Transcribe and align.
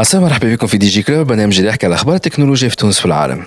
السلام 0.00 0.24
مرحبا 0.24 0.54
بكم 0.54 0.66
في 0.66 0.78
دي 0.78 0.88
جي 0.88 1.02
كلوب. 1.02 1.26
برنامج 1.26 1.56
اللي 1.56 1.68
يحكي 1.68 1.86
على 1.86 1.94
أخبار 1.94 2.14
التكنولوجيا 2.14 2.68
في 2.68 2.76
تونس 2.76 2.98
وفي 2.98 3.06
العالم 3.06 3.44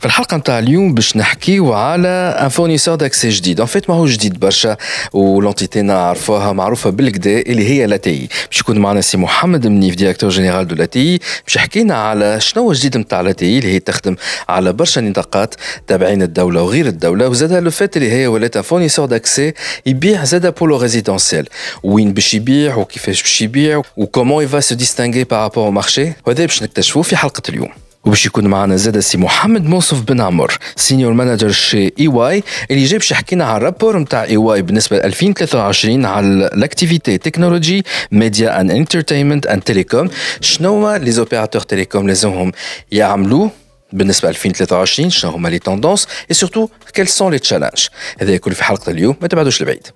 في 0.00 0.06
الحلقة 0.06 0.36
نتاع 0.36 0.58
اليوم 0.58 0.94
باش 0.94 1.16
نحكيو 1.16 1.72
على 1.72 2.08
ان 2.08 2.48
فورنيسور 2.48 2.94
داكسي 2.94 3.28
جديد 3.28 3.60
ان 3.60 3.66
فيت 3.66 3.90
ماهوش 3.90 4.12
جديد 4.12 4.40
برشا 4.40 4.76
ولونتيتي 5.12 5.82
نعرفوها 5.82 6.52
معروفة 6.52 6.90
بالكدا 6.90 7.40
اللي 7.40 7.68
هي 7.68 7.86
لاتي. 7.86 8.28
باش 8.50 8.60
يكون 8.60 8.78
معنا 8.78 9.00
سي 9.00 9.16
محمد 9.16 9.66
منيف 9.66 9.94
ديريكتور 9.94 10.30
جينيرال 10.30 10.68
دو 10.68 10.74
لاتي. 10.74 11.18
باش 11.46 11.56
يحكي 11.56 11.82
لنا 11.82 11.94
على 11.94 12.40
شنو 12.40 12.62
هو 12.62 12.70
الجديد 12.70 12.96
نتاع 12.96 13.20
لاتي 13.20 13.58
اللي 13.58 13.72
هي 13.72 13.78
تخدم 13.78 14.16
على 14.48 14.72
برشا 14.72 15.00
نطاقات 15.00 15.54
تابعين 15.86 16.22
الدولة 16.22 16.62
وغير 16.62 16.86
الدولة. 16.86 17.28
وزاد 17.28 17.52
لو 17.52 17.70
فات 17.70 17.96
اللي 17.96 18.12
هي 18.12 18.26
ولات 18.26 18.56
ان 18.56 18.62
فورنيسور 18.62 19.06
داكسي 19.06 19.52
يبيع 19.86 20.24
زاد 20.24 20.54
بولو 20.54 20.76
ريزيدونسيال 20.76 21.48
وين 21.82 22.12
باش 22.12 22.34
يبيع 22.34 22.76
وكيفاش 22.76 23.22
باش 23.22 23.42
يبيع 23.42 23.82
وكومون 23.96 24.44
يفا 24.44 24.60
سو 24.60 24.74
ديستانغي 24.74 25.24
بارابور 25.24 25.64
أو 25.64 25.70
مارشي 25.70 26.12
وهذا 26.26 26.46
باش 26.46 26.62
نكتشفوه 26.62 27.02
في 27.02 27.16
حلقة 27.16 27.42
اليوم. 27.48 27.87
وباش 28.08 28.26
يكون 28.26 28.46
معنا 28.46 28.76
زاد 28.76 28.98
سي 28.98 29.18
محمد 29.18 29.64
موصف 29.64 30.00
بن 30.00 30.20
عمر 30.20 30.58
سينيور 30.76 31.12
مانجر 31.12 31.50
شي 31.50 31.92
إي 32.00 32.08
واي 32.08 32.42
اللي 32.70 32.84
جاي 32.84 32.98
باش 32.98 33.10
يحكي 33.10 33.34
لنا 33.34 33.44
على 33.44 33.56
الرابور 33.56 33.98
نتاع 33.98 34.24
إي 34.24 34.36
واي 34.36 34.62
بالنسبة 34.62 34.96
ل 34.96 35.00
2023 35.00 36.06
على 36.06 36.26
الاكتيفيتي 36.26 37.18
تكنولوجي 37.18 37.84
ميديا 38.12 38.60
ان 38.60 38.70
انترتينمنت 38.70 39.46
ان 39.46 39.64
تيليكوم 39.64 40.08
شنو 40.40 40.96
لي 40.96 41.10
زوبيراتور 41.10 41.62
تيليكوم 41.62 42.08
لازمهم 42.08 42.52
يعملوا 42.92 43.48
بالنسبة 43.92 44.28
ل 44.28 44.30
2023 44.30 45.10
شنو 45.10 45.30
هما 45.30 45.48
لي 45.48 45.58
توندونس 45.58 46.08
اي 46.30 46.34
سورتو 46.34 46.68
كيل 46.94 47.08
سون 47.08 47.32
لي 47.32 47.38
تشالنج 47.38 47.88
هذا 48.20 48.36
كل 48.36 48.54
في 48.54 48.64
حلقة 48.64 48.90
اليوم 48.90 49.16
ما 49.20 49.28
تبعدوش 49.28 49.62
لبعيد. 49.62 49.86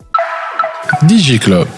دي 1.03 1.17
جي 1.17 1.39
كلوب. 1.39 1.69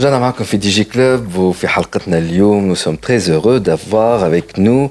رجعنا 0.00 0.18
معكم 0.18 0.44
في 0.44 0.56
دي 0.56 0.68
جي 0.70 0.84
كلوب 0.84 1.36
وفي 1.36 1.68
حلقتنا 1.68 2.18
اليوم 2.18 2.64
نو 2.66 2.74
سوم 2.74 2.96
تري 2.96 3.36
هورو 3.36 3.56
دافوار 3.58 4.26
افيك 4.28 4.58
نو 4.58 4.90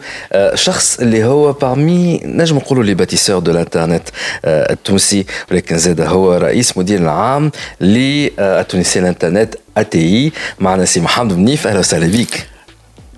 شخص 0.53 0.99
اللي 0.99 1.23
هو 1.23 1.53
بارمي 1.53 2.19
نجم 2.23 2.55
نقولوا 2.55 2.83
لي 2.83 2.94
باتيسور 2.94 3.39
دو 3.39 3.52
الانترنت 3.52 4.09
التونسي 4.45 5.25
ولكن 5.52 5.77
زاد 5.77 6.02
هو 6.02 6.33
رئيس 6.38 6.77
مدير 6.77 6.99
العام 6.99 7.52
للتونسي 7.81 8.99
الانترنت 8.99 9.55
اتي 9.77 10.31
معنا 10.59 10.85
سي 10.85 10.99
محمد 10.99 11.38
منيف 11.38 11.67
اهلا 11.67 11.80
وسهلا 11.80 12.08
بك 12.17 12.47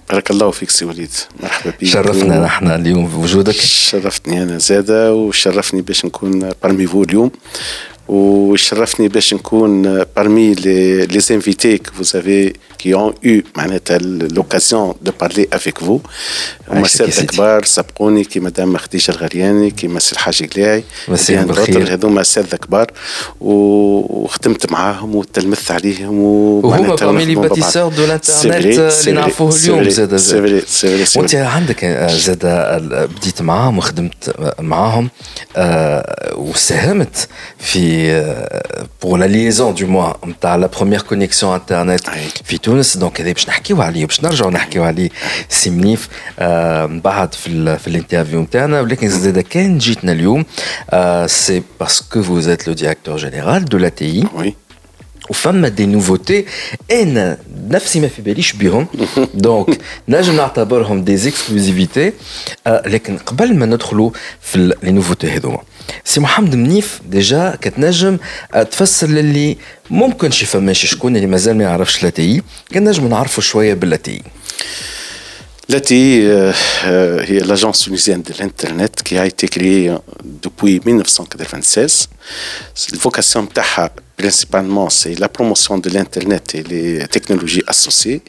بارك 0.09 0.31
الله 0.31 0.51
فيك 0.51 0.69
سي 0.69 0.85
وليد 0.85 1.09
مرحبا 1.43 1.71
بك 1.81 1.85
شرفنا 1.87 2.39
نحن 2.39 2.67
اليوم 2.71 3.07
بوجودك 3.07 3.55
شرفتني 3.55 4.43
انا 4.43 4.57
زاده 4.57 5.13
وشرفني 5.13 5.81
باش 5.81 6.05
نكون 6.05 6.49
بارمي 6.63 6.85
فو 6.87 7.03
اليوم 7.03 7.31
وشرفني 8.08 9.08
باش 9.08 9.34
نكون 9.34 10.04
parmi 10.04 10.54
les, 10.54 11.06
les 11.06 11.32
invités 11.32 11.78
que 11.78 11.90
vous 11.98 12.16
avez 12.16 12.52
qui 12.78 12.94
ont 12.94 13.14
eu 13.24 13.42
معناتها 13.56 13.98
l'occasion 14.36 14.94
de 15.02 15.10
parler 15.10 15.48
avec 15.52 15.82
vous. 15.82 16.00
هما 16.68 16.86
سادة 16.86 17.22
كبار 17.22 17.64
سبقوني 17.64 18.24
كيما 18.24 18.50
دام 18.50 18.76
خديجة 18.76 19.10
الغرياني 19.10 19.70
كيما 19.70 20.00
سي 20.00 20.12
الحاج 20.12 20.44
قلاعي 20.44 20.84
مساء 21.08 21.44
بالخير 21.44 21.92
هذوما 21.92 22.22
سادة 22.22 22.56
كبار 22.56 22.92
وخدمت 23.40 24.72
معاهم 24.72 25.14
وتلمذت 25.16 25.70
عليهم 25.70 26.18
وهما 26.20 26.94
بارمي 26.94 27.24
لي 27.24 27.34
باتيسور 27.34 27.92
دو 27.92 28.04
الانترنت 28.04 28.44
اللي 28.44 29.12
نعرفوه 29.12 29.56
اليوم 29.56 29.88
زاد 29.88 30.16
زاد 30.16 30.62
وانت 31.16 31.34
عندك 31.34 31.84
زاد 32.10 32.46
بديت 33.16 33.42
معاهم 33.42 33.78
وخدمت 33.78 34.34
معاهم. 34.60 35.10
وساهمت 36.36 37.28
في 37.58 37.95
pour 38.99 39.17
la 39.17 39.27
liaison 39.27 39.71
du 39.71 39.85
moins 39.85 40.13
نتاع 40.25 40.57
la 40.57 40.67
première 40.67 41.05
connexion 41.05 41.53
internet 41.53 42.09
في 42.43 42.57
تونس 42.57 42.97
دونك 42.97 43.21
هذا 43.21 43.31
باش 43.31 43.47
نحكيو 43.49 43.81
عليه 43.81 44.05
باش 44.05 44.23
نرجعوا 44.23 44.51
نحكيو 44.51 44.83
عليه 44.83 45.09
سي 45.49 45.69
منيف 45.69 46.09
من 46.89 46.99
بعد 46.99 47.33
في 47.33 47.47
ال 47.47 47.79
في 47.79 47.87
الانترفيو 47.87 48.41
نتاعنا 48.41 48.81
ولكن 48.81 49.09
زاد 49.09 49.39
كان 49.39 49.77
جيتنا 49.77 50.11
اليوم 50.11 50.45
سي 51.25 51.63
باسكو 51.79 52.23
vous 52.23 52.47
êtes 52.49 52.65
le 52.67 52.75
directeur 52.75 53.17
général 53.17 53.65
de 53.65 53.77
l'ATI 53.77 54.23
Oui. 54.39 54.53
وفما 55.30 55.68
دي 55.68 55.86
نوفوتي 55.86 56.44
أنا 56.92 57.38
نفسي 57.70 58.00
ما 58.00 58.08
في 58.08 58.22
باليش 58.22 58.52
بهم 58.52 58.86
دونك 59.34 59.78
نجم 60.08 60.36
نعتبرهم 60.36 61.04
دي 61.04 61.14
اكسكلوزيفيتي 61.28 62.12
لكن 62.66 63.18
قبل 63.18 63.54
ما 63.56 63.66
ندخلوا 63.66 64.10
في 64.40 64.74
لي 64.82 64.90
نوفوتي 64.90 65.30
هذوما 65.30 65.58
سي 66.04 66.20
محمد 66.20 66.54
منيف 66.54 67.00
ديجا 67.08 67.58
كتنجم 67.60 68.18
تفسر 68.70 69.06
للي 69.06 69.56
ممكن 69.90 70.30
شي 70.30 70.46
فماش 70.46 70.86
شكون 70.86 71.16
اللي 71.16 71.26
مازال 71.26 71.56
ما 71.58 71.64
يعرفش 71.64 72.02
لاتي 72.02 72.42
كان 72.72 72.84
نجم 72.88 73.08
نعرفوا 73.08 73.42
شوية 73.42 73.74
باللاتي 73.74 74.22
Lati 75.69 76.21
euh, 76.23 76.51
est 77.21 77.45
l'agence 77.45 77.79
tunisienne 77.81 78.21
de 78.21 78.33
l'Internet 78.37 79.01
qui 79.03 79.17
a 79.17 79.25
été 79.25 79.47
créée 79.47 79.91
depuis 80.23 80.81
1996. 80.83 82.09
La 82.91 82.97
vocation 82.99 83.45
تاعها 83.45 83.91
principalement 84.17 84.89
c'est 84.89 85.15
la 85.19 85.29
promotion 85.29 85.77
de 85.77 85.89
l'Internet 85.89 86.55
et 86.55 86.63
les 86.63 87.07
technologies 87.07 87.63
associées. 87.67 88.21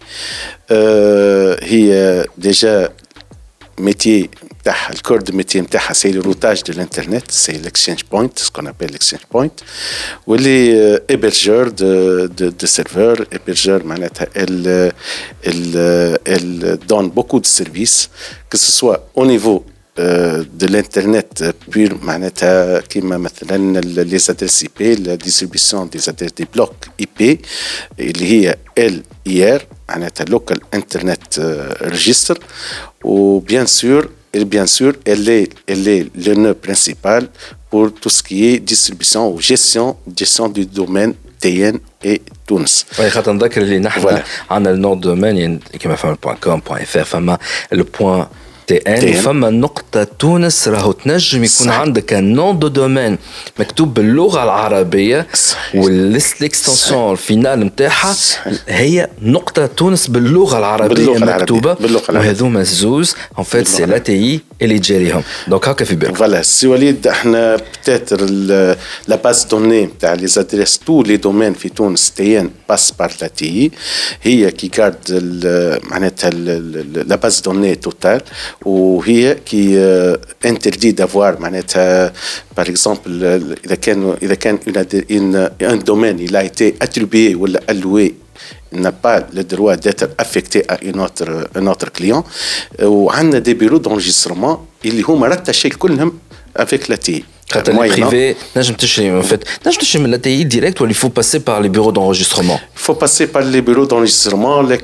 Euh, 0.70 1.56
هي 1.62 2.25
déjà 2.38 2.88
métier 3.81 4.28
بتاعها 4.62 4.93
الكور 4.93 5.20
دو 5.20 5.37
ميتي 5.37 5.60
نتاعها 5.60 5.93
سي 5.93 6.12
لو 6.12 6.20
روتاج 6.22 6.62
دو 6.62 6.72
الانترنت 6.72 7.31
سي 7.31 7.53
الاكسشينج 7.53 8.03
بوينت 8.12 8.38
سكون 8.38 8.66
ابل 8.66 8.87
الاكسشينج 8.87 9.22
بوينت 9.32 9.60
واللي 10.26 11.00
ايبرجور 11.10 11.69
دو 11.69 12.25
دو 12.26 12.48
دو 12.48 12.66
سيرفور 12.66 13.26
ايبرجور 13.32 13.84
معناتها 13.84 14.26
ال 14.37 14.93
ال 15.47 15.76
ال 16.28 16.78
دون 16.87 17.10
بوكو 17.10 17.38
دو 17.38 17.44
سيرفيس 17.44 18.09
كو 18.53 18.59
سوا 18.59 18.97
او 19.19 19.25
نيفو 19.25 19.62
de 20.60 20.66
l'internet 20.66 21.44
pur 21.72 21.93
معناتها 22.03 22.81
كيما 22.81 23.19
مثلا 23.19 23.81
لي 23.81 24.19
زادريس 24.19 24.62
اي 24.62 24.69
بي 24.78 24.94
لا 24.94 25.15
ديستريبيسيون 25.15 25.88
دي 25.88 25.98
زادريس 25.98 26.32
دي 26.32 26.47
بلوك 26.54 26.75
اي 27.00 27.09
بي 27.19 27.41
اللي 28.00 28.25
هي 28.25 28.56
ال 28.78 29.03
اي 29.26 29.54
ار 29.54 29.66
معناتها 29.88 30.25
لوكال 30.25 30.60
انترنت 30.75 31.38
ريجستر 31.82 32.38
وبيان 33.04 33.66
سور 33.66 34.09
et 34.34 34.44
bien 34.47 34.66
sûr, 34.66 34.94
elle 35.04 35.28
est, 35.28 35.50
elle 35.66 35.87
est 35.87 36.04
le 36.26 36.34
nœud 36.34 36.54
principal 36.54 37.28
pour 37.70 37.93
tout 37.93 38.09
ce 38.09 38.22
qui 38.22 38.47
est 38.47 38.59
distribution 38.59 39.31
ou 39.32 39.41
gestion, 39.41 39.97
gestion 40.16 40.48
du 40.48 40.65
domaine 40.65 41.12
TN 41.38 41.76
et 42.04 42.22
تونس 42.47 42.87
خاطر 43.09 43.32
نذكر 43.32 43.62
اللي 43.62 43.78
نحن 43.78 44.22
عندنا 44.50 44.75
النون 44.75 45.00
دومين 45.00 45.59
كيما 45.59 45.97
فما 45.97 46.16
بوان 46.22 46.37
كوم 46.37 46.60
بوان 46.60 46.81
اف 46.82 46.98
فما 46.98 47.38
البوان 47.72 48.26
تي 48.67 48.78
ان 48.78 49.13
فما 49.13 49.50
نقطة 49.50 50.03
تونس 50.03 50.67
راهو 50.67 50.91
تنجم 50.91 51.38
يكون 51.44 51.47
صحيح. 51.67 51.79
عندك 51.79 52.13
نون 52.13 52.59
دو 52.59 52.67
دومين 52.67 53.17
مكتوب 53.59 53.94
باللغة 53.94 54.44
العربية 54.44 55.28
والاكستنسيون 55.75 57.11
الفينال 57.11 57.59
نتاعها 57.59 58.15
هي 58.68 59.09
نقطة 59.21 59.65
تونس 59.65 60.07
باللغة 60.07 60.57
العربية 60.57 60.88
باللغة 61.06 61.36
مكتوبة. 61.38 61.74
باللغة 61.74 62.03
العربية. 62.09 62.30
وهذوما 62.30 62.62
الزوز 62.62 63.15
ان 63.39 63.44
فيت 63.44 63.68
سي 63.68 63.86
لا 63.86 63.97
تي 63.97 64.39
اللي 64.62 64.80
تجاريهم 64.80 65.24
دونك 65.47 65.68
هكا 65.68 65.86
في 65.86 65.95
بالك 65.95 66.15
فوالا 66.15 66.42
سي 66.42 66.68
وليد 66.68 67.07
إحنا 67.07 67.56
بتاتر 67.56 68.21
لا 69.07 69.15
باز 69.24 69.44
دوني 69.44 69.86
نتاع 69.86 70.13
لي 70.13 70.27
زادريس 70.27 70.80
تو 70.80 71.01
لي 71.03 71.18
دومين 71.18 71.53
في 71.53 71.69
تونس 71.69 72.12
تي 72.12 72.39
ان 72.39 72.50
باس 72.69 72.92
بار 72.92 73.12
لا 73.21 73.27
تي 73.27 73.71
هي 74.21 74.51
كي 74.51 74.68
كارد 74.68 74.97
معناتها 75.83 76.30
لا 76.30 77.15
باز 77.15 77.39
دوني 77.42 77.75
توتال 77.75 78.21
وهي 78.65 79.36
كي 79.45 79.80
انتردي 80.45 80.92
دافوار 80.92 81.39
معناتها 81.39 82.13
باغ 82.57 82.69
اكزومبل 82.69 83.56
اذا 83.65 83.75
كان 83.75 84.15
اذا 84.24 84.33
كان 84.36 84.59
ان 85.62 85.80
دومين 85.80 86.27
il 86.27 86.36
a 86.36 86.44
été 86.44 86.75
attribué 86.80 87.36
ولا 87.36 87.62
alloué 87.71 88.15
n'a 88.74 88.92
pas 88.92 89.19
le 89.33 89.44
droit 89.44 89.75
d'être 89.75 90.09
affecté 90.18 90.59
à 90.69 90.83
une 90.83 91.00
autre, 91.00 91.50
un 91.56 91.68
autre 91.68 91.92
client 91.92 92.24
وعندنا 92.83 93.39
دي 93.39 93.54
بيرو 93.54 93.81
d'enregistrement 93.81 94.57
اللي 94.86 95.01
هما 95.01 95.27
رتشي 95.27 95.69
كلهم 95.69 96.19
avec 96.59 96.89
la 96.89 96.98
TI 97.46 97.52
Quand 97.52 97.69
elle 97.69 97.76
est 97.76 97.88
privée, 97.88 98.37
en 98.56 99.23
fait, 99.23 99.44
la 100.06 100.19
TI 100.19 100.44
direct 100.46 100.81
ou 100.81 100.87
il 100.87 100.94
faut 100.94 101.11
passer 101.11 101.40
par 101.40 101.61
les 101.61 101.69
bureaux 101.69 101.93
d'enregistrement 101.93 102.58
Il 102.75 102.81
faut 102.87 102.94
passer 102.94 103.26
par 103.26 103.43
les 103.43 103.62
bureaux 103.62 103.87
d'enregistrement, 103.87 104.62
mais 104.62 104.79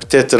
peut-être 0.00 0.36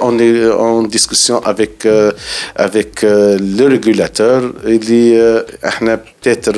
on 0.00 0.18
est 0.18 0.50
en 0.50 0.82
discussion 0.82 1.38
avec, 1.44 1.86
euh, 1.86 2.12
avec 2.56 3.04
euh, 3.04 3.38
le 3.58 3.66
régulateur. 3.66 4.42
Il 4.66 4.92
y 4.92 5.18
a 5.18 5.96
peut-être 5.98 6.50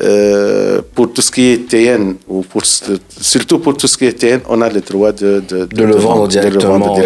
euh, 0.00 0.80
pour 0.94 1.12
tout 1.12 1.22
ce 1.22 1.30
qui 1.32 1.44
est 1.52 1.68
TN, 1.68 2.14
ou 2.28 2.42
pour, 2.42 2.62
surtout 2.64 3.58
pour 3.58 3.76
tout 3.76 3.88
ce 3.88 3.96
qui 3.98 4.04
est 4.06 4.12
TN, 4.12 4.40
on 4.48 4.60
a 4.62 4.68
le 4.68 4.80
droit 4.80 5.12
de, 5.12 5.42
de, 5.48 5.64
de, 5.64 5.84
le, 5.84 5.96
vendre 5.96 6.28
directement. 6.28 6.96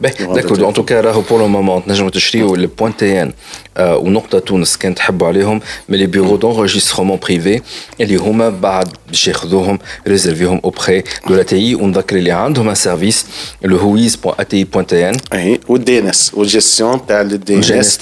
D'accord, 0.00 0.68
en 0.68 0.72
tout 0.72 0.84
cas, 0.84 1.02
pour 1.28 1.38
le 1.38 1.48
moment, 1.48 1.82
on 1.86 1.90
a 1.90 1.94
le 1.94 2.68
point 2.68 2.90
TN. 2.90 3.32
ونقطة 3.78 4.38
تونس 4.38 4.76
كان 4.88 4.94
تحبوا 4.94 5.26
عليهم 5.26 5.60
من 5.88 5.98
لي 5.98 6.06
بيرو 6.06 6.36
دونجسترومون 6.36 7.18
بريفي 7.18 7.60
اللي 8.00 8.16
هما 8.16 8.48
بعد 8.48 8.88
باش 9.08 9.28
ياخذوهم 9.28 9.78
ريزيرفيهم 10.08 10.60
اوبخي 10.64 11.02
دو 11.28 11.34
لا 11.34 11.42
تي 11.42 11.74
ونذكر 11.74 12.16
اللي 12.16 12.30
عندهم 12.30 12.68
ان 12.68 12.74
سيرفيس 12.74 13.26
اللي 13.64 13.76
هو 13.76 13.92
ويز 13.92 14.16
بوان 14.16 14.34
اتي 14.38 14.64
بوان 14.64 14.86
تي 14.86 15.08
ان 15.08 15.16
اي 15.32 15.60
والدي 15.68 15.98
ان 15.98 16.08
اس 16.08 16.30
والجيستيون 16.34 17.06
تاع 17.06 17.20
الدي 17.20 17.54
ان 17.54 17.62
اس 17.78 17.98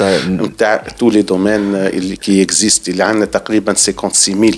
تاع 0.59 0.77
تو 0.99 1.11
لي 1.11 1.23
دومين 1.23 1.75
اللي 1.75 2.17
كي 2.17 2.43
اكزيست 2.43 2.89
اللي 2.89 3.05
عندنا 3.05 3.25
تقريبا 3.25 3.75
56000 3.75 4.55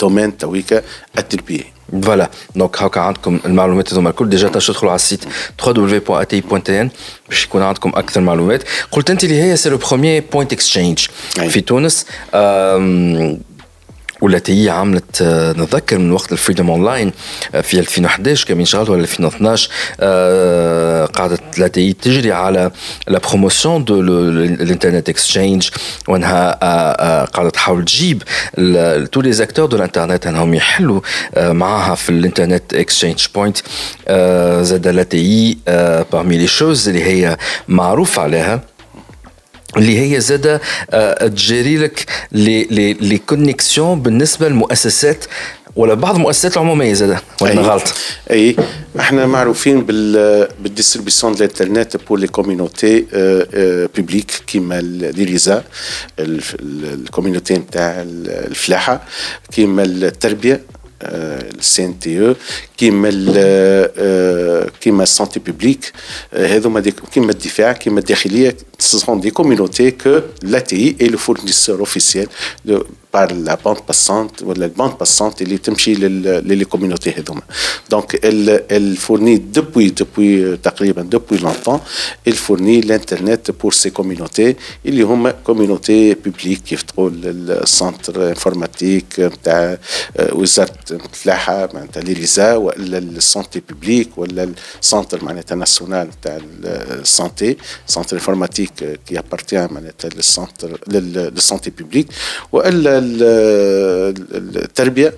دومين 0.00 0.36
تويكا 0.36 0.82
اتربيه 1.18 1.73
فوالا 2.03 2.29
دونك 2.55 2.81
هاكا 2.81 3.01
عندكم 3.01 3.39
المعلومات 3.45 3.93
هذوما 3.93 4.09
الكل 4.09 4.29
ديجا 4.29 4.47
تدخلوا 4.47 4.91
على 4.91 4.95
السيت 4.95 5.23
www.ati.tn 5.61 6.87
باش 7.29 7.43
يكون 7.45 7.61
عندكم 7.61 7.91
أكثر 7.95 8.21
معلومات 8.21 8.63
قلت 8.91 9.09
انت 9.09 9.23
اللي 9.23 9.41
هي 9.41 9.57
سي 9.57 9.69
لو 9.69 9.77
بروميير 9.77 10.23
بوينت 10.33 10.53
اكسشينج 10.53 10.99
في 11.49 11.61
تونس 11.61 12.05
والتي 14.21 14.65
هي 14.65 14.69
عملت 14.69 15.23
نتذكر 15.57 15.97
من 15.97 16.11
وقت 16.11 16.31
الفريدوم 16.31 16.69
اون 16.69 16.85
لاين 16.85 17.11
في 17.61 17.79
2011 17.79 18.47
كان 18.47 18.65
شغال 18.65 18.91
ولا 18.91 19.01
2012 19.01 19.69
قاعدت 21.07 21.59
لاتي 21.59 21.93
تجري 21.93 22.31
على 22.31 22.71
لا 23.07 23.19
بروموسيون 23.19 23.83
دو 23.83 23.99
الانترنت 23.99 25.09
اكسشينج 25.09 25.69
وأنها 26.07 26.51
قاعدة 27.25 27.49
تحاول 27.49 27.85
تجيب 27.85 28.23
تو 29.11 29.21
لي 29.21 29.31
زاكتور 29.31 29.65
دو 29.65 29.77
الانترنت 29.77 30.27
أنهم 30.27 30.53
يحلوا 30.53 31.01
معاها 31.37 31.95
في 31.95 32.09
الإنترنت 32.09 32.73
اكسشينج 32.73 33.25
بوينت 33.35 33.57
زاد 34.65 34.87
لاتي 34.87 35.57
بارمي 36.11 36.37
لي 36.37 36.47
شوز 36.47 36.87
اللي 36.89 37.03
هي 37.03 37.37
معروف 37.67 38.19
عليها. 38.19 38.74
اللي 39.77 39.99
هي 39.99 40.19
زادة 40.19 40.61
آه، 40.89 41.27
تجري 41.27 41.77
لك 41.77 42.05
لي 42.31 42.63
لي 42.63 42.93
لي 42.93 43.17
كونيكسيون 43.17 44.01
بالنسبة 44.01 44.49
للمؤسسات 44.49 45.25
ولا 45.75 45.93
بعض 45.93 46.15
المؤسسات 46.15 46.53
العموميه 46.53 46.93
زادة 46.93 47.21
ولا 47.41 47.53
أنا 47.53 47.61
غلط؟ 47.61 47.83
أي. 48.31 48.55
إحنا 48.99 49.25
معروفين 49.25 49.81
بال 49.81 50.47
بالديستريبيسيون 50.59 51.33
دو 51.33 51.37
الانترنت 51.43 51.97
بور 52.07 52.19
لي 52.19 52.27
كوميونيتي 52.27 53.05
بوبليك 53.97 54.31
كيما 54.47 54.81
ليريزا 54.81 55.63
الكوميونيتي 56.19 57.53
نتاع 57.53 58.03
الفلاحة 58.27 59.05
كيما 59.51 59.83
التربية. 59.83 60.61
السي 61.02 61.84
ان 61.84 61.98
تي 61.98 62.28
او 62.28 62.34
كيما 62.76 63.10
كيما 64.80 65.02
السانتي 65.02 65.40
بوبليك 65.40 65.92
هذوما 66.32 66.82
كيما 67.12 67.30
الدفاع 67.32 67.72
كيما 67.72 68.00
الداخليه 68.00 68.56
ce 68.80 68.98
sont 68.98 69.16
des 69.16 69.30
communautés 69.30 69.92
que 69.92 70.24
l'ATI 70.42 70.96
est 70.98 71.08
le 71.08 71.18
fournisseur 71.18 71.80
officiel 71.80 72.26
de, 72.64 72.86
par 73.14 73.28
la 73.48 73.56
bande 73.56 73.82
passante 73.90 74.42
ou 74.46 74.52
la 74.54 74.68
bande 74.68 74.96
passante 74.98 75.42
اللي 75.42 75.58
تمشي 75.58 75.94
للي 75.94 76.64
communautés 76.64 77.18
هذوما 77.18 77.42
donc 77.94 78.18
elle, 78.22 78.64
elle 78.68 78.96
fournit 78.96 79.38
depuis 79.58 79.92
depuis 80.02 80.58
تقريبا 80.62 81.08
depuis 81.14 81.38
longtemps 81.38 81.80
elle 82.28 82.34
fournit 82.48 82.80
l'internet 82.82 83.52
pour 83.52 83.74
ces 83.74 83.90
communautés 83.90 84.56
اللي 84.86 85.02
هما 85.02 85.34
communautés 85.48 86.14
publiques 86.14 86.62
كيف 86.68 86.82
تقول 86.82 87.20
السنتر 87.24 88.28
انفورماتيك 88.28 89.04
نتاع 89.20 89.78
وزاره 90.32 90.74
الفلاحه 90.90 91.68
معناتها 91.74 92.02
ليليزا 92.02 92.54
ولا 92.56 92.98
السانتي 92.98 93.62
بوبليك 93.68 94.18
ولا 94.18 94.52
السنتر 94.82 95.24
معناتها 95.24 95.54
ناسيونال 95.56 96.08
نتاع 96.08 96.38
السانتي 96.64 97.56
سنتر 97.86 98.16
انفورماتيك 98.16 99.00
qui 99.10 99.14
appartient 99.16 99.72
معناتها 99.72 100.08
للسنتر 100.08 100.80
للسانتي 100.88 101.70
بوبليك 101.70 102.06
والا 102.52 103.00
التربيه 104.56 105.14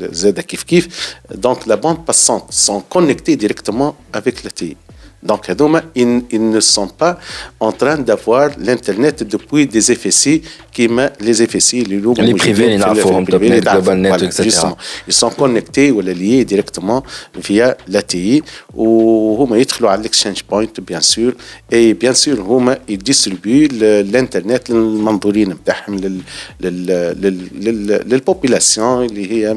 زاد 0.00 0.40
كيف 0.40 0.62
كيف 0.62 1.14
دونك 1.30 1.68
لا 1.68 1.74
بوند 1.74 1.98
باسونت 2.06 2.42
سون 2.50 2.82
كونيكتي 2.90 3.34
ديريكتومون 3.34 3.92
افيك 4.14 4.44
لا 4.44 4.50
تي 4.50 4.76
Donc, 5.24 5.50
ils, 5.94 6.22
ils 6.30 6.50
ne 6.50 6.60
sont 6.60 6.88
pas 6.88 7.18
en 7.58 7.72
train 7.72 7.98
d'avoir 7.98 8.50
l'Internet 8.58 9.22
depuis 9.22 9.66
des 9.66 9.82
FSI 9.82 10.40
qui 10.72 10.88
met 10.88 11.12
les 11.20 11.46
FSI, 11.46 11.84
les 11.84 11.98
logos. 11.98 12.22
Les 12.22 12.34
privés, 12.34 12.78
les 12.78 12.94
forum, 12.94 13.26
les 13.28 13.60
Global 13.60 13.98
Net, 13.98 14.22
etc. 14.22 14.68
Ils 15.06 15.12
sont 15.12 15.30
connectés 15.30 15.90
ou 15.90 16.00
liés 16.00 16.44
directement 16.46 17.02
via 17.36 17.76
l'ATI 17.88 18.42
ou 18.74 19.46
ils 19.54 19.60
يدخلوا 19.60 19.90
على 19.90 20.02
l'exchange 20.02 20.42
point 20.42 20.66
bien 20.86 21.00
sûr 21.00 21.32
et 21.70 21.94
bien 21.94 22.14
sûr 22.14 22.40
هما 22.40 22.78
ils 22.88 22.98
distribuent 22.98 23.68
l'internet 24.12 24.70
للمنظورين 24.70 25.48
نتاعهم 25.48 25.96
لل 25.96 26.20
لل 26.60 28.08
للبوبولاسيون 28.08 29.04
اللي 29.04 29.32
هي 29.32 29.56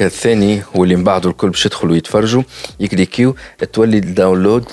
الثاني 0.00 0.62
هو 0.76 0.84
اللي 0.84 0.96
من 0.96 1.04
بعده 1.04 1.30
الكل 1.30 1.50
باش 1.50 1.66
يدخلوا 1.66 1.96
يتفرجوا 1.96 2.42
يكليكيو 2.80 3.36
تولي 3.72 3.98
الداونلود 3.98 4.64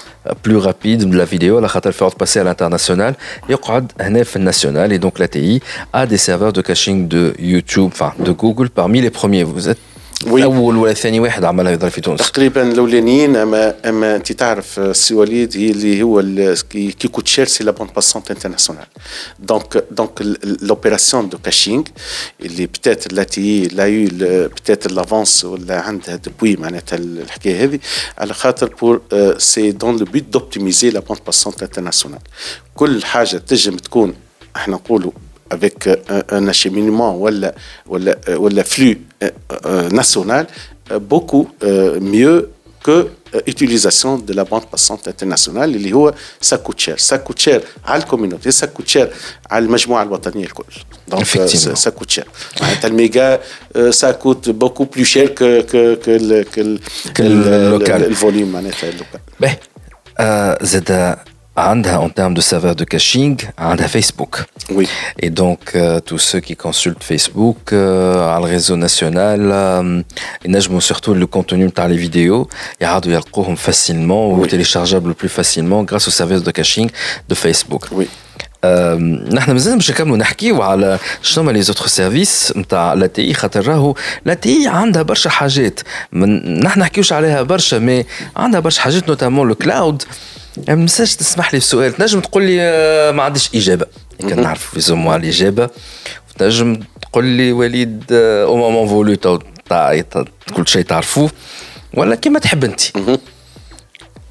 بلو 0.45 0.59
رابيد 0.59 1.05
من 1.05 1.17
لا 1.17 1.25
فيديو 1.25 1.57
على 1.57 1.67
خاطر 1.67 1.91
في 1.91 2.11
باسي 2.19 2.39
على 2.39 2.45
الانترناسيونال 2.45 3.15
يقعد 3.49 3.91
هنا 4.01 4.23
في 4.23 4.35
الناسيونال 4.35 4.91
اي 4.91 4.97
دونك 4.97 5.19
لا 5.19 5.25
تي 5.25 5.61
ا 5.95 6.03
دي 6.03 6.17
سيرفر 6.17 6.49
دو 6.49 6.61
كاشينغ 6.61 7.07
دو 7.07 7.31
يوتيوب 7.39 7.93
enfin 7.93 8.11
de 8.23 8.31
Google 8.31 8.69
parmi 8.69 9.01
les 9.01 9.09
premiers 9.09 9.43
vous 9.43 9.69
êtes 9.69 9.90
وي. 10.26 10.44
أول 10.44 10.76
ولا 10.76 10.92
ثاني 10.92 11.20
واحد 11.20 11.44
عملها 11.44 11.72
يظهر 11.72 11.90
في 11.90 12.00
تونس. 12.00 12.18
تقريبا 12.32 12.72
الأولانيين 12.72 13.36
اما 13.36 13.74
أما 13.88 14.16
أنت 14.16 14.32
تعرف 14.32 14.78
السي 14.78 15.14
وليد 15.14 15.56
هي 15.56 15.70
اللي 15.70 16.02
هو 16.02 16.22
كي 16.70 17.08
كوت 17.12 17.28
شير 17.28 17.46
سي 17.46 17.64
لا 17.64 17.70
بوند 17.70 17.90
باسونت 17.94 18.30
انترناسيونال 18.30 18.86
دونك 19.38 19.84
دونك 19.90 20.22
لوبيراسيون 20.62 21.28
دو 21.28 21.38
كاشينغ 21.38 21.82
اللي 22.40 22.66
بتات 22.66 23.12
التي 23.12 23.62
لا 23.62 23.86
يو 23.86 24.08
بتات 24.48 24.92
لافونس 24.92 25.44
ولا 25.44 25.80
عندها 25.80 26.16
دوبوي 26.16 26.56
معناتها 26.56 26.96
الحكاية 26.96 27.64
هذه 27.64 27.78
على 28.18 28.34
خاطر 28.34 28.74
بور 28.80 29.00
سي 29.38 29.70
دون 29.72 29.96
لو 29.96 30.04
بوت 30.04 30.22
دوبتيميزي 30.22 30.90
لا 30.90 31.00
بوند 31.00 31.20
باسونت 31.26 31.62
انترناسيونال 31.62 32.20
كل 32.74 33.04
حاجة 33.04 33.36
تنجم 33.36 33.76
تكون 33.76 34.14
إحنا 34.56 34.74
نقولوا 34.74 35.12
avec 35.54 35.86
un 36.38 36.44
acheminement 36.54 37.12
ou 37.22 37.28
le 38.56 38.62
flux 38.72 38.96
national 39.91 40.45
beaucoup 41.11 41.45
mieux 42.15 42.37
que 42.85 42.97
l'utilisation 43.47 44.11
de 44.17 44.33
la 44.33 44.45
bande 44.45 44.65
passante 44.65 45.07
internationale 45.07 45.75
اللي 45.75 45.93
هو 45.93 46.13
ça 46.45 46.57
coûte 46.57 46.79
cher 46.79 46.95
ça 47.09 47.17
coûte 47.17 47.39
cher 47.39 47.59
à 47.85 47.97
la 47.97 48.03
communauté 48.03 48.51
ça 48.51 48.67
coûte 48.67 48.89
cher 48.89 49.07
على 49.51 49.65
المجموعة 49.65 50.03
الوطنية 50.03 50.45
الكل 50.45 50.63
donc 51.11 51.25
ça 51.75 51.91
coûte 51.91 52.11
cher 52.19 52.25
معناتها 52.61 52.87
الميجا 52.87 53.39
ça 53.91 54.13
coûte 54.23 54.49
beaucoup 54.49 54.85
plus 54.85 55.05
cher 55.05 55.33
que 55.39 55.61
que 55.71 55.95
que 56.05 56.11
le 56.29 56.43
que 57.15 57.23
le, 57.23 57.77
le 58.09 58.15
volume 58.15 58.53
معناتها 58.53 58.89
اللوكال 58.89 59.19
باهي 59.39 59.57
زاد 60.61 61.17
عندها 61.57 61.97
en 61.97 62.09
termes 62.09 62.35
de 62.35 62.41
serveur 62.41 62.75
de 62.75 62.85
caching 62.85 63.35
عندها 63.57 63.87
Facebook. 63.87 64.43
Oui. 64.69 64.87
Et 65.19 65.29
donc 65.29 65.59
euh, 65.75 65.99
tous 65.99 66.19
ceux 66.19 66.39
qui 66.39 66.55
consultent 66.55 67.03
Facebook 67.03 67.73
euh, 67.73 68.17
على 68.17 68.45
الريزو 68.45 68.75
ناسيونال 68.75 69.51
euh, 69.51 70.45
ينجموا 70.45 70.79
surtout 70.79 71.13
le 71.13 71.25
contenu 71.25 71.71
تاع 71.71 71.87
les 71.87 71.97
vidéos 71.97 72.47
يعادوا 72.81 73.11
يلقوهم 73.11 73.55
facilement 73.55 74.31
ou 74.31 74.45
téléchargeables 74.45 75.13
plus 75.13 75.29
facilement 75.29 75.83
grâce 75.83 76.07
au 76.07 76.11
service 76.11 76.43
de 76.43 76.51
caching 76.51 76.89
de 77.29 77.35
Facebook. 77.35 77.85
Oui. 77.91 78.07
آه، 78.63 78.95
نحن 79.33 79.51
مازلنا 79.51 79.75
باش 79.75 79.91
نكملوا 79.91 80.17
نحكيو 80.17 80.61
على 80.61 80.99
شنو 81.21 81.43
هما 81.43 81.51
لي 81.51 81.61
زوتر 81.61 81.87
سيرفيس 81.87 82.53
نتاع 82.57 82.93
لا 82.93 83.07
تي 83.07 83.33
خاطر 83.33 83.67
راهو 83.67 83.95
لا 84.25 84.33
تي 84.33 84.67
عندها 84.67 85.01
برشا 85.01 85.29
حاجات 85.29 85.79
من 86.11 86.59
نحن 86.59 86.79
نحكيوش 86.79 87.13
عليها 87.13 87.41
برشا 87.41 87.75
مي 87.75 88.05
عندها 88.35 88.59
برشا 88.59 88.81
حاجات 88.81 89.07
نوتامون 89.07 89.47
لو 89.47 89.55
كلاود 89.55 90.03
ما 90.67 90.75
ننساش 90.75 91.15
تسمح 91.15 91.53
لي 91.53 91.59
بسؤال 91.59 91.93
تنجم 91.93 92.19
تقول 92.19 92.43
لي 92.43 92.57
آه، 92.61 93.11
ما 93.11 93.23
عنديش 93.23 93.49
اجابه 93.55 93.85
كان 94.19 94.41
نعرف 94.41 94.69
في 94.69 94.79
زوموا 94.79 95.15
الاجابه 95.15 95.69
تنجم 96.37 96.79
تقول 97.01 97.25
لي 97.25 97.51
وليد 97.51 98.03
او 98.11 98.57
مومون 98.57 98.87
فولو 98.87 99.39
كل 100.55 100.67
شيء 100.67 100.81
تعرفوه 100.81 101.31
ولا 101.93 102.15
كيما 102.15 102.39
تحب 102.39 102.63
انت 102.63 102.81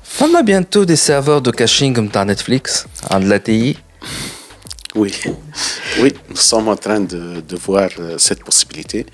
فما 0.03 0.41
بيانتو 0.41 0.83
دي 0.83 0.97
سيرفور 0.97 1.39
دو 1.39 1.53
كاشينغ 1.53 2.01
نتاع 2.01 2.23
نتفليكس 2.23 2.85
عند 3.11 3.25
لا 3.25 3.37
تي 3.37 3.77
Oui, 4.97 5.13
oui, 6.01 6.15
nous 6.31 6.37
sommes 6.37 6.69
en 6.69 6.77
train 6.77 7.01
de, 7.01 7.43
de 7.47 7.57
voir 7.57 7.91
euh, 7.99 8.17
cette 8.17 8.43
possibilité. 8.43 9.05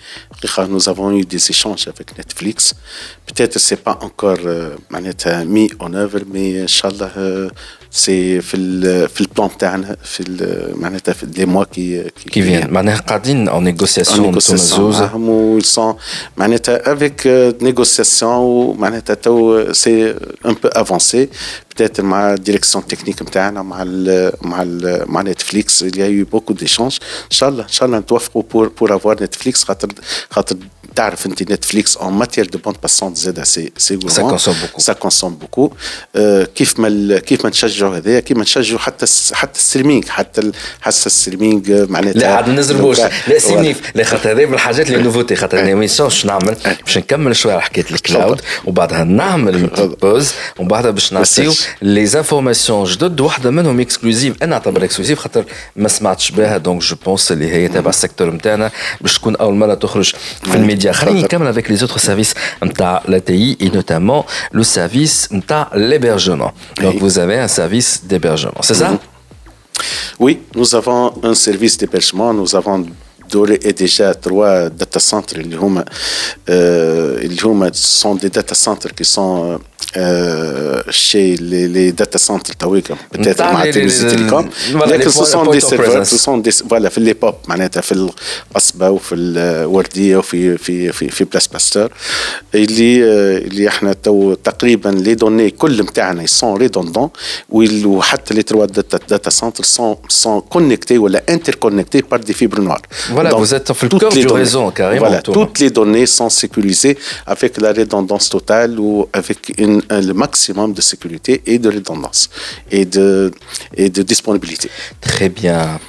Nous 0.69 0.89
avons 0.89 1.11
eu 1.13 1.25
des 1.25 1.51
échanges 1.51 1.87
avec 1.89 2.17
Netflix. 2.19 2.75
Peut-être 3.27 3.55
que 3.55 3.59
ce 3.61 3.75
n'est 3.75 3.81
pas 3.81 3.99
encore 4.01 4.39
euh, 4.45 4.77
mis 5.47 5.71
en 5.79 5.93
œuvre, 5.95 6.21
mais 6.33 6.63
Inch'Allah, 6.63 7.13
euh, 7.17 7.49
c'est 7.93 8.41
في 8.41 9.09
في 9.09 9.21
البلان 9.21 9.59
تاعنا 9.59 9.97
في 10.05 10.25
معناتها 10.75 11.13
في 11.13 11.27
لي 11.27 11.47
موا 11.47 11.65
كي 11.65 12.11
كي 12.31 12.43
فين 12.43 12.71
معناها 12.71 12.97
قاعدين 12.97 13.51
en 13.51 13.75
négociation 13.75 14.21
معاهم 14.21 15.29
و 15.29 15.61
سون 15.61 15.95
معناتها 16.37 16.93
افيك 16.93 17.23
نيغوسياسيون 17.63 18.33
ومعناتها 18.33 19.15
تو 19.15 19.73
سي 19.73 20.11
ان 20.47 20.53
بو 20.63 20.69
افونسي 20.69 21.29
peut-être 21.73 22.01
مع 22.01 22.35
الديريكسيون 22.35 22.87
تكنيك 22.87 23.23
نتاعنا 23.23 23.63
مع 23.63 23.83
ال 23.83 24.33
مع 24.43 24.63
ال 24.63 25.05
مع 25.07 25.23
نتفليكس 25.23 25.85
il 25.85 25.97
y 25.97 26.03
a 26.03 26.09
eu 26.09 26.27
beaucoup 26.35 26.55
d'échanges 26.55 26.99
ان 27.25 27.31
شاء 27.31 27.49
الله 27.49 27.63
ان 27.63 27.69
شاء 27.73 27.87
الله 27.87 27.99
نتوافقوا 27.99 28.43
pour 28.43 28.69
pour 28.81 28.91
avoir 28.93 29.23
نتفليكس 29.23 29.65
خاطر 29.65 29.89
gaat 30.30 30.50
er 30.50 30.58
تعرف 30.98 31.26
انت 31.26 31.52
نتفليكس 31.52 31.98
en 31.98 32.24
matière 32.24 32.46
de 32.46 32.58
bande 32.68 32.78
passante 32.88 33.14
زاد 33.14 33.44
سي 33.44 33.72
سي 33.78 34.00
ça 34.08 34.22
consomme 34.22 34.56
beaucoup. 34.64 34.82
Ça 34.82 34.94
consomme 34.94 35.36
beaucoup. 35.42 35.74
كيف 36.56 36.80
ما 36.80 37.20
كيف 37.20 37.44
ما 37.44 37.50
نشجعوا 37.50 37.98
هذايا 37.98 38.20
كيف 38.20 38.38
ما 38.38 38.44
نشجعوا 38.44 38.80
حتى 38.80 39.06
حتى 39.34 39.60
الستريمينغ 39.60 40.04
حتى 40.10 40.52
حتى 40.82 41.06
الستريمينغ 41.06 41.86
معناتها 41.90 42.20
لا 42.20 42.36
عاد 42.36 42.50
نزربوش. 42.50 43.00
لا 43.00 43.40
سينيف. 43.40 43.82
لا 43.96 44.04
خاطر 44.04 44.32
هذا 44.32 44.46
من 44.46 44.54
الحاجات 44.54 44.90
اللي 44.90 45.04
نوفوتي 45.04 45.36
خاطر 45.36 45.60
أنا 45.60 45.76
ما 45.76 45.88
نعمل؟ 46.26 46.56
باش 46.86 46.98
نكمل 46.98 47.36
شوية 47.36 47.54
على 47.54 47.62
حكايه 47.62 47.86
الكلاود 47.92 48.42
وبعدها 48.66 49.04
نعمل 49.04 49.68
بوز 50.02 50.32
ومن 50.60 50.68
بعدها 50.68 50.92
باش 50.92 51.14
نعطيو 51.14 51.54
لي 51.82 52.06
زانفورماسيون 52.06 52.84
جدد 52.84 53.22
واحدة 53.22 53.52
منهم 53.52 53.80
اكسكلوزيف 53.80 54.36
أنا 54.44 54.52
نعتبر 54.52 54.84
اكسكلوزيف 54.84 55.20
خاطر 55.20 55.46
ما 55.76 55.88
سمعتش 55.88 56.32
بها. 56.32 56.58
دونك 56.58 56.82
جو 56.82 56.96
بونس 57.06 57.32
اللي 57.32 57.52
هي 57.52 57.68
تبع 57.68 57.90
السيكتور 57.90 58.32
نتاعنا 58.32 58.72
باش 59.02 59.18
تكون 59.18 59.36
أول 59.36 59.54
مرة 59.54 59.74
تخرج 59.74 60.14
في 60.44 60.56
الميديا 60.56 60.87
خليني 60.93 61.23
نكمل 61.23 61.55
avec 61.55 61.67
les 61.69 61.83
autres 61.83 62.01
services 62.01 62.35
نتاع 62.65 63.03
l'ATI 63.09 63.57
et 63.61 63.71
notamment 63.71 64.25
le 64.55 64.63
service 64.63 65.33
نتاع 65.33 65.71
l'hébergement 65.75 66.53
donc 66.81 66.97
vous 66.99 67.19
avez 67.19 67.39
un 67.39 67.49
service 67.49 68.03
d'hébergement 68.05 68.63
c'est 68.63 68.75
ça 68.75 68.99
Oui, 70.21 70.35
nous 70.55 70.75
avons 70.75 71.13
un 71.31 71.35
service 71.35 71.77
d'hébergement, 71.79 72.33
nous 72.41 72.55
avons 72.55 72.87
d'ores 73.31 73.57
et 73.69 73.73
déjà 73.73 74.15
trois 74.15 74.69
data 74.71 75.01
centers 75.01 75.39
اللي 75.39 75.57
هما 75.57 75.85
اللي 76.49 77.43
هما 77.45 77.73
sont 77.75 78.15
des 78.15 78.29
data 78.31 78.55
centers 78.55 78.95
qui 78.95 79.05
sont 79.05 79.59
chez 80.90 81.38
les, 81.38 81.68
les 81.68 81.92
data 81.92 82.18
centers 82.18 82.56
peut-être 82.56 83.42
مع 83.42 83.64
télécom 83.72 84.46
لكن 84.74 85.10
ce 85.10 85.26
sont 85.26 85.46
des 85.46 85.60
serveurs 85.60 86.06
ce 86.06 86.18
sont 86.18 86.38
des 86.38 86.52
voilà 86.70 86.90
في 86.90 87.00
les 87.00 87.26
pop 87.26 87.36
معناتها 87.48 87.82
في 87.82 87.92
القصبة 87.92 88.90
وفي 88.90 89.16
الوردية 89.16 90.18
وفي 90.18 90.58
في 90.58 90.92
في 90.92 91.10
في 91.10 91.24
بلاس 91.24 91.48
باستور 91.48 91.90
اللي 92.56 93.04
اللي 93.38 93.68
إحنا 93.68 93.94
تو 93.94 94.34
تقريبا 94.34 94.90
لي 94.90 95.16
دوني 95.16 95.50
كل 95.50 95.82
نتاعنا 95.82 96.26
سون 96.26 96.58
ريدوندون 96.58 97.10
وحتى 97.50 98.34
trois 98.42 98.68
data, 98.68 98.98
data 99.10 99.32
centers 99.32 99.66
sont 99.66 99.98
sont 100.10 100.42
connectés 100.42 100.98
ولا 100.98 101.24
par 102.10 102.20
des 102.20 102.34
fibres 102.34 102.62
noires. 102.62 102.82
Voilà, 103.12 103.30
Donc, 103.32 103.40
vous 103.40 103.54
êtes 103.54 103.70
le 103.70 104.00
cœur 104.00 104.12
du 104.12 104.28
réseau 104.28 104.72
carrément. 104.72 105.06
Voilà, 105.06 105.22
toutes 105.22 105.60
les 105.60 105.70
données 105.70 106.06
sont 106.06 106.30
sécurisées 106.30 106.98
avec 107.26 107.52
la 107.62 107.72
redondance 107.74 108.30
totale 108.30 108.80
ou 108.80 109.08
avec 109.14 109.40
une 109.58 109.82
un, 109.87 109.87
le 109.90 110.14
maximum 110.14 110.74
de 110.74 110.82
sécurité 110.82 111.42
et 111.46 111.60
de 111.60 111.70
redondance 111.70 112.30
et 112.72 112.86
de, 112.86 113.32
et 113.76 113.90
de 113.90 114.02
disponibilité. 114.02 114.70
Très 115.02 115.30
bien. 115.30 115.80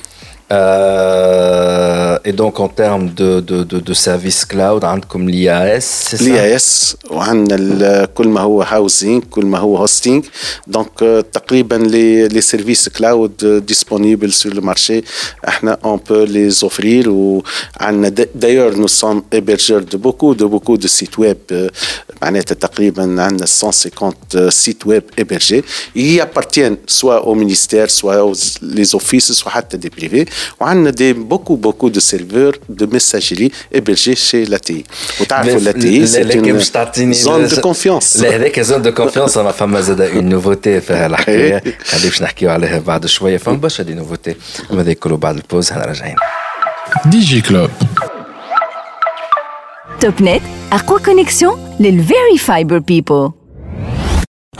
Euh, 0.51 2.17
et 2.25 2.31
donc 2.31 2.59
en 2.59 2.67
termes 2.67 3.09
de, 3.13 3.39
de, 3.39 3.63
de, 3.63 3.79
de 3.79 3.93
services 3.93 4.45
cloud 4.45 4.83
comme 5.07 5.27
l'IAS 5.27 5.81
c'est 5.81 6.17
ça 6.17 6.23
l'IAS 6.23 6.95
وعندنا 7.11 8.05
كل 8.05 8.27
ما 8.27 8.41
هو 8.41 8.63
housing 8.65 9.25
كل 9.29 9.45
ما 9.45 9.57
هو 9.57 9.87
hosting 9.87 10.21
donc 10.69 11.03
تقريبا 11.33 11.77
les, 11.77 12.27
les 12.33 12.41
services 12.41 12.89
cloud 12.89 13.33
disponibles 13.67 14.31
sur 14.31 14.51
le 14.53 14.61
marché 14.61 15.03
احنا 15.47 15.77
on 15.83 15.97
peut 15.97 16.25
les 16.25 16.63
offrir 16.63 17.07
وعندنا 17.07 18.09
d'ailleurs 18.35 18.77
nous 18.77 18.93
sommes 19.01 19.23
hébergeurs 19.31 19.85
de 19.93 19.97
beaucoup 19.97 20.35
de 20.35 20.45
beaucoup 20.45 20.77
de 20.77 20.87
sites 20.87 21.17
web 21.17 21.69
معناتها 22.21 22.55
تقريبا 22.55 23.03
عندنا 23.23 23.45
150 23.45 24.37
sites 24.49 24.85
web 24.85 25.03
hébergés 25.17 25.63
qui 25.95 26.19
appartiennent 26.21 26.77
soit 26.87 27.25
au 27.27 27.33
ministère 27.35 27.89
soit 27.89 28.23
aux 28.23 28.33
les 28.61 28.95
offices 28.95 29.31
soit 29.33 29.51
حتى 29.51 29.77
des 29.77 29.89
privés 29.89 30.25
وعندنا 30.59 30.89
دي 30.89 31.13
بوكو 31.13 31.55
بوكو 31.55 31.87
دو 31.87 31.99
سيرفور 31.99 32.59
دو 32.69 32.87
ميساجيري 32.87 33.51
ابرجي 33.75 34.15
شي 34.15 34.45
لاتي 34.45 34.83
وتعرفوا 35.21 35.59
لاتي 35.59 36.07
سي 36.07 37.13
زون 37.13 37.47
دو 37.47 37.61
كونفيونس 37.61 38.17
لا 38.17 38.35
هذاك 38.35 38.59
زون 38.59 38.81
دو 38.81 38.91
كونفيونس 38.91 39.37
انا 39.37 39.51
فما 39.51 39.81
زاد 39.81 40.01
اون 40.01 40.29
نوفوتي 40.29 40.81
في 40.81 41.05
الحكايه 41.05 41.63
خلي 41.85 42.03
باش 42.03 42.21
نحكيو 42.21 42.49
عليها 42.49 42.79
بعد 42.79 43.05
شويه 43.05 43.37
فما 43.37 43.55
برشا 43.55 43.83
دي 43.83 43.93
نوفوتي 43.93 44.35
هذا 44.71 44.93
كله 44.93 45.17
بعد 45.17 45.35
البوز 45.35 45.71
احنا 45.71 45.85
راجعين 45.85 46.15
دي 47.05 47.19
جي 47.19 47.41
كلوب 47.41 47.69
توب 50.01 50.21
نت 50.21 50.41
اقوى 50.71 50.99
كونيكسيون 50.99 51.75
للفيري 51.79 52.37
فايبر 52.39 52.77
بيبل 52.77 53.31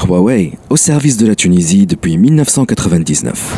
Huawei 0.09 0.53
au 0.69 0.77
service 0.77 1.17
de 1.17 1.27
la 1.27 1.35
Tunisie 1.35 1.87
depuis 1.87 2.19
1999. 2.19 3.57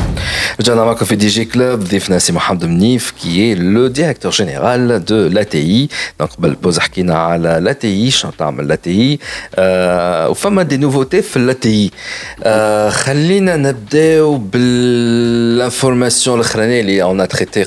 Janamaka 0.60 1.04
DJ 1.04 1.48
Club, 1.48 1.84
Defnassi 1.84 2.32
Mohamed 2.32 2.68
Mnif, 2.68 3.14
qui 3.16 3.50
est 3.50 3.54
le 3.56 3.90
directeur 3.90 4.30
général 4.30 5.02
de 5.04 5.28
l'ATI. 5.28 5.88
Donc, 6.18 6.30
Balpozarkina 6.38 7.26
à 7.26 7.38
l'ATI, 7.38 8.10
Chantam 8.10 8.60
l'ATI. 8.60 9.18
Euh, 9.58 10.28
au 10.28 10.34
fama 10.34 10.64
des 10.64 10.78
nouveautés, 10.78 11.24
l'ATI. 11.34 11.90
Euh, 12.46 12.90
Khalina 13.04 13.56
Nabdeo, 13.56 14.40
l'information, 14.54 16.34
on 16.34 17.18
a 17.18 17.26
traité 17.26 17.64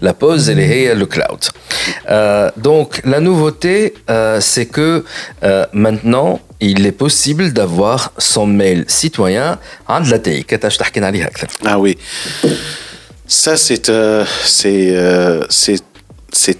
la 0.00 0.14
pause, 0.14 0.48
elle 0.48 0.60
est 0.60 0.94
le 0.94 1.06
cloud. 1.06 1.40
Euh, 2.10 2.50
donc, 2.56 3.00
la 3.04 3.20
nouveauté, 3.20 3.94
c'est 4.40 4.66
que 4.66 5.04
maintenant, 5.72 6.40
il 6.60 6.86
est 6.86 6.92
possible 6.92 7.52
d'avoir 7.52 8.12
son 8.18 8.46
mail 8.46 8.84
citoyen 8.88 9.58
en 9.86 10.00
l'ATI. 10.00 10.44
Que 10.44 10.56
tu 10.56 10.68
Ah 11.64 11.78
oui. 11.78 11.96
Ça, 13.26 13.56
c'est 13.56 13.88
euh, 13.90 14.24
euh, 14.64 15.44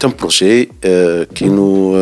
un 0.02 0.10
projet 0.10 0.68
euh, 0.84 1.24
qui 1.34 1.46
nous 1.46 1.96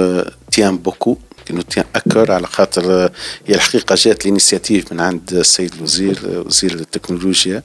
tient 0.50 0.72
beaucoup 0.72 1.18
كي 1.46 1.62
تيان 1.62 1.84
اكور 1.96 2.32
على 2.32 2.46
خاطر 2.46 3.10
هي 3.46 3.54
الحقيقة 3.54 3.94
جات 3.98 4.26
الإنيسياتيف 4.26 4.92
من 4.92 5.00
عند 5.00 5.32
السيد 5.32 5.74
الوزير 5.74 6.42
وزير 6.46 6.72
التكنولوجيا 6.74 7.62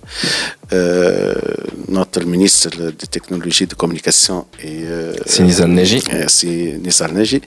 نوتر 1.89 2.25
مينيستر 2.25 2.89
دي 2.89 3.07
تكنولوجي 3.11 3.65
دو 3.65 3.75
كومونيكاسيون 3.75 4.43
سي 5.25 5.43
نزار 5.43 5.67
ناجي. 5.67 5.97
آه، 6.11 6.23
آه، 6.23 6.27
سي 6.27 6.73
نزار 6.85 7.11
ناجي. 7.11 7.41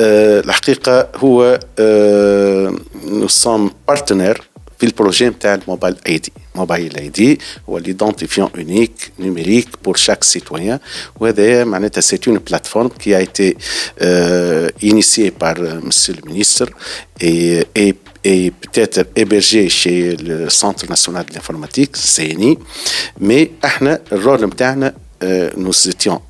آه، 0.00 0.40
الحقيقة 0.40 1.08
هو 1.16 1.60
نو 3.04 3.28
سوم 3.28 3.70
بارتنير 3.88 4.42
في 4.79 4.85
البروجي 4.85 5.29
نتاع 5.29 5.53
الموبايل 5.53 5.95
اي 6.07 6.17
دي 6.17 6.31
موبايل 6.55 6.97
اي 6.97 7.09
دي 7.09 7.39
هو 7.69 7.77
ليدونتيفيون 7.77 8.49
اونيك 8.57 9.11
نيميريك 9.19 9.67
بور 9.83 9.95
شاك 9.95 10.23
سيتويان 10.23 10.79
وهذا 11.19 11.63
معناتها 11.63 12.01
سي 12.01 12.19
اون 12.27 12.37
بلاتفورم 12.37 12.87
كي 12.87 13.15
ا 13.15 13.19
ايتي 13.19 13.55
انيسيي 14.83 15.29
بار 15.29 15.81
مسيو 15.83 16.15
المينيستر 16.15 16.73
اي 17.23 17.65
اي 17.77 17.95
et 18.25 18.51
peut-être 18.51 18.99
hébergé 19.15 19.69
chez 19.69 20.17
le 20.17 20.49
Centre 20.49 20.85
national 20.89 21.25
de 21.25 21.33
l'informatique, 21.35 21.93
CNI, 22.15 22.57
mais 23.21 23.47
احنا 23.65 24.01
الرول 24.11 24.45
نتاعنا 24.45 24.93
nous 25.55 25.87
étions 25.89 26.21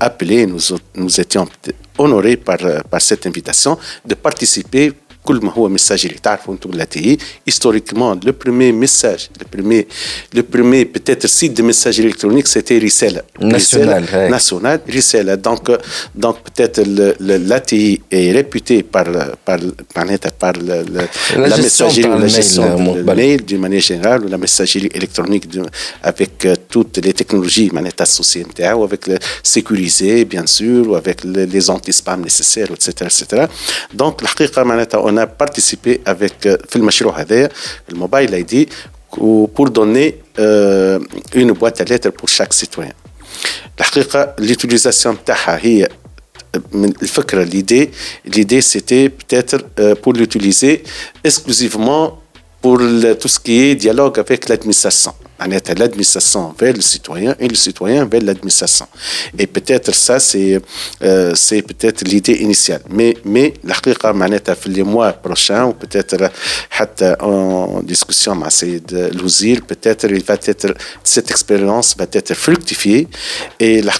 appelés, 0.00 0.46
nous, 0.46 0.60
nous 0.94 1.20
étions 1.20 1.46
honorés 1.98 2.36
par, 2.36 2.58
par 2.90 3.00
cette 3.00 3.26
invitation 3.26 3.78
de 4.04 4.14
participer 4.14 4.92
كل 5.24 5.36
ما 5.42 5.52
هو 5.52 5.68
ميساجري 5.68 6.14
تعرفوا 6.22 6.54
انتم 6.54 6.70
التي 6.74 7.18
historiquement 7.50 8.16
le 8.26 8.32
premier 8.32 8.72
message 8.84 9.22
le 9.40 9.44
premier 9.56 9.82
le 10.38 10.42
premier 10.54 10.84
peut-être 10.94 11.26
site 11.38 11.54
de 11.58 11.62
messagerie 11.62 12.04
électronique 12.08 12.48
c'était 12.54 12.78
رسالة 12.88 13.22
National, 13.40 14.02
ouais. 14.14 14.30
national 14.30 14.78
رسالة 14.96 15.34
donc 15.48 15.64
donc 16.24 16.36
peut-être 16.46 16.80
le- 16.96 17.14
le- 17.28 17.40
l'ATI 17.50 18.00
est 18.18 18.32
réputé 18.40 18.82
par 18.94 19.06
par 19.46 19.58
معناتها 19.96 20.32
par 20.42 20.52
le- 20.68 20.82
le- 20.94 21.08
La 21.36 21.48
la 21.48 21.56
gestion 21.56 21.86
messagerie 21.86 22.02
par 22.08 22.16
ou 22.16 22.20
le 22.20 22.26
la 22.26 22.32
mail, 22.32 22.36
gestion 22.40 22.62
euh, 22.64 22.76
de- 22.76 22.82
mon- 22.86 22.94
le 22.94 23.14
mail 23.20 23.38
d'une 23.48 23.60
manière 23.66 23.84
générale 23.92 24.20
ou 24.24 24.28
la 24.36 24.38
messagerie 24.46 24.90
électronique 24.98 25.46
de- 25.54 25.68
avec 26.10 26.34
euh, 26.46 26.54
toutes 26.74 26.96
les 27.06 27.12
technologies 27.20 27.70
معناتها 27.72 28.04
associées 28.04 28.44
نتاعو 28.50 28.88
avec 28.88 29.02
le 29.10 29.16
sécurisé 29.42 30.24
bien 30.34 30.46
sûr 30.58 30.80
ou 30.90 30.94
avec 31.02 31.18
le- 31.32 31.46
les 31.54 31.64
anti-spam 31.76 32.18
nécessaires 32.28 32.70
etc 32.76 32.88
etc 33.10 33.22
donc 34.02 34.14
الحقيقة 34.22 34.62
معناتها 34.62 35.08
on 35.12 35.16
a 35.16 35.26
participé 35.26 36.00
avec 36.06 36.46
euh, 36.46 36.56
في 36.68 36.76
المشروع 36.76 37.20
هذايا 37.20 37.48
الموبايل 37.92 38.34
اي 38.34 38.42
دي 38.42 38.68
pour 39.56 39.68
donner 39.78 40.08
euh, 40.38 40.98
une 41.34 41.52
boîte 41.52 41.80
à 41.80 41.84
lettres 41.84 42.10
pour 42.10 42.28
chaque 42.28 42.52
citoyen 42.52 42.92
الحقيقة 43.78 44.34
l'utilisation 44.40 45.06
نتاعها 45.06 45.58
هي 45.66 45.88
من 46.72 46.92
الفكرة 47.02 47.44
l'idée 47.44 47.88
l'idée 48.34 48.60
c'était 48.62 49.08
peut-être 49.08 49.56
euh, 49.80 49.94
pour 49.94 50.12
l'utiliser 50.12 50.82
exclusivement 51.24 52.18
pour 52.62 52.76
le- 52.78 53.14
tout 53.14 53.28
ce 53.28 53.38
qui 53.38 53.54
est 53.64 53.74
dialogue 53.86 54.18
avec 54.18 54.48
l'administration. 54.48 55.12
En 55.45 55.51
état, 55.51 55.73
l'administration 55.73 56.53
vers 56.57 56.73
le 56.73 56.81
citoyen 56.81 57.35
et 57.37 57.47
le 57.47 57.55
citoyen 57.55 58.05
vers 58.05 58.21
l'administration. 58.21 58.87
Et 59.37 59.45
peut-être 59.45 59.93
ça, 59.93 60.19
c'est 60.19 60.61
euh, 61.03 61.33
peut-être 61.67 62.01
l'idée 62.07 62.35
initiale. 62.35 62.81
Mais, 62.89 63.17
mais 63.25 63.53
la 63.63 63.75
les 64.67 64.83
mois 64.83 65.11
prochains, 65.11 65.65
ou 65.65 65.73
peut-être 65.73 66.31
en 67.19 67.81
discussion 67.83 68.33
avec 68.39 68.51
Saïd 68.51 69.11
Louzil, 69.13 69.61
peut-être 69.63 70.07
cette 71.03 71.29
expérience 71.29 71.95
va 71.97 72.05
être 72.11 72.33
fructifiée. 72.33 73.07
Et 73.59 73.81
la 73.81 73.93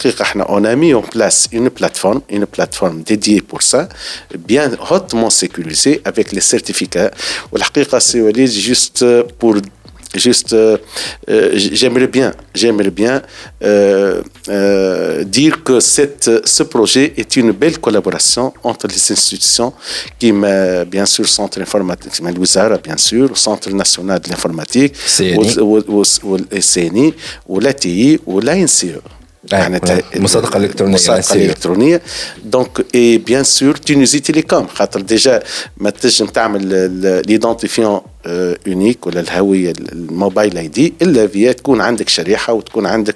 on 0.48 0.64
a 0.64 0.76
mis 0.76 0.94
en 0.94 1.02
place 1.02 1.50
une 1.52 1.70
plateforme, 1.70 2.22
une 2.30 2.46
plateforme 2.46 3.04
dédiée 3.04 3.42
pour 3.42 3.62
ça, 3.62 3.90
bien 4.38 4.72
hautement 4.90 5.30
sécurisée 5.30 6.02
avec 6.06 6.32
les 6.32 6.42
certificats. 6.42 7.12
La 7.54 8.00
c'est 8.00 8.48
juste 8.48 9.06
pour 9.40 9.56
juste 10.15 10.53
euh, 10.53 10.79
euh, 11.31 11.51
j'aimerais 11.55 12.07
bien 12.07 12.33
j'aimerais 12.55 12.91
bien 12.91 13.23
euh, 13.63 14.23
euh, 14.49 15.25
dire 15.25 15.63
que 15.63 15.81
cette, 15.81 16.31
ce 16.57 16.63
projet 16.63 17.13
est 17.17 17.37
une 17.37 17.53
belle 17.53 17.79
collaboration 17.79 18.53
entre 18.65 18.87
les 18.87 19.13
institutions 19.13 19.73
qui 20.19 20.33
m'a 20.33 20.85
bien 20.85 21.07
sûr 21.07 21.29
centre 21.29 21.61
informatique 21.61 22.21
الوزارة 22.21 22.77
bien 22.77 22.97
sûr 22.97 23.37
centre 23.37 23.71
national 23.71 24.21
de 24.21 24.29
l'informatique 24.31 24.95
CNI. 25.19 25.59
والسيني 26.25 27.15
والتي 27.47 28.19
والان 28.27 28.67
سي 28.67 28.97
معناتها 29.53 30.03
المصادقة 30.17 30.57
الإلكترونية، 30.57 30.97
المصادقة 30.97 31.23
LCE. 31.23 31.37
الالكترونيه 31.37 32.03
دونك 32.45 32.87
اي 32.95 33.19
بيان 33.19 33.45
سور 33.45 33.77
تونيزي 33.77 34.21
تيليكوم 34.21 34.67
خاطر 34.67 35.01
ديجا 35.01 35.43
ما 35.77 35.91
تنجم 35.91 36.27
تعمل 36.27 36.67
ليدونتيفيون 37.27 38.01
اونيك 38.26 39.08
ولا 39.08 39.20
الهوية 39.20 39.74
الموبايل 39.92 40.58
اي 40.58 40.68
دي 40.68 40.94
إلا 41.02 41.28
فيا 41.28 41.52
تكون 41.52 41.82
عندك 41.82 42.10
شريحة 42.10 42.54
وتكون 42.54 42.86
عندك 42.86 43.16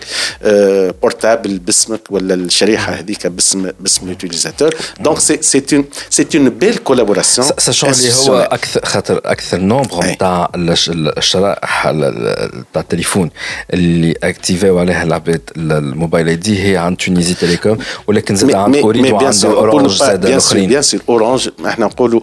بورتابل 1.01 1.59
باسمك 1.59 2.01
ولا 2.09 2.33
الشريحة 2.33 2.93
هذيك 2.93 3.27
باسم 3.27 3.69
باسم 3.79 4.03
اليوتيليزاتور 4.05 4.75
دونك 4.99 5.19
سي 5.19 5.37
سي 5.41 5.63
اون 5.73 5.85
سي 6.09 6.25
اون 6.35 6.49
بيل 6.49 6.75
كولابوراسيون 6.77 7.47
ساشون 7.57 7.89
اللي 7.89 8.13
هو 8.13 8.39
أكثر 8.51 8.85
خاطر 8.85 9.21
أكثر 9.25 9.57
نومبر. 9.57 10.05
نتاع 10.05 10.49
الش- 10.55 10.89
الشرائح 10.93 11.87
ال- 11.87 12.03
ال- 12.03 12.59
نتاع 12.71 12.81
التليفون 12.81 13.29
اللي 13.73 14.15
اكتيفاو 14.23 14.79
عليها 14.79 15.03
العباد 15.03 15.41
ال- 15.57 15.71
الموبايل 15.71 16.27
اي 16.27 16.35
دي 16.35 16.63
هي 16.71 16.77
عند 16.77 16.97
تونيزي 16.97 17.33
تيليكوم 17.33 17.77
ولكن 18.07 18.35
زاد 18.35 18.53
عند 18.55 18.75
اوريد 18.75 19.11
وعند 19.11 19.45
اورانج 19.45 19.91
زاد 19.91 20.25
الأخرين. 20.25 20.81
bien 20.81 20.85
sûr, 20.85 20.99
Orange, 21.09 21.65
إحنا 21.65 21.85
نقولوا 21.85 22.21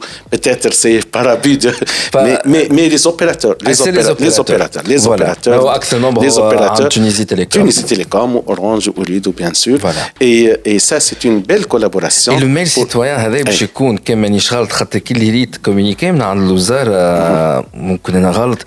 par 1.17 1.26
abus 1.26 1.57
de, 1.64 1.71
Pas- 2.14 2.47
mais, 2.74 2.74
mais, 2.74 2.74
mais 2.75 2.86
les 2.95 3.04
opérateurs, 3.12 3.56
les, 3.65 3.72
Ah, 3.72 3.84
c'est 3.84 3.91
opéra- 3.91 4.15
les 4.28 4.36
opérateurs, 4.43 4.84
les 4.91 4.98
Voilà. 4.98 5.24
opérateurs, 5.24 5.60
هو 5.60 5.69
أكثر 5.69 5.98
نمبر 6.00 6.22
les 6.30 6.38
هو 6.39 6.50
opérateurs, 6.52 6.82
عند 6.82 6.93
Tunisie 6.93 7.26
Telecom. 7.26 7.60
Tunisie 7.60 7.86
Telecom, 7.93 8.32
Orange, 8.54 8.88
Ooredoo, 8.98 9.32
bien 9.41 9.54
sûr, 9.63 9.78
Voilà. 9.86 10.04
et, 10.22 10.43
et 10.72 10.80
ça 10.80 10.98
c'est 11.08 11.22
une 11.30 11.39
belle 11.50 11.65
collaboration. 11.74 12.32
Et 12.38 12.39
le 12.39 12.48
mail 12.48 12.67
pour- 12.69 12.84
citoyen 12.84 13.19
هذا 13.19 13.41
باش 13.43 13.62
أي. 13.62 13.65
يكون 13.65 13.98
كان 13.98 14.17
مانيش 14.17 14.54
غلط 14.54 14.72
خاطر 14.72 15.00
كي 15.00 15.13
اللي 15.13 15.30
ريت 15.30 15.56
كومونيكي 15.58 16.12
من 16.12 16.22
عند 16.22 16.41
الوزاره 16.41 17.65
ممكن 17.74 18.15
انا 18.15 18.30
غلط 18.32 18.60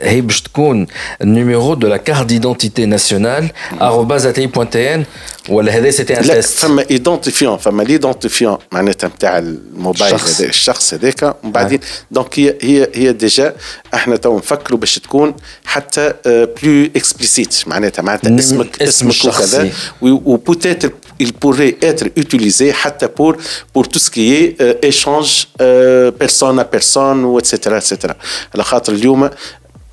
هي 0.00 0.20
باش 0.20 0.42
تكون 0.42 0.86
النيميرو 1.22 1.74
دو 1.74 1.88
لا 1.88 1.96
كارت 1.96 2.26
ديدونتيتي 2.26 2.86
ناسيونال 2.86 3.48
arobase 3.80 4.24
ati.tn 4.26 5.00
ولا 5.49 5.71
هذا 5.71 5.91
سيتي 5.91 6.15
تيست 6.15 6.59
فما 6.59 6.85
ايدونتيفيون 6.91 7.57
فما 7.57 7.83
ليدونتيفيون 7.83 8.57
معناتها 8.71 9.07
نتاع 9.07 9.37
الموبايل 9.37 10.15
الشخص. 10.15 10.41
هذا 10.41 10.49
الشخص 10.49 10.93
هذاك. 10.93 11.35
ومن 11.43 11.51
بعدين 11.51 11.79
دونك 12.11 12.39
هي 12.39 12.57
هي 12.61 12.89
هي 12.93 13.13
ديجا 13.13 13.55
إحنا 13.93 14.15
تو 14.15 14.37
نفكروا 14.37 14.79
باش 14.79 14.99
تكون 14.99 15.35
حتى 15.65 16.13
بلو 16.25 16.89
اكسبليسيت 16.95 17.63
معناتها 17.67 18.03
معناتها 18.03 18.39
اسمك 18.39 18.81
اسم 18.81 19.09
اسمك 19.09 19.33
وكذا. 19.33 19.61
الشخصي. 19.61 19.71
و 20.01 20.37
peut-être 20.37 20.89
il 21.23 21.31
pourrait 21.33 21.75
être 21.81 22.05
utilisé 22.17 22.73
حتى 22.73 23.07
pour 23.07 23.33
pour 23.73 23.87
tout 23.87 23.99
ce 23.99 24.09
qui 24.09 24.33
est 24.33 24.61
euh, 24.61 24.89
échange 24.91 25.47
euh, 25.61 26.11
personne 26.11 26.59
à 26.59 26.65
personne 26.65 27.25
ou 27.25 27.39
etc 27.39 27.53
etc 27.81 28.13
على 28.55 28.63
خاطر 28.63 28.93
اليوم 28.93 29.29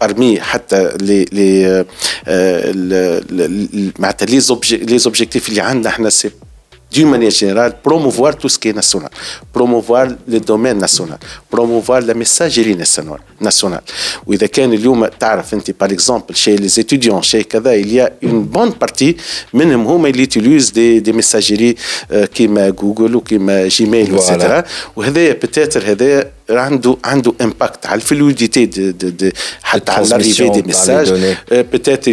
برمي 0.01 0.41
حتى 0.41 0.93
لي 1.01 1.25
لي 1.33 1.85
معناتها 3.99 4.27
لي 4.27 4.41
لي 4.73 4.99
زوبجيكتيف 4.99 5.49
اللي 5.49 5.61
عندنا 5.61 5.89
إحنا 5.89 6.11
سي 6.11 6.31
دي 6.93 7.05
مانيا 7.05 7.29
جينيرال 7.29 7.73
بروموفوار 7.85 8.33
تو 8.33 8.49
سكي 8.49 8.73
ناسيونال 8.73 9.11
بروموفوار 9.55 10.17
لي 10.29 10.39
دومين 10.39 10.79
ناسيونال 10.79 11.19
بروموفوار 11.53 12.03
لا 12.03 12.15
ميساجيري 12.15 12.75
ناسيونال 12.75 13.19
ناسيونال 13.41 13.81
واذا 14.27 14.47
كان 14.47 14.73
اليوم 14.73 15.07
تعرف 15.07 15.55
أنت 15.55 15.71
بار 15.81 15.91
اكزومبل 15.91 16.37
شي 16.37 16.57
لي 16.57 16.69
ستوديون 16.69 17.23
شي 17.23 17.43
كذا 17.43 17.73
اليا 17.73 18.11
اون 18.25 18.45
بون 18.45 18.71
بارتي 18.71 19.17
منهم 19.55 19.87
هما 19.87 20.09
اللي 20.09 20.27
تيليوز 20.27 20.71
دي 20.71 21.01
دي 21.01 21.13
ميساجيري 21.13 21.75
كيما 22.35 22.71
جوجل 22.71 23.17
وكيما 23.17 23.69
جيميل 23.69 24.15
وكذا 24.15 24.65
وهذايا 24.97 25.33
بتاتر 25.33 25.91
هذايا 25.91 26.31
عنده 26.50 26.98
عنده 27.06 27.34
امباكت 27.42 27.86
على 27.86 27.96
الفلويديتي 27.96 28.66
دي 28.66 28.92
دي 28.92 29.10
دي 29.10 29.34
حتى 29.64 29.92
على 29.92 30.08
لاريفي 30.10 30.48
Transmission 30.48 30.52
دي 30.52 30.62
تاع 30.62 30.68
ميساج 30.68 31.08
les 31.08 31.12
données. 31.12 31.64
peut-être 31.74 32.10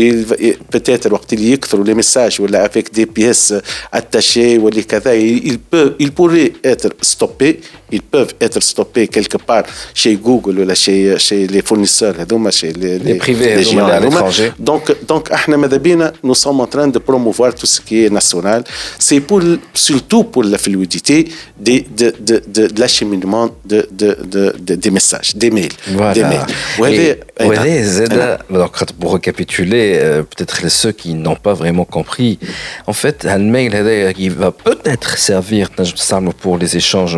peut-être 0.77 1.13
وقت 1.13 1.33
اللي 1.33 1.53
يكثروا 1.53 1.85
لي 1.85 1.95
ميساج 1.95 2.41
ولا 2.41 2.69
avec 2.69 2.95
des 2.99 3.07
pièces 3.07 3.55
attachées 3.97 4.59
ولا 4.59 4.83
كذا 4.83 5.13
il 5.15 5.59
peut 5.75 5.93
il 6.03 6.11
pourrait 6.13 6.53
être 6.65 6.89
stoppé 7.03 7.61
ils 7.93 8.03
peuvent 8.15 8.35
être 8.47 8.61
stoppés 8.63 9.07
quelque 9.09 9.37
part 9.49 9.65
chez 9.95 10.15
Google 10.17 10.59
ولا 10.59 10.75
chez 10.75 11.19
chez 11.19 11.47
les 11.47 11.63
fournisseurs 11.63 12.21
هذوما 12.21 12.51
chez 12.51 12.73
les 12.73 12.99
Les 12.99 13.19
privés 13.19 13.57
les 13.57 13.59
هذوما 13.59 13.63
géants 13.63 13.79
اللي 13.79 13.93
على 13.93 14.07
هذوما. 14.07 14.31
l'étranger. 14.31 14.53
donc 14.71 15.13
donc 15.13 15.33
احنا 15.33 15.57
ماذا 15.57 15.77
بينا 15.77 16.13
nous 16.27 16.35
sommes 16.35 16.61
en 16.61 16.67
train 16.77 16.89
de 16.89 16.99
promouvoir 16.99 17.55
tout 17.55 17.67
ce 17.75 17.81
qui 17.81 18.05
est 18.05 18.11
national 18.11 18.65
c'est 18.99 19.21
pour 19.21 19.41
surtout 19.75 20.25
pour 20.25 20.45
la 20.45 20.59
fluidité 20.59 21.29
des 21.69 21.81
de 22.01 22.09
de 22.29 22.37
de, 22.57 22.65
de 22.73 22.81
l'acheminement 22.81 23.47
de 23.73 23.79
de 24.01 24.09
des 24.28 24.92
messages, 24.92 25.36
des 25.36 25.52
mails. 25.52 25.72
Voilà. 25.88 26.14
Des 26.14 26.24
mails. 26.24 26.46
Alors, 28.50 28.72
pour 29.00 29.14
récapituler, 29.14 30.00
euh, 30.02 30.24
peut-être 30.24 30.70
ceux 30.70 30.92
qui 30.92 31.14
n'ont 31.14 31.36
pas 31.36 31.54
vraiment 31.54 31.86
compris, 31.86 32.40
en 32.88 32.94
fait, 32.94 33.26
un 33.26 33.38
mail 33.40 33.72
euh, 33.76 34.12
qui 34.14 34.30
va 34.30 34.52
peut-être 34.52 35.18
servir 35.18 35.70
pour 36.42 36.58
les 36.58 36.76
échanges, 36.76 37.18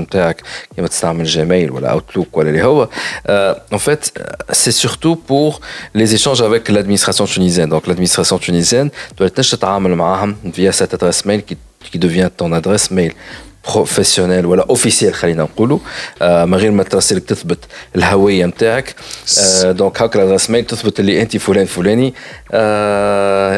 Gmail 1.23 1.69
ou 1.69 1.77
Outlook, 1.77 2.27
euh, 3.29 3.53
en 3.71 3.79
fait, 3.79 4.13
euh, 4.17 4.23
c'est 4.51 4.71
surtout 4.71 5.15
pour 5.15 5.61
les 5.93 6.13
échanges 6.13 6.41
avec 6.41 6.69
l'administration 6.69 7.25
tunisienne. 7.25 7.69
Donc, 7.69 7.87
l'administration 7.87 8.37
tunisienne 8.37 8.89
doit 9.17 9.27
être 9.27 9.37
via 10.43 10.71
cette 10.71 10.93
adresse 10.93 11.25
mail 11.25 11.43
qui 11.43 11.99
devient 11.99 12.29
ton 12.35 12.51
adresse 12.51 12.91
mail. 12.91 13.13
بروفيسيونيل 13.75 14.45
ولا 14.45 14.65
اوفيسيال 14.69 15.13
خلينا 15.13 15.43
نقولوا 15.43 15.79
من 16.21 16.55
غير 16.55 16.71
ما 16.71 16.83
تراسلك 16.83 17.23
تثبت 17.23 17.59
الهويه 17.95 18.45
نتاعك 18.45 18.95
دونك 19.63 20.01
هاك 20.01 20.15
الادريس 20.15 20.49
ميل 20.49 20.65
تثبت 20.65 20.99
اللي 20.99 21.21
انت 21.21 21.37
فلان 21.37 21.65
فلاني 21.65 22.13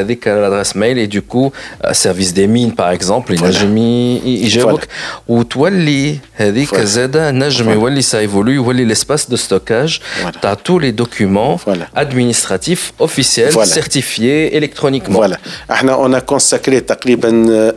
هذيك 0.00 0.28
الادريس 0.28 0.76
ميل 0.76 0.98
اي 0.98 1.06
دوكو 1.06 1.52
سيرفيس 1.92 2.30
دي 2.30 2.46
مين 2.46 2.68
باغ 2.70 2.92
اكزومبل 2.92 3.44
ينجم 3.44 3.78
ي- 3.78 4.20
يجاوبك 4.44 4.88
وتولي 5.28 6.18
هذيك 6.34 6.68
Voilà. 6.74 6.78
زاده 6.80 7.30
نجم 7.30 7.64
Voilà. 7.66 7.68
يولي 7.68 8.02
سا 8.02 8.18
ايفولوي 8.18 8.54
يولي 8.54 8.84
ليسباس 8.84 9.30
دو 9.30 9.36
ستوكاج 9.36 9.98
Voilà. 10.24 10.40
تاع 10.42 10.54
تو 10.54 10.78
لي 10.78 10.90
دوكيومون 10.90 11.56
Voilà. 11.58 11.86
ادمينستراتيف 11.96 12.92
اوفيسيال 13.00 13.52
Voilà. 13.52 13.62
سيرتيفيي 13.64 14.58
الكترونيكمون 14.58 15.28
Voilà. 15.34 15.36
احنا 15.70 15.96
on 16.08 16.20
a 16.20 16.34
consacré 16.34 16.78
تقريبا 16.86 17.30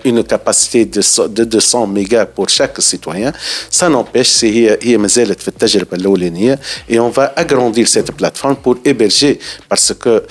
une 0.06 0.24
capacité 0.24 0.86
de, 0.86 1.02
so- 1.02 1.28
de 1.28 1.44
200 1.44 1.88
mégas 1.88 2.26
pour 2.26 2.50
chaque 2.50 2.82
citoyen. 2.82 3.32
Ça 3.72 3.90
n'empêche, 3.90 4.30
c'est 4.40 4.44
هي 4.44 4.78
هي 4.84 4.98
ما 4.98 5.08
زالت 5.08 5.42
في 5.42 5.48
التجربة 5.48 5.98
الأولانية 5.98 6.60
et 6.92 7.00
on 7.00 7.10
va 7.10 7.34
agrandir 7.36 7.88
cette 7.88 8.12
plateforme 8.12 8.56
pour 8.64 8.76
héberger 8.86 9.40
parce 9.70 9.94
que 10.04 10.24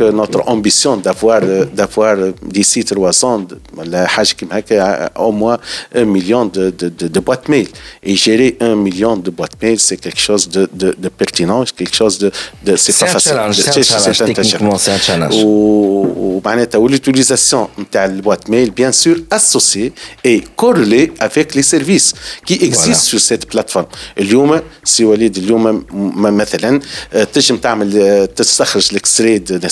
que 0.00 0.10
notre 0.10 0.40
ambition 0.48 0.96
d'avoir 0.96 1.40
d'avoir 1.74 2.16
d'ici 2.42 2.84
trois 2.84 3.24
ans 3.24 3.46
la 3.84 4.06
حاجة 4.06 4.32
كيما 4.32 4.58
هكا 4.58 5.10
au 5.16 5.32
moins 5.32 5.58
un 5.94 6.04
million 6.04 6.46
de, 6.46 6.70
de, 6.70 6.88
de, 6.88 7.08
de 7.08 7.20
boîtes 7.20 7.48
mail 7.48 7.68
et 8.02 8.16
gérer 8.16 8.56
un 8.60 8.74
million 8.74 9.16
de 9.16 9.30
boîtes 9.30 9.60
mail 9.62 9.78
c'est 9.78 9.98
quelque 9.98 10.20
chose 10.20 10.48
de, 10.48 10.68
de, 10.72 10.94
de 10.98 11.08
pertinent 11.08 11.64
quelque 11.78 11.94
chose 11.94 12.18
de, 12.18 12.30
de 12.64 12.76
c'est 12.76 12.96
pas 12.98 13.06
facile 13.06 13.32
c'est 13.52 13.78
un 13.78 13.82
challenge 13.82 14.18
techniquement 14.34 14.78
c'est 14.78 14.92
un 14.92 14.98
challenge 15.08 15.34
ومعناتها 15.44 16.78
والutilisation 16.78 17.68
نتاع 17.78 18.04
البوات 18.04 18.50
ميل 18.50 18.72
bien 18.80 18.92
sûr 18.92 19.16
associée 19.30 19.92
et 20.24 20.42
corrélée 20.56 21.12
avec 21.20 21.54
les 21.54 21.62
services 21.62 22.14
qui 22.46 22.54
existent 22.54 23.08
sur 23.10 23.20
cette 23.20 23.46
plateforme 23.46 23.86
اليوم 24.18 24.60
سي 24.84 25.04
وليد 25.04 25.36
اليوم 25.36 25.84
مثلا 26.16 26.80
تنجم 27.32 27.56
تعمل 27.56 28.26
تستخرج 28.26 28.88
الاكستري 28.92 29.38
دو 29.38 29.66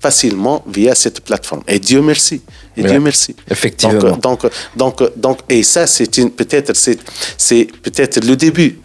facilement 0.00 0.64
via 0.66 0.94
cette 0.94 1.20
plateforme. 1.20 1.62
Et 1.66 1.78
Dieu 1.78 2.00
merci. 2.02 2.42
Et. 2.76 2.82
Dieu 2.82 3.00
merci. 3.00 3.34
Effectivement. 3.50 3.98
Donc, 3.98 4.20
donc, 4.20 4.46
donc, 4.76 5.02
donc 5.16 5.38
et 5.48 5.62
ça, 5.62 5.86
c'est 5.86 6.10
peut-être 6.30 6.72
c'est 7.38 7.68
peut-être 7.82 8.24
le 8.24 8.36
début. 8.36 8.78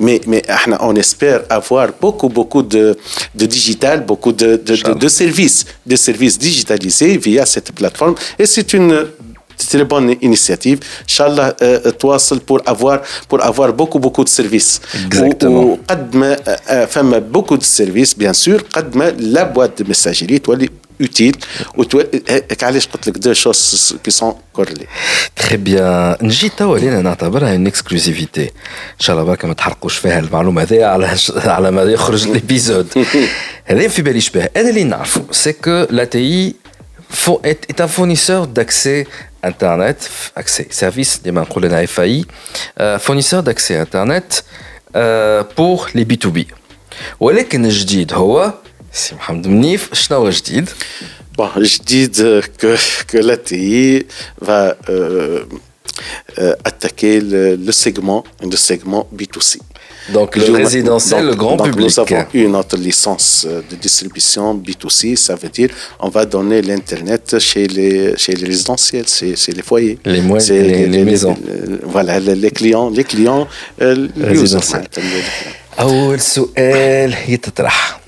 Mais, 0.00 0.20
mais 0.28 0.44
ah, 0.48 0.60
on 0.80 0.94
espère 0.94 1.42
avoir 1.50 1.88
beaucoup, 2.00 2.28
beaucoup 2.28 2.62
de, 2.62 2.96
de 3.34 3.46
digital, 3.46 4.06
beaucoup 4.06 4.30
de, 4.32 4.54
de, 4.54 4.76
de, 4.76 4.94
de 4.94 5.08
services, 5.08 5.64
de 5.84 5.96
services 5.96 6.38
digitalisés 6.38 7.16
via 7.16 7.44
cette 7.44 7.72
plateforme. 7.72 8.14
Et 8.38 8.46
c'est 8.46 8.74
une 8.74 9.08
très 9.57 9.85
bonne 9.85 10.15
initiative. 10.21 10.79
Inch'Allah, 11.09 11.55
euh, 11.61 11.89
تواصل 11.91 12.39
pour 12.39 12.59
avoir, 12.65 13.01
pour 13.29 13.43
avoir 13.43 13.73
beaucoup, 13.73 13.99
beaucoup 13.99 14.23
de 14.23 14.29
services. 14.29 14.81
Exactement. 15.05 15.47
وقد 15.47 16.15
ما 16.15 16.37
فما 16.85 17.23
beaucoup 17.33 17.57
de 17.57 17.63
services, 17.63 18.17
bien 18.17 18.33
sûr, 18.33 18.61
قد 18.73 18.95
ما 18.95 19.15
la 19.19 19.45
boîte 19.45 19.83
de 19.83 19.87
messagerie 19.87 20.39
تولي 20.39 20.69
utile 21.03 21.37
علاش 22.63 22.87
قلت 22.87 23.07
لك 23.07 23.17
دو 23.17 23.33
شوز 23.33 23.95
كي 24.03 24.11
سون 24.11 24.33
كورلي 24.53 24.87
تري 25.35 25.57
بيان 25.57 26.15
نجي 26.21 26.49
توا 26.49 26.77
لينا 26.77 27.01
نعتبرها 27.01 27.55
ان 27.55 27.67
اكسكلوزيفيتي 27.67 28.43
ان 28.43 28.99
شاء 28.99 29.15
الله 29.15 29.27
برك 29.27 29.45
ما 29.45 29.53
تحرقوش 29.53 29.97
فيها 29.97 30.19
المعلومه 30.19 30.61
هذه 30.61 30.85
على 30.85 31.17
على 31.35 31.71
ما 31.71 31.83
يخرج 31.83 32.27
الابيزود 32.27 32.87
هذا 33.65 33.87
في 33.87 34.01
بالي 34.01 34.21
شبه 34.21 34.49
انا 34.57 34.69
اللي 34.69 34.83
نعرفه 34.83 35.23
سي 35.31 35.53
كو 35.53 35.85
لا 35.89 36.03
تي 36.03 36.55
est 37.43 37.81
un 37.81 37.87
fournisseur 37.87 38.47
d'accès 38.47 39.05
Internet, 39.45 39.97
accès, 40.39 40.83
service 40.83 41.23
ديما 41.23 41.41
نقول 41.41 41.63
لنا 41.63 41.83
اف 41.83 41.99
اي 41.99 42.25
fournisseur 42.79 43.41
d'accès 43.43 43.85
Internet 43.85 44.43
pour 45.55 45.87
les 45.95 46.05
B2B 46.05 46.39
ولكن 47.19 47.65
الجديد 47.65 48.13
هو 48.13 48.53
سي 48.91 49.15
محمد 49.15 49.47
منيف 49.47 49.93
شنو 49.93 50.17
هو 50.17 50.29
جديد؟ 50.29 50.69
Bon, 51.37 51.59
جديد 51.59 52.15
que, 52.59 52.77
que 53.11 53.17
la 53.17 53.37
TI 53.37 54.05
va 54.39 54.77
euh, 54.89 55.45
euh, 56.37 56.55
attaquer 56.63 57.21
le, 57.21 57.55
le 57.55 57.71
segment, 57.71 58.23
le 58.41 58.55
segment 58.55 59.07
B2C. 59.17 59.59
Donc 60.13 60.35
le 60.35 60.51
résidentiel, 60.51 61.21
donc, 61.21 61.29
le 61.31 61.35
grand 61.35 61.55
donc 61.55 61.67
public. 61.67 61.97
Nous 61.97 61.99
avons 61.99 62.25
eu 62.33 62.47
notre 62.47 62.77
licence 62.77 63.47
de 63.71 63.75
distribution 63.75 64.53
B2C, 64.55 65.15
ça 65.15 65.35
veut 65.35 65.47
dire 65.49 65.69
on 65.99 66.09
va 66.09 66.25
donner 66.25 66.61
l'Internet 66.61 67.39
chez 67.39 67.67
les, 67.67 68.17
chez 68.17 68.33
les 68.33 68.45
résidentiels, 68.45 69.07
chez, 69.07 69.35
chez 69.37 69.53
les 69.53 69.61
foyers. 69.61 69.97
Les, 70.03 70.19
mois, 70.19 70.39
les, 70.39 70.61
les, 70.61 70.87
les, 70.87 71.03
maisons. 71.05 71.37
Les, 71.45 71.77
voilà, 71.83 72.19
les, 72.19 72.51
clients, 72.51 72.89
les 72.89 73.05
clients 73.05 73.47
résidentiels. 73.79 74.87
أول 75.79 76.19
سؤال 76.19 77.15
يتطرح 77.27 77.99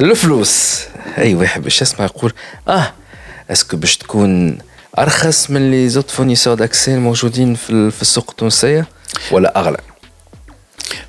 الفلوس 0.00 0.80
أي 1.18 1.34
واحد 1.34 1.62
باش 1.62 1.82
يسمع 1.82 2.04
يقول 2.04 2.32
اه 2.68 2.92
اسكو 3.50 3.76
باش 3.76 3.96
تكون 3.96 4.58
أرخص 4.98 5.50
من 5.50 5.70
لي 5.70 5.88
زوت 5.88 6.10
فورنيسور 6.10 6.54
داكسي 6.54 6.94
الموجودين 6.94 7.54
في, 7.54 7.90
في 7.90 8.02
السوق 8.02 8.30
التونسية 8.30 8.86
ولا 9.30 9.60
أغلى؟ 9.60 9.78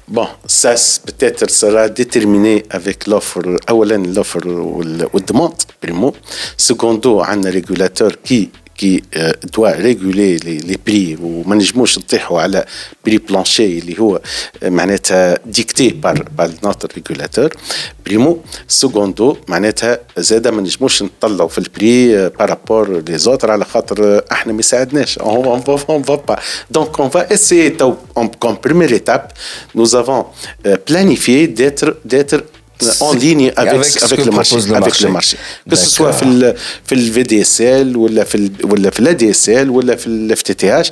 Bon, 0.09 0.29
ça 0.47 0.75
peut-être 1.07 1.49
sera 1.51 1.89
déterminé 1.89 2.65
avec 2.71 3.07
l'offre, 3.07 3.41
ou 3.73 3.85
la 3.85 3.99
demande, 3.99 5.55
primo. 5.81 6.15
Secondo, 6.57 7.23
un 7.23 7.41
régulateur 7.43 8.11
qui 8.23 8.51
qui 8.78 9.04
euh, 9.16 9.32
doit 9.54 9.72
réguler 9.72 10.38
les, 10.46 10.60
les 10.60 10.78
prix 10.78 11.18
وما 11.22 11.56
نجموش 11.56 12.00
نطيحوا 12.00 12.42
على 12.42 12.66
بري 13.06 13.18
بلانشي 13.18 13.80
اللي 13.80 14.00
هو 14.00 14.22
معناتها 14.64 15.40
ديكتي 15.46 15.90
بار 15.90 16.30
بار 16.38 16.52
نوتر 16.64 16.92
ريغولاتور 16.98 17.50
بريمو 18.06 18.42
سكوندو 18.68 19.38
معناتها 19.48 20.00
زاده 20.18 20.52
ما 20.52 20.62
نجموش 20.62 21.04
نطلعوا 21.04 21.50
في 21.50 21.58
البري 21.58 22.30
بارابور 22.30 23.02
لي 23.02 23.18
زوتر 23.18 23.52
على 23.52 23.66
خاطر 23.66 24.22
احنا 24.32 24.54
ما 24.54 24.60
يساعدناش 24.60 25.18
اون 25.20 25.62
فا 25.62 26.16
با 26.16 26.36
دونك 26.72 27.00
اون 27.00 27.10
فا 27.10 27.34
اسيي 27.34 27.70
تو 27.70 27.94
كوم 28.40 28.58
بريمير 28.64 28.92
ايتاب 28.92 29.32
nous 29.78 29.96
avons 29.96 30.26
euh, 30.66 30.78
planifié 30.90 31.48
d'être 31.48 31.88
d'être 32.06 32.38
En 33.01 33.13
ligne 33.13 33.53
avec, 33.57 34.03
avec, 34.03 34.25
le, 34.25 34.33
marché, 34.33 34.57
le 34.57 34.75
avec 34.75 35.01
le 35.01 35.09
marché. 35.11 35.37
Que 35.69 35.77
ce 35.77 35.89
soit 35.97 36.13
في 36.13 36.23
ال 36.23 36.55
في 36.85 36.95
ال 36.95 37.13
VDSL 37.15 37.97
ولا 37.97 38.25
في 38.25 38.35
ال 38.35 38.51
ولا 38.65 38.91
في 38.91 39.01
ال 39.01 39.07
ADSL 39.19 39.69
ولا 39.69 39.97
في 39.97 40.07
ال 40.07 40.37
FTTH 40.37 40.89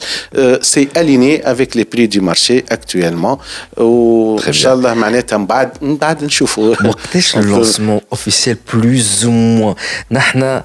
c'est 0.62 0.88
aligné 1.00 1.42
avec 1.44 1.74
les 1.74 1.84
prix 1.84 2.08
du 2.08 2.20
marché 2.20 2.64
actuellement. 2.70 3.38
وان 3.76 4.52
شاء 4.52 4.74
الله 4.74 4.94
معناتها 4.94 5.36
من 5.38 5.46
بعد 5.46 5.70
من 5.80 5.96
بعد 5.96 6.24
نشوفوا 6.24 6.74
وقتاش 6.84 7.36
اللونسمون 7.36 8.00
اوفيسيال 8.12 8.56
بلوز 8.74 9.24
أو 9.24 9.30
موان 9.30 9.74
نحن 10.10 10.62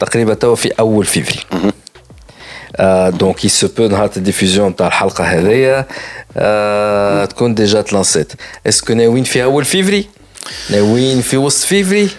تقريبا 0.00 0.34
توا 0.34 0.54
في 0.54 0.68
اول 0.68 1.04
فيفري 1.04 1.40
دونك 3.09 3.45
il 3.45 3.49
se 3.49 3.65
peut 3.65 3.91
نهار 3.91 4.09
الديفوزيون 4.17 4.75
تاع 4.75 4.87
الحلقه 4.87 5.23
هذيا 5.23 5.85
آه 6.37 7.25
تكون 7.25 7.55
ديجا 7.55 7.81
تلانسيت 7.81 8.33
اسكو 8.67 8.93
ناويين 8.93 9.23
في 9.23 9.43
اول 9.43 9.65
فيفري 9.65 10.07
ناويين 10.69 11.21
في 11.21 11.37
وسط 11.37 11.65
فيفري 11.65 12.09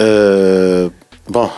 أه 0.00 0.90
بون 1.28 1.48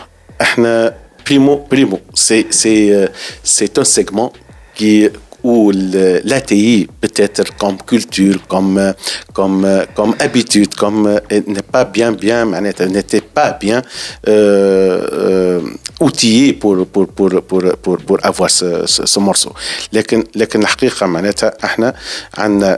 احنا 0.40 0.94
بريمو 1.26 1.66
بريمو 1.70 2.00
سي 2.14 2.46
سي 2.50 3.08
سي 3.44 3.66
un 3.78 3.84
segment 3.84 4.32
qui 4.74 5.08
où 5.42 5.72
l'ATI 5.72 6.88
peut-être 7.00 7.56
comme 7.56 7.78
culture, 7.78 8.36
comme, 8.46 8.94
comme, 9.32 9.66
comme 9.94 10.14
habitude, 10.20 10.74
comme 10.74 11.20
n'est 11.30 11.62
pas 11.62 11.84
bien, 11.84 12.12
bien, 12.12 12.46
n'était 12.46 13.20
pas 13.20 13.52
bien 13.52 13.82
euh, 14.28 15.60
اوتيي 16.01 16.51
بور 16.51 16.83
بور 16.83 17.05
بور 17.05 17.39
بور 17.39 17.75
بور, 17.85 17.99
بور 17.99 18.19
افوار 18.23 18.49
سو 18.85 19.21
مورسو 19.21 19.51
لكن 19.93 20.23
لكن 20.35 20.61
الحقيقة 20.61 21.05
معناتها 21.05 21.53
إحنا 21.63 21.93
عندنا 22.37 22.77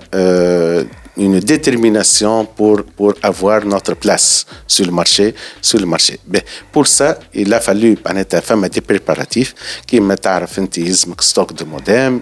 une 1.20 1.40
détermination 1.40 2.46
pour, 2.46 2.84
pour 2.98 3.14
avoir 3.22 3.66
notre 3.66 3.94
place 3.96 4.46
sur 4.66 4.86
le 4.86 4.92
marché. 4.92 5.36
Sur 5.62 5.80
le 5.80 5.86
marché. 5.86 6.20
Mais 6.28 6.44
pour 6.72 6.88
ça, 6.88 7.20
il 7.34 7.54
a 7.54 7.60
fallu 7.60 7.98
faire 7.98 8.58
des 8.70 8.82
préparatifs 8.82 9.54
qui 9.86 10.00
me 10.00 10.16
un 10.16 11.22
stock 11.22 11.54
de 11.54 11.64
modem, 11.66 12.22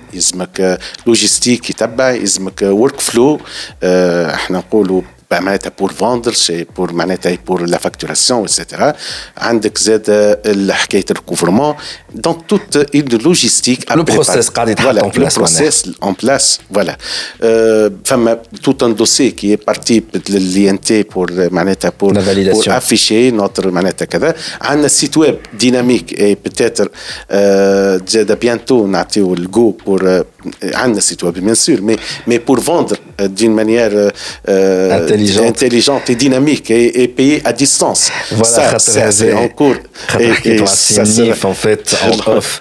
logistique 1.06 1.62
qui 1.62 1.74
tabac, 1.74 2.16
workflow. 2.62 3.40
Euh, 3.84 4.32
يلزمك 5.27 5.33
ورك 5.33 5.33
فلو 5.33 5.39
احنا 5.39 5.41
نقولوا 5.41 5.41
معناتها 5.41 5.73
بور 5.79 5.93
فوندر 5.93 6.33
شي 6.33 6.65
بور 6.65 6.93
معناتها 6.93 7.39
بور 7.47 7.63
لا 7.63 7.79
فاكتوراسيون 7.79 8.43
اكسيتيرا 8.43 8.95
عندك 9.37 9.79
زاد 9.79 10.11
حكايه 10.71 11.05
الكوفرمون 11.11 11.75
دونك 12.15 12.37
توت 12.49 12.77
اون 12.77 13.05
لوجيستيك 13.25 13.93
لو 13.93 14.03
بروسيس 14.03 14.49
قاعد 14.49 14.69
يتحط 14.69 14.99
اون 14.99 15.11
بلاس 15.11 15.37
بروسيس 15.37 15.91
اون 16.03 16.15
بلاس 16.23 16.61
فوالا 16.75 16.99
فما 18.05 18.39
توت 18.63 18.83
ان 18.83 18.95
دوسي 18.95 19.31
كي 19.31 19.57
بارتي 19.57 20.03
لي 20.29 20.71
ان 20.71 20.81
تي 20.81 21.03
بور 21.03 21.49
معناتها 21.51 21.93
بور 22.01 22.13
بور 22.53 22.65
افيشي 22.69 23.31
نوتر 23.31 23.71
معناتها 23.71 24.05
كذا 24.05 24.35
عندنا 24.61 24.89
سيت 24.89 25.17
ويب 25.17 25.39
ديناميك 25.59 26.21
اي 26.21 26.35
بتاتر 26.35 26.91
زاد 28.09 28.39
بيانتو 28.41 28.87
نعطيو 28.87 29.35
الجو 29.35 29.71
بور 29.71 30.25
عندنا 30.65 31.01
سيت 31.01 31.25
ويب 31.25 31.35
بيان 31.35 31.55
سور 31.55 31.81
مي 31.81 31.97
مي 32.27 32.39
بور 32.39 32.61
فوندر 32.61 32.99
دين 33.21 33.51
مانيير 33.51 34.13
intelligente. 34.49 35.47
intelligente 35.47 36.11
et 36.11 36.15
dynamique 36.15 36.71
et, 36.71 37.03
et 37.03 37.09
payée 37.09 37.43
à 37.45 37.53
distance. 37.53 38.11
Voilà, 38.33 38.79
ça, 38.79 38.79
ça 38.79 39.13
c'est 39.13 39.33
en 39.33 39.49
cours. 39.49 39.77
Et, 40.21 40.33
et 40.45 40.67
ça 40.67 41.05
sera... 41.05 41.49
en 41.49 41.55
fait, 41.55 41.85
en 42.07 42.33
off. 42.37 42.61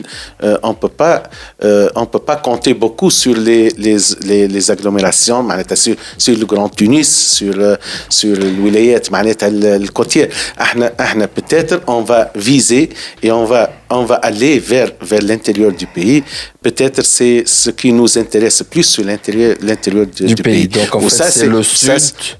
sud, 0.00 0.06
euh, 0.42 0.58
on 0.62 0.74
peut 0.74 0.88
pas, 0.88 1.22
euh, 1.64 1.88
on 1.94 2.06
peut 2.06 2.18
pas 2.18 2.36
compter 2.36 2.74
beaucoup 2.74 3.10
sur 3.10 3.36
les 3.36 3.70
les, 3.78 3.96
les, 4.22 4.48
les 4.48 4.70
agglomérations, 4.70 5.46
sur, 5.74 5.94
sur 6.18 6.36
le 6.38 6.46
Grand 6.46 6.68
Tunis, 6.68 7.08
sur 7.36 7.54
euh, 7.58 7.76
sur 8.08 8.36
l'Oulayet, 8.36 9.00
le 9.10 9.88
côtier. 9.88 10.28
peut-être 11.34 11.80
on 11.86 12.02
va 12.02 12.30
viser 12.34 12.90
et 13.22 13.30
on 13.32 13.44
va 13.44 13.70
on 13.90 14.04
va 14.04 14.16
aller 14.16 14.58
vers 14.58 14.90
vers 15.00 15.22
l'intérieur 15.22 15.72
du 15.72 15.86
pays. 15.86 16.22
Peut-être 16.62 17.02
c'est 17.04 17.42
ce 17.46 17.70
qui 17.70 17.92
nous 17.92 18.18
intéresse 18.18 18.62
plus 18.70 18.84
sur 18.84 19.04
l'intérieur 19.04 19.56
l'intérieur 19.62 20.06
du, 20.06 20.26
du, 20.26 20.42
pays. 20.42 20.68
pays. 20.68 20.68
Donc 20.68 20.94
en 20.94 21.00
fait, 21.00 21.30
c'est 21.30 21.46
le 21.46 21.62
sud, 21.62 21.88
ça, 21.88 21.96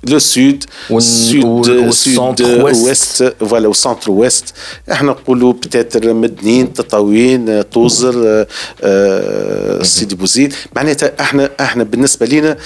le 0.07 0.19
sud, 0.19 0.65
au, 0.91 1.01
sud, 1.01 1.45
au, 1.45 1.93
sud 1.93 2.15
centre 2.15 2.63
ouest. 2.63 2.83
ouest, 2.85 3.25
voilà 3.41 3.69
au 3.69 3.75
centre 3.75 4.11
ouest. 4.11 4.55
peut-être 4.87 5.99
Mednine, 6.13 6.69
Tataouine, 6.69 7.50
تطاوين 7.50 7.70
توزر 7.70 8.46
سيدي 9.84 10.16
بوزيد 10.16 10.54
معناتها 10.76 11.12
احنا 11.20 11.50
احنا 11.60 11.84
بالنسبه 11.84 12.26
لنا 12.26 12.58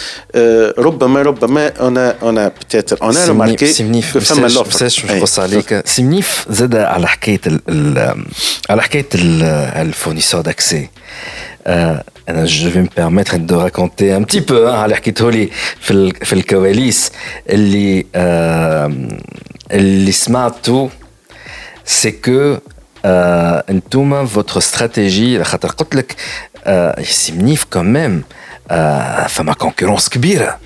ربما 0.77 1.21
ربما 1.21 1.87
انا 1.87 2.15
انا 2.23 2.51
peut-être 2.59 2.95
on 2.95 3.13
a 3.15 3.29
remarqué 3.31 3.65
que 4.13 4.19
فما 4.19 4.47
l'offre. 4.49 5.11
نقص 5.11 5.39
عليك 5.39 5.81
سمنيف 5.85 6.45
زاد 6.49 6.75
على 6.75 7.07
حكايه 7.07 7.39
على 8.69 8.81
حكايه 8.81 9.05
الفورنيسور 9.15 10.41
داكسي 10.41 10.89
انا 11.67 12.45
جو 12.45 12.69
في 12.69 12.79
مبيرميتر 12.79 13.37
دو 13.37 13.61
راكونتي 13.61 14.15
ان 14.15 14.23
بتي 14.23 14.39
بو 14.39 14.67
على 14.67 14.95
حكيته 14.95 15.31
لي 15.31 15.49
في 15.81 16.11
في 16.11 16.33
الكواليس 16.33 17.11
اللي 17.49 18.05
اللي 19.71 20.11
سمعته 20.11 20.89
سي 21.85 22.11
كو 22.11 22.57
انتوما 23.05 24.25
فوتر 24.25 24.57
استراتيجي 24.57 25.35
على 25.35 25.43
خاطر 25.45 25.69
قلت 25.69 25.95
لك 25.95 26.15
سي 27.03 27.31
منيف 27.31 27.63
كوميم 27.63 28.23
فما 29.27 29.53
كونكورونس 29.53 30.09
كبيره 30.09 30.59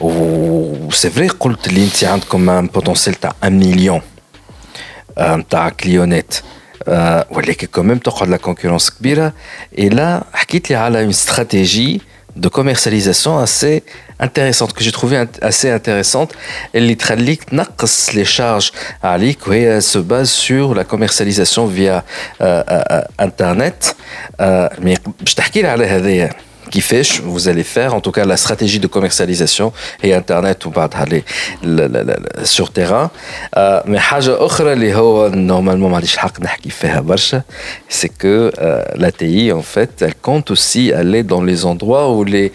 و 0.00 0.90
سي 0.90 1.10
فري 1.10 1.28
قلت 1.28 1.66
اللي 1.66 1.84
انت 1.84 2.04
عندكم 2.04 2.50
ان 2.50 2.66
بوتنسيال 2.66 3.14
تاع 3.14 3.32
1 3.42 3.52
مليون 3.52 4.00
تاع 5.50 5.68
كليونات 5.68 6.34
ولكن 7.30 7.66
كوميم 7.66 7.98
تقعد 7.98 8.28
لا 8.28 8.36
كونكورونس 8.36 8.90
كبيره 8.90 9.32
اي 9.78 9.88
لا 9.88 10.24
حكيت 10.32 10.70
لي 10.70 10.76
على 10.76 11.00
اون 11.00 11.08
استراتيجي 11.08 12.00
de 12.37 12.49
commercialisation 12.49 13.37
assez 13.39 13.83
intéressante, 14.19 14.73
que 14.73 14.83
j'ai 14.83 14.91
trouvé 14.91 15.25
assez 15.41 15.69
intéressante. 15.69 16.33
Elle 16.73 16.87
les 18.13 18.25
charges 18.25 18.71
à 19.01 19.17
et 19.77 19.81
se 19.81 19.99
base 19.99 20.29
sur 20.29 20.73
la 20.73 20.83
commercialisation 20.83 21.65
via 21.65 22.03
euh, 22.41 22.63
euh, 22.69 22.81
euh 22.91 23.01
Internet. 23.19 23.95
Euh, 24.39 24.69
mais 24.81 24.95
je 25.25 25.35
t'ai 25.35 26.46
لي 26.74 26.82
على 26.82 27.02
هذايا 27.02 27.12
كيفاش 27.12 27.20
vous 27.20 27.48
allez 27.48 27.64
faire 27.64 27.94
en 27.94 28.00
tout 28.00 28.12
cas 28.12 28.24
la 28.24 28.36
stratégie 28.36 28.80
de 28.80 28.86
commercialisation 28.86 29.72
et 30.02 30.14
internet 30.14 30.66
وبعدها 30.66 31.04
لي 31.04 31.22
sur 32.44 32.68
terrain 32.72 33.10
mais 33.86 33.96
حاجه 33.96 34.46
اخرى 34.46 34.72
اللي 34.72 34.94
هو 34.94 35.30
normalement 35.30 35.88
ما 35.88 35.96
عنديش 35.96 36.14
الحق 36.14 36.40
نحكي 36.40 36.70
فيها 36.70 37.00
برشا 37.00 37.42
c'est 37.90 38.08
que 38.24 38.50
la 38.96 39.10
TI 39.10 39.52
en 39.52 39.62
fait 39.62 40.02
elle 40.02 40.14
compte 40.22 40.50
aussi 40.50 40.92
aller 40.92 41.22
dans 41.22 41.42
les 41.42 41.64
endroits 41.64 42.10
où 42.12 42.24
les 42.24 42.52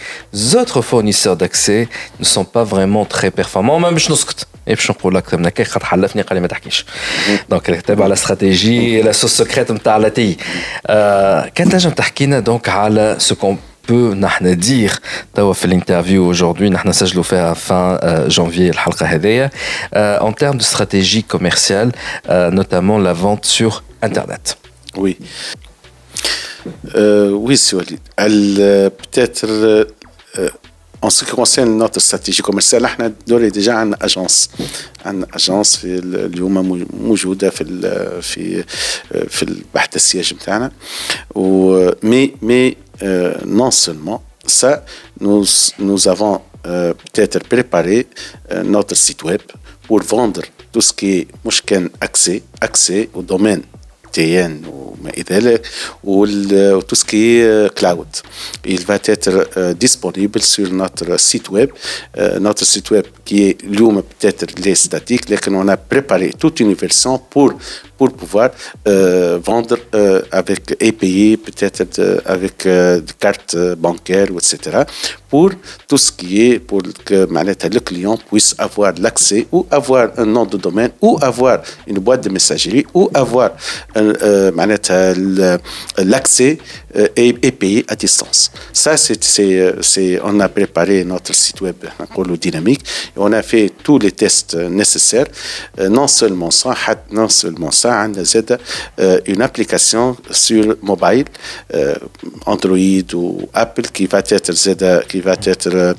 autres 0.56 0.82
fournisseurs 0.82 1.38
d'accès 1.38 1.88
ne 2.20 2.26
sont 2.26 2.46
pas 2.46 2.63
vraiment 2.63 3.06
très 3.06 3.32
performants 3.32 3.80
ما 3.80 3.91
باش 3.91 4.12
نسكت 4.12 4.48
ايه 4.67 4.76
باش 4.76 4.91
نقول 4.91 5.17
اكثر 5.17 5.38
من 5.38 5.46
هكا 5.46 5.63
خاطر 5.63 5.86
حلفني 5.86 6.22
قال 6.22 6.36
لي 6.36 6.41
ما 6.41 6.48
تحكيش 6.48 6.86
دونك 7.50 7.82
تابع 7.82 8.08
لا 8.08 8.13
استراتيجي 8.13 9.02
لا 9.02 9.12
سوس 9.12 9.38
سكريت 9.38 9.72
نتاع 9.72 9.98
لا 9.98 10.10
تي 10.10 10.38
كان 11.56 11.70
تنجم 11.70 11.89
تحكي 11.89 12.26
لنا 12.26 12.39
دونك 12.39 12.70
على 12.70 13.15
سو 13.20 13.36
peut 13.88 14.13
نحن 14.15 14.62
dire 14.62 15.00
توا 15.36 15.54
في 15.54 15.65
الانترفيو 15.65 16.34
aujourd'hui 16.34 16.62
نحن 16.62 16.89
نسجلوا 16.89 17.24
فيها 17.24 17.54
fin 17.54 18.00
janvier 18.34 18.70
الحلقه 18.70 19.06
هذيا 19.06 19.52
en 20.20 20.32
termes 20.32 20.58
de 20.58 20.63
stratégie 20.63 21.24
commerciale 21.24 21.91
notamment 22.30 23.00
la 23.00 23.13
vente 23.13 23.46
sur 23.46 23.84
internet 24.04 24.58
Oui. 24.98 25.17
Euh, 26.96 27.30
oui, 27.32 27.56
c'est 27.58 27.76
Walid. 27.76 28.00
Elle, 28.17 28.56
euh, 28.60 28.89
peut-être, 28.89 29.46
euh, 29.48 29.86
en 31.02 31.10
ce 31.10 31.24
qui 31.24 31.32
concerne 31.32 31.78
notre 31.78 32.00
stratégie 32.00 32.41
commerciale, 32.41 32.86
احنا 32.86 33.13
دوري 33.28 33.50
ديجا 33.50 33.74
عندنا 33.74 33.98
اجونس 34.02 34.50
عندنا 35.06 35.28
اجونس 35.34 35.76
في 35.76 36.02
اليوم 36.04 36.88
موجوده 36.93 37.50
في 37.50 37.63
في 38.22 38.63
في 39.30 39.43
البحث 39.43 39.96
السياج 39.96 40.34
بتاعنا 40.34 40.72
و 41.36 41.91
مي 42.04 42.34
مي 42.41 42.76
euh, 43.04 43.34
non 43.46 43.72
seulement 43.72 44.24
ça, 44.46 44.84
nous, 45.20 45.46
nous 45.80 46.08
avons 46.08 46.41
euh, 46.65 46.93
peut-être 46.93 47.39
préparé 47.48 48.08
euh, 48.52 48.63
notre 48.63 48.96
site 48.96 49.24
web 49.24 49.41
pour 49.86 50.02
vendre 50.02 50.41
tout 50.72 50.82
ce 50.82 50.93
qui 50.93 51.20
est 51.20 51.28
مشكل 51.46 51.89
accès, 52.02 52.43
accès 52.62 53.10
au 53.13 53.22
domaine 53.22 53.62
TN 54.13 54.65
وما 54.67 55.10
إلى 55.17 55.26
ذلك 55.32 55.62
tout 56.88 56.96
ce 56.96 57.06
qui 57.06 57.39
est 57.39 57.74
cloud. 57.76 58.08
Il 58.65 58.84
va 58.86 58.96
être 58.96 59.74
disponible 59.74 60.41
sur 60.41 60.72
notre 60.72 61.20
site 61.20 61.50
web. 61.50 61.70
notre 62.39 62.65
site 62.65 62.89
web 62.91 63.06
qui 63.26 63.50
est 63.50 63.63
اليوم 63.63 64.02
peut-être 64.02 64.60
les 64.65 64.76
statiques, 64.76 65.30
لكن 65.30 65.56
on 65.63 65.67
a 65.67 65.78
préparé 65.78 66.34
toute 66.39 66.60
une 66.60 66.74
version 66.74 67.20
pour 67.20 67.54
pour 68.03 68.12
pouvoir 68.23 68.51
euh, 68.88 69.38
vendre 69.51 69.77
euh, 69.95 70.23
avec 70.33 70.77
et 70.81 70.91
payer 70.91 71.37
peut-être 71.37 71.83
avec 72.27 72.67
euh, 72.67 72.99
des 73.01 73.12
cartes 73.25 73.57
bancaires, 73.87 74.31
etc. 74.43 74.57
Pour 75.31 75.51
tout 75.87 76.01
ce 76.07 76.11
qui 76.11 76.31
est 76.47 76.59
pour 76.59 76.83
que 77.05 77.27
le 77.79 77.81
client 77.81 78.19
puisse 78.29 78.55
avoir 78.59 78.93
l'accès 78.99 79.47
ou 79.53 79.65
avoir 79.71 80.05
un 80.17 80.27
nom 80.27 80.45
de 80.45 80.57
domaine 80.57 80.91
ou 81.01 81.11
avoir 81.23 81.57
une 81.87 82.01
boîte 82.01 82.25
de 82.25 82.31
messagerie 82.38 82.85
ou 82.93 83.09
avoir 83.15 83.51
l'accès 86.15 86.59
et, 87.17 87.29
et, 87.47 87.53
payer 87.53 87.85
à 87.88 87.95
distance. 87.97 88.51
Ça, 88.73 88.97
c'est, 88.97 90.21
on 90.23 90.41
a 90.41 90.49
préparé 90.49 91.05
notre 91.05 91.35
site 91.35 91.61
web 91.62 91.77
le 92.31 92.37
dynamique 92.37 92.83
et 93.17 93.19
on 93.27 93.33
a 93.33 93.43
fait 93.43 93.73
tous 93.83 93.99
les 93.99 94.12
tests 94.12 94.55
nécessaires. 94.55 95.29
non 95.99 96.09
seulement 96.09 96.51
ça, 96.51 96.75
non 97.11 97.29
seulement 97.29 97.71
ça, 97.71 97.91
عندنا 97.91 98.24
زاد 98.24 98.60
une 99.28 99.41
application 99.41 100.15
sur 100.32 100.76
mobile 100.82 101.26
Android 102.46 103.13
ou 103.13 103.50
Apple 103.54 103.88
qui 103.93 104.06
va 104.08 104.20
être 104.20 104.52
زاد 104.52 105.04
qui 105.10 105.20
va 105.22 105.36
être 105.54 105.96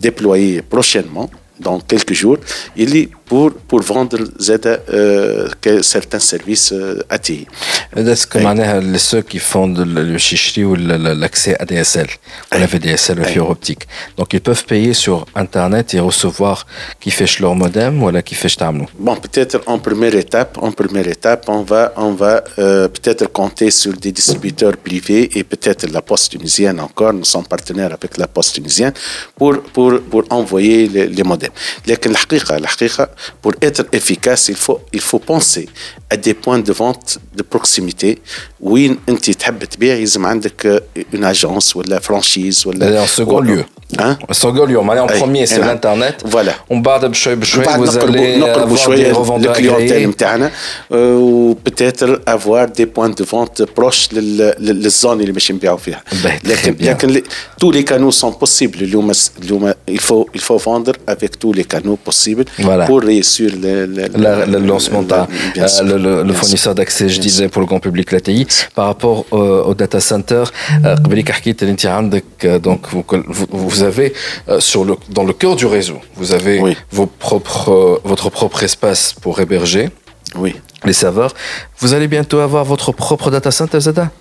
déployée 0.00 0.62
prochainement 0.62 1.30
dans 1.59 1.79
quelques 1.79 2.13
jours, 2.13 2.37
il 2.75 2.95
est 2.95 3.09
pour, 3.25 3.51
pour 3.53 3.81
vendre 3.81 4.19
euh, 4.49 5.49
certains 5.81 6.19
services 6.19 6.71
euh, 6.71 7.01
ATI. 7.09 7.47
Est-ce 7.95 8.27
que 8.27 8.37
oui. 8.37 8.99
ceux 8.99 9.21
qui 9.21 9.39
font 9.39 9.67
le, 9.67 10.03
le 10.03 10.17
chicherie 10.17 10.63
ou 10.63 10.75
l'accès 10.75 11.55
ADSL, 11.59 12.07
ou 12.53 12.57
la 12.57 12.65
VDSL, 12.67 13.19
la 13.19 13.25
fibre 13.25 13.49
optique, 13.49 13.87
donc 14.17 14.33
ils 14.33 14.41
peuvent 14.41 14.65
payer 14.65 14.93
sur 14.93 15.25
Internet 15.35 15.93
et 15.93 15.99
recevoir 15.99 16.67
qui 16.99 17.09
fait 17.11 17.39
leur 17.39 17.55
modem 17.55 18.03
ou 18.03 18.11
qui 18.21 18.35
fait 18.35 18.55
tamlou 18.55 18.85
Bon, 18.99 19.15
peut-être 19.15 19.61
en 19.65 19.79
première 19.79 20.15
étape, 20.15 20.57
en 20.61 20.71
première 20.71 21.07
étape, 21.07 21.45
on 21.47 21.63
va, 21.63 21.93
on 21.97 22.11
va 22.11 22.43
euh, 22.59 22.87
peut-être 22.87 23.31
compter 23.31 23.71
sur 23.71 23.93
des 23.93 24.11
distributeurs 24.11 24.77
privés 24.77 25.37
et 25.37 25.43
peut-être 25.43 25.89
la 25.91 26.01
Poste 26.01 26.31
tunisienne 26.31 26.79
encore, 26.79 27.13
nous 27.13 27.25
sommes 27.25 27.47
partenaires 27.47 27.93
avec 27.93 28.17
la 28.17 28.27
Poste 28.27 28.55
tunisienne 28.55 28.93
pour, 29.35 29.61
pour, 29.73 29.99
pour 30.01 30.23
envoyer 30.29 30.87
les, 30.87 31.07
les 31.07 31.23
modems. 31.44 31.52
لكن 31.86 32.10
الحقيقة 32.10 32.56
الحقيقة 32.56 33.08
pour 33.46 33.52
être 33.64 33.84
efficace 33.92 34.48
il 34.48 34.56
faut 34.56 34.80
il 34.92 35.00
faut 35.00 35.18
penser 35.18 35.68
à 36.10 36.16
des 36.16 36.34
points 36.34 36.58
de 36.58 36.72
vente 36.72 37.18
de 37.36 37.42
proximité 37.42 38.18
وين 38.60 38.98
انت 39.08 39.30
تحب 39.30 39.64
تبيع 39.64 39.94
يلزم 39.94 40.26
عندك 40.26 40.82
une 41.14 41.24
agence 41.34 41.76
ولا 41.76 42.00
franchise 42.00 42.66
ولا 42.66 43.04
en 43.04 43.08
second 43.08 43.40
lieu 43.40 43.64
Hein 43.98 44.16
Sogolium, 44.30 44.88
allez 44.90 45.00
en 45.00 45.08
أي، 45.10 45.18
premier 45.20 45.46
sur 45.46 45.58
نعم. 45.58 45.68
l'internet. 45.78 46.22
Voilà. 46.30 46.52
ومن 46.70 46.82
بعد 46.82 47.04
بشوي 47.04 47.34
بشوي 47.34 47.64
بعد 47.64 47.86
vous 47.86 47.92
allez 47.92 47.96
نقربوا 47.96 48.38
نقربوا 48.38 48.76
avoir 48.76 48.78
des 48.78 48.82
شويه 48.82 49.12
revendeurs 49.12 49.30
الكليونتيل 49.50 50.04
agréés. 50.06 50.08
نتاعنا 50.08 50.50
و 50.90 51.54
peut-être 51.68 52.08
avoir 52.30 52.66
des 52.80 52.86
points 52.86 53.10
de 53.20 53.24
vente 53.24 53.64
proches 53.80 54.12
لل- 54.12 54.36
لل- 54.38 54.54
للزون 54.82 55.20
اللي 55.20 55.32
باش 55.32 55.52
نبيعوا 55.52 55.76
فيها 55.78 56.02
باهي، 56.24 56.38
très 56.38 56.46
لكن 56.46 56.76
bien. 56.80 56.82
لكن 56.88 57.22
tous 57.64 57.72
les 57.72 57.84
canaux 57.84 58.14
sont 58.22 58.32
possibles 58.44 58.82
اليوم 58.82 59.12
اليوم 59.42 59.72
il 59.90 60.00
faut 60.00 60.26
il 60.36 60.40
faut 60.40 60.58
vendre 60.68 60.92
avec 61.08 61.30
tous 61.42 61.52
les 61.52 61.64
canaux 61.74 61.98
possibles 62.10 62.44
Voilà. 62.58 62.84
pour 62.86 63.00
réussir 63.02 63.50
le, 63.62 63.74
le, 63.96 64.02
La- 64.24 64.46
le 64.52 64.58
lancement 64.70 65.00
le- 65.00 65.10
d'un 65.12 65.26
bien 65.54 65.68
sûr, 65.74 65.84
le, 65.90 65.96
le- 66.06 66.18
le 66.18 66.32
bien 66.32 66.34
fournisseur 66.40 66.72
sûr. 66.72 66.80
d'accès, 66.80 67.06
je 67.08 67.14
Bien 67.18 67.22
disais, 67.28 67.44
sûr. 67.46 67.50
pour 67.52 67.60
le 67.64 67.68
grand 67.70 67.80
public 67.88 68.06
l'ATI. 68.14 68.42
Par 68.78 68.86
rapport 68.90 69.18
au, 69.38 69.42
au 69.70 69.74
data 69.82 69.98
center, 70.12 70.42
euh, 70.44 70.94
قبليك 71.04 71.30
حكيت 71.30 71.62
اللي 71.62 71.72
انت 71.72 71.86
عندك, 71.86 72.24
euh, 72.44 72.46
donc 72.68 72.80
vous, 72.92 73.04
vous, 73.36 73.48
vous 73.62 73.80
avez 73.85 74.13
euh, 74.49 74.59
sur 74.59 74.83
le, 74.83 74.95
dans 75.09 75.23
le 75.23 75.33
cœur 75.33 75.55
du 75.55 75.65
réseau, 75.65 75.99
vous 76.15 76.33
avez 76.33 76.59
Oui. 76.59 76.75
vos 76.91 77.05
propres, 77.05 77.71
euh, 77.71 78.01
votre 78.03 78.29
propre 78.29 78.63
espace 78.63 79.13
pour 79.13 79.39
héberger 79.39 79.89
oui 80.35 80.55
les 80.83 80.93
serveurs. 80.93 81.33
Vous 81.79 81.93
allez 81.95 82.07
bientôt 82.07 82.39
avoir 82.39 82.63
votre 82.65 82.91
propre 82.91 83.31
data 83.31 83.49
center, 83.51 83.79
Zada 83.79 84.11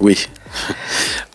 oui. 0.00 0.18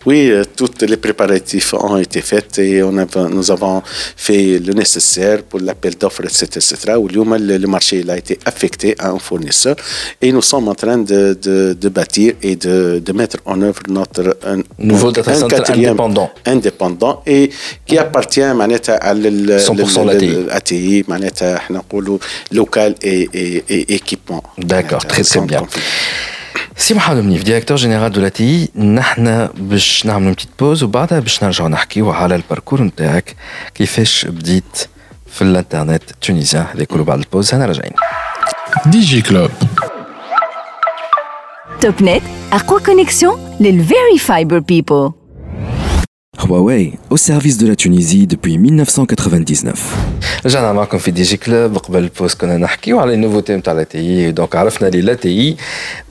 Oui, 0.05 0.31
euh, 0.31 0.43
tous 0.55 0.71
les 0.87 0.95
préparatifs 0.95 1.73
ont 1.73 1.97
été 1.97 2.21
faits 2.21 2.57
et 2.59 2.81
on 2.81 2.97
a, 2.97 3.05
nous 3.29 3.51
avons 3.51 3.83
fait 4.15 4.57
le 4.59 4.71
nécessaire 4.73 5.43
pour 5.43 5.59
l'appel 5.59 5.95
d'offres, 5.97 6.23
etc., 6.23 6.45
etc. 6.55 6.93
Où 6.97 7.09
le, 7.09 7.57
le 7.57 7.67
marché 7.67 7.99
il 7.99 8.09
a 8.09 8.17
été 8.17 8.39
affecté 8.45 8.95
à 8.97 9.09
un 9.09 9.19
fournisseur 9.19 9.75
et 10.21 10.31
nous 10.31 10.41
sommes 10.41 10.69
en 10.69 10.75
train 10.75 10.99
de, 10.99 11.37
de, 11.41 11.73
de 11.79 11.89
bâtir 11.89 12.35
et 12.41 12.55
de, 12.55 13.01
de, 13.05 13.11
mettre 13.11 13.39
en 13.43 13.61
œuvre 13.61 13.81
notre 13.89 14.37
nouveau 14.77 15.11
data 15.11 15.33
indépendant. 15.33 16.31
indépendant 16.45 17.21
et 17.25 17.49
qui 17.85 17.97
appartient 17.97 18.41
à 18.41 18.53
l'ATI, 19.13 21.05
local 22.51 22.95
et, 23.01 23.29
et, 23.33 23.63
et, 23.67 23.95
équipement. 23.95 24.43
D'accord, 24.57 25.05
très 25.05 25.23
bien. 25.45 25.67
سي 26.79 26.93
محمد 26.93 27.17
منيف 27.17 27.43
ديريكتور 27.43 27.77
جينيرال 27.77 28.11
دو 28.11 28.21
لاتي 28.21 28.69
نحن 28.75 29.49
باش 29.57 30.05
نعملوا 30.05 30.31
بتيت 30.33 30.49
بوز 30.59 30.83
وبعدها 30.83 31.19
باش 31.19 31.43
نرجعوا 31.43 31.69
نحكيو 31.69 32.11
على 32.11 32.35
الباركور 32.35 32.81
نتاعك 32.81 33.35
كيفاش 33.75 34.25
بديت 34.25 34.87
في 35.27 35.41
الانترنت 35.41 36.03
تونيزيان 36.21 36.65
هذا 36.73 36.83
كله 36.83 37.03
بعد 37.03 37.19
البوز 37.19 37.53
هنا 37.53 37.65
راجعين 37.65 37.91
ديجي 38.85 39.21
كلوب 39.21 39.51
توب 41.81 42.03
نت 42.03 42.23
أقوى 42.53 42.79
كونيكسيون 42.79 43.57
للفيري 43.59 44.17
فايبر 44.19 44.59
بيبل 44.59 45.11
Huawei, 46.38 46.98
au 47.10 47.16
service 47.16 47.56
de 47.58 47.66
la 47.68 47.76
Tunisie 47.76 48.26
depuis 48.26 48.58
1999. 48.58 49.72
رجعنا 50.46 50.72
معكم 50.72 50.98
في 50.98 51.10
دي 51.10 51.22
جي 51.22 51.36
كلوب 51.36 51.76
قبل 51.78 51.98
البوز 51.98 52.34
كنا 52.34 52.56
نحكيو 52.56 53.00
على 53.00 53.14
النوفوتي 53.14 53.56
نتاع 53.56 53.72
لا 53.72 53.82
تي 53.82 54.30
دونك 54.30 54.56
عرفنا 54.56 54.86
لي 54.88 55.00
لا 55.00 55.14
تي 55.14 55.56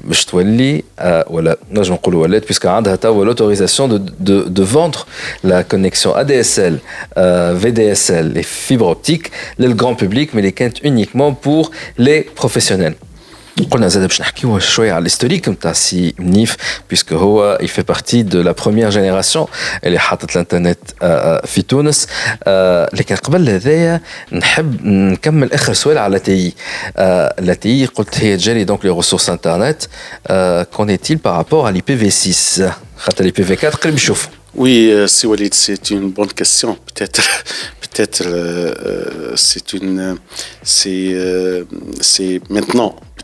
باش 0.03 0.25
تولي 0.25 0.83
آه 0.99 1.25
ولا 1.29 1.57
نجم 1.71 1.93
نقولوا 1.93 2.21
ولات 2.21 2.47
بيسك 2.47 2.65
عندها 2.65 2.95
توا 2.95 3.25
لوتوريزاسيون 3.25 3.89
دو 3.89 3.97
دو 4.19 4.41
دو 4.43 4.65
فوندر 4.65 4.99
لا 5.43 5.61
كونيكسيون 5.61 6.15
ا 6.17 6.21
دي 6.21 6.39
اس 6.39 6.59
ال 6.59 6.77
في 7.59 7.71
دي 7.71 7.91
اس 7.91 8.11
ال 8.11 8.25
لي 8.33 8.43
فيبر 8.43 8.85
اوبتيك 8.87 9.31
للجران 9.59 9.93
بوبليك 9.93 10.35
مي 10.35 10.39
اللي 10.41 10.51
كانت 10.51 10.85
اونيكمون 10.85 11.35
بور 11.45 11.69
لي 11.97 12.25
بروفيسيونيل 12.39 12.93
قلنا 13.71 13.87
زاد 13.87 14.07
باش 14.07 14.21
نحكيو 14.21 14.59
شويه 14.59 14.91
على 14.91 14.99
الهيستوريك 14.99 15.49
نتاع 15.49 15.73
سي 15.73 16.13
منيف 16.19 16.57
بيسكو 16.89 17.15
هو 17.15 17.57
يفي 17.61 17.81
بارتي 17.81 18.21
دو 18.21 18.41
لا 18.41 18.51
بروميير 18.51 18.89
جينيراسيون 18.89 19.47
اللي 19.83 19.99
حطت 19.99 20.35
الانترنت 20.35 20.77
آه، 21.01 21.05
آه، 21.05 21.45
في 21.45 21.61
تونس 21.61 22.07
آه، 22.43 22.89
لكن 22.93 23.15
قبل 23.15 23.49
هذايا 23.49 24.01
نحب 24.31 24.85
نكمل 24.85 25.53
اخر 25.53 25.73
سؤال 25.73 25.97
على 25.97 26.19
تي 26.19 26.53
لا 27.39 27.57
تي 27.61 27.85
قلت 27.85 28.17
هي 28.17 28.37
تجري 28.37 28.63
دونك 28.63 28.85
لي 28.85 28.91
ريسورس 28.91 29.29
انترنت 29.29 29.83
كون 30.73 30.89
ايتيل 30.89 31.17
بارابور 31.17 31.65
على 31.65 31.75
لي 31.75 31.95
بي 31.95 32.09
في 32.09 32.31
6 32.31 32.73
خاطر 32.97 33.23
لي 33.23 33.31
بي 33.31 33.43
في 33.43 33.53
4 33.67 33.79
قريب 33.79 33.95
يشوفوا 33.95 34.31
Oui, 34.55 34.91
euh, 34.91 35.07
si 35.07 35.25
Walid, 35.25 35.51
c'est 35.53 35.89
une 35.89 36.11
bonne 36.11 36.31
question. 36.31 36.77
Peut-être, 36.85 37.23
peut-être, 37.81 38.21
euh, 38.27 38.73
euh, 38.85 39.33
c'est 39.35 39.73
une, 39.73 40.17
c'est, 40.61 41.09
euh, 41.13 41.63
c'est 42.01 42.39
maintenant 42.51 42.95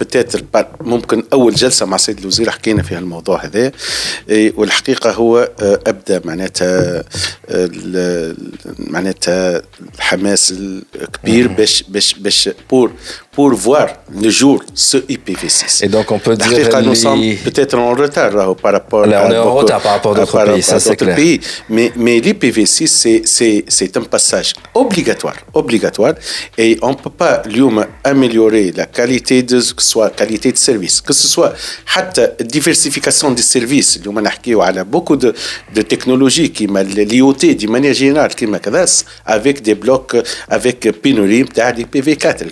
بتاتر 0.00 0.44
ممكن 0.80 1.22
أول 1.32 1.54
جلسة 1.54 1.86
مع 1.86 1.94
السيد 1.94 2.18
الوزير 2.18 2.50
حكينا 2.50 2.82
في 2.82 2.98
الموضوع 2.98 3.44
هذا. 3.44 3.72
إيه، 4.28 4.52
والحقيقة 4.56 5.10
هو 5.12 5.50
آه، 5.60 5.80
ابدا 5.86 6.20
معناتها 6.24 6.98
آه، 6.98 7.04
ال- 7.48 8.36
معناتها 8.78 9.62
الحماس 9.94 10.54
الكبير 10.94 11.48
باش 11.48 11.82
باش 11.88 12.14
باش 12.14 12.48
بور 12.70 12.92
pour 13.34 13.52
voir 13.54 13.88
le 14.12 14.30
jour 14.30 14.62
ce 14.74 14.98
IPv6. 14.98 15.84
Et 15.84 15.88
donc 15.88 16.10
on 16.10 16.18
peut 16.18 16.36
dire 16.36 16.68
que 16.68 16.82
nous 16.82 16.94
sommes 16.94 17.20
peut-être 17.44 17.76
en 17.76 17.90
retard 17.94 18.36
euh, 18.36 18.54
par 18.54 18.72
rapport 18.72 19.06
là, 19.06 19.26
on 19.26 19.32
est 19.32 19.36
en 19.38 19.54
retard 19.54 19.80
par 19.80 19.92
rapport 19.92 20.12
à 20.16 20.20
d'autres 20.20 21.14
pays, 21.14 21.40
Mais, 21.68 21.92
l'IPv6 21.96 23.64
c'est 23.66 23.96
un 23.96 24.02
passage 24.02 24.52
obligatoire, 24.74 25.36
obligatoire 25.52 26.14
et 26.56 26.78
on 26.82 26.94
peut 26.94 27.10
pas 27.10 27.42
l'homme 27.54 27.84
améliorer 28.04 28.72
la 28.72 28.86
qualité 28.86 29.42
de 29.42 29.60
soit 29.60 30.10
qualité 30.10 30.52
de 30.52 30.56
service, 30.56 31.00
que 31.00 31.12
ce 31.12 31.26
soit 31.26 31.52
la 31.96 32.28
diversification 32.44 33.30
des 33.32 33.42
services, 33.42 34.00
l'homme 34.04 34.20
on 34.56 34.60
a 34.60 34.84
beaucoup 34.84 35.16
de, 35.16 35.34
technologies 35.88 36.50
qui 36.50 36.66
l'IoT 36.66 37.32
de 37.34 37.66
manière 37.68 37.94
générale 37.94 38.34
qui 38.34 38.46
avec 39.26 39.62
des 39.62 39.74
blocs 39.74 40.16
avec 40.48 40.80
pénurie 41.02 41.44
de 41.44 41.60
l'IPv4, 41.60 42.44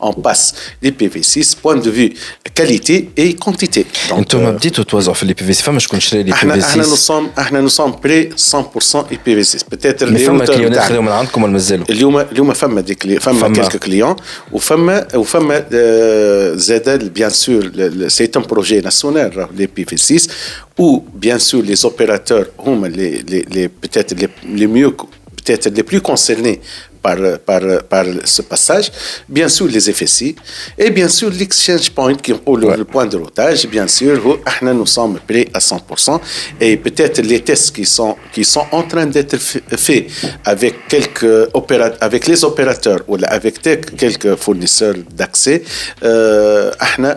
on 0.00 0.12
passe 0.26 0.46
l'IPv6 0.84 1.56
point 1.62 1.76
de 1.86 1.90
vue 1.90 2.10
qualité 2.54 2.96
et 3.16 3.34
quantité. 3.34 3.86
Donc, 4.10 4.18
انتم 4.18 4.46
euh, 4.46 4.48
بديتوا 4.50 4.84
توزعوا 4.84 5.14
في 5.14 5.26
لي 5.26 5.34
بي 5.34 5.44
في 5.44 5.52
6 5.52 5.62
فما 5.62 5.78
شكون 5.78 6.00
شري 6.00 6.22
لي 6.22 6.24
بي 6.24 6.32
احنا 6.32 6.54
في 6.54 6.66
احنا 6.66 6.82
6 6.82 6.94
nous 6.94 7.08
sommes 7.08 7.38
احنا 7.38 7.68
nous 7.68 7.72
sommes 7.72 7.92
prêts 8.06 8.28
100% 8.52 8.96
IPv6 9.14 9.58
peut-être 9.74 10.02
مي 10.04 10.18
les 10.18 10.26
فما 10.26 10.44
routeurs 10.44 10.50
كليونات 10.50 10.70
بتاعنا. 10.72 10.88
خذوا 10.88 11.02
من 11.02 11.08
عندكم 11.08 11.42
ولا 11.42 11.52
مازالوا 11.52 11.84
اليوم 11.90 12.18
اليوم 12.18 12.52
فما 12.52 12.80
دي 12.80 12.94
كلي 12.94 13.20
فما, 13.20 13.34
فما. 13.34 13.54
فما 13.54 13.54
كيلكو 13.54 13.78
كليون 13.78 14.16
وفما 14.52 15.16
وفما 15.16 15.64
آه، 15.72 16.54
زاد 16.54 17.14
بيان 17.14 17.30
سور 17.30 17.70
سي 18.08 18.30
ان 18.36 18.42
بروجي 18.42 18.80
ناسيونال 18.80 19.46
لي 19.56 19.66
بي 19.76 19.84
في 19.84 19.96
6 19.96 20.28
ou 20.80 21.02
bien 21.24 21.38
sûr 21.38 21.62
les 21.70 21.84
opérateurs 21.84 22.46
هما 22.60 22.88
les 22.88 23.22
les 23.30 23.42
les 23.54 23.68
peut-être 23.82 24.14
les 24.20 24.28
les 24.60 24.66
mieux 24.66 24.92
peut-être 25.38 25.68
les 25.78 25.82
plus 25.82 26.00
concernés 26.00 26.60
par, 27.03 27.17
par, 27.45 27.61
par, 27.89 28.05
ce 28.23 28.41
passage, 28.41 28.91
bien 29.27 29.49
sûr 29.49 29.67
les 29.67 29.91
FSI, 29.91 30.35
et 30.77 30.89
bien 30.89 31.09
sûr 31.09 31.29
l'exchange 31.29 31.91
point, 31.91 32.15
qui 32.15 32.31
est 32.31 32.41
le, 32.47 32.85
point 32.85 33.05
de 33.05 33.17
routage, 33.17 33.67
bien 33.67 33.87
sûr, 33.87 34.39
ah, 34.45 34.73
nous 34.73 34.85
sommes 34.85 35.19
prêts 35.27 35.47
à 35.53 35.59
100%, 35.59 36.19
et 36.61 36.77
peut-être 36.77 37.21
les 37.21 37.41
tests 37.41 37.75
qui 37.75 37.85
sont, 37.85 38.15
qui 38.33 38.45
sont 38.45 38.65
en 38.71 38.83
train 38.83 39.05
d'être 39.05 39.37
faits 39.37 40.07
avec, 40.45 40.87
quelques 40.87 41.49
avec 41.99 42.27
les 42.27 42.43
opérateurs 42.45 43.01
ou 43.07 43.17
avec 43.27 43.61
quelques 43.61 44.35
fournisseurs 44.35 44.95
d'accès, 45.13 45.61
euh, 46.03 46.71
ah, 46.79 47.15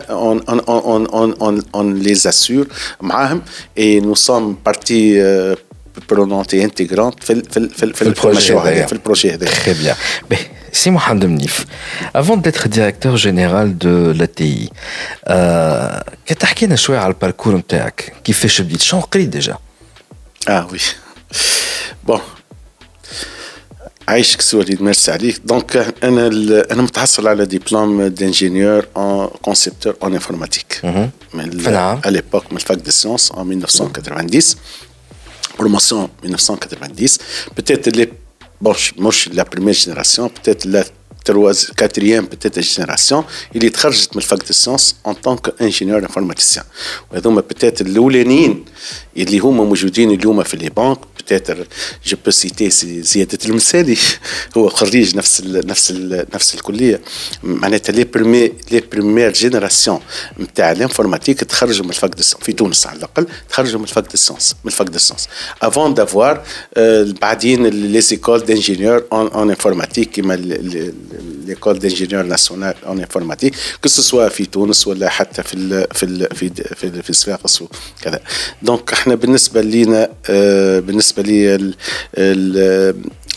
on, 1.73 1.83
les 1.93 2.27
assure, 2.27 2.65
et 3.75 4.01
nous 4.01 4.15
sommes 4.15 4.57
partis 4.57 5.17
euh, 5.19 5.55
prenante 6.12 6.52
et 6.56 6.62
intégrante 6.68 7.24
في 7.24 7.32
ال- 7.32 7.44
في 7.50 7.56
ال- 7.56 7.70
في 7.74 7.82
ال- 7.84 7.94
في 7.94 7.94
في 7.94 8.02
البروجي 8.02 8.28
المشروع 8.38 8.62
هذا، 8.62 8.70
هذايا. 8.70 8.86
في 8.86 8.92
البروجي 8.92 9.32
هذا 9.34 9.46
Très 9.46 9.74
bien. 9.84 9.94
Ben, 10.34 10.38
si 10.80 10.90
Mohamed 10.90 11.24
Mnif, 11.34 11.56
avant 12.20 12.38
d'être 12.44 12.64
directeur 12.78 13.14
général 13.26 13.66
de 13.84 13.94
l'ATI, 14.18 14.70
euh, 15.28 16.02
كتحكي 16.26 16.66
لنا 16.66 16.76
شويه 16.76 16.98
على 16.98 17.12
الباركور 17.12 17.56
نتاعك 17.56 18.12
كيفاش 18.24 18.60
بديت 18.60 18.80
شنو 18.82 19.00
قريت 19.00 19.28
ديجا 19.28 19.56
اه 20.48 20.68
وي 20.72 20.78
بون 22.04 22.20
عايشك 24.08 24.40
سي 24.40 24.56
وليد 24.56 24.82
ميرسي 24.82 25.12
عليك 25.12 25.40
دونك 25.44 25.94
انا 26.04 26.26
ال- 26.26 26.72
انا 26.72 26.82
متحصل 26.82 27.28
على 27.28 27.46
دبلوم 27.46 28.02
دانجينيور 28.06 28.86
ان 28.96 29.28
كونسيبتور 29.42 29.96
ان 30.04 30.12
انفورماتيك 30.12 30.80
من 31.34 31.50
في 31.58 31.68
العام؟ 31.68 32.00
à 32.00 32.08
l'époque 32.10 32.50
من 32.50 32.56
الفاك 32.56 32.78
دي 32.78 32.90
سيونس 32.90 33.32
en 33.32 33.38
1990 33.38 34.56
promotion 35.58 36.08
1990 36.22 37.18
peut-être 37.56 37.96
les 37.96 38.08
bon, 38.60 38.74
مش 38.98 39.28
la 39.32 39.44
première 39.44 39.74
génération, 39.74 40.28
peut-être 40.28 40.64
la 40.64 40.84
troisième, 41.24 41.74
quatrième 41.76 42.26
peut-être 42.26 42.60
génération 42.60 43.24
اللي 43.56 43.70
تخرجت 43.70 44.16
من 44.16 44.22
الفاك 44.22 44.38
دو 44.46 44.52
سيونس 44.52 44.96
ان 45.06 45.12
طونك 45.14 45.54
انجينيور 45.60 45.98
انفورماتيسيان 45.98 46.64
وهذوما 47.12 47.40
بتات 47.40 47.80
الاولانيين 47.80 48.64
اللي 49.17 49.39
هما 49.39 49.63
موجودين 49.63 50.11
اليوم 50.11 50.43
في 50.43 50.57
لي 50.57 50.69
بانك. 50.69 50.97
بتاتر 51.17 51.67
جو 52.05 52.17
بو 52.25 52.31
سيتي 52.31 52.69
زيادة 53.01 53.37
المثالي. 53.45 53.97
هو 54.57 54.69
خريج 54.69 55.15
نفس 55.15 55.39
ال 55.39 55.67
نفس 55.67 55.91
ال 55.91 56.25
نفس 56.33 56.55
الكلية. 56.55 57.01
معناتها 57.43 57.93
لي 57.93 58.03
بريمي 58.03 58.51
لي 58.71 58.83
بريمير 58.91 59.33
جينيراسيون 59.33 59.99
نتاع 60.39 60.71
الانفورماتيك 60.71 61.39
تخرجوا 61.39 61.83
من 61.83 61.89
الفاك 61.89 62.15
دو 62.15 62.23
في 62.41 62.53
تونس 62.53 62.87
على 62.87 62.97
الأقل 62.97 63.27
تخرجوا 63.49 63.79
من 63.79 63.83
الفاك 63.83 64.03
دو 64.03 64.17
سيونس 64.17 64.55
من 64.63 64.71
الفاك 64.71 64.87
دو 64.87 64.99
سيونس 64.99 65.27
افون 65.61 65.93
دافوار 65.93 66.43
بعدين 67.21 67.67
لي 67.67 68.01
زيكول 68.01 68.39
دانجينيور 68.39 69.03
اون 69.11 69.49
انفورماتيك 69.49 70.09
كيما 70.09 70.35
d'ingénieur 71.55 72.23
national 72.23 72.75
en 72.85 72.97
informatique. 72.97 73.55
Que 73.81 73.89
ce 73.89 74.01
soit 74.01 74.27
في 74.27 74.45
تونس 74.45 74.87
ولا 74.87 75.09
حتى 75.09 75.43
في 75.43 75.53
ال 75.53 75.87
في 75.93 76.03
ال 76.03 76.35
في 76.35 76.49
في, 76.75 77.01
في 77.01 77.13
صفاقس 77.13 77.61
وكذا 77.61 78.19
دونك 78.61 78.93
إحنا 78.93 79.06
بالنسبة 79.15 79.61
لينا 79.61 80.09
بالنسبة 80.79 81.23
لي 81.23 81.73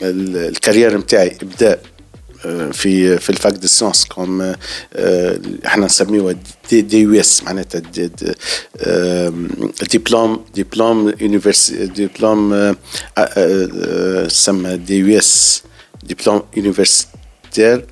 الكارير 0.03 0.99
نتاعي 0.99 1.37
بدا 1.43 1.79
في 2.73 3.19
في 3.19 3.31
الفاك 3.31 3.53
دي 3.53 3.69
سيونس 3.69 4.05
كوم 4.05 4.55
إحنا 5.67 5.87
نسميوها 5.87 6.35
دي, 6.71 6.81
دي 6.81 7.01
يو 7.01 7.21
إس 7.21 7.43
معناتها 7.45 7.79
دي 7.79 8.11
ديبلوم 9.91 10.45
ديبلوم 10.55 11.15
يونيفرسي 11.21 11.87
ديبلوم 11.87 12.75
تسمى 14.29 14.77
دي 14.77 14.99
يو 14.99 15.19
إس 15.19 15.63
ديبلوم 16.03 16.43
يونيفرسيتير. 16.57 17.87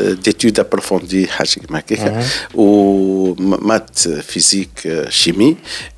D'études 0.00 0.58
approfondies 0.58 1.28
حاجة 1.28 1.60
كيما 1.60 1.78
هكاك 1.78 2.26
ومات 2.54 3.98
فيزيك 3.98 5.04
شيمي 5.08 5.56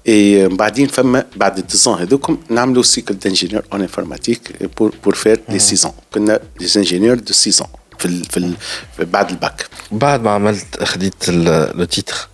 اي 0.08 0.48
بعدين 0.48 0.86
فما 0.86 1.24
بعد 1.36 1.58
الديزون 1.58 1.98
هذوكم 1.98 2.38
نعملوا 2.50 2.82
سيكل 2.82 3.14
دانجينيور 3.14 3.62
اون 3.72 3.80
انفورماتيك 3.80 4.70
بور 4.78 4.94
بور 5.04 5.14
فير 5.14 5.40
لي 5.48 5.58
سيزون 5.58 5.92
كنا 6.14 6.40
دي 6.58 6.66
انجينيور 6.76 7.16
دو 7.16 7.32
سيزون 7.32 7.68
في 7.98 8.06
ال 8.06 8.24
في, 8.24 8.36
ال 8.36 8.54
بعد 8.98 9.30
الباك 9.30 9.66
بعد 9.92 10.22
ما 10.22 10.30
عملت 10.30 10.82
خديت 10.82 11.28
لو 11.28 11.84
تيتر 11.84 12.28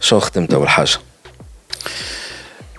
شنو 0.00 0.20
خدمت 0.20 0.54
اول 0.54 0.68
حاجة؟ 0.68 0.98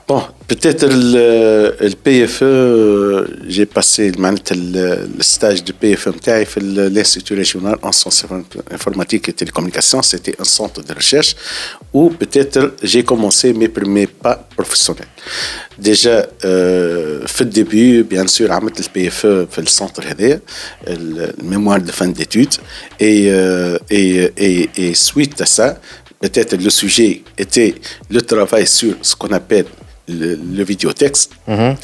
Bon, 0.08 0.20
peut-être 0.48 0.86
le, 0.88 1.76
le 1.80 1.94
PFE, 2.04 3.46
j'ai 3.46 3.66
passé 3.66 4.10
le, 4.10 5.08
le 5.16 5.22
stage 5.22 5.62
de 5.62 5.72
PFE 5.72 6.10
في 6.44 6.60
l'Institut 6.90 7.34
régional 7.34 7.76
en 7.82 7.92
sciences 7.92 8.24
informatiques 8.70 9.28
et 9.28 9.32
télécommunications. 9.32 10.02
C'était 10.02 10.34
un 10.40 10.44
centre 10.44 10.82
de 10.82 10.92
recherche 10.92 11.36
où 11.92 12.10
peut-être 12.10 12.74
j'ai 12.82 13.04
commencé 13.04 13.52
mes 13.54 13.68
premiers 13.68 14.08
pas 14.08 14.36
professionnels. 14.56 15.12
Déjà, 15.78 16.26
euh, 16.44 17.26
في 17.26 17.40
الديبي 17.40 18.02
bien 18.02 18.26
sûr 18.26 18.50
عملت 18.50 18.80
البي 18.80 19.08
اف 19.08 19.26
في 19.26 19.58
السنتر 19.58 20.04
هذايا 20.06 20.40
الميموار 20.86 21.80
de 21.80 21.92
fin 21.92 22.08
d'études 22.08 22.56
et, 23.00 23.30
euh, 23.30 23.78
et, 23.90 24.32
et, 24.36 24.70
et 24.76 24.94
suite 24.94 25.40
à 25.40 25.46
ça 25.46 25.78
peut-être 26.22 26.54
le 26.56 26.70
sujet 26.70 27.22
était 27.38 27.74
le 28.10 28.20
travail 28.22 28.66
sur 28.66 28.94
ce 29.02 29.14
qu'on 29.16 29.32
appelle 29.32 29.66
le, 30.08 30.38
le 30.58 30.64
vidéotexte 30.64 31.30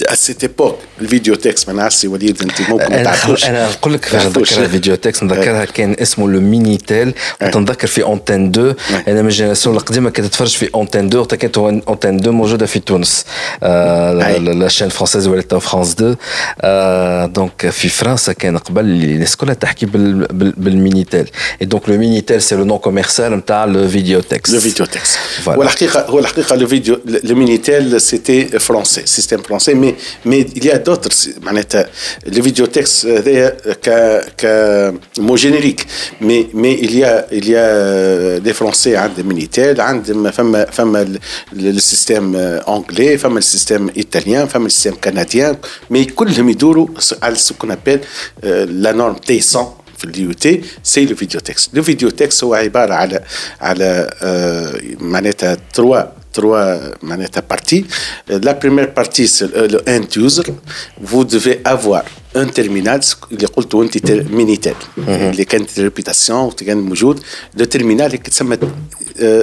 à 0.09 0.17
cette 0.17 0.43
époque 0.45 0.79
الفيديوتكست 1.01 1.69
ما 1.69 1.75
نعرفش 1.75 2.05
وليد 2.05 2.43
انت 2.43 2.61
ممكن 2.61 2.91
ما 2.91 3.05
تعرفوش 3.05 3.45
انا 3.45 3.69
نقول 3.71 3.95
لك 3.95 4.15
نتذكر 4.15 4.65
الفيديوتكست 4.65 5.25
نتذكرها 5.25 5.65
كان 5.65 5.97
اسمه 5.99 6.31
لو 6.31 6.41
ميني 6.41 6.77
تيل 6.77 7.15
وتنذكر 7.43 7.87
في 7.89 8.03
اونتين 8.03 8.51
2 8.51 8.75
انا 9.09 9.23
من 9.23 9.29
الجينيراسيون 9.29 9.77
القديمه 9.77 10.11
كانت 10.11 10.29
تتفرج 10.29 10.57
في 10.57 10.71
اونتين 10.75 11.07
2 11.07 11.21
وقتها 11.21 11.37
كانت 11.37 11.59
اونتين 11.59 12.17
2 12.17 12.35
موجوده 12.35 12.67
في 12.67 12.79
تونس 12.79 13.25
لا 13.63 14.69
شين 14.69 14.89
فرونسيز 14.89 15.27
ولات 15.27 15.55
فرانس 15.55 15.97
2 16.63 17.33
دونك 17.33 17.71
في 17.71 17.89
فرنسا 17.89 18.33
كان 18.33 18.59
قبل 18.59 18.85
الناس 18.85 19.37
كلها 19.37 19.55
تحكي 19.55 19.87
بالميني 19.87 21.05
تيل 21.05 21.31
اي 21.61 21.67
دونك 21.67 21.89
لو 21.89 21.99
ميني 21.99 22.21
تيل 22.21 22.43
سي 22.43 22.55
لو 22.55 22.65
نون 22.65 22.79
كوميرسيال 22.79 23.33
نتاع 23.33 23.65
لو 23.65 23.89
فيديوتكست 23.89 24.55
لو 24.55 24.61
فيديوتكست 24.61 25.19
هو 25.49 25.63
الحقيقه 25.63 26.07
هو 26.07 26.19
الحقيقه 26.19 26.57
لو 26.57 26.67
فيديو 26.67 27.01
لو 27.25 27.37
ميني 27.37 27.59
تيل 27.59 28.01
c'était 28.13 28.49
français, 28.59 29.03
système 29.07 29.43
français, 29.43 29.75
mais, 29.75 29.95
mais 30.25 30.41
il 30.55 30.65
y 30.65 30.71
a 30.71 30.79
d'autres, 30.79 31.09
le 32.27 32.41
vidéotexte 32.41 33.07
que 34.37 34.93
mot 35.21 35.37
générique, 35.37 35.87
mais, 36.21 36.49
mais 36.53 36.75
il 36.81 36.97
y 36.97 37.05
a, 37.05 37.27
il 37.33 37.49
y 37.49 37.57
a 37.57 38.41
des 38.41 38.53
français, 38.53 38.97
hein, 38.97 39.11
des 39.17 39.23
militaires, 39.23 39.77
femme, 40.33 40.67
femme 40.71 41.05
le 41.55 41.81
système 41.81 42.61
anglais, 42.67 43.17
femme 43.17 43.37
le 43.37 43.41
système 43.41 43.91
italien, 43.97 44.47
femme 44.47 44.65
le 44.65 44.71
système 44.71 44.97
canadien, 44.97 45.57
mais 45.91 46.07
كلهم 46.19 46.49
يدوروا 46.49 46.89
على 47.23 47.37
ce 47.37 47.53
qu'on 47.53 47.71
appelle 47.71 48.01
la 48.43 48.93
norme 48.93 49.17
T100 49.29 49.59
في 49.99 50.05
اليو 50.05 50.33
تي 50.33 50.63
سي 50.83 51.07
لو 51.07 51.17
فيديو 51.17 51.41
تكست 51.41 51.75
لو 51.75 51.83
فيديو 51.83 52.11
تكست 52.11 52.45
هو 52.45 52.55
عباره 52.55 52.95
على 52.95 53.23
على 53.61 54.11
معناتها 55.01 55.57
تروا 55.75 56.03
trois 56.34 56.78
parties. 57.48 57.86
La 58.28 58.56
première 58.56 58.94
partie, 58.94 59.28
c'est 59.28 59.56
le 59.56 59.82
end 59.88 60.06
user. 60.18 60.44
Vous 61.00 61.24
devez 61.24 61.62
avoir 61.64 62.04
un 62.37 62.49
terminal 62.61 63.05
اللي 63.33 63.47
قلته 63.57 63.83
انت 63.83 64.11
مينيتال 64.11 64.75
اللي 65.09 65.45
كانت 65.45 65.81
ريبيتاسيون 65.81 66.51
كان 66.51 66.79
موجود 66.79 67.21
لو 67.57 67.65
تيرمينال 67.65 68.07
اللي 68.07 68.19
تسمى 68.19 68.59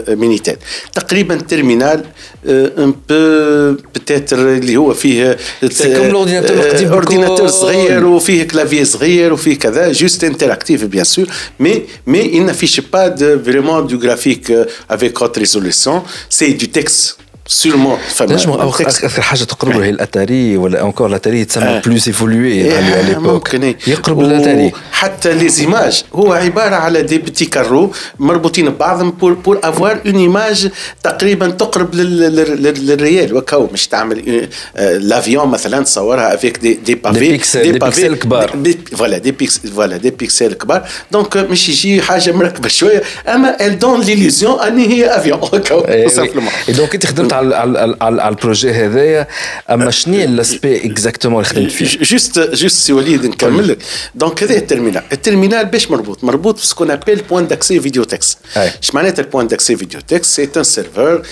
مينيتال 0.10 0.56
تقريبا 0.93 1.36
تيرمينال 1.36 2.06
ان 2.45 2.91
بو 3.10 3.72
بتاتر 3.95 4.53
اللي 4.53 4.78
هو 4.78 4.93
فيه 4.93 5.38
كوم 5.82 6.08
لورديناتور 6.08 6.58
القديم 6.58 6.88
اورديناتور 6.88 7.47
صغير 7.47 8.06
وفيه 8.06 8.43
كلافي 8.43 8.86
صغير 8.86 9.34
وفيه 9.34 9.56
كذا 9.60 9.91
جوست 9.91 10.24
انتراكتيف 10.24 10.84
بيان 10.84 11.03
سور 11.03 11.28
مي 11.60 11.82
مي 12.08 12.24
il 12.39 12.45
n'affiche 12.51 12.82
pas 12.82 13.10
de 13.10 13.26
vraiment 13.47 13.82
du 13.82 13.97
graphique 13.97 14.51
avec 14.89 15.22
haute 15.22 15.38
résolution 15.38 16.03
c'est 16.30 16.53
du 16.62 16.68
texte 16.70 17.18
Sûrement 17.51 18.22
نجم 18.22 18.51
أكثر 18.53 19.22
حاجة 19.22 19.44
تقرب 19.44 19.80
هي 19.80 19.90
الاتاري 19.90 20.57
ولا 20.57 20.82
انكور 20.82 21.07
الاتاري 21.07 21.44
تسمى 21.44 21.64
آه. 21.64 21.80
بلوس 21.80 22.09
ايفولوي 22.09 22.72
على 22.72 23.76
يقرب 23.86 24.20
للاتاري 24.20 24.72
حتى 24.92 25.32
لي 25.32 25.48
زيماج 25.48 26.05
هو 26.14 26.32
عباره 26.32 26.74
على 26.76 27.03
دي 27.03 27.18
بتي 27.18 27.44
كارو 27.44 27.92
مربوطين 28.18 28.70
ببعضهم 28.70 29.11
بور 29.11 29.32
بور 29.32 29.61
افوار 29.64 30.01
اون 30.07 30.16
ايماج 30.16 30.70
تقريبا 31.03 31.51
تقرب 31.51 31.94
للريال 31.94 33.36
وكاو 33.36 33.68
مش 33.72 33.88
تعمل 33.88 34.48
لافيون 34.76 35.48
مثلا 35.48 35.84
تصورها 35.84 36.34
افيك 36.34 36.59
دي 36.59 36.74
دي 36.74 36.94
بافي 36.94 37.18
دي 37.18 37.28
بيكسل 37.28 37.62
دي 37.62 37.72
بيكسل 37.72 38.14
كبار 38.14 38.59
فوالا 38.96 39.18
دي 39.18 39.30
بيكسل 39.30 39.68
فوالا 39.68 39.96
دي 39.96 40.11
بيكسل 40.11 40.53
كبار 40.53 40.88
دونك 41.12 41.36
مش 41.36 41.68
يجي 41.68 42.03
حاجة 42.03 42.32
مركبه 42.32 42.68
شوية 42.68 43.03
اما 43.28 43.66
ال 43.66 43.78
دون 43.78 44.01
ليليزيون 44.01 44.61
اني 44.61 44.88
هي 44.88 45.16
افيون 45.16 45.38
وكاو 45.42 46.09
سامبلومون 46.09 46.53
دونك 46.68 46.94
انت 46.94 47.07
خدمت 47.07 47.32
على 47.41 47.78
على 47.78 47.97
على 48.01 48.28
البروجي 48.28 48.70
هذايا. 48.70 49.26
أما 49.70 49.91
شنو 49.91 50.14
الأسبي 50.14 50.86
اكزاكتومون 50.86 51.45
اللي 51.45 51.55
خدمت 51.55 51.70
فيه؟ 51.70 51.99
جوست 52.03 52.38
جوست 52.38 52.76
سي 52.76 52.93
وليد 52.93 53.26
نكمل 53.26 53.68
لك. 53.68 53.78
دونك 54.14 54.43
هذا 54.43 54.57
الترمينال. 54.57 55.03
الترمينال 55.12 55.66
باش 55.66 55.91
مربوط. 55.91 56.24
مربوط 56.24 56.55
بسكون 56.55 56.91
ابيل 56.91 57.22
بوان 57.30 57.49
داكسي 57.49 57.80
فيديو 57.80 58.05
تكست 58.05 58.38
إيش 58.57 58.95
معناتها 58.95 59.22
البوان 59.22 59.47
داكسي 59.47 59.76
فيديو 59.76 60.01
تكست 60.01 60.24
سي 60.24 60.49
ان 60.57 60.64
سيرفور 60.64 61.22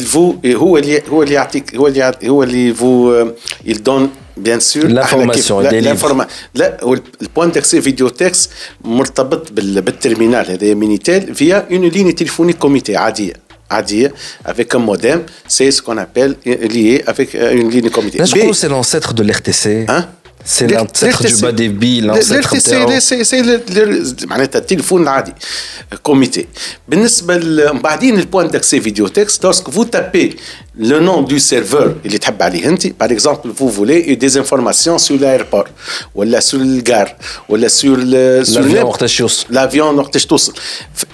فو 0.00 0.34
هو 0.46 0.78
اللي 0.78 1.02
هو 1.08 1.22
اللي 1.22 1.34
يعطيك 1.34 1.76
هو 1.76 1.86
اللي 1.86 2.12
هو 2.24 2.42
اللي 2.42 2.74
فو 2.74 3.26
il 3.68 3.74
donne 3.74 4.08
bien 4.48 4.60
sûr 4.60 4.84
l'information 4.84 5.52
لا 6.54 6.96
البوان 7.22 7.50
داكسي 7.50 7.82
فيديو 7.82 8.08
تكست 8.08 8.50
مرتبط 8.84 9.52
بالترمينال. 9.52 10.50
هذا 10.50 10.74
مينيتيل 10.74 11.34
فيا 11.34 11.66
اون 11.70 11.84
ليني 11.84 12.12
تليفونيك 12.12 12.58
كوميتي 12.58 12.96
عادية. 12.96 13.45
عادية 13.71 14.13
avec 14.45 14.75
un 14.75 14.79
modem, 14.79 15.21
c'est 15.47 15.71
ce 15.71 15.81
qu'on 15.81 15.97
appelle 15.97 16.35
lié 16.45 17.03
avec 17.07 17.33
une 17.33 17.69
ligne 17.69 17.89
comité. 17.89 18.17
Je 18.17 18.35
pense 18.35 18.47
que 18.47 18.53
c'est 18.53 18.69
l'ancêtre 18.69 19.13
de 19.13 19.23
l'RTC. 19.23 19.85
Hein 19.87 20.07
C'est 20.43 20.67
l'ancêtre 20.67 21.23
du 21.23 21.35
bas 21.41 21.51
débit, 21.51 22.01
l'ancêtre 22.01 22.57
سي 22.99 23.63
معناتها 24.25 24.59
التليفون 24.59 25.01
العادي 25.01 25.33
كوميتي 26.03 26.47
بالنسبه 26.87 27.71
بعدين 27.71 28.19
البوان 28.19 28.47
داكسي 28.47 28.81
فيديو 28.81 29.07
تكست 29.07 29.43
لورسك 29.43 29.69
فو 29.69 29.83
تابي 29.83 30.35
le 30.79 30.99
nom 30.99 31.21
du 31.21 31.39
serveur 31.39 31.89
اللي 32.05 32.17
تحب 32.17 32.41
عليه 32.41 32.67
انت 32.69 32.87
par 32.87 33.11
exemple 33.11 33.47
vous 33.59 33.69
voulez 33.69 34.15
des 34.15 34.37
informations 34.37 34.97
sur 34.97 35.19
l'aéroport 35.19 35.67
ولا 36.15 36.39
sur 36.39 36.53
الجار 36.55 37.15
ولا 37.49 37.67
sur 37.67 37.97
l'avion 37.97 38.83
وقتاش 38.83 39.19
يوصل 39.19 39.45
l'avion 39.53 39.81
وقتاش 39.99 40.25
توصل 40.25 40.53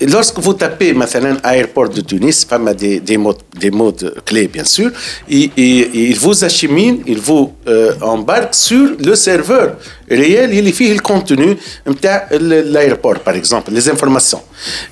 lorsque 0.02 0.40
vous 0.40 0.54
tapez 0.54 0.94
مثلا 0.94 1.38
aéroport 1.44 1.90
de 1.90 2.02
Tunis 2.02 2.46
فما 2.50 2.72
des 2.74 3.00
des 3.00 3.18
mots 3.18 3.38
des 3.60 3.72
mots 3.72 3.94
clés 4.26 4.48
bien 4.48 4.64
sûr 4.66 4.92
il, 5.30 5.50
il, 5.58 5.96
il 6.12 6.18
vous 6.20 6.44
achemine 6.46 7.02
il 7.08 7.20
vous 7.20 7.54
euh, 7.68 7.94
embarque 8.02 8.54
sur 8.56 8.86
le 9.08 9.16
serveur 9.16 9.68
réel 10.12 10.50
اللي 10.60 10.72
فيه 10.72 10.92
الكونتوني 10.92 11.58
نتاع 11.88 12.30
l'aéroport 12.32 13.18
par 13.30 13.34
exemple 13.36 13.72
les 13.72 13.90
informations 13.90 14.42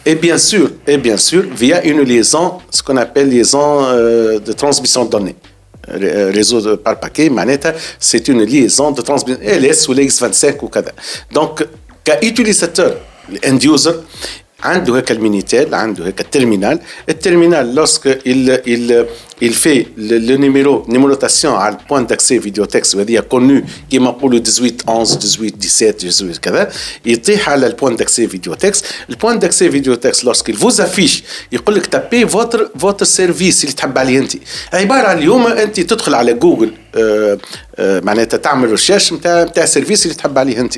et 0.10 0.16
bien 0.16 0.38
sûr 0.38 0.68
et 0.88 0.98
bien 0.98 1.18
sûr 1.18 1.44
via 1.62 1.84
une 1.86 2.02
liaison 2.02 2.46
ce 2.72 2.82
qu'on 2.84 2.98
appelle 2.98 3.30
liaison 3.30 3.68
euh, 3.86 4.40
de 4.48 4.54
transmission 4.54 5.06
de 5.06 5.10
données 5.10 5.36
réseau 6.40 6.62
de- 6.62 6.76
par 6.76 6.96
paquet 7.00 7.30
معناتها 7.30 7.76
c'est 8.00 8.28
une 8.28 8.44
liaison 8.44 8.92
de 8.92 9.02
transmission 9.02 9.40
LS 9.62 9.88
ou 9.90 9.94
l'X25 9.94 10.64
وكذا 10.64 10.92
donc 11.34 11.64
كutilisateur 12.10 12.92
الاند 13.30 13.64
يوزر 13.64 13.96
عنده 14.64 14.98
هيك 14.98 15.12
المينيتيل 15.12 15.76
عنده 15.76 16.06
هيك 16.08 16.22
الترمينال 16.22 16.80
الترمينال 17.10 17.76
lorsque 17.86 18.10
il 18.26 18.62
il 18.68 19.06
il 19.42 19.54
fait 19.54 19.88
le, 19.98 20.18
le 20.18 20.38
numéro 20.38 20.86
numérotation 20.88 21.46
على 21.46 21.78
البوان 21.82 22.08
d'accès 22.08 22.40
فيديو 22.40 22.66
تكست 22.66 22.96
وهذه 22.96 23.20
كونو 23.20 23.62
كيما 23.92 24.10
نقولوا 24.10 24.40
18 24.40 24.76
11 24.88 25.20
18 25.20 25.60
17 25.68 26.10
18 26.10 26.40
كذا 26.40 26.72
يطيح 27.06 27.50
على 27.50 27.68
البوان 27.68 27.98
d'accès 27.98 28.28
فيديو 28.28 28.54
تكست 28.54 28.86
البوان 29.10 29.40
d'accès 29.40 29.58
فيديو 29.58 29.96
تكست 29.96 30.26
lorsqu'il 30.26 30.56
vous 30.56 30.82
affiche 30.82 31.24
يقول 31.52 31.76
لك 31.76 31.86
تابي 31.86 32.28
فوتر 32.28 32.70
فوتر 32.80 33.06
سيرفيس 33.06 33.64
اللي 33.64 33.76
تحب 33.76 33.98
عليه 33.98 34.20
انت 34.20 34.32
عباره 34.74 35.08
عن 35.08 35.18
اليوم 35.18 35.48
انت 35.48 35.80
تدخل 35.80 36.14
على 36.14 36.34
جوجل 36.34 36.72
آه، 36.96 37.38
آه، 37.76 38.00
معناتها 38.00 38.38
تعمل 38.38 38.72
ريشيرش 38.72 39.14
نتاع 39.14 39.44
نتاع 39.44 39.64
السيرفيس 39.64 40.06
اللي 40.06 40.16
تحب 40.16 40.38
عليه 40.38 40.60
انت 40.60 40.74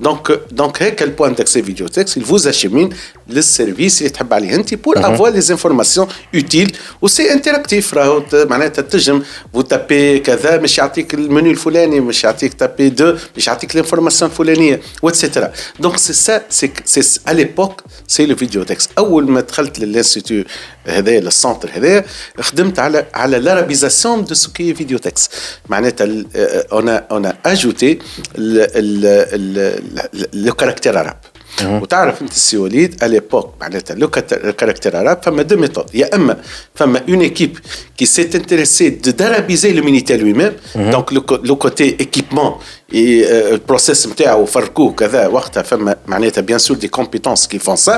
دونك 0.00 0.40
دونك 0.50 0.82
هيك 0.82 1.02
البوان 1.02 1.34
d'accès 1.36 1.52
فيديو 1.52 1.88
تكست 1.88 2.18
il 2.18 2.22
vous 2.22 2.42
achemine 2.52 2.94
للسيرفيس 3.28 3.98
اللي 3.98 4.10
تحب 4.10 4.32
عليه 4.32 4.54
انت 4.54 4.74
pour 4.74 4.98
avoir 4.98 5.30
les 5.30 5.56
informations 5.56 6.06
utiles 6.36 6.72
وسي 7.02 7.32
انتراكتيف 7.32 7.94
راهو 8.01 8.23
معناتها 8.33 8.81
تنجم 8.81 9.23
tapez 9.57 10.17
كذا 10.23 10.57
مش 10.57 10.77
يعطيك 10.77 11.13
المنيو 11.13 11.51
الفلاني 11.51 11.99
مش 11.99 12.23
يعطيك 12.23 12.53
تابي 12.53 12.89
دو 12.89 13.15
مش 13.37 13.47
يعطيك 13.47 13.71
الانفورماسيون 13.75 14.31
الفلانية 14.31 14.81
واتسيتيرا 15.01 15.51
دونك 15.79 15.97
سي 15.97 16.13
سا 16.13 16.41
سي 16.49 16.71
سي 16.85 17.19
ا 17.27 17.33
ليبوك 17.33 17.83
سي 18.07 18.25
لو 18.25 18.35
فيديو 18.35 18.63
تكست 18.63 18.89
أول 18.97 19.31
ما 19.31 19.41
دخلت 19.41 19.79
للانستيتو 19.79 20.43
هذايا 20.85 21.19
للسونتر 21.19 21.69
هذايا 21.73 22.05
خدمت 22.39 22.79
على 22.79 23.05
على 23.13 23.39
لارابيزاسيون 23.39 24.23
دو 24.25 24.33
سوكي 24.33 24.73
فيديو 24.73 24.97
تكست 24.97 25.31
معناتها 25.69 26.07
اون 26.73 26.89
اون 26.89 27.33
اجوتي 27.45 27.99
لو 30.33 30.53
كاركتير 30.53 30.97
عرب 30.97 31.17
وتعرف 31.64 32.22
انت 32.22 32.30
السي 32.32 32.56
وليد 32.56 33.04
اليبوك 33.04 33.54
معناتها 33.60 33.94
لو 33.94 34.08
كاركتير 34.58 34.96
عرب 34.96 35.18
فما 35.22 35.42
دو 35.42 35.56
ميثود 35.56 35.84
يا 35.94 36.14
اما 36.14 36.36
فما 36.74 37.02
اون 37.08 37.20
ايكيب 37.20 37.58
qui 38.02 38.06
s'est 38.06 38.36
intéressée 38.36 38.90
de 39.04 39.10
d'arabiser 39.18 39.72
le 39.72 39.82
Minitel 39.88 40.20
lui-même 40.20 40.54
donc 40.94 41.06
le, 41.16 41.20
co- 41.28 41.40
le 41.50 41.54
côté 41.54 41.86
équipement 42.04 42.58
et 42.92 43.24
euh, 43.24 43.52
le 43.52 43.58
process 43.72 44.06
نتاعو 44.08 44.46
فرقوه 44.46 44.92
كذا 44.92 45.26
وقتها 45.26 45.62
فما 45.62 45.96
معناتها 46.06 46.42
bien 46.42 46.58
sûr 46.58 46.76
des 46.76 46.88
compétences 47.00 47.46
qui 47.46 47.58
font 47.58 47.76
ça 47.88 47.92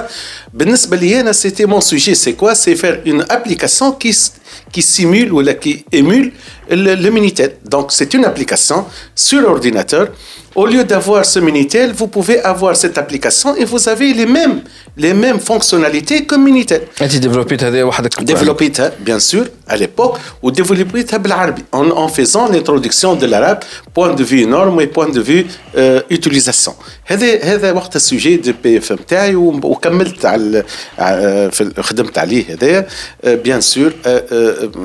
بالنسبه 0.55 0.97
لي 0.97 1.21
انا 1.21 1.33
c'était 1.33 1.67
mon 1.67 1.81
sujet 1.81 2.15
c'est 2.15 2.35
quoi 2.35 2.55
c'est 2.55 2.77
faire 2.77 2.99
une 3.07 3.25
application 3.29 3.93
qui 3.93 4.09
s- 4.09 4.33
qui 4.75 4.83
simule 4.83 5.31
ou 5.33 5.41
là, 5.41 5.55
qui 5.65 5.73
émule 6.01 6.29
le, 6.71 6.95
le 7.05 7.11
Minitel. 7.11 7.51
Donc 7.75 7.87
c'est 7.97 8.11
une 8.15 8.25
application 8.25 8.79
sur 9.15 9.41
ordinateur. 9.55 10.07
Au 10.55 10.67
lieu 10.67 10.83
d'avoir 10.93 11.25
ce 11.25 11.39
Minitel, 11.39 11.93
vous 11.93 12.09
pouvez 12.17 12.39
avoir 12.53 12.75
cette 12.83 12.97
application 12.99 13.55
et 13.61 13.65
vous 13.73 13.83
avez 13.89 14.13
les 14.21 14.27
mêmes, 14.27 14.59
les 15.05 15.15
mêmes 15.15 15.41
fonctionnalités 15.41 16.25
que 16.25 16.35
Minitel. 16.35 16.81
انت 17.03 17.17
ديفلوبيت 17.17 17.65
هذا 17.65 17.83
وحدك 17.83 18.15
Développé 18.21 18.71
bien 19.07 19.19
sûr 19.21 19.45
à 19.69 19.77
l'époque 19.77 20.17
ou 20.43 20.51
développé 20.51 21.05
بالعربي 21.19 21.63
en, 21.73 21.91
en 21.91 22.09
faisant 22.09 22.49
l'introduction 22.53 23.15
de 23.15 23.27
l'arabe 23.27 23.59
point 23.95 24.15
de 24.15 24.25
vue 24.25 24.47
norme 24.47 24.81
et 24.81 24.87
point 24.87 25.09
de 25.09 25.21
vue 25.21 25.47
euh, 25.77 26.01
utilisation 26.11 26.73
هذا 27.05 27.45
هذا 27.45 27.73
وقت 27.73 27.97
السوجي 27.97 28.37
دو 28.37 28.53
بي 28.65 28.79
اف 28.79 28.93
نتاعي 28.93 29.35
وكملت 29.35 30.25
على 30.27 30.65
على- 30.99 31.55
في 31.55 31.61
ال- 31.61 31.85
خدمت 31.85 32.19
عليه 32.19 32.45
هذايا 32.55 32.87
بيان 33.25 33.61
سور 33.61 33.93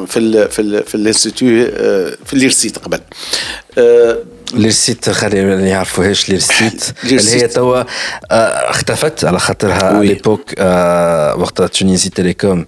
في 0.08 0.18
ال 0.20 0.50
في 0.52 0.62
ال 0.62 0.84
في 0.84 0.96
الانستيتو 0.96 1.46
في 2.25 2.33
اللي 2.33 2.47
رسيت 2.47 2.79
قبل. 2.79 3.01
آه، 4.48 4.58
ليرسيت 4.58 5.10
خلي 5.10 5.46
ما 5.46 5.68
يعرفوهاش 5.68 6.30
ليرسيت 6.30 6.84
اللي 6.84 6.92
هي 7.04 7.10
ليرسيت. 7.10 7.52
توا 7.54 7.80
آه، 8.32 8.70
اختفت 8.70 9.26
على 9.26 9.40
خاطرها 9.40 9.98
وي. 10.00 10.08
ليبوك 10.08 10.54
وقت 11.42 11.62
تونيزي 11.62 12.10
تيليكوم 12.10 12.66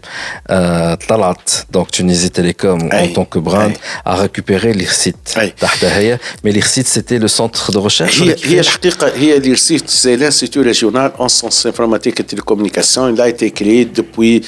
آه، 0.48 0.96
طلعت 0.96 1.50
دونك 1.72 1.90
تونيزي 1.90 2.30
تيليكوم 2.30 2.92
أي. 2.94 3.14
en 3.14 3.18
tant 3.18 3.26
que 3.36 3.40
brand 3.50 3.56
أي. 3.72 3.74
a 4.08 4.16
récupéré 4.16 4.74
l'IRSIT 4.74 5.38
أي. 5.38 5.54
تحتها 5.60 5.98
هي 5.98 6.20
mais 6.48 6.52
l'IRSIT 6.52 6.88
c'était 6.88 7.20
le 7.24 7.28
centre 7.28 7.72
de 7.72 7.78
recherche 7.78 8.22
هي 8.22 8.22
ولا 8.22 8.32
هي 8.32 8.36
كيفاش؟ 8.36 8.68
الحقيقه 8.86 9.08
هي 9.16 9.42
l'IRSIT 9.42 9.84
c'est 9.88 10.18
l'institut 10.22 10.62
régional 10.62 11.12
en 11.20 11.28
sciences 11.30 11.66
informatiques 11.66 12.20
et 12.20 12.24
télécommunications 12.24 13.08
il 13.16 13.22
a 13.22 13.28
été 13.30 13.52
créé 13.52 13.86
depuis 13.86 14.42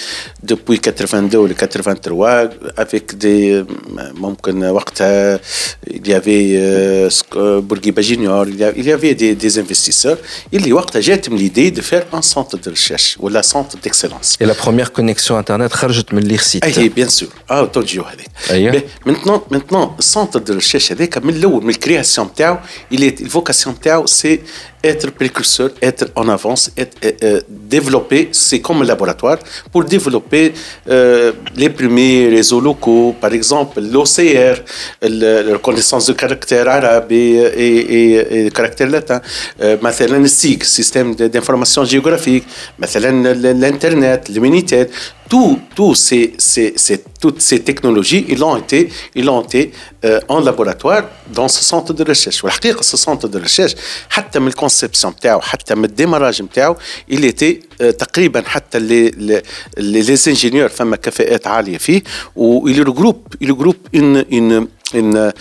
depuis 0.44 0.80
82 0.80 1.38
ou 1.38 1.48
83 1.48 2.50
avec 2.78 3.18
des 3.18 3.66
ممكن 4.14 4.64
وقتها 4.66 5.40
il 5.88 6.08
y 6.08 6.14
avait 6.14 6.58
euh, 6.58 7.10
Sc- 7.10 7.21
euh, 7.21 7.21
Bourguiba 7.70 8.02
Junior 8.02 8.48
il 8.48 8.58
y 8.60 8.64
a- 8.64 8.74
il 8.82 8.86
y 8.86 8.92
avait 8.92 9.14
des, 9.22 9.34
des 9.44 9.58
investisseurs 9.60 10.18
اللي 10.54 10.74
وقتها 10.74 11.00
جاتهم 11.02 11.38
l'idée 11.38 11.72
de 11.72 11.82
faire 11.82 12.04
un 12.14 12.22
centre 12.22 12.58
de 12.58 12.70
recherche 12.70 13.18
ou 13.20 13.30
la 13.30 13.44
centre 13.44 13.78
d'excellence 13.84 14.38
Et 14.42 14.46
la 14.46 14.56
première 14.56 14.92
connexion 14.92 15.38
internet 15.38 15.74
خرجت 15.74 16.14
من 16.14 16.38
l'IRSIT 16.38 16.64
اي 16.64 16.90
بيان 16.90 17.10
سور 17.10 17.30
اه 17.52 17.66
توجيو 17.66 18.04
هذاك 18.04 18.28
أيوه. 18.52 18.84
مانتنون 19.06 19.42
مانتنون 19.52 19.96
السونتر 20.00 20.40
دو 20.40 20.54
ريشيرش 20.54 20.92
هذاك 20.92 21.18
من 21.18 21.34
الاول 21.36 21.64
من 21.64 21.70
الكرياسيون 21.70 22.28
نتاعو 22.28 22.58
الفوكاسيون 22.92 23.76
نتاعو 23.76 24.06
سي 24.06 24.40
être 24.84 25.12
précurseur, 25.12 25.70
être 25.82 26.06
en 26.16 26.28
avance, 26.30 26.72
être 26.78 26.96
euh, 27.04 27.12
euh, 27.24 27.42
développer, 27.50 28.30
c'est 28.32 28.62
comme 28.62 28.82
un 28.82 28.86
laboratoire, 28.86 29.38
pour 29.72 29.84
développer 29.84 30.54
euh, 30.90 31.32
les 31.56 31.70
premiers 31.70 32.30
réseaux 32.30 32.62
locaux, 32.62 33.16
par 33.20 33.34
exemple 33.34 33.82
l'OCR, 33.82 34.56
le- 35.02 35.42
la 35.48 35.54
reconnaissance 35.54 36.06
de 36.08 36.14
caractère 36.14 36.68
arabe 36.70 37.12
et, 37.12 37.34
et, 37.66 37.78
et, 37.98 38.38
et 38.40 38.44
de 38.46 38.50
caractère 38.50 38.90
latin, 38.90 39.20
euh, 39.62 39.78
مثلا 39.82 40.18
السيك, 40.18 40.64
système 40.64 41.16
de- 41.16 41.28
d'information 41.28 41.84
géographique, 41.86 42.44
مثلا 42.80 43.34
l'internet, 43.54 44.30
le 44.30 44.40
Minitel, 44.42 44.88
tout, 45.32 45.60
tout 45.76 45.94
ces, 45.96 46.34
ces, 46.38 46.74
ces- 46.78 47.04
toutes 47.22 47.42
ces 47.42 47.60
technologies, 47.70 48.24
ils 48.34 48.42
ont 48.44 48.56
été, 48.64 48.90
ils 49.16 49.30
ont 49.30 49.42
été 49.42 49.62
euh, 50.06 50.20
en 50.30 50.40
laboratoire 50.40 51.04
dans 51.34 51.48
ce 51.48 51.62
centre 51.64 51.94
de 51.94 52.04
recherche. 52.04 52.44
والحقيقة 52.44 52.82
ce 52.82 52.98
centre 52.98 53.28
de 53.28 53.40
recherche 53.40 53.76
حتى 54.10 54.40
من 54.40 54.48
الكونسبسيون 54.48 55.14
نتاعو 55.14 55.42
حتى 55.42 55.76
من 55.76 55.86
الديماراج 55.86 56.42
نتاعو 56.42 56.76
il 57.12 57.26
était 57.26 57.60
euh, 57.82 57.92
تقريبا 57.92 58.42
حتى 58.46 58.80
les, 58.80 59.12
les, 59.18 59.42
les, 59.78 60.02
les 60.04 60.28
ingénieurs 60.30 60.68
فما 60.72 60.96
كفاءات 60.96 61.48
عالية 61.48 61.78
فيه 61.78 62.04
و 62.36 62.70
il 62.70 62.84
regroupe 62.90 63.36
il 63.44 63.52
regroupe 63.52 63.88
une 63.94 64.26
une 64.32 64.68
une 64.96 65.18
euh, 65.18 65.32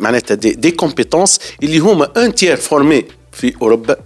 معناتها 0.00 0.34
des, 0.36 0.54
des 0.56 0.72
compétences 0.84 1.38
اللي 1.62 1.78
هما 1.78 2.08
un 2.16 2.30
tiers 2.40 2.60
formé 2.70 3.02
في 3.32 3.52
أوروبا 3.62 3.96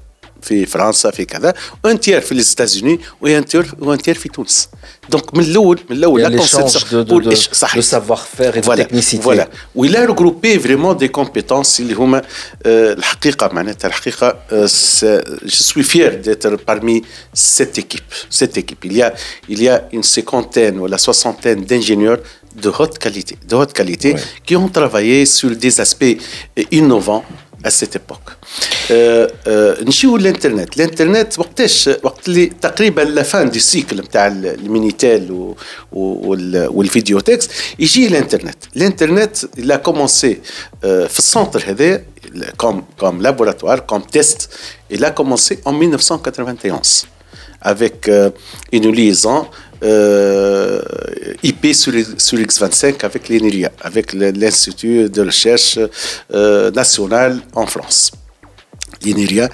في 0.43 0.67
فرنسا 0.67 1.11
في 1.11 1.25
كذا 1.25 1.55
وان 1.85 2.01
تير 2.01 2.21
في 2.21 2.33
الإيتازوني 2.33 3.01
وان 3.21 3.45
تير 3.45 3.75
وان 3.79 3.99
تير 3.99 4.15
في 4.15 4.29
تونس 4.29 4.69
دونك 5.09 5.35
من 5.35 5.45
الاول 5.45 5.81
من 5.91 5.97
الاول 5.97 6.21
Il 6.21 6.25
y 6.25 6.27
a 6.27 6.29
لا 6.31 6.43
l'échange 6.43 6.63
conception 6.63 6.97
de- 6.97 7.03
de- 7.03 7.09
pour 7.11 7.21
de- 7.23 7.35
إيش- 7.37 7.55
صحيح. 7.55 7.77
de 7.77 7.83
savoir-faire 7.83 8.57
et 8.57 8.61
de 8.61 8.65
Voilà, 8.67 8.85
technicité. 8.85 9.23
Voilà. 9.23 9.49
Où 9.75 9.85
il 9.85 9.97
a 9.97 10.07
regroupé 10.07 10.59
vraiment 10.59 10.95
des 10.95 11.09
compétences 11.09 11.81
اللي 11.81 11.95
هما 11.95 12.23
آه، 12.67 12.93
الحقيقة 12.93 13.49
معناتها 13.53 13.89
الحقيقة 13.89 14.37
آه، 14.53 14.67
س- 14.67 15.05
je 15.45 15.63
suis 15.73 15.83
fier 15.83 16.11
d'être 16.27 16.57
parmi 16.71 17.03
cette 17.35 17.79
équipe 17.79 18.11
cette 18.41 18.57
équipe 18.63 18.85
il 18.85 18.93
y 18.97 19.03
a 19.03 19.15
il 19.49 19.63
y 19.63 19.69
a 19.69 19.77
une 19.93 20.03
cinquantaine 20.03 20.79
ou 20.81 20.87
la 20.87 20.99
soixantaine 20.99 21.61
d'ingénieurs 21.71 22.21
de 22.65 22.71
haute 22.79 22.97
qualité 23.05 23.35
de 23.51 23.55
haute 23.61 23.73
qualité 23.81 24.11
qui 24.47 24.55
ont 24.63 24.69
travaillé 24.79 25.19
sur 25.39 25.51
des 25.65 25.75
aspects 25.87 26.17
euh, 26.59 26.79
innovants 26.81 27.25
époque. 27.96 28.32
آه، 28.92 29.32
آه، 29.48 29.78
نمشيو 29.84 30.18
للإنترنت، 30.18 30.78
الإنترنت 30.78 31.40
وقتاش 31.40 31.90
وقت 32.04 32.28
اللي 32.28 32.46
تقريبا 32.46 33.02
لا 33.02 33.24
فان 33.24 33.50
دي 33.50 33.60
سيكل 33.60 33.98
نتاع 33.98 34.28
وال- 35.92 36.68
والفيديو 36.72 37.20
تكست 37.20 37.52
يجي 37.80 38.08
الإنترنت، 38.08 38.56
الإنترنت 38.76 39.38
لا 39.58 39.76
كومونسي 39.76 40.38
في 40.82 41.20
السنتر 41.20 41.64
هذا 41.68 42.02
كوم 42.58 42.84
كوم 43.00 43.22
لابوراتوار 43.22 43.80
كوم 43.80 44.02
تيست 44.02 44.50
a 44.94 45.10
commencé 45.12 45.54
en 45.66 45.72
1991 45.72 47.06
avec 47.62 48.08
euh, 48.08 48.30
une 48.74 48.90
liaison 48.92 49.40
euh, 49.40 49.48
IP 51.51 51.73
sur, 51.75 51.93
sur 52.27 52.39
X25 52.39 53.05
avec 53.05 53.29
l'INRIA, 53.29 53.71
avec 53.83 54.13
le- 54.13 54.31
l'Institut 54.31 55.09
de 55.11 55.23
recherche 55.31 55.79
euh, 56.33 56.71
national 56.71 57.31
en 57.55 57.67
France. 57.67 58.01
l'INRIA 59.05 59.49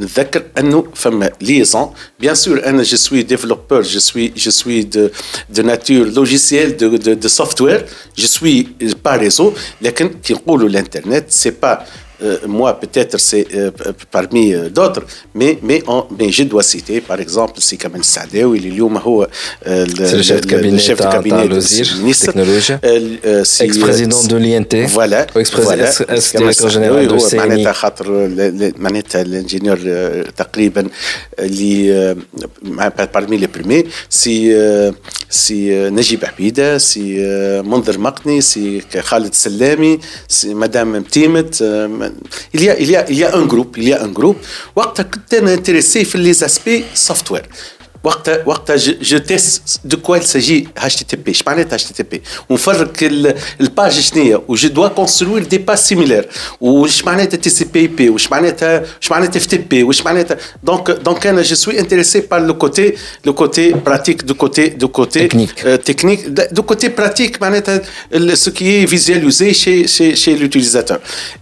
نتذكر 0.00 0.42
انه 0.58 0.84
فما 0.94 1.30
liaison 1.42 1.86
bien 2.22 2.34
sûr 2.34 2.66
انا 2.66 2.82
je 2.84 2.96
suis 2.96 3.24
développeur 3.24 3.82
je 3.82 3.98
suis 3.98 4.32
je 4.36 4.50
suis 4.50 4.84
de 4.84 5.10
de 5.56 5.62
nature 5.62 6.04
logicielle 6.20 6.76
de 6.76 6.88
de, 6.96 7.14
de 7.14 7.28
software 7.28 7.82
je 8.18 8.26
suis 8.26 8.62
pas 9.04 9.16
réseau 9.16 9.52
لكن 9.82 10.08
كي 10.24 10.34
نقولوا 10.34 10.68
الانترنت 10.68 11.24
c'est 11.30 11.60
pas 11.64 11.78
euh, 12.22 12.38
moi 12.46 12.80
peut-être 12.80 13.18
c'est 13.20 13.46
euh, 13.54 13.70
parmi 14.10 14.54
euh, 14.54 14.70
d'autres, 14.70 15.02
mais, 15.34 15.58
mais, 15.62 15.82
en, 15.86 16.06
mais 16.18 16.32
je 16.32 16.44
dois 16.44 16.62
citer 16.62 17.02
par 17.02 17.20
exemple 17.20 17.60
سي 17.60 17.76
كمان 17.76 18.00
السعداوي 18.00 18.58
اللي 18.58 18.68
اليوم 18.68 18.96
هو 18.96 19.28
الشيف 19.66 21.02
de 21.02 21.06
cabinet 21.06 21.48
du 21.48 21.94
ministre 21.98 22.32
ex 23.64 23.78
président 23.78 24.22
de 24.32 24.36
l'INT 24.36 24.74
voilà 25.00 25.26
ex 25.36 25.50
directeur 26.32 26.70
général 26.70 27.06
de 27.06 27.18
CNI 27.18 27.36
معناتها 27.36 27.72
خاطر 27.72 28.30
معناتها 28.78 29.22
الانجينيور 29.22 29.78
تقريبا 30.36 30.88
اللي 31.38 32.16
parmi 33.14 33.38
les 33.38 33.48
premiers 33.58 33.86
سي 34.08 35.02
سي 35.30 35.90
نجيب 35.90 36.24
عبيده 36.24 36.78
سي 36.78 37.18
منذر 37.62 37.98
مقني 37.98 38.40
سي 38.40 38.82
خالد 39.00 39.34
سلامي 39.34 39.98
سي 40.28 40.54
مدام 40.54 40.92
متيمت 40.92 41.62
il 42.54 42.62
y 42.62 42.70
a, 42.70 42.74
il 42.78 42.90
y 42.90 42.96
a, 42.96 43.04
il 43.08 43.18
y 43.18 43.24
a 43.24 43.34
un 43.34 43.46
groupe, 43.46 43.76
il 43.78 43.88
y 43.88 43.92
a 43.92 44.02
un 44.02 44.12
groupe. 44.12 44.36
وقتها 44.76 45.02
كنت 45.02 45.34
انا 45.34 45.54
انتريسي 45.54 46.04
في 46.04 46.18
لي 46.18 46.30
اسبي 46.30 46.84
سوفت 46.94 47.32
وير 48.00 48.00
وقتها 48.06 48.42
وقتها 48.46 48.76
جو 48.76 49.18
تيست 49.18 49.80
دو 49.84 49.96
كوا 49.96 50.18
il 50.18 50.22
s'agit 50.22 50.66
HTTP 50.78 51.28
ايش 51.28 51.46
معناتها 51.46 51.78
HTTP 51.78 52.18
ونفرق 52.48 52.92
الباج 53.60 54.00
شنية 54.00 54.42
و 54.48 54.54
جو 54.54 54.68
دوا 54.68 54.88
كونستروير 54.88 55.42
دي 55.44 55.58
باج 55.58 55.76
سيميلير 55.76 56.28
واش 56.60 57.04
معناتها 57.04 57.36
تي 57.36 57.50
سي 57.50 57.64
بي 57.64 57.86
بي 57.86 58.08
واش 58.08 58.32
معناتها 58.32 58.84
واش 58.96 59.10
معناتها 59.10 59.38
اف 59.38 59.46
تي 59.46 59.58
بي 59.58 59.82
واش 59.82 60.02
معناتها 60.02 60.36
دونك 60.62 60.90
دونك 60.90 61.26
انا 61.26 61.42
جو 61.42 61.54
سوي 61.54 61.80
انتريسي 61.80 62.20
بار 62.20 62.40
لو 62.40 62.54
كوتي 62.54 62.92
لو 63.24 63.34
كوتي 63.34 63.72
براتيك 63.72 64.22
دو 64.22 64.34
كوتي 64.34 64.68
دو 64.68 64.88
كوتي 64.88 65.28
تكنيك 65.28 65.50
تكنيك 65.60 66.26
دو 66.26 66.62
كوتي 66.62 66.88
براتيك 66.88 67.42
معناتها 67.42 67.82
سو 68.34 68.50
كي 68.50 68.86
فيزياليزي 68.86 69.52
شي 69.54 69.86
شي 69.86 70.16
شي 70.16 70.34
لوتيليزاتور 70.34 70.98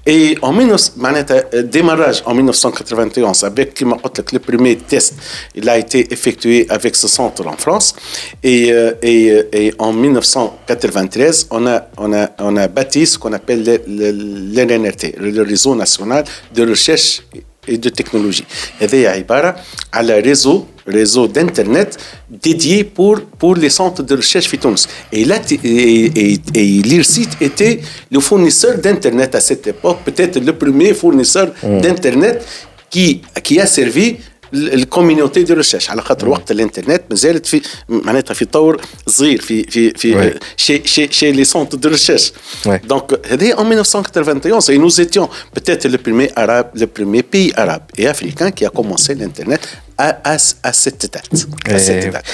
اي 0.09 0.37
اون 0.45 0.77
معناتها 0.97 1.61
ديماراج 1.61 2.23
en 2.27 2.31
1991 2.31 3.51
avec 3.51 3.73
كيما 3.75 3.97
قلت 3.97 4.21
لك 4.21 4.35
لو 4.35 4.41
بريمي 4.49 4.75
تيست 4.75 5.15
il 5.59 5.69
a 5.69 5.79
été 5.79 6.13
effectué 6.15 6.48
avec 6.69 6.97
ce 6.97 7.09
centre 7.09 7.47
en 7.47 7.57
France. 7.57 7.95
Et, 8.43 8.73
euh, 8.73 8.93
et, 9.03 9.31
euh, 9.31 9.43
et 9.53 9.73
en 9.79 9.93
1993, 9.93 11.49
on 11.51 11.67
a, 11.67 11.89
on 11.97 12.13
a, 12.13 12.31
on 12.39 12.57
a 12.57 12.69
bâti 12.69 13.07
ce 13.07 13.19
qu'on 13.19 13.33
appelle 13.33 13.63
l'NNRT, 13.87 15.15
le 15.19 15.43
réseau 15.43 15.75
national 15.75 16.25
de 16.55 16.69
recherche 16.69 17.23
et 17.67 17.79
de 17.79 17.89
technologie. 17.89 18.45
هذا 18.81 19.09
عبارة 19.09 19.57
على 19.93 20.21
réseau 20.21 20.67
réseau 20.87 21.27
d'internet 21.27 21.97
dédié 22.31 22.85
pour 22.85 23.21
pour 23.39 23.55
les 23.57 23.71
centres 23.71 24.03
de 24.03 24.15
recherche 24.17 24.49
في 24.49 24.57
تونس. 24.57 24.89
Et 25.13 25.25
là 25.25 25.41
et, 25.51 25.59
et, 25.65 26.41
et 26.55 26.83
l'IRSIT 26.83 27.29
était 27.41 27.81
le 28.11 28.21
fournisseur 28.21 28.79
d'internet 28.79 29.35
à 29.35 29.41
cette 29.41 29.67
époque, 29.67 29.99
peut-être 30.05 30.39
le 30.41 30.53
premier 30.53 30.93
fournisseur 30.95 31.49
mm. 31.63 31.81
d'internet 31.81 32.45
qui 32.91 33.23
qui 33.43 33.61
a 33.61 33.67
servi 33.67 34.17
الكوميونيتي 34.55 35.43
دو 35.43 35.55
ريشيرش 35.55 35.91
على 35.91 36.03
خاطر 36.03 36.29
وقت 36.29 36.51
الانترنت 36.51 37.03
مازالت 37.11 37.47
في 37.47 37.61
معناتها 37.89 38.35
في 38.35 38.45
طور 38.45 38.81
صغير 39.07 39.41
في 39.41 39.63
في 39.63 39.91
في 39.91 40.35
شي 40.57 40.83
شي 40.85 41.13
شي 41.13 41.33
لي 41.33 41.45
سونت 41.45 41.75
دو 41.75 41.89
ريشيرش 41.89 42.33
دونك 42.67 43.21
هذه 43.27 43.55
en 43.55 43.65
1991 43.65 44.71
et 44.71 44.79
nous 44.79 45.01
étions 45.01 45.29
peut-être 45.55 45.89
le 45.89 45.99
premier 45.99 46.31
arabe 46.37 46.71
le 46.75 46.87
premier 46.87 47.23
pays 47.23 47.53
arabe 47.57 47.83
et 47.99 48.07
africain 48.07 48.51
qui 48.51 48.65
a 48.65 48.71
commencé 48.71 49.15
l'internet 49.15 49.61
à, 49.99 50.09
à, 50.33 50.37
à 50.63 50.73
cette 50.73 51.13
date 51.15 51.31
à 51.67 51.79
cette 51.79 52.13
date 52.13 52.25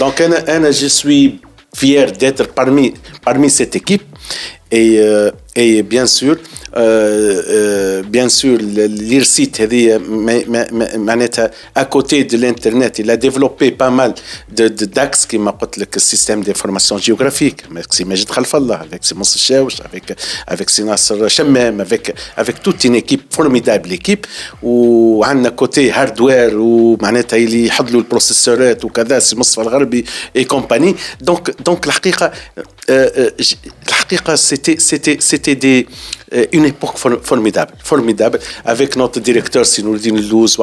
donc 0.00 0.20
انا 0.22 0.56
انا 0.56 0.70
je 0.70 0.86
suis 0.86 1.40
fier 1.82 2.06
d'être 2.20 2.46
parmi 2.60 2.94
parmi 3.26 3.48
cette 3.50 3.74
équipe 3.82 4.06
et 4.80 4.98
euh, 4.98 5.30
et 5.56 5.82
bien 5.82 6.06
sûr 6.06 6.36
بيان 6.76 8.28
سور 8.28 8.58
l'IRSIT 8.88 9.60
هذه 9.60 10.00
معناتها 10.96 11.50
à 11.78 11.84
côté 11.84 12.24
de 12.24 12.36
l'internet 12.36 12.98
il 12.98 13.10
a 13.10 13.16
développé 13.16 13.70
pas 13.70 13.90
mal 13.90 14.14
de, 14.50 14.68
de 14.68 14.84
DAX 14.84 15.26
كما 15.28 15.50
قلت 15.50 15.78
لك 15.78 15.96
السيستم 15.96 16.42
d'information 16.42 16.98
géographique 16.98 17.64
avec 17.70 17.92
سي 17.92 18.04
ماجد 18.04 18.30
خلف 18.30 18.56
الله 18.56 18.80
avec 18.80 19.02
سي 19.02 19.14
منصور 19.14 19.34
الشاوش 19.34 19.82
avec 19.82 20.16
avec 20.50 20.68
سي 20.70 20.82
ناصر 20.82 21.28
شمام 21.28 21.84
avec 21.84 22.12
avec 22.36 22.62
toute 22.62 22.84
une 22.84 22.94
équipe 22.94 23.34
formidable 23.34 23.92
équipe 23.92 24.26
وعندنا 24.62 25.48
كوتي 25.48 25.90
هاردوير 25.90 26.58
ومعناتها 26.58 27.36
اللي 27.36 27.66
يحض 27.66 27.90
له 27.90 27.98
البروسيسورات 27.98 28.84
وكذا 28.84 29.18
سي 29.18 29.36
مصطفى 29.36 29.60
الغربي 29.60 30.04
اي 30.36 30.44
كومباني 30.44 30.96
دونك 31.20 31.50
دونك 31.66 31.86
الحقيقه 31.86 32.32
الحقيقه 33.88 34.34
سيتي 34.34 34.78
سيتي 34.78 35.18
سيتي 35.38 35.54
دي 35.54 35.86
une 36.52 36.64
époque 36.64 36.98
formidable, 37.22 37.72
formidable, 37.82 38.38
avec 38.64 38.96
notre 38.96 39.20
directeur 39.20 39.64
Sinoudine 39.64 40.20
Louz 40.28 40.58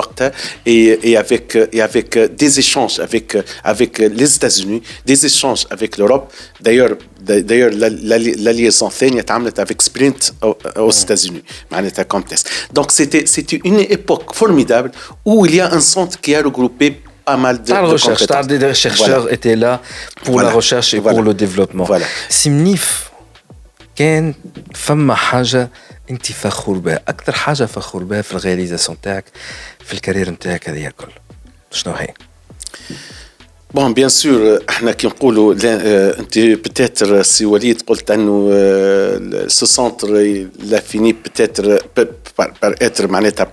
et, 0.65 0.99
et, 1.11 1.17
avec, 1.17 1.57
et 1.72 1.82
avec 1.82 2.17
des 2.36 2.59
échanges 2.59 2.99
avec, 2.99 3.38
avec 3.63 3.99
les 3.99 4.36
États-Unis, 4.36 4.82
des 5.05 5.26
échanges 5.26 5.65
avec 5.69 5.97
l'Europe. 5.97 6.32
D'ailleurs, 6.59 6.95
d'ailleurs 7.22 7.72
la, 7.74 7.89
la, 7.89 8.17
la 8.17 8.53
liaison 8.53 8.89
est 8.99 9.59
avec 9.59 9.82
Sprint 9.82 10.34
aux, 10.76 10.91
États-Unis, 10.91 11.43
Donc 12.74 12.91
c'était 12.91 13.26
c'était 13.26 13.59
une 13.63 13.80
époque 13.80 14.34
formidable 14.34 14.91
où 15.26 15.45
il 15.45 15.55
y 15.55 15.61
a 15.61 15.72
un 15.72 15.80
centre 15.80 16.19
qui 16.19 16.36
a 16.36 16.41
regroupé 16.41 17.01
pas 17.24 17.38
mal 17.38 17.61
de, 17.61 17.72
de 17.72 17.78
recherche, 17.78 18.47
des 18.47 18.74
chercheurs 18.74 19.22
voilà. 19.22 19.34
étaient 19.36 19.55
là 19.55 19.82
pour 20.24 20.34
voilà. 20.34 20.49
la 20.49 20.55
recherche 20.55 20.93
et 20.95 20.99
voilà. 20.99 21.17
pour 21.17 21.24
le 21.24 21.34
développement. 21.34 21.84
Voilà. 21.84 22.05
Simnif, 22.30 23.05
كان 23.97 24.34
فما 24.74 25.14
حاجة 25.14 25.70
أنت 26.11 26.26
فخور 26.26 26.78
بها 26.78 27.01
أكثر 27.09 27.32
حاجة 27.32 27.64
فخور 27.64 28.05
بها 28.05 28.22
في 28.22 28.32
الغياليزاسيون 28.32 29.01
تاعك 29.01 29.24
في 29.84 29.94
الكارير 29.94 30.30
نتاعك 30.30 30.68
هذه 30.68 30.86
الكل 30.86 31.12
شنو 31.70 31.94
هي؟ 31.94 32.14
بون 33.74 33.94
بيان 33.94 34.09
سور 34.09 34.61
إحنا 34.68 34.92
كي 34.92 35.07
نقولوا 35.07 35.55
أنت 36.18 36.38
بتاتر 36.38 37.22
سي 37.22 37.47
وليد 37.47 37.82
قلت 37.82 38.11
أنه 38.11 38.51
سو 39.49 39.66
سونتر 39.66 40.09
لا 40.59 40.80
فيني 40.80 41.12
بتاتر 41.12 41.78
بار 42.38 42.55
اتر 42.62 43.09
معناتها 43.09 43.53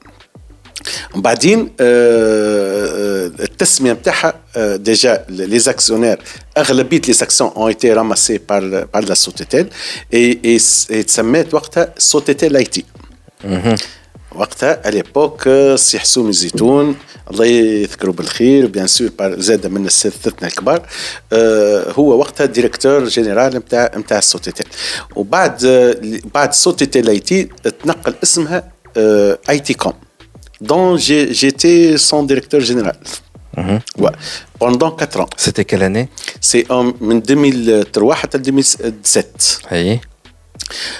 بعدين 1.15 1.69
التسمية 3.39 3.93
نتاعها 3.93 4.33
ديجا 4.75 5.25
لي 5.29 5.59
زاكسيونير 5.59 6.19
أغلبية 6.57 7.01
لي 7.07 7.13
زاكسيون 7.13 7.51
اون 7.57 7.67
ايتي 7.67 7.93
راماسي 7.93 8.39
بار 8.49 8.85
بار 8.93 9.03
لا 9.03 9.13
سوتيتيل 9.13 9.69
اي 10.13 10.59
تسمات 11.03 11.53
وقتها 11.53 11.93
سوتيتيل 11.97 12.57
اي 12.57 12.63
تي 12.63 12.85
وقتها 14.35 14.89
اليبوك 14.89 15.49
سي 15.75 15.99
حسوم 15.99 16.29
الزيتون 16.29 16.95
الله 17.31 17.45
يذكره 17.45 18.11
بالخير 18.11 18.67
بيان 18.67 18.87
سور 18.87 19.09
زاد 19.21 19.67
من 19.67 19.85
اساتذتنا 19.85 20.47
الكبار 20.47 20.87
هو 21.97 22.19
وقتها 22.19 22.45
ديريكتور 22.45 23.05
جينيرال 23.05 23.55
نتاع 23.55 23.91
نتاع 23.97 24.17
السوتيتيل 24.17 24.67
وبعد 25.15 25.65
بعد 26.33 26.53
سوتيتيل 26.53 27.09
اي 27.09 27.19
تي 27.19 27.43
تنقل 27.83 28.13
اسمها 28.23 28.71
اي 29.49 29.59
تي 29.59 29.73
كوم 29.73 29.93
dont 30.70 30.96
j'étais 31.40 31.80
son 32.08 32.20
directeur 32.30 32.60
général. 32.70 32.96
Mhm. 33.56 33.78
Ouais. 34.02 34.12
Pendant 34.58 34.90
4 34.90 35.20
ans. 35.22 35.28
C'était 35.44 35.64
quelle 35.70 35.82
année 35.90 36.08
C'est 36.40 36.64
en 36.70 36.84
2003 36.90 38.16
à 38.34 38.38
2017. 38.38 39.60
Oui. 39.72 40.00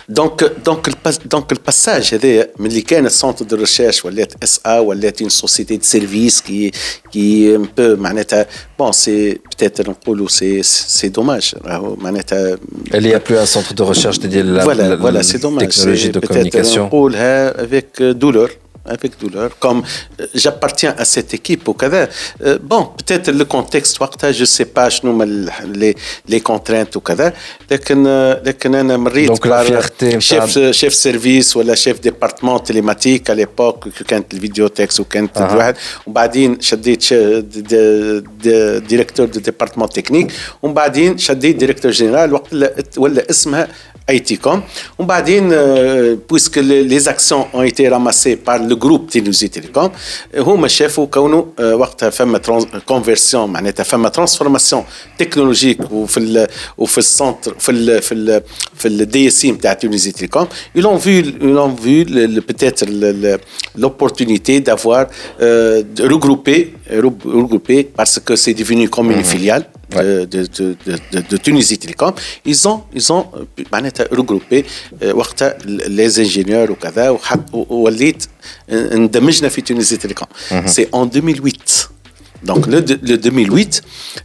دونك 0.09 0.53
دونك 0.67 0.91
دونك 1.27 1.53
الباساج 1.53 2.15
هذايا 2.15 2.49
ملي 2.59 2.81
كان 2.81 3.07
السونتر 3.07 3.45
دو 3.45 3.57
ريشيرش 3.57 4.05
ولات 4.05 4.33
اس 4.43 4.61
ا 4.67 4.79
ولات 4.79 5.21
اون 5.21 5.31
سوسيتي 5.31 5.77
دو 5.77 5.83
سيرفيس 5.83 6.41
كي 6.41 6.71
كي 7.13 7.57
ان 7.57 7.69
بو 7.79 7.97
معناتها 7.97 8.47
بون 8.79 8.93
سي 8.93 9.33
بتاتر 9.33 9.91
نقولوا 9.91 10.29
سي 10.29 10.63
سي 10.63 11.09
دوماج 11.09 11.55
راهو 11.65 11.97
معناتها 11.97 12.57
Il 12.95 13.01
n'y 13.03 13.15
a 13.15 13.21
plus 13.21 13.39
un 13.39 13.47
centre 13.57 13.75
de 13.75 13.83
recherche 13.83 14.19
dédié 14.21 14.41
à 14.41 14.45
la, 14.45 14.65
voilà 14.65 14.89
la- 14.89 14.97
voilà 14.97 15.19
la 15.19 15.23
c'est 15.31 15.39
dommage 15.47 15.63
technologie 15.69 16.03
C'est 16.07 16.13
de 16.13 16.21
peut-être 16.21 16.51
communication. 16.51 16.83
نقولها 16.87 17.51
avec 17.67 18.03
douleur 18.03 18.49
avec 18.97 19.13
douleur 19.23 19.51
comme 19.65 19.81
euh, 19.83 20.27
j'appartiens 20.43 20.95
à 20.99 21.05
cette 21.05 21.35
équipe 21.35 21.69
وكذا 21.69 22.09
euh, 22.09 22.59
bon 22.71 22.83
peut-être 22.99 23.31
le 23.41 23.45
contexte 23.45 24.01
وقتها 24.01 24.33
je 24.33 24.45
sais 24.45 24.65
pas 24.79 24.89
شنو 24.89 25.11
هما 25.11 25.25
ال- 25.25 25.51
les 25.75 25.95
les 26.35 26.41
contraintes 26.41 26.97
وكذا 26.97 27.33
لكن 27.71 28.07
آه، 28.07 28.43
لكن 28.45 28.75
انا 28.75 28.97
مريت 28.97 29.31
Donc 29.33 29.47
la 29.47 29.65
fierté 29.65 30.05
نتاع- 30.05 30.19
شيف 30.19 30.59
شيف 30.71 30.95
سيرفيس 30.95 31.57
ولا 31.57 31.75
شيف 31.75 32.01
ديبارتمون 32.01 32.63
تيليماتيك 32.63 33.31
على 33.31 33.39
ليبوك 33.41 33.89
كانت 33.89 34.35
الفيديو 34.35 34.67
تكس 34.67 35.01
وكانت 35.01 35.39
أها. 35.39 35.57
واحد 35.57 35.75
وبعدين 36.07 36.61
شديت 36.61 37.03
ش- 37.03 37.13
د- 37.13 37.65
د- 37.71 38.25
د- 38.45 38.87
ديريكتور 38.89 39.27
دو 39.27 39.41
ديبارتمون 39.41 39.89
تكنيك 39.89 40.33
ومن 40.63 40.75
بعدين 40.75 41.19
شديت 41.19 41.57
ديريكتور 41.57 41.91
جنرال 41.91 42.33
وقت 42.33 42.53
لا- 42.53 42.75
ولا 42.97 43.31
اسمها 43.31 43.69
اي 44.11 44.19
تي 44.19 44.37
كوم 44.37 44.63
ومن 44.99 45.07
بعدين 45.09 45.49
بويسك 46.29 46.59
لي 46.59 46.99
زاكسيون 46.99 47.45
اون 47.55 47.65
ايتي 47.65 47.89
راماسي 47.89 48.35
بار 48.35 48.61
لو 48.61 48.70
جروب 48.71 49.07
تيلوزي 49.11 49.49
تيليكوم 49.49 49.91
هما 50.37 50.69
شافوا 50.69 51.07
كونه 51.07 51.47
آه، 51.61 51.77
وقتها 51.77 52.11
فما 52.11 52.39
كونفرسيون 52.87 53.51
معناتها 53.53 53.85
فما 53.85 54.09
ترانسفورماسيون 54.09 54.85
تكنولوجيك 55.19 55.91
وفي 55.93 56.21
ال 56.21 56.47
وفي 56.79 56.99
السنتر 56.99 57.55
في 57.59 57.73
ال 57.73 58.03
في 58.03 58.13
ال 58.15 58.43
في 58.77 58.89
الدي 58.89 59.27
اس 59.29 59.33
سي 59.33 59.51
نتاع 59.53 59.73
تونيزي 59.73 60.13
تيليكوم 60.13 60.47
ils 60.79 60.83
ont 60.83 60.97
vu 61.07 61.23
ils 61.41 61.59
ont 61.67 61.75
vu 61.85 62.05
le- 62.05 62.27
le- 62.37 62.43
peut-être 62.51 62.85
le- 63.01 63.13
le- 63.25 63.39
l'opportunité 63.83 64.61
d'avoir 64.67 65.03
euh, 65.41 65.83
de 65.97 66.03
regrouper 66.15 66.61
regrouper 67.41 67.81
parce 67.99 68.17
que 68.27 68.35
c'est 68.43 68.55
devenu 68.63 68.85
comme 68.89 69.11
une 69.17 69.25
filiale 69.33 69.65
de, 70.00 70.26
de, 70.26 70.76
de, 71.12 71.20
de, 71.30 71.38
Tunisie 71.38 71.78
Télécom. 71.78 72.14
Ils 72.46 72.68
ont 72.68 72.84
ils 72.94 73.12
ont 73.12 73.26
معناتها 73.72 74.06
regroupé 74.06 74.66
وقتها 75.04 75.58
les 75.88 76.20
ingénieurs 76.20 76.70
وكذا 76.70 77.20
ووليت 77.54 78.26
اندمجنا 78.70 79.50
في 79.50 79.62
تونسي 79.62 79.98
تيليكوم 79.98 80.28
سي 80.66 80.86
en 80.86 80.98
2008 80.98 81.52
دونك 82.44 82.68
لو 82.68 82.78
2008 82.78 83.70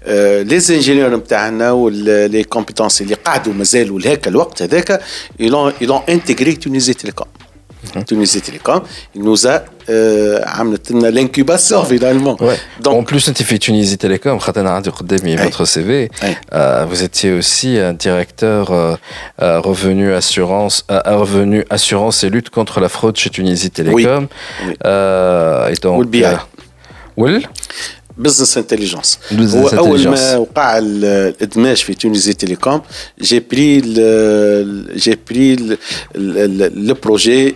آه 0.05 0.43
لي 0.43 0.57
انجينيور 0.57 1.17
نتاعنا 1.17 1.71
ولي 1.71 2.45
كومبيتونس 2.45 3.03
اللي 3.03 3.15
قعدوا 3.15 3.53
مازالوا 3.53 4.01
لهاك 4.01 4.29
الوقت 4.29 4.63
هذاك 4.63 5.03
يلون 5.41 5.73
يلون 5.81 6.01
انتيغري 6.09 6.53
تونيزي 6.53 6.95
تيليكوم 6.95 7.27
Mhm. 7.95 8.05
Tunisie 8.05 8.41
Télécom, 8.41 8.83
il 9.15 9.23
nous 9.23 9.47
a 9.47 9.63
euh, 9.89 10.41
l'incubateur 10.91 11.87
finalement. 11.87 12.37
Ouais. 12.41 12.57
Donc, 12.81 12.95
en 12.95 13.03
plus, 13.05 13.33
tu 13.33 13.45
fait 13.45 13.59
Tunisie 13.59 13.99
Télécom, 13.99 14.39
votre 15.37 15.65
CV. 15.65 16.11
Euh, 16.53 16.85
vous 16.89 17.03
étiez 17.03 17.33
aussi 17.33 17.79
un 17.79 17.93
directeur 17.93 18.71
euh, 18.71 18.97
euh 19.43 19.61
revenu 19.61 20.13
assurance, 20.13 20.85
euh, 20.91 21.01
euh, 21.07 21.17
revenu 21.17 21.65
assurance 21.71 22.25
et 22.25 22.31
lutte 22.31 22.51
contre 22.51 22.81
la 22.81 22.89
fraude 22.89 23.17
chez 23.17 23.31
Tunisie 23.31 23.71
Télécom. 23.71 24.27
Oui. 24.65 24.69
oui. 24.69 25.73
et 25.73 25.75
donc, 25.81 25.99
Will? 27.17 27.49
بزنس 28.18 28.58
انتليجنس 28.58 29.20
Business 29.32 29.56
هو 29.56 29.68
اول 29.68 30.00
intelligence. 30.00 30.08
ما 30.08 30.38
وقع 30.38 30.78
ال- 30.78 31.06
الادماج 31.06 31.78
في 31.78 31.94
تونيزي 31.94 32.34
تيليكوم 32.34 32.82
جي 33.22 33.40
بري 33.40 33.82
جي 34.96 35.18
بري 35.30 35.78
لو 36.16 36.94
بروجي 37.04 37.56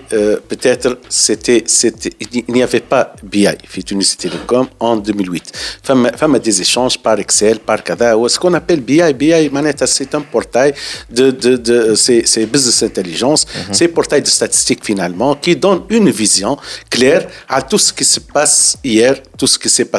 بتاتر 0.52 0.98
سيتي 1.10 1.64
سيتي 1.68 2.10
il 2.50 2.54
n'y 2.54 2.64
avait 2.64 2.94
pas 2.96 3.06
BI 3.36 3.68
في 3.68 3.82
تونيزي 3.82 4.16
تيليكوم 4.18 4.68
en 4.84 4.86
2008 5.10 5.40
فما 5.84 6.12
فما 6.16 6.38
دي 6.38 6.52
échanges 6.64 6.94
par 6.98 7.18
Excel 7.20 7.56
par 7.72 7.82
كذا 7.82 8.12
هو 8.12 8.28
ce 8.28 8.34
qu'on 8.40 8.54
appelle 8.54 8.80
BI 8.90 9.14
BI 9.14 9.50
معناتها 9.50 9.86
c'est 9.86 10.16
un 10.18 10.22
portail 10.36 10.74
de 11.12 11.32
de 11.32 11.56
de 11.58 11.96
c'est 11.96 12.26
c'est 12.34 12.46
business 12.56 12.84
intelligence 12.84 13.42
c'est 13.72 13.88
portail 13.88 14.22
de 14.22 14.28
statistiques 14.28 14.84
finalement 14.86 15.36
qui 15.36 15.56
donne 15.56 15.82
une 15.90 16.10
vision 16.10 16.58
claire 16.90 17.24
à 17.50 17.62
tout 17.70 17.82
ce 17.88 17.92
qui 17.98 18.06
se 18.16 18.20
passe 18.36 18.78
hier 18.84 19.14
tout 19.40 19.48
ce 19.54 19.58
qui 19.60 19.70
s'est 19.76 19.90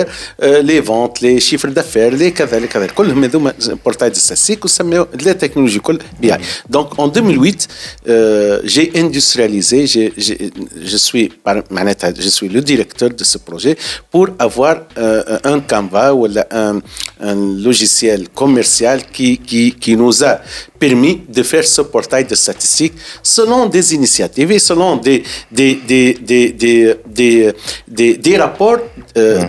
hier 0.00 0.04
euh, 0.42 0.62
les 0.62 0.80
ventes 0.80 1.20
les 1.20 1.40
chiffres 1.40 1.68
d'affaires 1.68 2.10
les 2.12 2.30
كذا 2.32 2.58
les 2.60 2.66
كذا 2.66 2.86
كلهم 2.86 3.24
هذوما 3.24 3.54
portail 3.84 4.10
de 4.10 4.18
statistiques 4.18 4.64
وسميو 4.64 5.06
la 5.22 5.34
technologie 5.34 5.78
كل 5.80 5.98
BI 6.22 6.32
donc 6.70 6.98
en 6.98 7.08
2008 7.08 7.68
euh, 8.08 8.60
j'ai 8.64 8.90
industrialisé 8.96 9.86
j'ai- 9.86 10.12
j'ai- 10.16 10.50
je 10.84 10.96
suis 10.96 11.28
par- 11.44 11.62
معناتها 11.70 12.10
je 12.18 12.28
suis 12.28 12.48
le 12.48 12.60
directeur 12.60 13.10
de 13.10 13.24
ce 13.24 13.38
projet 13.38 13.76
pour 14.12 14.28
avoir 14.38 14.76
euh, 14.98 15.38
un 15.52 15.60
Canva 15.60 16.14
ou 16.14 16.26
un, 16.50 16.80
un 17.20 17.36
logiciel 17.66 18.28
commercial 18.34 18.98
qui, 19.14 19.38
qui, 19.38 19.72
qui 19.82 19.96
nous 19.96 20.16
a 20.24 20.34
permis 20.78 21.14
de 21.36 21.42
faire 21.42 21.66
ce 21.76 21.82
portail 21.94 22.24
de 22.24 22.34
statistiques 22.34 22.94
selon 23.22 23.60
des 23.76 23.86
initiatives 23.98 24.50
et 24.52 24.58
selon 24.58 24.90
des, 24.96 25.22
des, 25.58 25.72
des, 25.90 26.06
des, 26.30 26.44
des, 26.62 26.80
des, 27.18 27.52
des, 27.98 28.12
des 28.26 28.36
rapports 28.44 28.80
euh, 29.16 29.40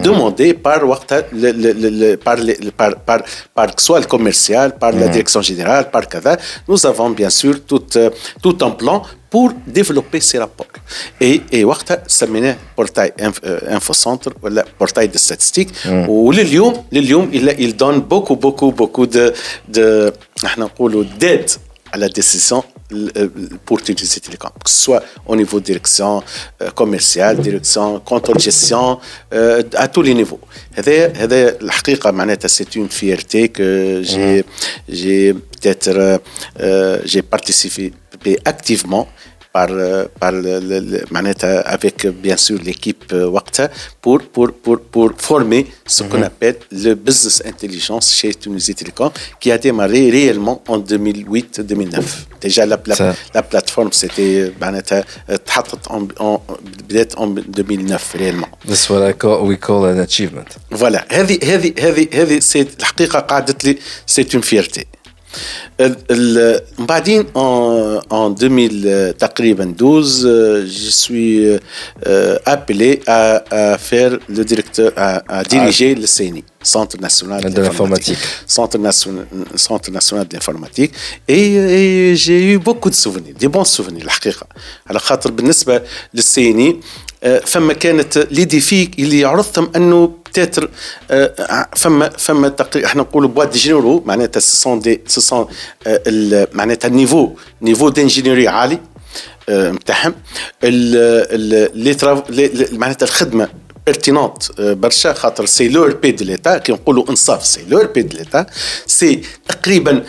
demandés 0.41 0.53
par, 0.53 0.83
وقتها 0.83 1.23
le- 1.31 1.51
le- 1.61 1.73
le- 1.81 1.89
le- 2.01 2.17
par, 2.17 2.35
les- 2.47 2.71
par, 2.81 2.91
par, 3.07 3.19
par 3.55 3.67
soit 3.85 3.99
le 3.99 4.05
commercial, 4.05 4.67
par 4.83 4.91
la 4.91 5.07
direction 5.15 5.41
générale, 5.41 5.85
par 5.91 6.03
CADA. 6.07 6.37
Nous 6.67 6.85
avons 6.85 7.09
bien 7.21 7.29
sûr 7.29 7.53
tout, 7.69 7.85
euh, 7.95 8.09
tout 8.43 8.57
un 8.61 8.71
plan 8.81 9.01
pour 9.33 9.49
développer 9.79 10.19
ces 10.29 10.37
rapports. 10.43 10.73
Et, 11.21 11.41
et 11.51 11.63
وقتها 11.65 12.03
سميناه 12.07 12.55
portail 12.79 13.11
inf- 13.27 13.41
euh, 13.45 13.75
infocentre 13.77 14.29
ولا 14.41 14.65
portail 14.83 15.07
de 15.07 15.17
statistiques 15.17 15.71
ولليوم 16.07 16.83
لليوم 16.91 17.31
il, 17.33 17.55
il 17.59 17.75
donne 17.75 17.99
beaucoup 18.13 18.35
beaucoup 18.35 18.71
beaucoup 18.71 19.05
de 19.05 19.33
de 19.77 20.11
احنا 20.45 20.65
نقولوا 20.65 21.03
d'aide 21.21 21.49
à 21.93 21.97
la 21.97 22.09
décision 22.09 22.63
euh, 22.63 22.80
euh, 22.92 23.28
pour 23.64 23.78
utiliser 23.78 24.20
Télécom, 24.20 24.50
que 24.62 24.70
ce 24.70 24.82
soit 24.82 25.02
au 25.26 25.34
niveau 25.36 25.60
de 25.60 25.64
direction 25.64 26.22
euh, 26.60 26.70
commerciale, 26.70 27.38
direction 27.38 28.00
contrôle 28.00 28.38
gestion, 28.38 28.98
euh, 29.32 29.62
à 29.76 29.88
tous 29.88 30.02
les 30.02 30.14
niveaux. 30.14 30.40
C'est 32.48 32.74
une 32.76 32.88
fierté 32.88 33.48
que 33.48 34.02
j'ai 34.02 35.32
mm. 35.32 35.40
peut-être 35.40 36.20
j'ai 37.04 37.22
participé 37.22 37.92
activement 38.44 39.08
par, 39.52 39.68
par 40.18 40.32
Manetta 41.10 41.60
avec 41.60 42.06
bien 42.06 42.36
sûr 42.36 42.58
l'équipe 42.62 43.04
euh, 43.12 43.26
Waqta 43.28 43.70
pour, 44.00 44.20
pour, 44.22 44.52
pour, 44.52 44.80
pour 44.80 45.10
former 45.16 45.66
ce 45.86 46.02
qu'on 46.04 46.18
mhm. 46.18 46.24
appelle 46.24 46.56
le 46.70 46.94
business 46.94 47.42
intelligence 47.44 48.14
chez 48.14 48.34
Tunisie 48.34 48.74
Telecom 48.74 49.10
qui 49.38 49.50
a 49.50 49.58
démarré 49.58 50.10
réellement 50.10 50.62
en 50.68 50.78
2008-2009. 50.78 52.00
Déjà 52.40 52.66
la, 52.66 52.78
la, 53.34 53.42
plateforme 53.42 53.92
c'était 53.92 54.40
euh, 54.40 54.50
Manetta 54.60 55.02
euh, 55.30 55.36
en, 55.90 56.08
en, 56.18 56.42
en 57.16 57.26
2009 57.26 58.14
réellement. 58.18 58.48
That's 58.66 58.88
what 58.88 59.08
I 59.08 59.14
call, 59.14 59.46
we 59.46 59.58
call 59.58 59.84
an 59.86 59.98
achievement. 59.98 60.44
Voilà, 60.70 61.04
c'est 64.06 64.34
une 64.34 64.42
fierté. 64.42 64.86
هذه 65.81 65.95
سي 65.95 66.17
الحقيقه 66.19 66.57
قعدت 66.59 66.69
لي 66.69 66.77
سي 66.77 66.77
اون 66.77 66.77
فيرتي 66.77 66.77
من 66.79 66.85
بعدين 66.85 67.25
en 68.11 68.43
2000 68.43 69.17
تقريبا 69.17 69.65
12 69.65 70.27
je 70.65 70.89
suis 70.89 71.59
euh, 72.07 72.37
appelé 72.45 73.01
à, 73.07 73.43
à 73.51 73.77
faire 73.77 74.17
le 74.29 74.43
directeur 74.45 74.91
à, 74.97 75.39
à 75.39 75.43
diriger 75.43 75.95
le 75.95 76.07
CNI 76.07 76.43
Centre 76.63 76.97
national 76.99 77.53
De 77.53 77.61
l'informatique. 77.61 78.17
Centre 78.47 78.77
national, 78.77 79.25
Centre 79.55 79.89
national 79.91 80.27
de 80.27 80.33
l'informatique 80.35 80.91
et, 81.27 81.55
et 81.55 82.15
j'ai 82.15 82.53
eu 82.53 82.57
beaucoup 82.57 82.89
de 82.89 82.95
souvenirs 82.95 83.35
des 83.39 83.47
bons 83.47 83.69
souvenirs 83.77 84.03
الحقيقه 84.03 84.47
على 84.87 84.99
خاطر 84.99 85.31
بالنسبه 85.31 85.81
للسيني 86.13 86.69
آه، 86.69 87.10
فما 87.22 87.72
كانت 87.72 88.18
ليدي 88.30 88.60
فيك 88.60 88.98
اللي 88.98 89.24
عرضتهم 89.24 89.70
أنه 89.76 90.06
بتاتر 90.06 90.70
آه، 91.10 91.68
فما 91.76 92.08
فما 92.08 92.48
تقريبا 92.48 92.88
إحنا 92.88 93.02
نقولوا 93.02 93.28
بوا 93.28 93.44
دي 93.44 93.58
جينيرو 93.58 94.02
معناتها 94.06 94.40
سيسون 94.40 94.78
دي 94.78 95.00
سيسون 95.06 95.46
معناتها 96.52 96.88
النيفو 96.88 97.36
نيفو 97.62 97.88
دي 97.88 98.48
عالي 98.48 98.78
آه، 99.48 99.70
نتاعهم 99.70 100.14
معناتها 102.72 103.06
الخدمة 103.06 103.48
بيرتينونت 103.86 104.60
برشا 104.60 105.12
خاطر 105.12 105.46
سي 105.46 105.68
لور 105.68 105.94
بي 105.94 106.10
دو 106.10 106.24
ليتا 106.24 106.58
كي 106.58 106.72
نقولوا 106.72 107.10
إنصاف 107.10 107.46
سي 107.46 107.64
لور 107.68 107.86
بي 107.86 108.02
دو 108.02 108.18
ليتا 108.18 108.46
سي 108.86 109.22
تقريبا 109.48 110.04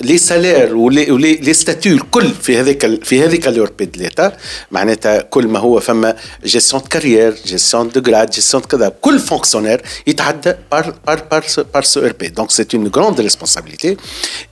لي 0.00 0.18
سالير 0.18 0.76
ولي 0.76 1.36
لي 1.36 1.52
ستاتيو 1.52 1.94
الكل 1.94 2.30
في 2.30 2.58
هذيك 2.60 3.04
في 3.04 3.24
هذيك 3.24 3.46
لور 3.48 3.70
بي 3.78 3.84
دو 3.84 4.00
ليتا 4.00 4.36
معناتها 4.70 5.20
كل 5.20 5.46
ما 5.46 5.58
هو 5.58 5.80
فما 5.80 6.16
جيستيون 6.44 6.82
دو 6.82 6.88
كارير 6.88 7.34
جيستيون 7.46 7.88
دو 7.88 8.00
جراد 8.00 8.30
جيستيون 8.30 8.62
كذا 8.62 8.88
كل 9.00 9.18
فونكسيونير 9.18 9.82
يتعدى 10.06 10.54
بار 10.72 10.94
بار 11.06 11.24
بار 11.30 11.44
بار 11.74 11.82
سو 11.82 12.00
ار 12.00 12.12
بي 12.12 12.28
دونك 12.28 12.50
سي 12.50 12.66
اون 12.74 12.86
غروند 12.86 13.20
ريسبونسابيلتي 13.20 13.96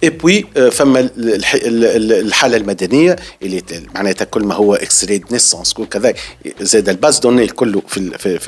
اي 0.02 0.10
بوي 0.10 0.46
فما 0.72 1.10
الحالة 1.16 2.56
المدنية 2.56 3.16
اللي 3.42 3.62
معناتها 3.94 4.24
كل 4.24 4.44
ما 4.44 4.54
هو 4.54 4.74
اكستري 4.74 5.22
نيسونس 5.30 5.72
كل 5.72 5.86
كذا 5.86 6.14
زاد 6.60 6.88
الباز 6.88 7.18
دوني 7.18 7.46
كله 7.46 7.82
في 7.88 8.38
في 8.38 8.47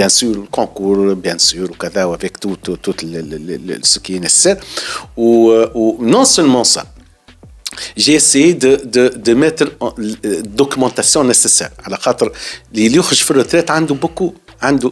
bien 0.00 0.08
sûr 0.18 0.30
le 0.34 0.46
concours 0.58 1.14
bien 1.16 1.38
sûr 1.38 1.70
وكذا 1.70 2.04
avec 2.14 2.38
tout 2.40 2.56
tout 2.64 2.76
tout 2.84 2.94
le, 3.02 3.20
le, 3.30 3.36
le, 3.48 3.56
le- 3.66 3.80
ce 3.82 3.98
qui 3.98 4.14
est 4.16 4.20
nécessaire 4.20 4.58
ou, 5.16 5.50
ou 5.74 5.98
non 6.00 6.24
seulement 6.24 6.64
ça 6.74 6.84
j'ai 7.96 8.14
essayé 8.14 8.54
de, 8.54 8.72
de, 8.84 9.04
de 9.26 9.32
mettre 9.34 9.64
en 9.80 9.90
euh, 9.98 10.42
documentation 10.62 11.24
nécessaire 11.24 11.70
على 11.84 11.96
خاطر 11.96 12.32
اللي 12.74 12.96
يخرج 12.98 13.18
في 13.22 13.30
الريتريت 13.30 13.70
عنده 13.70 13.94
beaucoup 14.04 14.32
عنده 14.62 14.90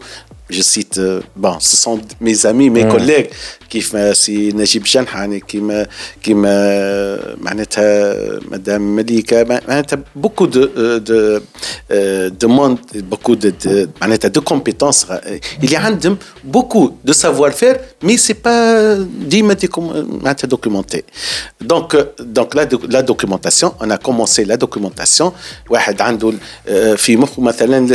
je 0.53 0.63
cite 0.75 0.99
euh, 0.99 1.21
bon 1.45 1.57
ce 1.61 1.77
sont 1.85 2.01
mes 2.21 2.45
amis 2.47 2.69
mes 2.71 2.85
collègues 2.95 3.31
كيف 3.71 4.17
سي 4.17 4.49
نجيب 4.53 4.83
جنحاني 4.83 5.41
كيما 5.41 5.87
كيما 6.23 7.35
معناتها 7.41 8.15
مدام 8.51 8.97
مليكه 8.97 9.45
معناتها 9.69 9.99
beaucoup 10.23 10.47
de 10.47 10.59
euh, 10.59 10.99
de 11.11 11.43
euh, 11.93 12.31
demande 12.45 12.79
beaucoup 13.13 13.37
de, 13.37 13.51
de 13.67 13.89
معناتها 14.01 14.29
de 14.39 14.41
compétences 14.53 15.07
اللي 15.65 15.77
عندهم 15.77 16.19
beaucoup 16.53 16.91
de 17.09 17.13
savoir 17.13 17.53
faire 17.53 17.77
mais 18.05 18.17
c'est 18.17 18.43
pas 18.47 18.99
ديما 19.29 19.55
ديكم- 19.55 20.19
معناتها 20.23 20.49
documenté 20.49 21.01
donc 21.73 21.95
euh, 21.95 22.05
donc 22.39 22.55
la, 22.55 22.65
doc- 22.67 22.87
la 22.97 23.03
documentation 23.03 23.69
on 23.81 23.91
a 23.91 23.99
commencé 23.99 24.45
la 24.45 24.57
documentation 24.57 25.33
واحد 25.71 26.01
عنده 26.01 26.33
آه، 26.69 26.95
في 26.95 27.17
مخه 27.17 27.43
مثلا 27.43 27.87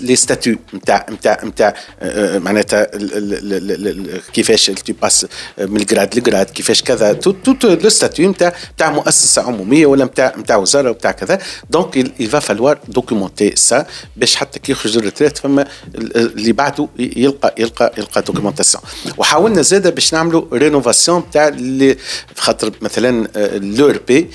لي 0.00 0.16
ستاتيو 0.16 0.56
نتاع 0.74 1.06
نتاع 1.10 1.44
نتاع 1.44 1.74
معناتها 2.38 2.94
ال- 2.96 3.14
ال- 3.16 3.34
ال- 3.54 3.72
ال- 3.72 3.88
ال- 3.88 4.20
la 4.68 4.68
كيفاش 4.75 4.99
باس 5.01 5.25
من 5.59 5.77
الجراد 5.81 6.17
لجراد 6.19 6.45
كيفاش 6.49 6.83
كذا 6.83 7.13
تو 7.13 7.31
تو 7.31 7.67
لو 7.67 7.89
ستاتيو 7.89 8.29
نتاع 8.29 8.53
نتاع 8.73 8.89
مؤسسة 8.91 9.41
عمومية 9.41 9.85
ولا 9.85 10.05
نتاع 10.05 10.33
نتاع 10.37 10.55
وزارة 10.57 10.89
وبتاع 10.89 11.11
كذا. 11.11 11.39
دونك 11.69 12.11
il 12.19 12.27
va 12.27 12.41
falloir 12.41 12.75
ça 13.69 13.83
باش 14.17 14.35
حتى 14.35 14.59
كي 14.59 14.71
يخرج 14.71 14.97
الريتريت 14.97 15.37
فما 15.37 15.65
ال- 15.95 16.17
اللي 16.17 16.51
بعده 16.51 16.87
يلقى 16.99 17.55
يلقى 17.57 17.93
يلقى 17.97 18.21
دوكيومونتاسيون 18.21 18.83
وحاولنا 19.17 19.61
زاده 19.61 19.89
باش 19.89 20.13
نعملوا 20.13 20.45
رينوفاسيون 20.53 21.23
تاع 21.31 21.47
اللي 21.47 21.97
خاطر 22.37 22.71
مثلا 22.81 23.27
لور 23.59 23.99
بي 24.07 24.29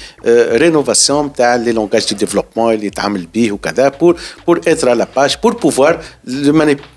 رينوفاسيون 0.53 1.33
تاع 1.33 1.55
لي 1.57 1.73
لونغاج 1.73 2.07
دو 2.11 2.17
ديفلوبمون 2.17 2.75
اللي 2.75 2.87
يتعامل 2.87 3.27
به 3.35 3.53
وكذا 3.53 3.89
بور 3.89 4.21
بور 4.47 4.61
اتر 4.69 4.89
على 4.89 5.07
باج 5.17 5.37
بور 5.43 5.53
بوفوار 5.55 6.03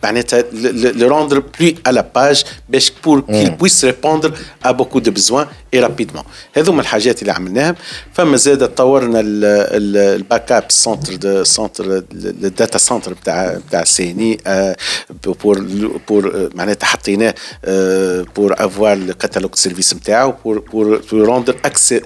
معناتها 0.04 0.44
rendre 1.10 1.36
plus 1.58 1.74
à 1.90 1.92
la 1.92 2.04
page 2.18 2.46
باش 2.70 2.92
pour 3.06 3.18
qu'il 3.30 3.51
puisse 3.57 3.86
répondre 3.86 4.32
à 4.63 4.73
beaucoup 4.73 5.01
de 5.01 5.11
besoins 5.11 5.47
et 5.75 5.80
rapidement. 5.80 6.25
هذوما 6.53 6.82
الحاجات 6.82 7.21
اللي 7.21 7.32
عملناهم. 7.32 7.75
فما 8.13 8.38
زاد 8.38 8.75
طورنا 8.75 9.19
الباك 9.23 10.51
اب 10.51 10.65
سنتر 10.69 11.15
دو 11.15 11.43
سنتر 11.43 12.03
الداتا 12.11 12.78
سنتر 12.78 13.13
بتاع 13.13 13.57
بتاع 13.67 13.84
سي 13.84 14.11
ان 14.11 14.38
اي 14.47 14.75
بور 15.43 15.65
بور 16.07 16.49
معناتها 16.55 16.88
حطيناه 16.88 17.36
بور 18.36 18.55
افوار 18.57 18.93
الكتالوج 18.93 19.55
سيرفيس 19.55 19.93
نتاعو 19.93 20.34
بور 20.45 20.59
بور 20.59 21.01
بور 21.11 21.25
روندر 21.25 21.55
اكسي 21.65 22.01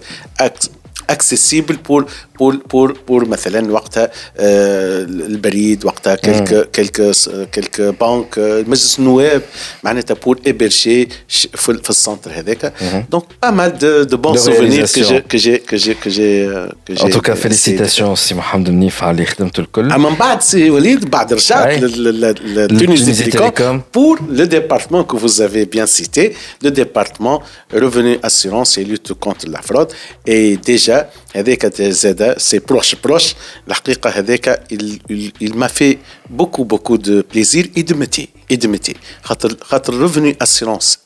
اكسيسيبل 1.09 1.76
بور 1.76 2.05
بور 2.41 2.57
بور 2.70 2.99
بور 3.09 3.29
مثلا 3.29 3.72
وقتها 3.72 4.11
آه، 4.37 5.03
البريد 5.03 5.85
وقتها 5.85 6.14
كلك 6.14 6.70
كلك 6.70 7.14
كلك 7.55 7.81
بنك 7.81 8.39
آه، 8.39 8.61
مجلس 8.62 8.99
النواب 8.99 9.43
معناتها 9.83 10.14
بور 10.14 10.39
ايبرشي 10.47 11.09
في, 11.29 11.49
في 11.83 11.91
السنتر 11.91 12.31
هذاك 12.35 12.72
دونك 13.11 13.24
با 13.43 13.51
مال 13.51 13.79
دو 13.79 14.03
دو 14.03 14.16
بون 14.16 14.35
De 14.35 14.39
سوفونير 14.39 14.87
كو 14.87 15.01
réalisation. 15.03 15.03
جي 15.03 15.20
كو 15.20 15.37
جي 15.37 15.59
كو 15.59 15.77
جي 15.77 15.95
كو 15.95 16.11
جي 16.11 16.47
كو 16.87 16.95
جي 16.95 17.05
ان 17.05 17.11
توكا 17.11 17.35
فيليسيتاسيون 17.35 18.16
سي 18.16 18.35
محمد 18.35 18.70
منيف 18.70 19.03
على 19.03 19.11
اللي 19.11 19.27
خدمته 19.27 19.61
الكل 19.61 19.93
اما 19.93 20.11
من 20.11 20.16
بعد 20.16 20.43
سي 20.43 20.70
وليد 20.70 21.11
بعد 21.11 21.33
رجعت 21.33 21.66
Ouais. 21.66 21.83
لتونيزي 21.83 23.12
Tunisie 23.14 23.31
تيليكوم 23.31 23.51
Télécom. 23.51 23.81
pour 23.97 24.16
le 24.39 24.47
département 24.47 25.03
que 25.11 25.16
vous 25.16 25.41
avez 25.41 25.64
bien 25.66 25.87
cité, 25.87 26.24
le 26.64 26.70
département 26.70 27.43
revenu 27.74 28.12
assurance 28.29 28.70
et 28.79 28.85
lutte 28.85 29.12
contre 29.24 29.47
la 29.55 29.61
fraude. 29.62 29.91
Et 30.29 30.57
déjà, 30.70 31.05
هذاك 31.37 31.66
زاد 31.83 32.30
سي 32.39 32.59
بروش 32.59 32.95
بروش 32.95 33.35
الحقيقة 33.68 34.11
هذاك 34.11 34.62
il, 34.72 34.99
il, 35.11 35.33
il 35.41 35.55
m'a 35.55 35.68
fait 35.68 35.99
beaucoup 36.31 36.64
beaucoup 36.64 36.99
de 36.99 37.22
plaisir 37.22 37.64
et 37.77 37.83
de 37.83 37.95
métier 37.95 38.29
et 38.51 38.57
de 38.57 38.68
métier 38.68 38.97
خاطر 39.22 39.57
خاطر 39.62 39.93
revenu 39.95 40.37
assurance 40.41 40.99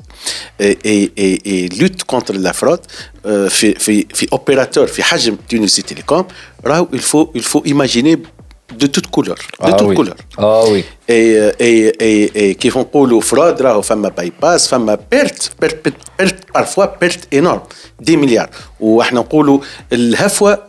et, 0.60 0.78
et, 0.84 1.12
et, 1.16 1.64
et 1.64 1.68
lutte 1.68 2.04
contre 2.04 2.32
la 2.32 2.52
fraude 2.52 2.80
euh, 3.26 3.48
في 3.48 3.74
في 3.74 4.06
في 4.14 4.26
opérateur 4.26 4.84
في 4.84 5.02
حجم 5.02 5.36
تونسي 5.50 5.82
تيليكوم 5.82 6.24
راهو 6.66 6.88
il 6.92 7.00
faut 7.00 7.30
il 7.34 7.42
faut 7.42 7.62
imaginer 7.66 8.16
de 8.73 8.87
toutes 8.87 9.07
couleurs. 9.07 9.35
De 9.35 9.41
ah 9.61 9.73
toutes 9.73 9.97
oui. 9.97 10.09
Ah 10.37 10.61
oui. 10.69 10.83
Et, 11.07 11.37
euh, 11.37 11.51
et, 11.59 11.93
et, 11.99 12.49
et 12.49 12.55
qui 12.55 12.69
font 12.69 12.83
polo 12.83 13.21
fraude, 13.21 13.59
là, 13.61 13.79
femme 13.83 14.09
bypass, 14.17 14.73
perte, 15.09 15.51
perte, 15.59 15.93
perte, 16.17 16.35
parfois 16.51 16.87
perte 16.87 17.27
énorme, 17.31 17.61
des 18.01 18.17
milliards. 18.17 18.49
Ou 18.79 19.01
on 19.01 19.23
polo 19.23 19.61
l'hafwa 19.91 20.65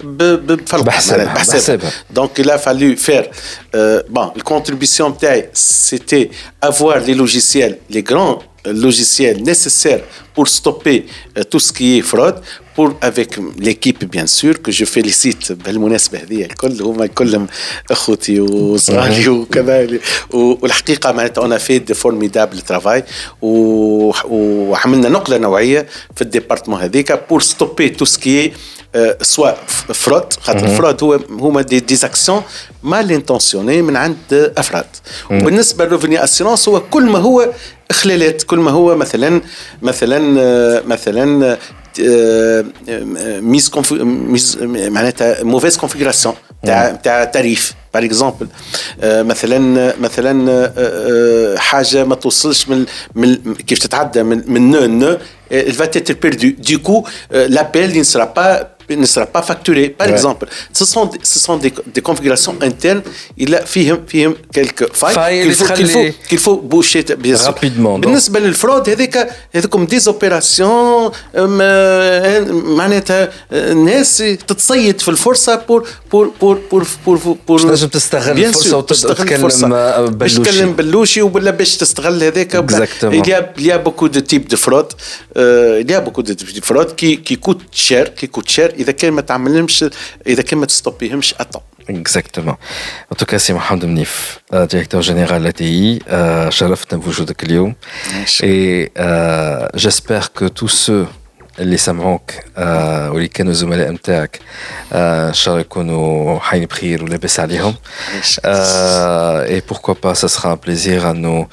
Donc 2.10 2.32
il 2.38 2.50
a 2.50 2.58
fallu 2.58 2.96
faire. 2.96 3.28
Euh, 3.74 4.02
bon, 4.08 4.30
la 4.36 4.42
contribution 4.42 5.10
de 5.10 5.16
c'était 5.52 6.30
avoir 6.60 6.98
les 7.00 7.14
logiciels, 7.14 7.78
les 7.88 8.02
grands 8.02 8.40
euh, 8.66 8.72
logiciels 8.74 9.42
nécessaires 9.42 10.02
pour 10.34 10.48
stopper 10.48 11.06
tout 11.50 11.58
ce 11.58 11.72
qui 11.72 11.98
est 11.98 12.02
fraude, 12.02 12.40
pour 12.76 12.90
افيك 13.02 13.38
ليكيب 13.56 13.98
بيان 13.98 14.26
سور 14.26 14.56
كو 14.56 14.70
جو 14.70 14.86
فيليسيت 14.86 15.52
بهالمناسبه 15.52 16.18
هذه 16.18 16.44
الكل 16.44 16.82
هما 16.82 17.06
كلهم 17.06 17.46
اخوتي 17.90 18.40
وصغاري 18.40 19.28
وكذا 19.28 19.88
والحقيقة 20.32 21.12
معناتها 21.12 21.42
اون 21.42 21.58
في 21.58 21.78
دي 21.78 21.94
فورميدابل 21.94 22.60
ترافاي 22.60 23.04
وعملنا 23.42 25.08
نقله 25.08 25.38
نوعيه 25.38 25.86
في 26.16 26.22
الديبارتمون 26.22 26.80
هذيك 26.80 27.20
بور 27.30 27.40
ستوبي 27.40 27.88
تو 27.88 28.04
سكي 28.04 28.52
سوا 29.22 29.52
فرود 29.94 30.32
خاطر 30.40 30.60
mhm. 30.60 30.62
الفرود 30.62 31.02
هو 31.02 31.20
هما 31.30 31.62
دي 31.62 31.80
ديزاكسيون 31.80 32.42
مال 32.82 33.12
انتونسيوني 33.12 33.82
من 33.82 33.96
عند 33.96 34.52
أفراد. 34.56 34.84
Mhm. 34.84 35.32
وبالنسبة 35.32 35.84
للروفني 35.84 36.24
أسيرونس 36.24 36.68
هو 36.68 36.80
كل 36.80 37.02
ما 37.02 37.18
هو 37.18 37.52
إخلالات 37.90 38.42
كل 38.42 38.58
ما 38.58 38.70
هو 38.70 38.96
مثلا 38.96 39.40
مثلا 39.82 40.18
مثلا 40.86 41.58
آه، 42.07 42.65
آه، 42.89 43.39
ميز 43.39 43.69
كونف- 43.69 44.01
ميز 44.01 44.57
معناتها 44.63 45.43
موفيز 45.43 45.77
كونفيغوراسيون 45.77 46.35
تاع 46.65 46.91
تاع 46.91 47.23
تاريف 47.23 47.73
بار 47.93 48.03
اكزومبل 48.05 48.47
مثلا 49.03 49.93
مثلا 50.01 50.51
آه، 50.51 50.73
آه، 50.77 51.57
حاجه 51.57 52.03
ما 52.03 52.15
توصلش 52.15 52.69
من 52.69 52.85
من 53.15 53.55
كيف 53.55 53.79
تتعدى 53.79 54.23
من 54.23 54.43
من 54.47 54.71
نو 54.71 54.85
نو 54.85 55.17
il 55.69 55.75
va 55.79 55.85
être 55.99 56.13
perdu. 56.25 56.49
Du 56.69 56.77
coup, 56.85 57.01
euh, 57.03 57.47
l'appel 57.55 57.89
il 57.91 57.99
ne 57.99 58.09
sera 58.13 58.27
pas 58.39 58.51
ne 58.89 59.05
sera 59.05 59.25
pas 59.25 59.41
facturé. 59.41 59.89
Par 59.89 60.07
exemple, 60.09 60.45
ce 60.73 60.85
sont, 60.85 61.09
ce 61.23 61.39
sont 61.39 61.57
des, 61.57 61.73
des 61.95 62.01
configurations 62.01 62.55
internes. 62.61 63.01
Il 63.37 63.55
a 63.55 63.65
فيهم 63.65 64.05
فيهم 64.07 64.35
quelques 64.53 64.93
failles 64.93 65.43
qu'il 65.43 65.53
faut, 65.53 65.73
qu'il 65.73 65.87
faut, 65.87 66.05
qu'il 66.29 66.39
faut 66.39 66.57
boucher 66.57 67.03
bien 67.17 67.35
sûr. 67.37 67.45
Rapidement. 67.47 67.99
بالنسبة 67.99 68.39
للفرود 68.39 68.89
هذيك 68.89 69.27
هذوكم 69.55 69.85
ديز 69.85 70.07
اوبيراسيون 70.07 71.11
معناتها 72.77 73.29
ناس 73.73 74.17
تتصيد 74.47 75.01
في 75.01 75.09
الفرصة 75.09 75.55
بور 75.55 75.87
بور 76.11 76.31
بور 76.41 76.61
بور 76.71 76.87
بور 77.05 77.37
بور 77.47 77.59
تنجم 77.59 77.87
تستغل 77.87 78.45
الفرصة 78.45 78.77
وتتكلم 78.77 80.09
باش 80.09 80.33
تتكلم 80.33 80.73
بلوشي 80.73 81.21
ولا 81.21 81.51
باش 81.51 81.77
تستغل 81.77 82.23
هذاك 82.23 82.65
il 83.03 83.27
y 83.27 83.33
a 83.33 83.53
il 83.57 83.65
y 83.65 83.71
a 83.71 83.77
beaucoup 83.77 84.09
de 84.09 84.19
types 84.19 84.49
de 84.49 84.55
fraude 84.55 84.91
il 85.35 85.91
y 85.91 85.93
a 85.93 86.01
beaucoup 86.01 86.23
de 86.23 86.33
types 86.33 86.53
de 86.53 86.61
fraude 86.69 86.95
qui 86.95 87.17
qui 87.27 87.37
coûte 87.37 87.61
cher 87.71 88.05
qui 88.15 88.27
coûte 88.27 88.49
cher 88.49 88.69
اذا 88.75 88.91
كان 88.91 89.13
ما 89.13 89.21
تعملهمش 89.21 89.85
اذا 90.27 90.41
كان 90.41 90.59
ما 90.59 90.65
تستوبيهمش 90.65 91.35
اتو 91.39 91.59
Exactement. 91.89 92.57
En 93.11 93.15
tout 93.15 93.25
cas, 93.25 93.39
c'est 93.39 93.53
Mohamed 93.53 93.85
Mnif, 93.85 94.41
directeur 94.69 95.01
général 95.01 95.41
de 95.41 95.45
l'ATI. 95.47 95.99
شرفتنا 96.49 96.99
بوجودك 96.99 97.43
اليوم. 97.43 97.75
Et 98.43 98.91
euh, 98.99 99.67
j'espère 99.73 100.33
que 100.33 100.45
tous 100.45 100.67
ceux 100.67 101.07
اللي 101.59 101.77
سمعوك 101.77 102.31
آه 102.57 103.11
واللي 103.11 103.27
كانوا 103.27 103.53
زملاء 103.53 103.91
نتاعك 103.91 104.39
آه 104.93 105.29
ان 105.29 105.33
شاء 105.33 105.53
الله 105.53 105.61
يكونوا 105.61 106.39
حين 106.39 106.65
بخير 106.65 107.03
ولاباس 107.03 107.39
عليهم 107.39 107.75
آه 108.45 109.45
اي 109.45 109.59
بوركوا 109.69 109.93
با 110.03 110.13
سا 110.13 110.27
سرا 110.27 110.53
ان 110.53 110.57
بليزير 110.65 111.11
انه 111.11 111.47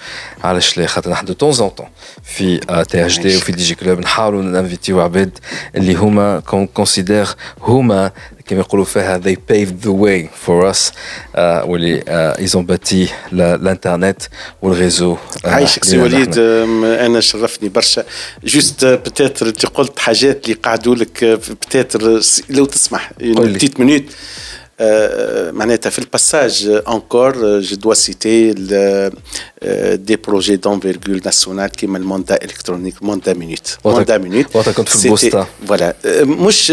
علاش 0.44 0.78
لا 0.78 0.86
خاطر 0.86 1.10
نحن 1.10 1.24
دو 1.26 1.32
طون 1.32 1.52
زون 1.52 1.68
طون 1.68 1.86
في 2.22 2.58
تي 2.90 3.06
اش 3.06 3.18
دي 3.18 3.36
وفي 3.36 3.52
دي 3.52 3.62
جي 3.62 3.74
كلوب 3.74 3.98
نحاولوا 3.98 4.42
نانفيتيو 4.42 5.00
عباد 5.00 5.38
اللي 5.76 5.94
هما 5.94 6.40
كونسيدير 6.74 7.28
هما 7.62 8.10
كما 8.47 8.59
يقولوا 8.59 8.85
فيها 8.85 9.19
they 9.19 9.35
paved 9.51 9.85
the 9.85 9.91
way 9.91 10.27
for 10.47 10.73
us 10.73 10.93
آه 11.35 11.65
واللي 11.65 12.03
آه 12.07 12.33
ils 12.45 12.49
ont 12.55 12.65
bâti 12.73 13.11
الانترنت 13.33 14.21
والريزو 14.61 15.17
عايشك 15.45 15.83
سي 15.83 15.97
وليد 15.97 16.37
أنا 16.39 17.19
شرفني 17.19 17.69
برشا. 17.69 18.03
جوست 18.43 18.85
بتاتر 18.85 19.47
انت 19.47 19.65
قلت 19.65 19.99
حاجات 19.99 20.43
اللي 20.45 20.55
قعدوا 20.63 20.95
لك 20.95 21.23
بتاتر 21.25 22.21
لو 22.49 22.65
تسمح 22.65 23.11
بتيت 23.19 23.79
مينوت 23.79 24.03
معناتها 25.53 25.89
في 25.89 25.99
الباساج 25.99 26.81
انكور 26.89 27.59
جو 27.59 27.75
دوا 27.75 27.93
سيتي 27.93 28.53
دي 29.92 30.16
بروجي 30.16 30.56
دونفيرغول 30.56 31.20
ناسيونال 31.24 31.70
كيما 31.70 31.98
الموندا 31.98 32.44
الكترونيك 32.44 33.02
موندا 33.02 33.34
مينوت 33.34 33.78
موندا 33.84 34.18
مينوت 34.18 34.56
وقت 34.56 34.68
كنت 34.68 34.88
في 34.88 35.04
البوسطه 35.04 35.46
فوالا 35.68 35.94
مش 36.24 36.72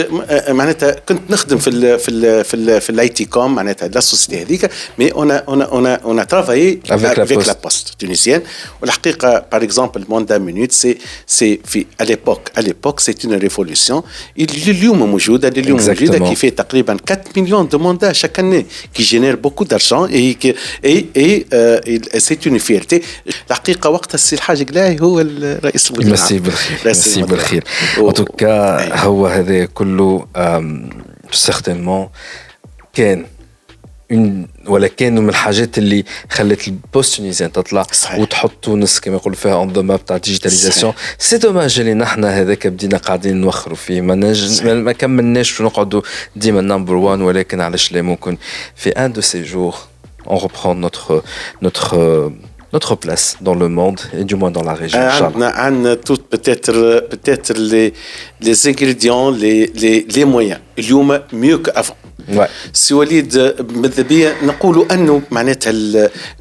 معناتها 0.50 0.92
كنت 1.10 1.22
نخدم 1.30 1.58
في 1.58 1.70
ال 1.70 2.00
في 2.00 2.12
ال 2.12 2.44
في 2.44 2.54
ال 2.54 2.82
في 2.82 2.90
الاي 2.90 3.10
تي 3.10 3.26
كوم 3.26 3.56
معناتها 3.56 3.88
لا 3.88 4.00
سوسيتي 4.00 4.42
هذيك 4.42 4.70
مي 5.00 5.12
اون 5.12 5.32
اون 5.32 5.62
اون 5.62 5.86
اون 5.88 6.28
ترافاي 6.28 6.80
افيك 6.90 7.48
لا 7.48 7.58
بوست 7.64 7.96
تونيزيان 8.00 8.42
والحقيقه 8.82 9.46
باغ 9.52 9.64
اكزومبل 9.64 10.06
موندا 10.10 10.38
مينوت 10.38 10.72
سي 10.72 10.98
سي 11.28 11.60
في 11.66 11.86
اليبوك 12.02 12.52
اليبوك 12.58 13.00
سي 13.00 13.16
اون 13.26 13.34
ريفولوسيون 13.34 14.02
اليوم 14.40 15.00
موجوده 15.00 15.48
اليوم 15.48 15.82
موجوده 15.82 16.20
كيف 16.20 16.46
تقريبا 16.46 16.98
4 17.12 17.24
مليون 17.38 17.68
دو 17.68 17.78
موندا 17.80 18.14
chaque 18.14 18.40
année 18.40 18.66
qui 18.94 19.04
génère 19.04 19.38
beaucoup 19.38 19.66
d'argent 19.66 20.08
et, 20.08 20.38
et, 20.84 21.08
et 21.16 21.46
euh, 21.54 21.80
c'est 22.18 22.46
une 22.46 22.60
Fierté 22.81 23.03
الحقيقة 23.51 23.91
وقتها 23.91 24.15
السي 24.15 24.37
الحاج 24.37 24.71
قلاي 24.71 25.01
هو 25.01 25.21
الرئيس 25.21 25.91
المدير 25.91 26.13
مسي 26.13 26.39
بالخير 26.39 26.79
مسي 26.87 27.23
بالخير. 27.23 27.65
ان 27.99 28.13
توكا 28.13 28.97
هو 28.97 29.27
هذا 29.27 29.65
كله 29.65 30.27
سيغتينمون 31.33 32.09
كان 32.93 33.27
اون 34.13 34.49
ولا 34.67 34.89
كانوا 34.89 35.23
من 35.23 35.29
الحاجات 35.29 35.79
اللي 35.79 36.05
خلت 36.31 36.69
البوست 36.69 37.17
تونيزيان 37.17 37.53
تطلع 37.53 37.83
صحيح. 37.83 38.19
وتحط 38.19 38.53
تونس 38.63 39.01
كما 39.01 39.17
يقولوا 39.17 39.37
فيها 39.39 39.55
اون 39.55 39.73
ذا 39.73 39.83
ماب 39.83 40.05
تاع 40.05 40.17
الديجيتاليزاسيون 40.17 40.93
سي 41.19 41.39
دوماج 41.39 41.81
اللي 41.81 41.95
نحن 41.95 42.25
هذاك 42.25 42.67
بدينا 42.67 42.97
قاعدين 42.97 43.37
نوخروا 43.41 43.77
فيه. 43.77 44.01
ما 44.01 44.15
نج... 44.15 44.63
ما 44.67 44.93
كملناش 44.93 45.61
ونقعدوا 45.61 46.03
ديما 46.37 46.61
نمبر 46.61 46.95
1 46.95 47.21
ولكن 47.21 47.61
علاش 47.61 47.93
لا 47.93 48.03
ممكن 48.03 48.37
في 48.77 48.89
ان 48.91 49.13
دو 49.13 49.21
سي 49.21 49.43
جور 49.43 49.75
on 50.27 50.39
reprend 50.39 50.77
notre 50.87 51.23
notre 51.65 51.95
notre 52.74 52.96
place 52.96 53.38
dans 53.48 53.56
le 53.64 53.70
monde 53.70 54.02
et 54.18 54.24
du 54.24 54.36
moins 54.36 54.52
dans 54.52 54.66
la 54.72 54.74
région. 54.74 55.00
On 55.36 55.42
a 55.92 55.96
tout 56.08 56.20
peut-être 56.32 56.74
peut-être 57.12 57.52
les 57.72 57.88
les 58.46 58.58
ingrédients 58.72 59.30
les 59.44 59.60
les 59.82 59.96
les 60.16 60.26
moyens. 60.26 60.62
اليوم 60.80 61.20
mieux 61.34 61.60
qu'avant. 61.60 61.98
سي 62.74 62.94
وليد 62.94 63.56
ماذا 63.76 64.04
بيا 64.04 64.36
نقولوا 64.44 64.94
انه 64.94 65.22
معناتها 65.32 65.74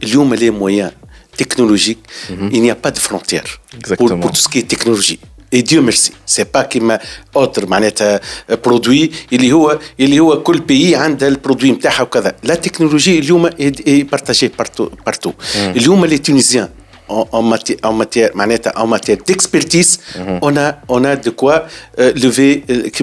اليوم 0.03 0.35
لي 0.35 0.51
مويان 0.51 0.91
تكنولوجيك 1.39 1.99
il 2.31 2.63
n'y 2.63 2.71
a 2.71 2.75
pas 2.75 2.91
de 2.91 2.99
frontières 2.99 3.61
pour, 3.99 4.09
pour 4.21 4.31
tout 4.31 4.41
ce 4.41 4.49
qui 4.49 4.59
est 4.59 4.69
technologie 4.69 5.21
et 5.53 5.63
Dieu 5.63 5.81
merci 5.81 6.13
c'est 6.27 6.51
pas 6.57 6.63
كيما 6.63 6.99
اوتر 7.37 7.67
معناتها 7.67 8.21
برودوي 8.65 9.11
اللي 9.33 9.53
هو 9.53 9.79
اللي 10.01 10.21
هو 10.21 10.43
كل 10.43 10.61
بيي 10.61 10.97
عنده 10.97 11.29
البرودوي 11.29 11.71
نتاعها 11.71 12.03
وكذا 12.03 12.35
لا 12.43 12.55
تكنولوجي 12.55 13.19
اليوم 13.19 13.51
بارتاجي 13.87 14.49
بارتو 14.49 14.91
بارتو 15.07 15.33
اليوم 15.57 16.05
لي 16.05 16.19
تونيزيان 16.19 16.69
en, 17.09 17.43
matière, 17.43 17.77
en 17.83 17.93
matière, 17.93 18.31
en 18.77 18.87
matière 18.87 19.19
d'expertise, 19.27 19.99
mm 19.99 20.23
-hmm. 20.23 20.39
on, 20.47 20.57
a, 20.57 20.69
on 20.89 21.05
a 21.05 21.17
de 21.17 21.31
quoi 21.41 21.57
euh, 21.99 22.13
lever, 22.25 22.53
euh, 22.71 22.89
qui 22.95 23.03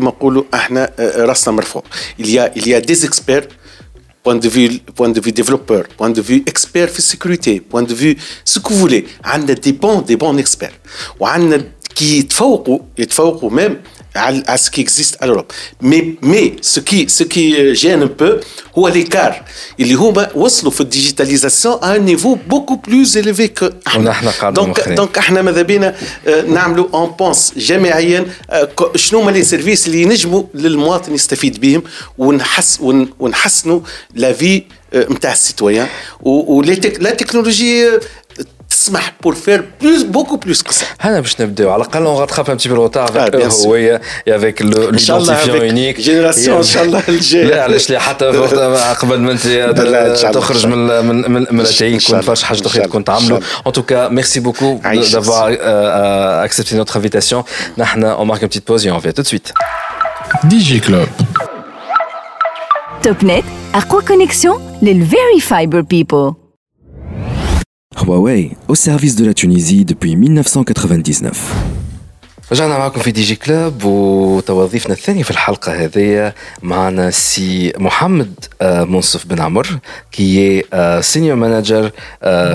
Il 2.17 2.29
y 2.35 2.39
a, 2.39 2.45
il 2.59 2.65
y 2.67 2.73
a 2.73 2.81
des 2.81 2.99
experts, 3.09 3.47
point 4.23 4.35
de 4.45 4.49
vue, 4.55 4.69
point 4.97 5.09
de 5.09 5.19
vue 5.25 5.33
développeur, 5.41 5.83
point 5.97 6.09
de 6.09 6.21
vue 6.21 6.39
expert 6.51 6.89
en 6.99 7.01
sécurité, 7.13 7.53
point 7.71 7.83
de 7.91 7.93
vue 8.01 8.15
ce 8.51 8.57
que 8.59 8.69
vous 8.73 8.79
voulez. 8.85 9.03
On 9.25 9.41
a 9.53 9.55
des 9.67 9.73
bons, 9.83 10.01
des 10.01 10.17
bons 10.23 10.37
experts. 10.45 10.77
On 11.19 11.51
a 11.57 11.57
Qui 11.98 12.02
يتفوقوا 12.02 12.78
يتفوقوا 12.98 13.50
même 13.50 13.76
à 14.54 14.56
ce 14.56 14.70
qui 14.70 14.80
existe 14.80 15.14
à 15.20 15.26
l'Europe. 15.26 15.52
Mais, 15.82 16.02
mais 16.22 16.46
ce 16.62 16.80
qui, 16.80 17.06
ce 17.18 17.24
qui 17.24 17.74
gêne 17.74 18.02
un 18.02 18.12
peu, 18.20 18.40
هو 18.78 18.90
l'écart. 18.90 19.34
اللي 19.80 19.94
هما 19.94 20.28
وصلوا 20.36 20.72
في 20.72 20.80
الديجيتاليزاسيون 20.80 21.78
à 21.80 21.86
un 21.86 21.98
niveau 21.98 22.38
beaucoup 22.48 22.78
plus 22.78 23.16
élevé 23.16 23.48
que 23.48 23.72
إحنا. 23.86 24.50
دونك 24.50 24.88
دونك 24.88 25.18
إحنا 25.18 25.42
ماذا 25.42 25.62
بينا 25.62 25.96
نعملوا 26.48 26.86
اون 26.94 27.10
بونس 27.10 27.52
جماعيا 27.56 28.26
شنو 28.96 29.20
هما 29.20 29.30
لي 29.30 29.44
سيرفيس 29.44 29.86
اللي 29.86 30.02
ينجموا 30.02 30.42
للمواطن 30.54 31.14
يستفيد 31.14 31.60
بهم 31.60 31.82
ونحس 32.18 32.80
ونحسنوا 33.20 33.80
لا 34.14 34.32
في 34.32 34.62
نتاع 34.94 35.32
السيتويان 35.32 35.88
ولا 36.20 37.10
تكنولوجي 37.10 37.90
تسمح 38.85 39.13
بور 39.23 39.35
فير 39.35 39.65
بلوس 39.81 40.03
بوكو 40.03 40.35
بلوس 40.35 40.63
كو 40.63 40.71
سا 40.71 40.85
هنا 41.01 41.19
باش 41.19 41.41
نبداو 41.41 41.69
على 41.71 41.81
الاقل 41.83 42.05
اون 42.05 42.15
غاتخاف 42.15 42.49
ان 42.49 42.57
تي 42.57 42.69
بي 42.69 42.75
روتار 42.75 43.09
افيك 43.09 43.35
الهويه 43.35 44.01
افيك 44.27 44.61
ليدونتيفيون 44.61 45.65
يونيك 45.65 45.99
جينيراسيون 45.99 46.57
ان 46.57 46.63
شاء 46.63 46.83
الله 46.83 47.03
الجاي 47.09 47.43
لا 47.43 47.63
علاش 47.63 47.89
لا 47.89 47.99
حتى 47.99 48.25
قبل 48.25 49.19
ما 49.19 49.31
انت 49.31 49.47
تخرج 50.33 50.65
من 50.65 51.05
من 51.05 51.31
من 51.31 51.45
من 51.51 51.65
يكون 51.81 52.21
فاش 52.21 52.43
حاجه 52.43 52.65
اخرى 52.65 52.83
تكون 52.83 53.03
تعملوا 53.03 53.39
ان 53.67 53.71
توكا 53.71 54.07
ميرسي 54.09 54.39
بوكو 54.39 54.79
دافوار 54.85 55.57
اكسبتي 56.45 56.75
نوتر 56.75 56.95
انفيتاسيون 56.95 57.43
نحن 57.77 58.03
اون 58.03 58.27
مارك 58.27 58.45
بتيت 58.45 58.67
بوز 58.67 58.87
اون 58.87 58.99
في 58.99 59.11
تو 59.11 59.23
سويت 59.23 59.47
دي 60.43 60.57
جي 60.57 60.79
كلوب 60.79 61.07
توب 63.03 63.25
نت 63.25 63.43
اقوى 63.75 64.01
كونيكسيون 64.01 64.77
للفيري 64.81 65.39
فايبر 65.41 65.81
بيبل 65.81 66.33
Huawei, 67.96 68.50
au 68.68 68.74
service 68.74 69.16
de 69.16 69.24
la 69.24 69.34
Tunisie 69.34 69.84
depuis 69.84 70.16
1999. 70.16 71.85
رجعنا 72.52 72.78
معكم 72.78 73.00
في 73.00 73.10
دي 73.10 73.22
جي 73.22 73.36
كلوب 73.36 73.84
وتوظيفنا 73.84 74.92
الثاني 74.92 75.22
في 75.22 75.30
الحلقة 75.30 75.84
هذه 75.84 76.32
معنا 76.62 77.10
سي 77.10 77.72
محمد 77.78 78.34
منصف 78.62 79.26
بن 79.26 79.40
عمر 79.40 79.78
كي 80.12 80.62
سينيور 81.00 81.36
مانجر 81.36 81.90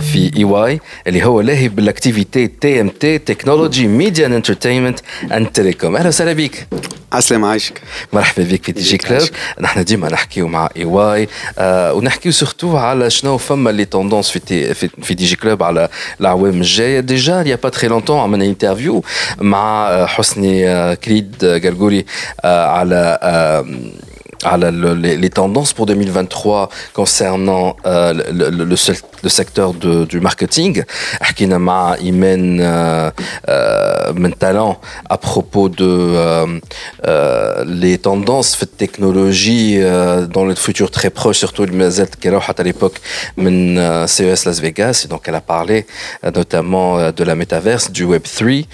في 0.02 0.32
اي 0.38 0.44
واي 0.44 0.80
اللي 1.08 1.26
هو 1.26 1.42
لاهي 1.42 1.70
بالاكتيفيتي 1.70 2.48
تي 2.48 2.82
ام 2.82 2.90
تي 2.90 3.18
تكنولوجي 3.18 3.88
ميديا 3.88 4.26
اند 4.26 4.34
انترتينمنت 4.34 5.00
اند 5.32 5.48
تيليكوم 5.48 5.96
أهلا 5.96 6.08
وسهلا 6.08 6.34
بك. 6.34 6.68
عسلامة 7.14 7.48
عايشك. 7.48 7.82
مرحبا 8.14 8.44
بك 8.44 8.66
في 8.66 8.72
دي 8.72 8.82
جي 8.82 8.98
كلوب 8.98 9.28
نحن 9.62 9.84
ديما 9.84 10.10
نحكيو 10.10 10.48
مع 10.48 10.70
اي 10.78 10.86
واي 10.86 11.28
آه 11.58 11.94
ونحكيو 11.94 12.32
سورتو 12.32 12.78
على 12.78 13.10
شنو 13.10 13.38
فما 13.38 13.70
لي 13.70 13.86
توندونس 13.86 14.30
في, 14.30 14.74
في, 14.74 15.14
دي 15.14 15.26
جي 15.26 15.36
كلوب 15.36 15.64
على 15.64 15.90
الأعوام 16.20 16.62
الجاية. 16.62 17.00
ديجا 17.00 17.44
يا 17.46 17.56
با 17.64 17.70
تري 17.70 17.88
لونتون 17.88 18.20
عملنا 18.20 18.46
انترفيو 18.46 19.04
مع 19.42 19.81
حسني 20.08 20.96
كريد 20.96 21.46
قرقوري 21.46 22.06
على 22.44 23.18
à 24.45 24.57
les, 24.57 25.31
tendances 25.31 25.73
pour 25.73 25.87
2023 25.87 26.69
concernant 26.93 27.77
euh, 27.87 28.13
le, 28.13 28.51
le, 28.51 28.65
le, 28.65 29.29
secteur 29.29 29.75
de, 29.75 30.05
du 30.05 30.21
marketing. 30.21 30.83
حكينا 31.21 31.59
مع 31.59 31.95
إيمان 31.95 32.57
من 34.15 34.33
talent 34.39 34.77
à 35.11 35.17
propos 35.19 35.69
de 35.69 35.85
euh, 35.85 36.61
euh, 37.07 37.65
les 37.67 37.99
tendances 37.99 38.59
de 38.61 38.65
technologie 38.67 39.79
dans 40.35 40.45
le 40.45 40.55
futur 40.55 40.91
très 40.91 41.11
proche, 41.11 41.39
surtout 41.39 41.65
le 41.65 41.73
مازالت 41.73 42.15
كي 42.15 42.29
روحت 42.29 42.61
à 42.61 42.65
l'époque 42.65 43.01
من 43.37 44.07
CES 44.07 44.45
Las 44.45 44.61
Vegas, 44.61 45.03
et 45.05 45.09
donc 45.09 45.23
elle 45.27 45.35
a 45.35 45.41
parlé 45.41 45.87
notamment 46.35 47.11
de 47.11 47.25
la 47.25 47.35
métaverse, 47.35 47.91
du 47.91 48.05
Web 48.05 48.23
3. 48.23 48.65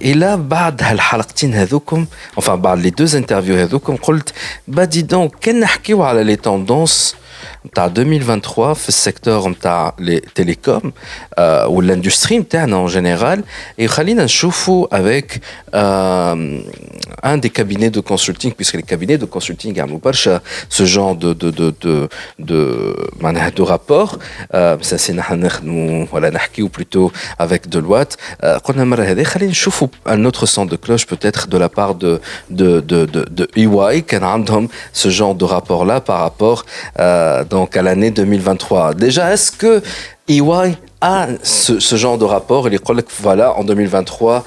et 0.00 0.14
là 0.14 0.36
بعد 0.36 0.82
هالحلقتين 0.82 1.54
هذوكم 1.54 2.06
enfin 2.36 2.56
بعد 2.56 2.86
les 2.86 2.90
deux 2.90 3.14
interviews 3.16 3.56
هذوكم 3.56 3.96
قلت 4.10 4.32
bah 4.68 4.86
dis 4.86 5.04
donc 5.04 5.30
كان 5.40 5.60
نحكيو 5.60 6.02
على 6.02 6.36
les 6.36 6.38
tendances 6.40 7.14
en 7.78 7.88
2023 7.88 8.74
في 8.74 8.88
السيكتور 8.88 9.48
نتاع 9.48 9.94
لي 9.98 10.20
تيليكوم 10.34 10.92
والاندستري 11.66 12.38
نتاعنا 12.38 12.88
en 12.88 12.90
général 12.90 13.38
et 13.80 13.86
خلينا 13.86 14.24
نشوفوا 14.24 14.86
avec 14.96 15.40
euh, 15.74 16.60
un 17.22 17.36
des 17.38 17.50
cabinets 17.50 17.90
de 17.90 18.00
consulting 18.00 18.52
puisque 18.52 18.74
les 18.74 18.82
cabinets 18.82 19.18
de 19.18 19.26
consulting 19.26 19.76
يعملوا 19.76 19.98
برشا 20.04 20.40
ce 20.70 20.84
genre 20.84 21.14
de 21.14 21.32
de 21.32 21.50
de 21.50 21.74
de 21.82 22.08
de 22.38 22.60
معناها 23.20 23.50
de 23.50 23.62
rapport 23.62 24.18
ça 24.82 24.98
c'est 24.98 25.10
نحن 25.10 25.40
نخدموا 25.40 26.06
ولا 26.12 26.30
نحكيو 26.30 26.68
plutôt 26.68 27.10
avec 27.42 27.68
Deloitte 27.68 28.44
قلنا 28.64 28.82
المره 28.82 29.02
هذه 29.02 29.22
خلينا 29.22 29.50
نشوفوا 29.50 29.88
un 30.08 30.24
autre 30.24 30.46
son 30.46 30.66
de 30.66 30.76
cloche 30.76 31.06
peut-être 31.06 31.48
de 31.48 31.58
la 31.58 31.68
part 31.68 31.94
de 31.94 32.20
de 32.50 32.80
de 32.80 33.04
de, 33.04 33.24
de 33.38 33.46
EY 33.56 34.00
كان 34.00 34.24
عندهم 34.24 34.68
ce 34.94 35.08
genre 35.08 35.34
de 35.34 35.44
rapport 35.44 35.84
là 35.84 36.00
par 36.00 36.20
rapport 36.20 36.64
euh, 36.98 37.44
donc 37.51 37.77
à 37.77 37.81
l'année 37.83 38.09
2023. 38.09 38.95
Déjà, 38.95 39.31
est-ce 39.31 39.51
que 39.51 39.81
EY 40.27 40.75
a 41.01 41.27
ce, 41.43 41.95
genre 41.95 42.17
de 42.17 42.25
rapport? 42.25 42.67
Et 42.67 42.71
les 42.71 42.79
voilà, 43.19 43.53
en 43.57 43.63
2023, 43.63 44.43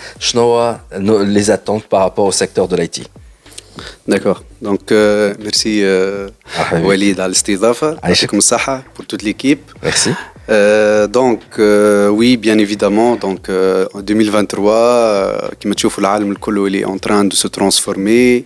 les 0.99 1.51
attentes 1.51 1.85
par 1.85 2.01
rapport 2.01 2.25
au 2.25 2.33
secteur 2.33 2.67
de 2.67 2.77
l'IT 2.77 3.09
D'accord. 4.09 4.43
Donc, 4.63 4.91
euh, 4.91 5.35
merci 5.41 5.83
euh, 5.83 6.29
Walid 6.83 7.21
Al-Stidafa, 7.21 7.97
pour 8.95 9.05
toute 9.07 9.23
l'équipe. 9.23 9.71
Merci. 9.83 10.11
Euh, 10.50 11.08
donc 11.08 11.42
euh, 11.60 12.10
oui, 12.10 12.38
bien 12.38 12.58
évidemment. 12.58 13.16
Donc 13.16 13.50
euh, 13.50 13.86
en 13.94 14.02
2023, 14.02 15.52
qui 15.60 15.68
le 15.68 16.76
est 16.76 16.86
en 16.86 16.98
train 16.98 17.26
de 17.26 17.34
se 17.34 17.48
transformer. 17.48 18.46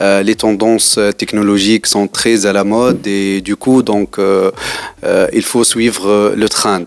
les 0.00 0.34
tendances 0.34 0.98
technologiques 1.16 1.86
sont 1.86 2.08
très 2.08 2.46
à 2.46 2.52
la 2.52 2.64
mode 2.64 3.06
et 3.06 3.40
du 3.40 3.56
coup, 3.56 3.82
donc 3.82 4.18
il 5.32 5.42
faut 5.42 5.64
suivre 5.64 6.34
le 6.34 6.48
trend. 6.48 6.86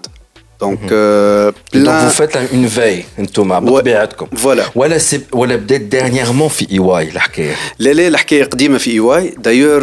Donc, 0.59 0.81
mhm. 0.81 0.89
euh, 0.91 1.51
Donc 1.73 1.95
vous 2.03 2.09
faites 2.09 2.37
une 2.51 2.67
veille 2.67 3.05
انتم 3.19 3.59
بطبيعتكم 3.59 4.27
voilà 4.43 4.63
ولا 4.75 4.97
سي 4.97 5.21
ولا 5.33 5.55
بدات 5.55 5.81
dernièrement 5.95 6.47
في 6.47 6.67
اي 6.71 6.79
واي 6.79 7.09
الحكايه 7.09 7.55
لا 7.79 7.93
لا 7.93 8.07
الحكايه 8.07 8.43
قديمه 8.43 8.77
في 8.77 8.91
اي 8.91 8.99
واي 8.99 9.33
دايور 9.37 9.81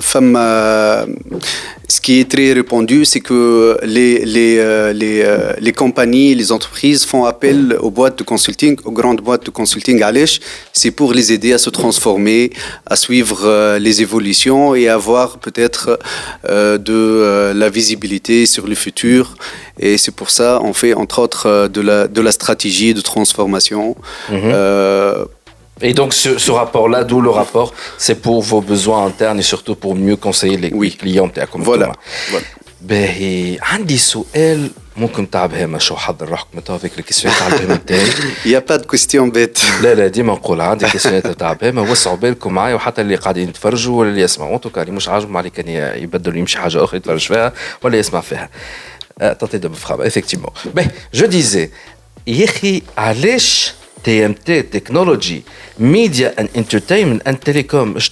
فما 0.00 1.06
ce 1.87 2.01
qui 2.01 2.19
est 2.19 2.29
très 2.29 2.53
répandu, 2.53 3.05
c'est 3.05 3.19
que 3.19 3.77
les, 3.83 4.25
les, 4.25 4.57
euh, 4.57 4.91
les, 4.93 5.21
euh, 5.23 5.53
les, 5.59 5.71
compagnies, 5.71 6.33
les 6.33 6.51
entreprises 6.51 7.05
font 7.05 7.25
appel 7.25 7.77
aux 7.79 7.91
boîtes 7.91 8.17
de 8.17 8.23
consulting, 8.23 8.77
aux 8.85 8.91
grandes 8.91 9.21
boîtes 9.21 9.45
de 9.45 9.51
consulting 9.51 10.01
à 10.01 10.11
l'ECH. 10.11 10.39
C'est 10.73 10.91
pour 10.91 11.13
les 11.13 11.31
aider 11.31 11.53
à 11.53 11.57
se 11.57 11.69
transformer, 11.69 12.51
à 12.85 12.95
suivre 12.95 13.41
euh, 13.45 13.77
les 13.79 14.01
évolutions 14.01 14.73
et 14.73 14.87
avoir 14.87 15.37
peut-être 15.37 15.99
de 16.49 17.53
la 17.55 17.69
visibilité 17.69 18.45
sur 18.45 18.67
le 18.67 18.75
futur. 18.75 19.35
Et 19.79 19.97
c'est 19.97 20.15
pour 20.15 20.29
ça 20.29 20.61
on 20.63 20.73
fait 20.73 20.93
entre 20.93 21.19
autres 21.19 21.67
de 21.67 21.81
la, 21.81 22.07
de 22.07 22.21
la 22.21 22.31
stratégie 22.31 22.93
de 22.93 23.01
transformation. 23.01 23.95
Mm-hmm. 24.31 25.25
Et 25.82 25.94
donc 25.94 26.12
ce, 26.12 26.50
rapport-là, 26.50 27.04
d'où 27.04 27.20
le 27.22 27.30
rapport, 27.30 27.72
c'est 27.96 28.20
pour 28.26 28.42
vos 28.42 28.60
besoins 28.60 29.06
internes 29.06 29.38
et 29.38 29.42
surtout 29.54 29.74
pour 29.74 29.94
mieux 29.94 30.16
conseiller 30.16 30.58
les, 30.58 30.72
oui. 30.74 30.90
clients 31.00 31.30
Voilà. 31.70 31.92
voilà. 32.30 32.46
باهي 32.80 33.58
عندي 33.62 33.98
سؤال 33.98 34.70
ممكن 34.96 35.30
تاع 35.30 35.46
بهيمة 35.46 35.78
شو 35.78 35.96
حضر 35.96 36.28
روحك 36.28 36.46
متى 36.54 36.78
avec 36.78 36.98
الكيسيون 36.98 37.34
تاع 37.38 37.46
البهيمة 37.46 37.76
تاعي 37.86 38.06
يا 38.46 38.58
با 38.58 38.76
دو 38.76 38.84
كويستيون 38.84 39.30
بيت 39.30 39.58
لا 39.82 39.94
لا 39.94 40.06
ديما 40.06 40.32
نقول 40.32 40.60
عندي 40.60 40.90
كيسيون 40.90 41.36
تاع 41.36 41.52
بهيمة 41.52 41.82
وسعوا 41.82 42.16
بالكم 42.16 42.52
معايا 42.52 42.74
وحتى 42.74 43.00
اللي 43.00 43.16
قاعدين 43.16 43.48
يتفرجوا 43.48 44.00
ولا 44.00 44.10
اللي 44.10 44.20
يسمعوا 44.20 44.58
توكا 44.58 44.82
اللي 44.82 44.92
مش 44.92 45.08
عاجبهم 45.08 45.36
عليه 45.36 45.50
كان 45.50 45.68
يبدل 46.02 46.36
يمشي 46.36 46.58
حاجة 46.58 46.84
أخرى 46.84 46.96
يتفرج 46.96 47.26
فيها 47.26 47.52
ولا 47.82 47.98
يسمع 47.98 48.20
فيها 48.20 48.48
تنتي 49.18 49.58
دو 49.58 49.68
مفخام 49.68 50.10
effectivement 50.10 50.68
باهي 50.74 50.90
جو 51.14 51.26
ديزي 51.26 51.70
يا 52.26 52.44
أخي 52.44 52.82
علاش 52.98 53.74
TMT, 54.04 54.70
technology, 54.70 55.44
media 55.78 56.32
and 56.38 56.48
entertainment 56.54 57.20
and 57.26 57.34
telecom. 57.34 57.98
Je 57.98 58.10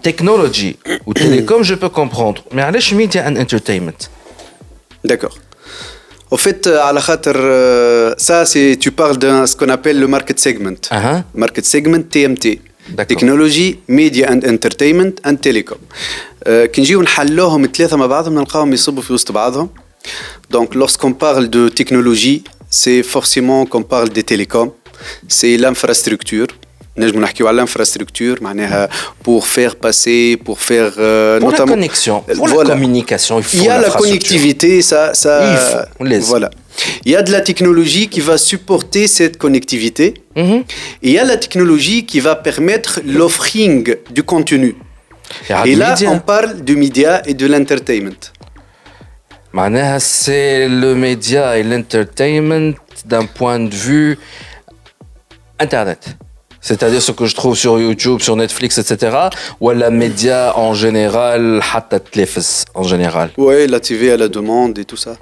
technology 0.00 0.76
ou 1.06 1.12
télécom, 1.12 1.62
je 1.62 1.74
peux 1.74 1.90
comprendre. 1.90 2.42
Mais 2.52 2.62
allez, 2.62 2.80
media 2.92 3.26
and 3.28 3.36
entertainment. 3.36 4.00
D'accord. 5.04 5.36
Au 6.30 6.38
fait, 6.38 6.66
à 6.66 6.92
la 6.92 7.02
euh, 7.26 8.14
ça, 8.16 8.46
c'est, 8.46 8.76
tu 8.80 8.90
parles 8.90 9.18
de 9.18 9.46
ce 9.46 9.54
qu'on 9.54 9.68
appelle 9.68 10.00
le 10.00 10.08
market 10.08 10.40
segment. 10.40 10.80
Uh-huh. 10.90 11.22
Market 11.34 11.64
segment 11.64 12.02
TMT. 12.02 12.60
Technology, 13.06 13.80
media 13.88 14.30
and 14.30 14.40
entertainment 14.46 15.14
and 15.24 15.36
telecom. 15.36 15.78
كي 16.46 16.80
نجيو 16.80 17.02
نحلوهم 17.02 17.64
الثلاثه 17.64 17.96
مع 17.96 18.06
بعضهم 18.06 18.34
نلقاهم 18.34 18.72
يصبوا 18.72 19.02
في 19.02 19.12
وسط 19.12 19.32
بعضهم 19.32 19.68
donc 20.52 20.74
lorsqu'on 20.74 21.12
parle 21.12 21.48
de 21.48 21.68
technologie 21.70 22.44
c'est 22.70 23.02
forcément 23.02 23.64
qu'on 23.64 23.82
parle 23.82 24.10
des 24.10 24.22
télécoms 24.22 24.72
c'est 25.28 25.56
l'infrastructure 25.56 26.48
نجم 26.98 27.20
نحكيو 27.20 27.48
على 27.48 27.66
l'infrastructure 27.66 28.42
معناها 28.42 28.88
pour 29.24 29.46
faire 29.46 29.74
passer 29.74 30.36
pour 30.44 30.60
faire 30.60 30.92
euh, 30.98 31.40
pour 31.40 31.50
notamment, 31.50 31.70
la 31.70 31.76
connexion 31.76 32.20
pour 32.20 32.46
voilà. 32.48 32.68
la 32.68 32.74
communication 32.74 33.38
il, 33.38 33.44
faut 33.44 33.56
il 33.56 33.64
y 33.64 33.68
a 33.68 33.80
la 33.80 33.90
connectivité 33.90 34.82
ça 34.82 35.12
ça 35.14 35.32
il 36.00 36.08
faut, 36.10 36.26
voilà 36.32 36.50
il 37.04 37.12
y 37.12 37.16
a 37.16 37.22
de 37.22 37.32
la 37.32 37.40
technologie 37.40 38.06
qui 38.08 38.20
va 38.20 38.36
supporter 38.50 39.04
cette 39.18 39.36
connectivité 39.44 40.06
mm 40.36 40.42
-hmm. 40.42 40.60
il 41.06 41.10
y 41.16 41.18
a 41.22 41.24
la 41.32 41.36
technologie 41.44 42.00
qui 42.10 42.18
va 42.28 42.34
permettre 42.48 42.92
l'offering 43.18 43.84
du 44.16 44.22
contenu 44.32 44.70
et 45.70 45.74
là 45.82 45.90
on 46.14 46.20
parle 46.32 46.50
du 46.68 46.74
média 46.84 47.12
et 47.30 47.34
de 47.42 47.46
l'entertainment 47.52 48.22
معناها 49.54 49.98
c'est 49.98 50.68
le 50.82 50.90
média 51.06 51.44
et 51.58 51.62
l'entertainment 51.70 52.68
d'un 53.12 53.26
point 53.38 53.60
de 53.60 53.74
vue 53.86 54.18
Internet. 55.58 56.16
C'est-à-dire 56.60 57.02
ce 57.02 57.12
que 57.12 57.26
je 57.26 57.34
trouve 57.34 57.56
sur 57.56 57.78
YouTube, 57.78 58.18
sur 58.20 58.36
Netflix, 58.36 58.78
etc. 58.78 58.94
Ou 59.60 59.70
la 59.70 59.90
média 59.90 60.56
en 60.56 60.72
général, 60.72 61.60
en 62.74 62.82
général. 62.82 63.30
Oui, 63.36 63.66
la 63.66 63.80
TV 63.80 64.12
à 64.12 64.16
la 64.16 64.28
demande 64.28 64.78
et 64.78 64.86
tout 64.86 64.96
ça. 64.96 65.12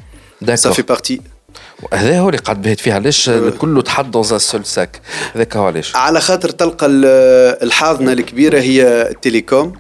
D'accord. 0.41 0.59
Ça 0.59 0.73
fait 0.73 0.89
partie. 0.95 1.21
هذا 1.93 2.21
هو 2.21 2.29
اللي 2.29 2.39
قاعد 2.39 2.63
بهت 2.63 2.81
فيه 2.81 2.93
علاش 2.93 3.31
كله 3.59 3.83
تحط 3.83 4.07
dans 4.17 4.29
un 4.33 4.39
seul 4.39 4.65
sac 4.77 5.01
هذاك 5.35 5.57
هو 5.57 5.67
علاش 5.67 5.97
على 5.97 6.21
خاطر 6.21 6.51
تلقى 6.51 6.87
الحاضنه 7.63 8.13
الكبيره 8.13 8.61
هي 8.61 9.09
التليكوم 9.11 9.73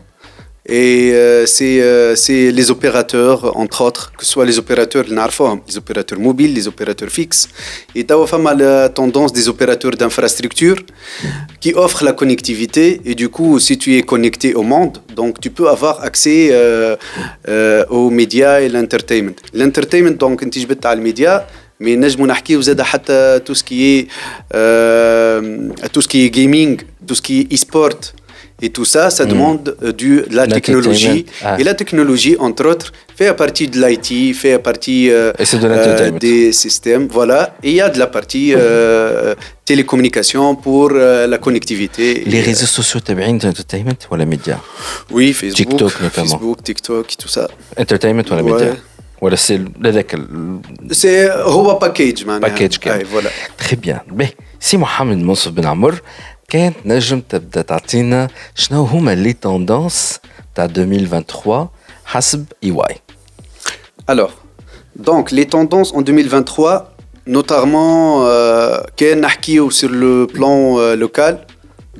et 0.66 1.10
euh, 1.12 1.44
euh, 1.60 2.14
c'est 2.14 2.52
les 2.52 2.70
opérateurs, 2.70 3.56
entre 3.56 3.82
autres, 3.82 4.12
que 4.16 4.24
ce 4.24 4.30
soit 4.30 4.44
les 4.44 4.60
opérateurs, 4.60 5.04
les 5.08 5.76
opérateurs 5.76 6.20
mobiles, 6.20 6.54
les 6.54 6.68
opérateurs 6.68 7.08
fixes. 7.08 7.48
Et 7.96 8.04
tu 8.06 8.14
as 8.14 8.54
la 8.54 8.88
tendance 8.88 9.32
des 9.32 9.48
opérateurs 9.48 9.90
d'infrastructure 9.90 10.76
qui 11.60 11.74
offrent 11.74 12.04
la 12.04 12.12
connectivité. 12.12 13.00
Et 13.04 13.16
du 13.16 13.28
coup, 13.28 13.58
si 13.58 13.76
tu 13.76 13.96
es 13.96 14.02
connecté 14.02 14.54
au 14.54 14.62
monde, 14.62 14.98
donc 15.16 15.40
tu 15.40 15.50
peux 15.50 15.68
avoir 15.68 16.00
accès 16.04 16.50
euh, 16.52 16.96
aux 17.90 18.10
médias 18.10 18.60
et 18.60 18.68
l'entertainment. 18.68 19.34
L'entertainment, 19.54 20.16
donc, 20.16 20.48
tu 20.48 20.60
as 20.84 20.94
le 20.94 21.02
média, 21.02 21.46
mais 21.80 21.96
نجمو 21.96 22.26
نحكيو 22.26 22.60
زاد 22.60 22.80
حتى 22.80 23.40
tout 23.44 23.54
ce 23.54 23.64
qui 23.64 23.98
est 23.98 24.08
tout 25.92 26.00
ce 26.02 26.08
qui 26.08 26.24
est 26.24 26.30
gaming, 26.30 26.80
tout 27.06 27.16
ce 27.16 27.22
qui 27.22 27.40
est 27.40 27.54
e-sport. 27.54 27.98
et 28.61 28.69
tout 28.69 28.85
ça, 28.85 29.09
ça 29.09 29.25
mm. 29.25 29.29
demande 29.29 29.77
euh, 29.83 29.91
du, 29.91 30.21
de 30.21 30.35
la, 30.35 30.47
technologie. 30.47 31.25
Ah. 31.43 31.57
Et 31.59 31.63
la 31.63 31.75
technologie, 31.75 32.35
entre 32.39 32.65
autres, 32.67 32.91
fait 33.15 33.31
partie 33.35 33.67
de 33.67 33.79
l'IT, 33.79 34.35
fait 34.35 34.57
partie 34.57 35.11
euh, 35.11 35.31
de 35.33 35.65
euh, 35.65 36.11
des 36.11 36.51
systèmes. 36.51 37.07
Voilà. 37.11 37.55
Et 37.61 37.69
il 37.69 37.75
y 37.75 37.81
a 37.81 37.89
de 37.89 37.99
la 37.99 38.07
partie 38.07 38.53
euh, 38.55 39.35
mm-hmm. 39.35 39.37
télécommunication 39.65 40.55
pour 40.55 40.89
euh, 40.91 41.27
la 41.27 41.37
connectivité. 41.37 42.23
Les 42.25 42.41
euh, 42.41 42.45
réseaux 42.45 42.65
sociaux, 42.65 42.99
tu 42.99 43.11
entertainment 43.11 43.93
ou 44.11 44.15
les 44.15 44.25
médias 44.25 44.59
Oui, 45.11 45.33
Facebook. 45.33 45.69
TikTok 45.69 46.01
notamment. 46.01 46.27
Facebook, 46.27 46.63
TikTok, 46.63 47.17
tout 47.17 47.27
ça. 47.27 47.47
Entertainment 47.77 48.23
ou 48.31 48.35
les 48.35 48.41
ouais. 48.41 48.51
médias 48.51 48.75
voilà, 49.19 49.35
c'est 49.35 49.59
l'adec. 49.81 50.15
C'est 50.91 51.29
un 51.29 51.73
package, 51.79 52.23
man. 52.25 52.39
Package, 52.39 52.79
voilà. 53.09 53.29
Très 53.57 53.75
bien. 53.75 54.01
Mais 54.13 54.35
si 54.59 54.77
Mohamed 54.77 55.19
Monsef 55.19 55.51
Ben 55.53 55.65
Amr, 55.65 55.93
كانت 56.48 56.76
نجم 56.84 57.20
تبدا 57.20 57.62
تعطينا 57.62 58.28
شنو 58.54 58.84
هما 58.84 59.14
لي 59.14 59.32
توندونس 59.32 60.20
تاع 60.54 60.64
2023 60.64 61.68
حسب 62.04 62.44
اي 62.64 62.70
واي 62.70 62.96
Alors, 64.08 64.32
donc 65.08 65.30
les 65.30 65.46
tendances 65.46 65.92
en 65.94 66.02
2023, 66.02 66.92
notamment 67.26 68.26
euh, 68.26 68.90
كان 68.96 69.20
نحكيو 69.20 69.70
sur 69.70 69.88
le 69.88 70.26
plan 70.26 70.78
euh, 70.78 70.96
local, 70.96 71.38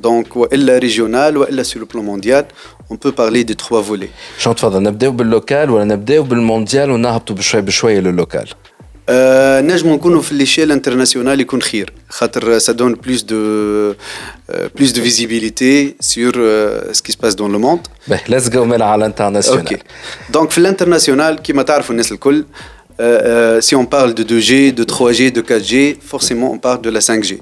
donc 0.01 0.35
والا 0.35 0.79
régional 0.79 1.37
والا 1.37 1.63
sur 1.63 1.79
le 1.79 1.85
plan 1.85 2.03
mondial, 2.03 2.45
on 2.89 2.97
peut 2.97 3.11
parler 3.11 3.43
de 3.43 3.53
trois 3.53 3.81
volets. 3.81 4.09
شنو 4.37 4.53
تفضل 4.53 4.83
نبداو 4.83 5.11
باللوكال 5.11 5.69
ولا 5.69 5.83
نبداو 5.83 6.23
بالمونديال 6.23 6.91
ونهبطوا 6.91 7.35
بشوي 7.35 7.61
بشوي 7.61 7.99
للوكال 8.01 8.49
آه 9.09 9.61
نجم 9.61 9.93
نكونوا 9.93 10.21
في 10.21 10.35
ليشيل 10.35 10.71
انترناسيونال 10.71 11.41
يكون 11.41 11.61
خير 11.61 11.93
خاطر 12.09 12.59
ça 12.59 12.73
donne 12.73 12.95
plus 12.95 13.25
de 13.25 13.33
euh, 13.33 14.69
plus 14.77 14.93
de 14.93 15.01
visibilité 15.01 15.95
sur 15.99 16.31
euh, 16.35 16.93
ce 16.93 17.01
qui 17.01 17.11
se 17.11 17.17
passe 17.17 17.35
dans 17.35 17.47
le 17.49 17.57
monde. 17.57 17.79
باهي 18.07 18.21
ليتس 18.29 18.49
جو 18.49 18.65
من 18.65 18.81
على 18.81 18.99
الانترناسيونال 18.99 19.61
اوكي 19.61 19.77
دونك 20.29 20.51
في 20.51 20.57
الانترناسيونال 20.57 21.35
كما 21.43 21.63
تعرفوا 21.63 21.91
الناس 21.91 22.11
الكل 22.11 22.45
euh, 22.99 23.57
euh, 23.57 23.61
si 23.61 23.75
on 23.75 23.85
parle 23.85 24.13
de 24.13 24.23
2G, 24.23 24.73
de 24.73 24.83
3G, 24.83 25.31
de 25.31 25.41
4G, 25.41 25.97
forcément 25.99 26.51
on 26.51 26.59
parle 26.59 26.81
de 26.81 26.89
la 26.89 26.99
5G. 26.99 27.39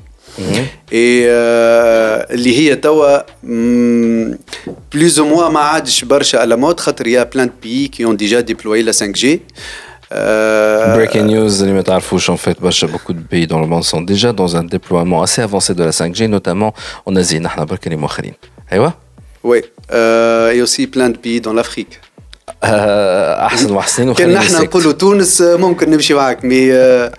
Et 0.92 1.26
euh, 1.28 2.26
اللي 2.32 2.58
هي 2.58 2.76
توا 2.76 3.20
mm, 3.20 4.36
plus 4.96 5.20
ou 5.20 5.26
moins 5.26 5.50
ما 5.50 5.60
عادش 5.60 6.06
برشا 6.06 6.40
على 6.40 6.56
مود 6.56 6.80
خاطر 6.80 7.06
il 7.06 7.10
y 7.10 7.18
a 7.18 7.26
plein 7.26 7.46
de 7.46 7.68
pays 7.68 7.90
qui 7.90 8.06
ont 8.06 8.14
déjà 8.14 8.42
déployé 8.42 8.84
la 8.84 8.92
5G. 8.92 9.40
Euh, 10.14 10.96
Breaking 10.98 11.26
news, 11.32 11.62
اللي 11.62 11.74
ما 11.74 11.82
تعرفوش 11.82 12.32
en 12.32 12.34
fait 12.36 12.62
برشا 12.62 12.88
beaucoup 12.88 13.14
de 13.14 13.34
pays 13.36 13.48
dans 13.48 13.60
le 13.60 13.68
monde 13.68 13.84
sont 13.84 14.02
déjà 14.02 14.34
dans 14.34 14.56
un 14.56 14.64
déploiement 14.64 15.22
assez 15.24 15.42
avancé 15.42 15.74
de 15.74 15.84
la 15.84 15.92
5G 15.92 16.22
notamment 16.28 16.74
en 17.10 17.16
Asie 17.16 17.34
نحن 17.40 17.66
برك 17.66 17.86
اللي 17.88 17.98
مؤخرين 17.98 18.34
ايوه 18.72 18.94
Oui, 19.48 19.60
euh, 19.92 20.56
et 20.56 20.62
aussi 20.62 20.86
plein 20.96 21.10
de 21.10 21.18
pays 21.18 21.42
dans 21.42 21.54
l'Afrique. 21.60 21.98
آه، 22.64 23.46
احسن 23.46 23.72
وحسين 23.72 24.06
كان 24.06 24.12
وخليني 24.12 24.34
نحن 24.34 24.48
ساكت. 24.54 24.64
نقولوا 24.64 24.92
تونس 24.92 25.42
آه، 25.42 25.56
ممكن 25.56 25.90
نمشي 25.90 26.14
معاك 26.14 26.46
مي 26.46 26.72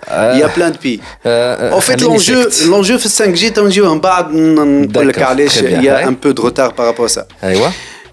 il 0.07 0.39
y 0.39 0.43
a 0.43 0.49
plein 0.57 0.71
de 0.71 0.77
pays. 0.85 0.99
آه، 1.25 1.79
En 1.79 1.81
fait, 1.81 1.85
خليني 2.03 2.19
l'enjeu, 2.19 2.49
ساكت. 2.49 2.53
l'enjeu 2.69 2.95
في 2.97 3.09
5G 3.09 3.53
تنجيو 3.53 3.93
من 3.93 3.99
بعد 3.99 4.31
ن- 4.33 4.81
نقول 4.81 5.07
لك 5.07 5.15
D'accord, 5.19 5.21
علاش 5.21 5.59
très 5.59 5.61
bien. 5.61 5.65
il 5.65 5.83
y 5.83 5.89
a 5.89 5.97
Ouais. 5.97 6.09
un 6.09 6.13
peu 6.25 6.33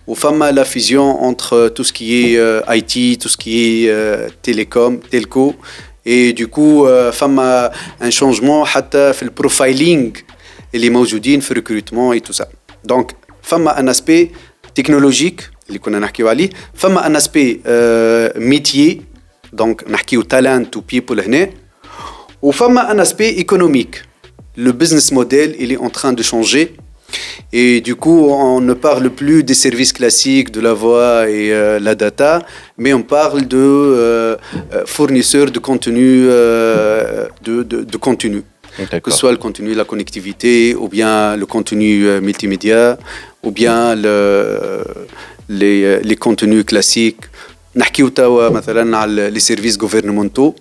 وفما 0.07 0.53
la 0.53 0.65
fusion 0.65 1.23
entre 1.23 1.69
tout 1.69 1.85
ce 1.85 1.93
qui 1.93 2.25
est 2.25 2.39
euh, 2.39 2.61
IT, 2.69 3.21
tout 3.21 3.29
ce 3.29 3.37
qui 3.37 3.85
est 3.85 3.91
euh, 3.91 4.29
télécom, 4.43 5.01
telco 5.11 5.55
et 6.07 6.33
du 6.33 6.49
coup 6.49 6.87
euh, 6.87 7.11
فما 7.11 7.71
un 8.01 8.11
changement 8.11 8.65
حتى 8.65 9.13
في 9.13 9.23
البروفايلينج 9.23 10.17
اللي 10.75 10.91
موجودين 10.91 11.41
في 11.41 11.55
recrutement 11.55 12.13
et 12.17 12.21
tout 12.21 12.43
ça. 12.43 12.47
Donc 12.93 13.13
فما 13.43 13.77
un 13.79 13.89
aspect 13.89 14.31
technologique 14.75 15.41
اللي 15.69 15.79
كنا 15.79 15.99
نحكيو 15.99 16.29
عليه 16.29 16.51
فما 16.75 17.07
ان 17.07 17.17
اسبي 17.17 17.61
ميتيي 18.37 19.03
دونك 19.53 19.91
نحكيو 19.91 20.23
تالنت 20.23 20.77
و 20.77 20.81
بيبل 20.81 21.21
هنا 21.21 21.51
وفما 22.43 22.91
ان 22.91 23.01
اسبي 23.01 23.29
ايكونوميك 23.29 24.03
le 24.59 24.73
business 24.83 25.13
model 25.13 25.49
il 25.59 25.73
est 25.73 25.79
en 25.79 25.91
train 25.99 26.13
de 26.13 26.23
changer 26.23 26.65
et 27.61 27.81
du 27.81 27.95
coup 28.03 28.21
on 28.31 28.61
ne 28.61 28.75
parle 28.75 29.09
plus 29.11 29.43
des 29.45 29.55
services 29.67 29.93
classiques 29.93 30.51
de 30.57 30.61
la 30.61 30.75
voix 30.75 31.29
et 31.29 31.47
euh, 31.53 31.79
la 31.79 31.95
data 31.95 32.33
mais 32.83 32.93
on 33.01 33.03
parle 33.03 33.43
de 33.47 33.57
euh, 33.59 34.37
euh, 34.73 34.83
fournisseurs 34.87 35.51
de 35.51 35.59
contenu 35.59 36.27
euh, 36.29 37.27
de, 37.47 37.63
de, 37.63 37.79
de 37.93 37.97
contenu 37.97 38.43
que 38.77 38.83
D'accord. 38.91 39.13
ce 39.13 39.19
soit 39.21 39.33
le 39.33 39.39
contenu 39.47 39.71
de 39.73 39.79
la 39.83 39.85
connectivité 39.93 40.75
ou 40.75 40.87
bien 40.89 41.37
le 41.37 41.47
contenu 41.47 41.91
euh, 42.07 42.21
multimédia 42.21 42.99
ou 43.43 43.51
bien 43.51 43.95
le, 43.95 44.83
les, 45.49 45.85
euh, 45.85 46.01
les 46.03 46.17
contenus 46.17 46.65
classiques 46.65 47.27
نحكيو 47.77 48.09
توا 48.09 48.49
مثلا 48.49 48.99
على 48.99 49.31
les 49.35 49.43
services 49.43 49.77
gouvernementaux 49.77 50.53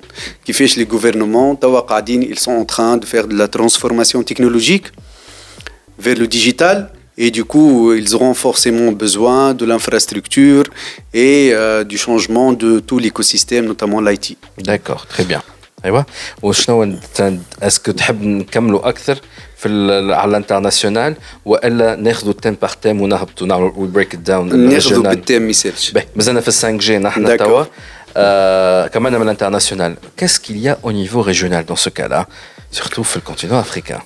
كيفاش 0.46 0.80
les 0.80 0.86
gouvernements 0.86 1.60
توا 1.62 1.80
قاعدين 1.80 2.34
ils 2.34 2.40
sont 2.40 2.52
en 2.52 2.66
train 2.66 2.98
de 2.98 3.06
faire 3.06 3.28
de 3.28 3.36
la 3.36 3.48
transformation 3.48 4.24
technologique 4.24 4.86
vers 6.00 6.16
le 6.16 6.28
digital 6.28 6.92
et 7.18 7.30
du 7.32 7.44
coup 7.44 7.94
ils 7.94 8.16
auront 8.16 8.34
forcément 8.34 8.92
besoin 8.92 9.54
de 9.54 9.66
l'infrastructure 9.66 10.64
et 11.14 11.52
euh, 11.52 11.84
du 11.84 11.98
changement 11.98 12.54
de 12.54 12.80
tout 12.80 13.00
l'écosystème 13.00 13.66
notamment 13.66 14.00
l'IT. 14.02 14.38
داكور 14.58 14.98
تري 15.18 15.24
بيان 15.24 15.42
ايوه 15.86 16.06
وشنو 16.42 16.84
انت 16.84 17.34
اسكو 17.62 17.92
تحب 17.92 18.24
نكملوا 18.24 18.90
اكثر 18.90 19.22
في 19.58 19.68
ال- 19.68 20.14
على 20.14 20.30
الانترناسيونال 20.30 21.16
والا 21.46 21.96
ناخذوا 21.96 22.34
تيم 22.34 22.58
باغ 22.62 22.74
تيم 22.74 23.02
ونهبطوا 23.02 23.48
نعملوا 23.48 23.72
وي 23.76 23.88
بريك 23.88 24.14
ات 24.14 24.20
داون 24.20 24.70
ناخذوا 24.70 25.04
بالتام 25.04 25.42
ما 25.42 25.50
يسالش. 25.50 25.92
باهي 25.92 26.06
مازلنا 26.16 26.42
في 26.42 26.52
5 26.52 26.72
جي 26.78 26.98
نحن 26.98 27.28
D'accord. 27.28 27.38
توا 27.44 27.64
آه 28.18 28.88
كمان 28.88 29.16
من 29.16 29.22
الانترناسيونال 29.22 29.96
qu'est-ce 30.22 30.40
qu'il 30.40 30.58
y 30.66 30.70
a 30.70 30.78
au 30.84 30.92
niveau 30.92 31.22
régional 31.22 31.66
dans 31.66 31.76
ce 31.76 31.90
cas-là 31.90 32.26
surtout 32.80 33.02
في 33.04 33.18
الكونتينون 33.18 33.60
افريكان 33.60 34.00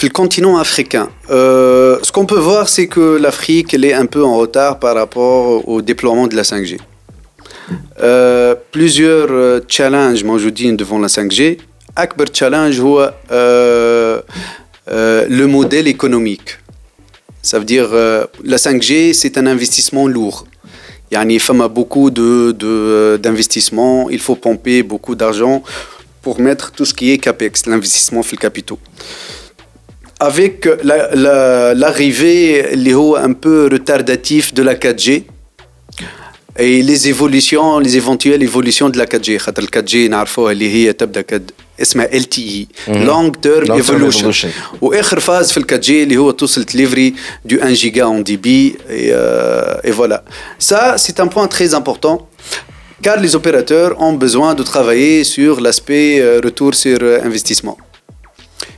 Sur 0.00 0.06
le 0.08 0.12
continent 0.22 0.56
africain, 0.66 1.06
euh, 1.30 1.98
ce 2.06 2.10
qu'on 2.14 2.24
peut 2.32 2.42
voir, 2.50 2.64
c'est 2.74 2.86
que 2.94 3.04
l'Afrique 3.24 3.68
elle 3.74 3.84
est 3.90 3.92
un 4.04 4.06
peu 4.14 4.22
en 4.24 4.36
retard 4.44 4.72
par 4.84 4.94
rapport 5.02 5.68
au 5.72 5.76
déploiement 5.90 6.26
de 6.32 6.34
la 6.40 6.44
5G. 6.52 6.72
Euh, 8.00 8.54
plusieurs 8.72 9.28
euh, 9.30 9.60
challenges 9.68 10.24
موجودين 10.24 10.76
devant 10.76 10.98
la 10.98 11.08
5G. 11.08 11.42
أكبر 11.98 12.26
challenge 12.26 12.80
هو 12.80 13.12
euh, 13.30 13.32
euh, 13.32 14.22
euh, 14.89 15.25
le 15.29 15.47
modèle 15.47 15.87
économique. 15.87 16.59
Ça 17.41 17.59
veut 17.59 17.65
dire 17.65 17.89
euh, 17.91 18.25
la 18.43 18.57
5G, 18.57 19.13
c'est 19.13 19.37
un 19.37 19.45
investissement 19.45 20.07
lourd. 20.07 20.47
Il 21.11 21.15
y 21.15 21.17
a 21.17 21.67
beaucoup 21.67 22.09
d'investissements, 22.09 24.05
de, 24.05 24.09
de, 24.09 24.11
euh, 24.11 24.13
il 24.13 24.19
faut 24.19 24.35
pomper 24.35 24.83
beaucoup 24.83 25.15
d'argent 25.15 25.63
pour 26.21 26.39
mettre 26.41 26.71
tout 26.71 26.85
ce 26.85 26.93
qui 26.93 27.11
est 27.11 27.17
CAPEX, 27.17 27.65
l'investissement 27.65 28.23
fait 28.23 28.35
le 28.35 28.41
capitaux. 28.41 28.79
Avec 30.19 30.67
l'arrivée, 30.83 32.63
la, 32.75 32.75
la, 32.75 33.23
un 33.23 33.33
peu 33.33 33.69
retardatif 33.71 34.53
de 34.53 34.63
la 34.63 34.75
4G 34.75 35.23
et 36.57 36.81
les 36.81 37.07
évolutions, 37.07 37.79
les 37.79 37.95
éventuelles 37.97 38.41
évolutions 38.43 38.89
de 38.89 38.97
la 38.97 39.05
4G. 39.05 39.39
La 39.45 39.53
4G, 39.53 40.09
نعرفوها 41.78 42.06
اللي 42.06 42.18
هي 42.18 42.24
تبدا 42.24 42.46
كد 42.48 42.62
اسمها 42.62 42.66
LTE 42.66 42.66
Long 42.88 43.32
Term 43.32 43.66
Long 43.66 43.72
Term 43.72 43.82
Evolution 43.82 44.24
Evolution. 44.24 44.48
واخر 44.80 45.20
فاز 45.20 45.52
في 45.52 45.56
ال 45.56 45.66
4G 45.70 45.90
اللي 45.90 46.16
هو 46.16 46.30
توصل 46.30 46.66
ليفري 46.74 47.14
du 47.48 47.54
1 47.62 47.74
giga 47.74 48.06
en 48.06 48.20
débit 48.20 48.76
et, 48.88 49.10
euh, 49.12 49.80
et 49.84 49.90
voilà 49.90 50.22
ça 50.58 50.96
c'est 50.96 51.20
un 51.20 51.28
point 51.28 51.48
très 51.48 51.74
important 51.74 52.18
car 53.02 53.16
les 53.20 53.34
opérateurs 53.34 54.00
ont 54.00 54.12
besoin 54.12 54.54
de 54.54 54.62
travailler 54.62 55.24
sur 55.24 55.60
l'aspect 55.60 56.20
euh, 56.20 56.40
retour 56.44 56.74
sur 56.74 56.98
euh, 57.02 57.24
investissement 57.28 57.76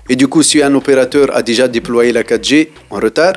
et 0.09 0.16
du 0.16 0.28
coup, 0.28 0.43
si 0.43 0.62
un 0.62 0.74
opérateur 0.74 1.35
a 1.35 1.43
déjà 1.43 1.66
déployé 1.66 2.12
la 2.12 2.22
4G 2.22 2.68
en 2.90 2.97
retard, 3.01 3.35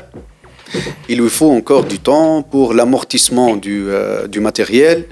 il 1.07 1.17
lui 1.21 1.29
faut 1.29 1.51
encore 1.51 1.85
du 1.85 1.99
temps 1.99 2.41
pour 2.41 2.73
l'amortissement 2.73 3.55
du, 3.55 3.85
euh, 3.87 4.27
du 4.27 4.39
matériel 4.41 5.05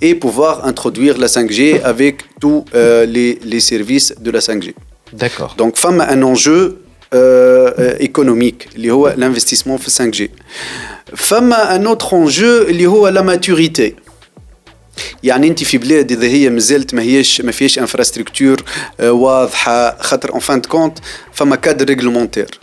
et 0.00 0.14
pouvoir 0.14 0.66
introduire 0.66 1.18
la 1.18 1.26
5G 1.26 1.82
avec 1.82 2.16
tous 2.40 2.64
euh, 2.74 3.06
les, 3.06 3.38
les 3.44 3.60
services 3.60 4.14
de 4.18 4.30
la 4.30 4.40
5G. 4.40 4.72
داكور 5.12 5.54
Donc, 5.58 5.76
femme 5.76 6.00
a 6.00 6.08
un 6.10 6.22
enjeu 6.22 6.82
euh, 7.12 7.70
euh, 7.78 7.96
économique, 8.00 8.68
اللي 8.76 8.90
هو 8.90 9.14
l'investissement 9.18 9.76
في 9.76 9.90
5G. 9.90 10.28
Femme 11.14 11.52
a 11.52 11.74
un 11.74 11.84
autre 11.86 12.14
enjeu 12.14 12.68
اللي 12.68 12.86
هو 12.86 13.10
la 13.10 13.22
maturité. 13.22 13.92
يعني 15.22 15.48
انت 15.48 15.64
في 15.64 15.78
بلاد 15.78 16.12
اذا 16.12 16.26
هي 16.26 16.50
مازالت 16.50 16.94
ما 16.94 17.02
هيش 17.02 17.40
ما 17.40 17.52
فيهاش 17.52 17.78
انفراستركتور 17.78 18.64
واضحه 19.00 20.02
خاطر 20.02 20.30
اون 20.30 20.40
فان 20.40 20.60
كونت 20.60 20.98
فما 21.32 21.56
كادر 21.56 21.84
ريغلومونتير 21.86 22.60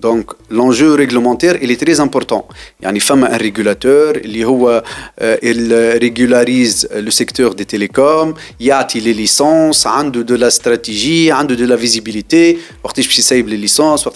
donc 0.00 0.32
l'enjeu 0.50 0.94
réglementaire, 0.94 1.56
il 1.60 1.70
est 1.70 1.80
très 1.84 1.98
important. 2.00 2.46
Il 2.80 2.84
y 2.84 2.86
a 2.86 2.90
une 2.90 3.00
femme 3.00 3.24
un 3.24 3.36
régulateur, 3.36 4.14
euh, 4.14 5.36
il 5.42 5.74
régularise 6.00 6.88
le 6.94 7.10
secteur 7.10 7.54
des 7.54 7.64
télécoms, 7.64 8.34
il 8.60 8.66
y 8.66 8.70
a 8.70 8.86
les 8.94 9.14
licences, 9.14 9.86
il 9.86 10.10
de 10.10 10.34
la 10.34 10.50
stratégie, 10.50 11.26
il 11.26 11.46
de 11.46 11.66
la 11.66 11.76
visibilité, 11.76 12.58
il 12.94 13.46
les 13.46 13.56
licences, 13.56 14.06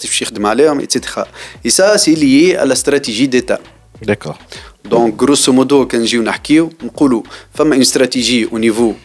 etc. 0.79 1.21
Et 1.63 1.69
ça, 1.69 1.97
c'est 1.97 2.15
lié 2.15 2.55
à 2.55 2.65
la 2.65 2.75
stratégie 2.75 3.27
d'État. 3.27 3.59
D'accord. 4.01 4.37
Donc 4.89 5.15
grosso 5.15 5.51
modo, 5.53 5.85
quand 5.85 6.03
j'ai 6.03 6.17
une 7.73 7.83
stratégie 7.85 8.45
au 8.51 8.59
niveau 8.59 8.95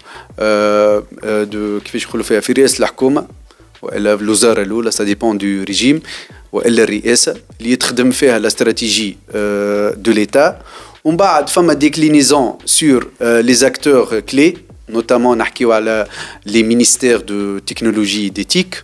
euh, 0.40 1.00
euh, 1.24 1.46
de, 1.46 1.80
de, 2.78 2.78
يقولوا 3.83 4.05
فيها 4.05 4.13
في 4.13 4.13
رئاسه 4.13 4.13
الحكومه 4.13 4.13
والا 4.13 4.13
الوزاره 4.13 4.61
الاولى 4.61 4.91
سا 4.91 5.03
ديبون 5.03 5.37
دو 5.37 5.63
ريجيم 5.63 6.01
والا 6.51 6.83
الرئاسه 6.83 7.35
اللي 7.59 7.71
يتخدم 7.71 8.11
فيها 8.11 8.39
لا 8.39 8.47
استراتيجي 8.47 9.17
دو 9.95 10.11
ليتا 10.11 10.61
ومن 11.03 11.17
بعد 11.17 11.49
فما 11.49 11.73
ديكلينيزون 11.73 12.53
سور 12.65 13.07
لي 13.21 13.53
زاكتور 13.53 14.19
كلي 14.19 14.57
نوتامون 14.89 15.37
نحكيو 15.37 15.71
على 15.71 16.07
لي 16.45 16.63
مينيستير 16.63 17.17
دو 17.21 17.59
تكنولوجي 17.59 18.29
ديتيك 18.29 18.83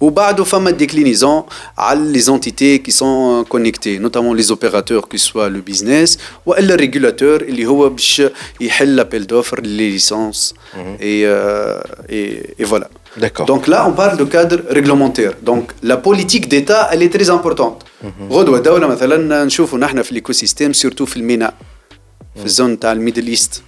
وبعده 0.00 0.44
فما 0.44 0.70
ديكلينيزون 0.70 1.42
على 1.78 2.00
لي 2.12 2.18
زونتيتي 2.20 2.78
كي 2.78 2.90
سون 2.90 3.44
كونيكتي 3.44 3.98
نوتامون 3.98 4.36
لي 4.36 4.42
زوبيراتور 4.42 5.00
كي 5.04 5.18
سوا 5.18 5.48
لو 5.48 5.60
بيزنس 5.60 6.18
والا 6.46 6.74
الريغولاتور 6.74 7.40
اللي 7.42 7.66
هو 7.66 7.88
باش 7.88 8.22
يحل 8.60 8.96
لابيل 8.96 9.26
دوفر 9.26 9.60
لي 9.60 9.90
ليسونس 9.90 10.54
اي 10.76 11.26
اي 12.10 12.66
فوالا 12.66 12.88
D'accord. 12.88 12.97
Donc 13.46 13.62
là, 13.72 13.86
on 13.88 13.92
parle 13.92 14.16
de 14.22 14.24
cadre 14.24 14.58
réglementaire. 14.78 15.32
Donc 15.42 15.64
la 15.82 15.96
politique 15.96 16.48
d'État, 16.48 16.88
elle 16.92 17.02
est 17.02 17.12
très 17.16 17.30
importante. 17.30 17.84
غدوة 18.30 18.58
دولة 18.58 18.86
مثلا 18.86 19.44
نشوفوا 19.44 19.78
نحن 19.78 20.02
في 20.02 20.14
l'écosystème 20.20 20.72
surtout 20.74 21.04
في 21.04 21.16
الميناء 21.16 21.54
في 22.36 22.44
الزون 22.44 22.78
تاع 22.78 22.92
الميدل 22.92 23.26
ايست 23.26 23.62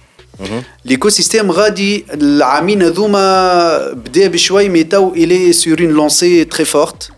ليكو 0.85 1.09
سيستيم 1.09 1.51
غادي 1.51 2.05
العامين 2.13 2.81
هذوما 2.83 3.91
بدا 3.93 4.27
بشوي 4.27 4.69
مي 4.69 4.83
تو 4.83 5.13
الي 5.13 5.53
سور 5.53 5.79
اون 5.81 5.89
لونسي 5.89 6.43
تري 6.43 6.65
فورت 6.65 7.09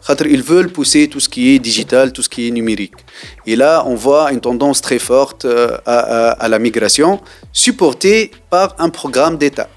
خاطر 0.00 0.26
ils 0.26 0.42
veulent 0.42 0.70
pousser 0.78 1.08
tout 1.08 1.20
ce 1.20 1.28
qui 1.28 1.54
est 1.54 1.58
digital, 1.58 2.12
tout 2.12 2.22
ce 2.22 2.28
qui 2.28 2.46
est 2.48 2.52
numérique. 2.52 2.98
Et 3.46 3.56
là, 3.56 3.82
on 3.86 3.96
voit 3.96 4.30
une 4.34 4.40
tendance 4.40 4.80
très 4.80 5.00
forte 5.00 5.44
euh, 5.44 5.76
à, 5.84 5.98
à, 5.98 6.30
à 6.44 6.46
la 6.48 6.58
migration, 6.66 7.10
supportée 7.52 8.20
par 8.54 8.68
un 8.78 8.90
programme 9.00 9.36
d'État. 9.42 9.68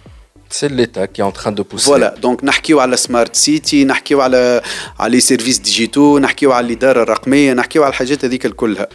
C'est 0.54 0.70
l'État 0.80 1.06
qui 1.08 1.22
est 1.22 1.24
en 1.24 1.32
train 1.32 1.52
de 1.52 1.62
pousser. 1.64 1.86
فوالا 1.86 2.16
دونك 2.22 2.44
نحكيو 2.44 2.80
على 2.80 2.98
سمارت 2.98 3.36
سيتي 3.36 3.84
نحكيو 3.86 4.22
على 4.22 4.62
على 5.00 5.12
لي 5.12 5.20
سيرفيس 5.20 5.58
ديجيتو 5.58 6.20
نحكيو 6.20 6.52
على 6.52 6.66
الاداره 6.68 7.04
الرقميه 7.04 7.54
نحكيو 7.54 7.84
على 7.84 7.90
الحاجات 7.90 8.26
هذيك 8.26 8.48
كلها 8.48 8.88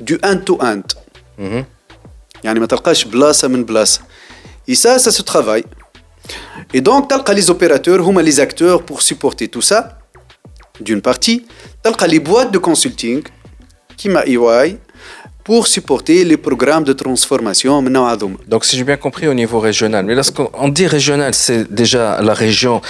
دو 0.00 0.16
ان 0.24 0.44
تو 0.44 0.56
اند 0.56 0.92
Mhm. 1.38 1.64
يعني 2.44 2.60
ما 2.60 2.66
تلقاش 2.66 3.04
بلاصه 3.04 3.48
من 3.48 3.64
بلاصه 3.64 4.00
اي 4.68 4.74
سا 4.74 4.98
سا 4.98 5.10
سو 5.10 5.22
ترافاي 5.22 5.64
اي 6.74 6.80
دونك 6.80 7.10
تلقى 7.10 7.34
لي 7.34 7.40
زوبيراتور 7.40 8.00
هما 8.02 8.20
لي 8.20 8.30
زاكتور 8.30 8.76
بور 8.82 9.00
سيبورتي 9.00 9.46
تو 9.46 9.60
سا 9.60 9.98
دون 10.80 11.00
بارتي 11.00 11.42
تلقى 11.84 12.08
لي 12.08 12.18
بوات 12.18 12.46
دو 12.46 12.60
كونسلتينغ 12.60 13.22
كيما 13.98 14.26
اي 14.26 14.36
واي 14.36 14.78
pour 15.43 15.67
supporter 15.67 16.23
les 16.23 16.37
programmes 16.37 16.83
de 16.83 16.93
transformation. 16.93 17.83
Donc, 18.47 18.65
si 18.65 18.77
j'ai 18.77 18.83
bien 18.83 18.97
compris, 18.97 19.27
au 19.27 19.33
niveau 19.33 19.59
régional. 19.59 20.05
Mais 20.05 20.15
lorsqu'on 20.15 20.69
dit 20.69 20.87
régional, 20.87 21.33
c'est 21.33 21.71
déjà 21.71 22.21
la 22.21 22.33
région. 22.33 22.81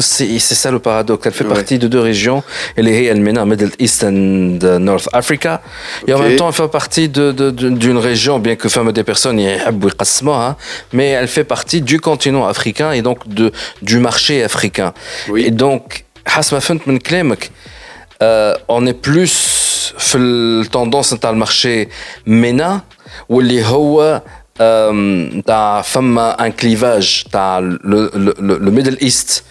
C'est 0.00 0.38
ça 0.40 0.70
le 0.70 0.78
paradoxe. 0.78 1.26
Elle 1.26 1.32
fait 1.32 1.44
partie 1.44 1.78
de 1.78 1.88
deux 1.88 2.00
régions. 2.00 2.42
Elle 2.76 2.88
est 2.88 3.04
El 3.04 3.20
Mena, 3.20 3.44
Middle 3.44 3.72
East 3.78 4.04
and 4.04 4.58
euh, 4.62 4.78
North 4.78 5.08
Africa. 5.12 5.62
Et 6.06 6.12
en 6.12 6.18
même 6.18 6.36
temps, 6.36 6.48
elle 6.48 6.54
fait 6.54 6.68
partie 6.68 7.08
d'une 7.08 7.98
région, 7.98 8.38
bien 8.38 8.56
que 8.56 8.68
femme 8.68 8.92
des 8.92 9.04
personnes, 9.04 9.40
hein, 9.40 10.56
mais 10.92 11.08
elle 11.08 11.28
fait 11.28 11.44
partie 11.44 11.80
du 11.80 12.00
continent 12.00 12.46
africain 12.46 12.92
et 12.92 13.02
donc 13.02 13.20
du 13.82 13.98
marché 13.98 14.42
africain. 14.42 14.92
Et 15.36 15.50
donc, 15.50 16.04
Hasma 16.26 16.58
euh, 18.22 18.54
on 18.68 18.86
est 18.86 18.94
plus 18.94 19.73
في 19.97 20.17
التندونس 20.17 21.13
نتاع 21.13 21.29
المارشي 21.29 21.85
MENA 22.27 22.71
واللي 23.29 23.65
هو 23.65 24.21
آم، 24.61 25.41
تاع 25.47 25.81
فما 25.81 26.45
ان 26.45 26.51
كليفاج 26.51 27.23
تاع 27.31 27.59
لو 27.59 28.71
ميدل 28.71 28.97
ايست 29.01 29.43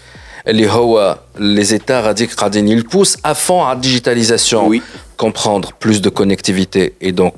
اللي 0.48 0.70
هو 0.70 1.18
لي 1.38 1.64
زيتا 1.64 2.00
غاديك 2.00 2.34
قاعدين 2.34 2.68
يلبوس 2.68 3.16
افون 3.24 3.60
على 3.62 3.76
الديجيتاليزاسيون 3.76 4.78
Oui. 4.78 4.82
comprendre 5.24 5.68
plus 5.84 6.00
de 6.00 6.08
connectivité 6.10 6.92
et 7.00 7.12
donc 7.12 7.36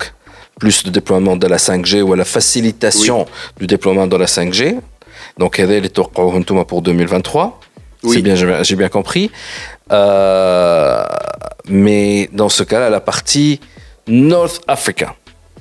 plus 0.61 0.83
de 0.85 0.91
déploiement 0.91 1.37
de 1.37 1.47
la 1.47 1.57
5G 1.57 2.03
ou 2.03 2.15
la 2.15 2.25
facilitation 2.37 3.27
du 3.61 3.67
déploiement 3.67 4.07
de 4.07 4.17
la 4.17 4.27
5G. 4.27 4.63
Donc, 5.41 5.61
هذا 5.61 5.77
اللي 5.77 5.89
توقعوه 5.89 6.37
انتم 6.37 6.65
pour 6.65 6.83
2023. 6.83 7.61
Oui. 8.05 8.15
C'est 8.15 8.23
bien, 8.23 8.35
j'ai 8.35 8.65
j'ai 8.69 8.77
bien 8.77 8.89
compris. 8.99 9.31
Euh, 9.93 11.05
mais 11.69 12.29
dans 12.33 12.49
ce 12.49 12.63
cas-là, 12.63 12.89
la 12.91 13.01
partie 13.01 13.61
North 14.09 14.61
Africa. 14.69 15.07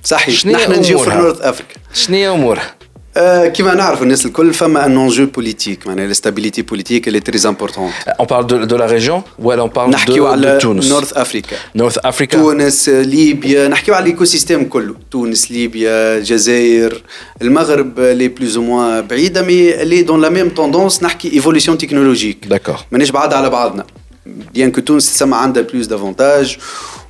صحيح 0.03 0.35
شنو 0.35 0.55
هي 0.55 0.63
نحن 0.63 0.71
نجيو 0.80 0.97
في 0.99 1.07
أمورها؟ 1.11 1.21
نورث 1.21 1.41
افريكا 1.41 1.73
شنو 1.93 2.15
هي 2.17 2.30
امورها؟ 2.30 2.76
آه 3.17 3.47
كيما 3.47 3.73
نعرف 3.73 4.01
الناس 4.03 4.26
الكل 4.26 4.53
فما 4.53 4.85
ان 4.85 4.97
انجو 4.97 5.26
بوليتيك 5.26 5.88
معناها 5.88 6.05
الاستابيليتي 6.05 6.61
بوليتيك 6.61 7.07
اللي 7.07 7.19
تري 7.19 7.49
امبورتونت 7.49 7.93
On 8.21 8.26
parle 8.26 8.45
de, 8.47 8.65
de 8.65 8.76
la 8.76 8.88
région 8.88 9.23
ou 9.43 9.51
alors 9.51 9.65
on 9.65 9.77
parle 9.77 9.89
نحكيو 9.89 10.26
de, 10.27 10.31
على 10.31 10.59
de 10.59 10.61
Tunis 10.63 10.89
نورث 10.89 11.13
افريكا 11.17 11.55
North 11.77 12.07
Africa. 12.07 12.31
تونس 12.31 12.89
ليبيا 12.89 13.67
نحكيو 13.67 13.93
على 13.93 14.03
الايكو 14.03 14.26
سيستيم 14.26 14.63
كله 14.65 14.95
تونس 15.11 15.51
ليبيا 15.51 16.17
الجزائر 16.17 17.01
المغرب 17.41 17.99
لي 17.99 18.27
بلوز 18.27 18.57
موان 18.57 19.07
بعيده 19.07 19.41
مي 19.41 19.71
لي 19.85 20.01
دون 20.01 20.21
لا 20.21 20.30
ميم 20.30 20.49
توندونس 20.49 21.03
نحكي 21.03 21.34
ايفولوسيون 21.34 21.77
تكنولوجيك 21.77 22.45
D'accord. 22.53 22.80
مانيش 22.91 23.09
بعاد 23.11 23.34
على 23.34 23.49
بعضنا 23.49 23.85
بيان 24.26 24.71
كو 24.71 24.81
تونس 24.81 25.13
تسمى 25.13 25.35
عندها 25.35 25.63
بلوس 25.63 25.85
دافونتاج 25.88 26.57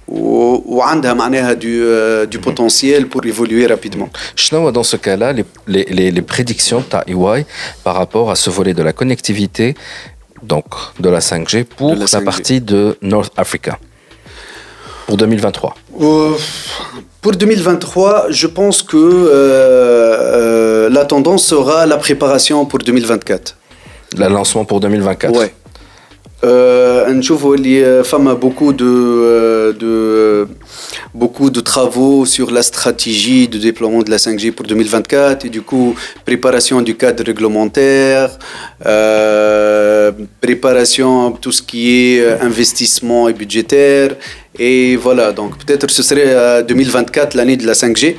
وعندها 0.08 1.14
معناها 1.14 1.54
دو 1.54 1.70
دو 2.24 2.40
بوتونسييل 2.40 3.04
بور 3.06 3.26
ايفولوي 3.26 3.66
رابيدمون 3.66 4.10
شنو 4.36 4.72
dans 4.72 4.84
ce 4.92 4.96
cas-là 4.98 5.34
les, 5.34 5.44
les, 5.68 5.86
les, 5.86 6.12
les 6.12 6.22
prédictions 6.36 6.82
تاع 6.92 7.04
EY 7.08 7.46
par 7.84 7.96
rapport 7.96 8.32
à 8.32 8.36
ce 8.36 8.50
volet 8.50 8.74
de 8.74 8.84
la 8.84 8.94
connectivité 8.94 9.76
donc 10.44 10.66
de 11.00 11.10
la 11.10 11.20
5G 11.20 11.64
pour 11.78 11.90
De 11.96 12.00
la 12.00 12.00
la, 12.00 12.20
5G. 12.20 12.24
partie 12.24 12.60
de 12.62 12.98
North 13.02 13.34
Africa 13.38 13.74
pour 15.08 15.18
2023 15.18 15.76
Euh, 16.02 16.36
Pour 17.22 17.34
2023, 17.34 18.28
je 18.42 18.48
pense 18.48 18.78
que 18.92 18.96
euh, 18.98 19.30
euh, 19.36 20.90
la 20.98 21.04
tendance 21.06 21.44
sera 21.54 21.86
la 21.86 21.98
préparation 21.98 22.58
pour 22.66 22.80
2024. 22.80 23.56
le 24.18 24.28
lancement 24.38 24.64
pour 24.66 24.80
2024 24.80 25.38
Ouais. 25.40 25.52
Euh, 26.44 27.10
نشوفوا 27.10 27.56
اللي 27.56 28.04
فما 28.04 28.40
beaucoup 28.40 28.72
de, 28.72 28.84
euh, 28.84 29.74
de 29.74 30.48
beaucoup 31.14 31.50
de 31.50 31.60
travaux 31.60 32.26
sur 32.26 32.50
la 32.52 32.64
stratégie 32.64 33.50
de 33.50 33.58
déploiement 33.58 34.04
de 34.04 34.10
la 34.10 34.18
5G 34.18 34.52
pour 34.52 34.66
2024 34.66 35.46
et 35.46 35.50
du 35.50 35.62
coup 35.62 35.96
préparation 36.26 36.82
du 36.82 36.96
cadre 36.96 37.24
réglementaire, 37.26 38.30
euh, 38.86 40.12
préparation 40.40 41.32
de 41.32 41.38
tout 41.38 41.52
ce 41.52 41.62
qui 41.62 41.82
est 41.90 42.22
euh, 42.22 42.38
investissement 42.42 43.28
et 43.28 43.34
budgétaire 43.34 44.16
et 44.58 44.96
voilà 44.96 45.34
donc 45.34 45.58
peut-être 45.58 45.90
ce 45.92 46.04
serait 46.04 46.24
euh, 46.28 46.62
2024 46.64 47.34
l'année 47.34 47.58
de 47.58 47.68
la 47.68 47.74
5G. 47.74 48.16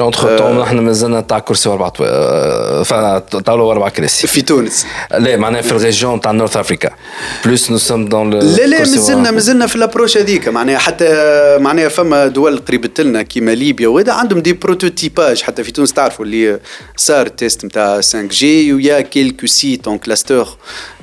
Entre 0.00 0.38
temps 0.38 0.42
نحن 0.42 0.78
مازلنا 0.78 1.20
تاع 1.20 1.38
كرسي 1.38 1.68
واربع 1.68 1.88
طاولة 3.18 3.62
واربع 3.62 3.88
كراسي. 3.88 4.26
في 4.26 4.42
تونس. 4.42 4.86
لا 5.18 5.36
معناها 5.36 5.62
في 5.62 5.72
الريجيون 5.72 6.20
تاع 6.20 6.32
نورث 6.32 6.56
أفريكا. 6.56 6.90
بلوس 7.44 7.70
نو 7.70 7.78
سوم 7.78 8.04
دون 8.04 8.30
لا 8.30 8.66
لا 8.66 8.78
مازلنا 8.78 9.30
مازلنا 9.30 9.66
في 9.66 9.76
الابروش 9.76 10.18
هذيك. 10.18 10.48
معناها 10.48 10.78
حتى 10.78 11.08
معناها 11.60 11.88
فما 11.88 12.26
دول 12.26 12.58
قريبت 12.58 13.00
لنا 13.00 13.22
كيما 13.22 13.50
ليبيا 13.50 13.88
وهذا 13.88 14.12
عندهم 14.12 14.38
دي 14.38 14.52
بروتوتيباج 14.52 15.42
حتى 15.42 15.64
في 15.64 15.72
تونس 15.72 15.92
تعرفوا 15.92 16.24
اللي 16.24 16.60
صار 16.96 17.26
التيست 17.26 17.64
نتاع 17.64 17.94
5 17.94 18.22
جي 18.22 18.72
ويا 18.72 19.00
كيلكو 19.00 19.46
سيت 19.46 19.88
اون 19.88 19.98
كلاستر 19.98 20.48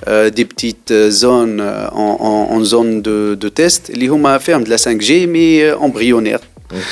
دي 0.08 0.44
بتيت 0.44 0.94
زون 0.94 1.60
اون 1.60 2.64
زون 2.64 3.02
دو 3.02 3.34
دو 3.34 3.48
تيست 3.48 3.90
اللي 3.90 4.08
هما 4.08 4.38
فيهم 4.38 4.64
de 4.64 4.68
la 4.68 4.72
5 4.72 4.92
جي 4.92 5.28
مي 5.28 5.74
امبريونير 5.74 6.40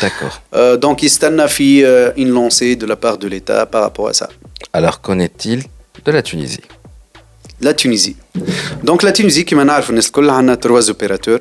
D'accord. 0.02 0.42
Euh, 0.54 0.78
donc, 0.78 1.04
Istana 1.04 1.48
fit 1.48 1.84
euh, 1.84 2.12
une 2.18 2.30
lancée 2.30 2.76
de 2.76 2.86
la 2.86 2.96
part 2.96 3.18
de 3.18 3.28
l'État 3.28 3.66
par 3.66 3.82
rapport 3.82 4.08
à 4.08 4.14
ça. 4.14 4.30
Alors, 4.72 5.02
qu'en 5.02 5.20
est-il 5.20 5.64
de 6.06 6.12
la 6.12 6.22
Tunisie? 6.22 6.62
La 7.62 7.74
Tunisie. 7.74 8.16
Donc, 8.84 9.04
la 9.04 9.12
Tunisie, 9.12 9.46
comme 9.46 9.60
on 9.60 9.70
a 9.70 9.82
a 10.48 10.58
trois 10.58 10.90
opérateurs. 10.90 11.40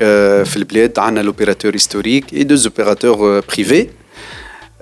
Euh, 0.00 0.44
on 0.98 1.16
a 1.16 1.22
l'opérateur 1.22 1.74
historique 1.74 2.32
et 2.32 2.44
deux 2.44 2.66
opérateurs 2.66 3.24
euh, 3.24 3.42
privés. 3.42 3.90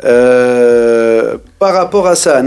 Euh, 0.05 1.39
par 1.59 1.75
rapport 1.75 2.07
à 2.07 2.15
ça, 2.15 2.41
on 2.41 2.47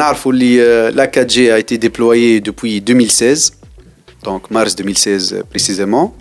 euh, 0.59 0.91
la 0.93 1.07
4G 1.07 1.51
a 1.51 1.59
été 1.59 1.77
déployée 1.77 2.39
depuis 2.39 2.79
2016, 2.79 3.53
donc 4.23 4.49
mars 4.51 4.75
2016 4.75 5.43
précisément. 5.49 6.15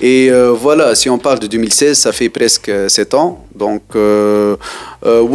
Et 0.00 0.30
euh, 0.30 0.52
voilà, 0.52 0.94
si 0.94 1.10
on 1.10 1.18
parle 1.18 1.40
de 1.40 1.48
2016, 1.48 1.98
ça 1.98 2.12
fait 2.12 2.28
presque 2.28 2.68
euh, 2.68 2.88
7 2.88 3.14
ans. 3.14 3.44
Donc, 3.54 3.82
euh, 3.96 4.56
euh 5.04 5.26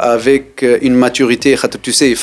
avec 0.00 0.64
une 0.82 0.94
maturité, 0.94 1.56
tu 1.82 1.92
sais, 1.92 2.14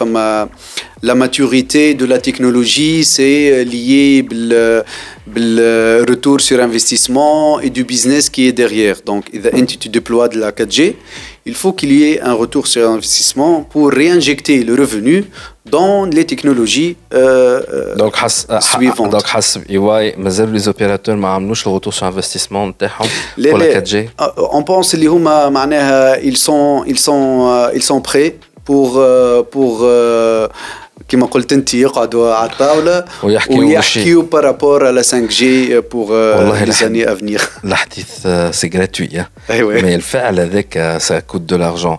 la 1.01 1.15
maturité 1.15 1.95
de 1.95 2.05
la 2.05 2.19
technologie, 2.19 3.03
c'est 3.03 3.65
lié 3.65 4.25
au 4.29 6.05
retour 6.07 6.41
sur 6.41 6.59
investissement 6.59 7.59
et 7.59 7.69
du 7.71 7.83
business 7.83 8.29
qui 8.29 8.47
est 8.47 8.51
derrière. 8.51 8.97
Donc, 9.05 9.25
tu 9.79 9.89
déploies 9.89 10.27
de 10.27 10.39
la 10.39 10.51
4G, 10.51 10.95
il 11.45 11.55
faut 11.55 11.73
qu'il 11.73 11.91
y 11.91 12.03
ait 12.03 12.21
un 12.21 12.33
retour 12.33 12.67
sur 12.67 12.89
investissement 12.89 13.61
pour 13.61 13.91
réinjecter 13.91 14.63
le 14.63 14.73
revenu 14.75 15.25
dans 15.66 16.04
les 16.16 16.24
technologies 16.32 16.96
euh, 17.12 17.16
euh, 17.16 17.96
دونك 17.98 18.16
حس 18.16 18.46
suivantes. 18.46 19.08
دونك 19.08 19.26
حسب 19.26 19.62
اي 19.70 19.78
واي 19.78 20.14
مازالوا 20.18 20.52
لي 20.52 20.58
زوبيراتور 20.58 21.16
ما 21.16 21.28
عملوش 21.28 21.66
الغوتور 21.66 21.92
سو 21.92 22.06
انفستيسمون 22.06 22.68
نتاعهم 22.68 23.08
Les- 23.38 23.42
pour 23.50 23.58
la 23.58 23.64
les- 23.64 23.74
4G 23.88 23.94
euh, 24.22 24.56
on 24.58 24.62
pense 24.62 24.94
اللي 24.94 25.06
هما 25.06 25.48
معناها 25.48 26.16
ils 26.20 26.36
sont 26.38 26.84
ils 26.86 26.98
sont 26.98 27.46
euh, 27.50 27.78
ils 27.78 27.82
sont 27.82 28.00
prêts 28.10 28.32
pour 28.70 28.88
euh, 28.96 29.42
pour 29.54 29.82
euh, 29.82 30.52
كما 31.08 31.26
قلت 31.26 31.52
انت 31.52 31.74
يقعدوا 31.74 32.34
على 32.34 32.50
الطاوله 32.50 33.04
ويحكيوا 33.22 33.58
ويحكيوا 33.64 34.22
بارابور 34.22 34.86
على 34.86 35.02
5G 35.02 35.42
pour 35.92 35.94
والله 36.10 36.64
les 36.64 36.68
الحمد. 36.68 36.88
années 36.88 37.06
à 37.06 37.14
venir 37.22 37.40
الحديث 37.64 38.26
سي 38.50 38.68
جراتوي 38.68 39.08
أيوة. 39.50 39.74
مي 39.82 39.94
الفعل 39.94 40.40
هذاك 40.40 40.96
سا 41.00 41.18
كوت 41.20 41.40
دو 41.40 41.56
لارجون 41.56 41.98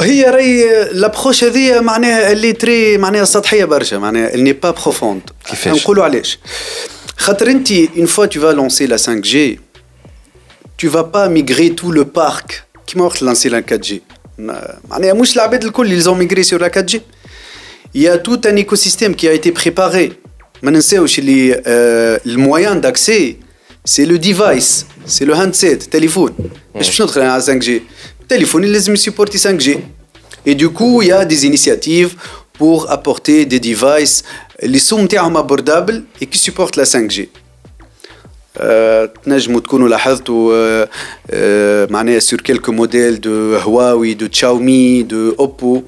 هي 0.00 0.22
راهي 0.24 0.88
لابخوش 0.92 1.44
هذه 1.44 1.80
معناها 1.80 2.32
اللي 2.32 2.52
تري 2.52 2.98
معناها 2.98 3.24
سطحيه 3.24 3.64
برشا 3.64 3.96
معناها 3.96 4.34
اللي 4.34 4.52
با 4.52 4.70
بروفوند 4.70 5.20
كيفاش؟ 5.50 5.82
نقولوا 5.82 6.04
علاش 6.04 6.38
خاطر 7.16 7.46
انت 7.50 7.72
اون 7.72 8.06
فوا 8.06 8.26
tu 8.26 8.38
vas 8.38 8.54
lancer 8.54 8.86
la 8.86 8.96
5G 8.96 9.36
tu 10.82 10.88
vas 10.88 11.04
pas 11.14 11.28
migrer 11.28 11.70
tout 11.80 11.92
le 11.92 12.04
parc 12.20 12.52
كيما 12.86 13.04
وقت 13.04 13.22
لانسي 13.22 13.50
la 13.50 13.62
4G 13.74 13.92
ما- 14.38 14.78
معناها 14.90 15.12
مش 15.12 15.36
العباد 15.36 15.64
الكل 15.64 16.02
ils 16.02 16.06
ont 16.06 16.14
migré 16.14 16.42
sur 16.42 16.58
la 16.60 16.68
4G 16.70 16.98
il 17.96 18.02
y 18.02 18.08
a 18.08 18.18
tout 18.18 18.40
un 18.48 18.56
écosystème 18.56 19.14
qui 19.14 19.28
a 19.28 19.32
été 19.32 19.52
préparé 19.52 20.12
ما 20.62 20.70
ننساوش 20.70 21.18
اللي 21.18 21.62
آه، 21.66 22.20
المويان 22.26 22.80
d'accès 22.82 23.34
c'est 23.90 24.04
le 24.06 24.18
device 24.18 24.84
c'est 25.08 25.24
le 25.24 25.34
handset 25.34 25.88
تليفون 25.90 26.34
باش 26.74 26.86
باش 26.86 27.02
ندخل 27.02 27.20
على 27.20 27.42
5G 27.42 27.70
التليفون 28.32 28.62
اللي 28.64 28.72
لازم 28.72 28.92
يسيبورتي 28.92 29.38
5G 29.38 29.68
et 30.48 30.54
du 30.54 30.68
coup 30.68 31.02
il 31.02 31.08
y 31.08 31.12
a 31.12 31.24
des 31.24 31.46
initiatives 31.46 32.14
pour 32.58 32.90
apporter 32.90 33.44
des 33.44 33.60
devices 33.60 34.24
اللي 34.62 34.76
السوق 34.76 35.00
نتاعهم 35.00 35.42
abordables 35.46 36.02
et 36.22 36.26
qui 36.26 36.38
supportent 36.38 36.76
la 36.76 36.84
5G 36.84 37.20
آه، 38.60 39.12
تنجموا 39.24 39.60
تكونوا 39.60 39.88
لاحظتوا 39.88 40.54
آه، 40.54 40.88
آه، 41.30 41.88
معناها 41.90 42.18
سور 42.18 42.40
كيلكو 42.40 42.72
موديل 42.72 43.20
دو 43.20 43.56
هواوي 43.56 44.14
دو 44.14 44.26
تشاومي 44.26 45.02
دو 45.02 45.34
اوبو 45.38 45.82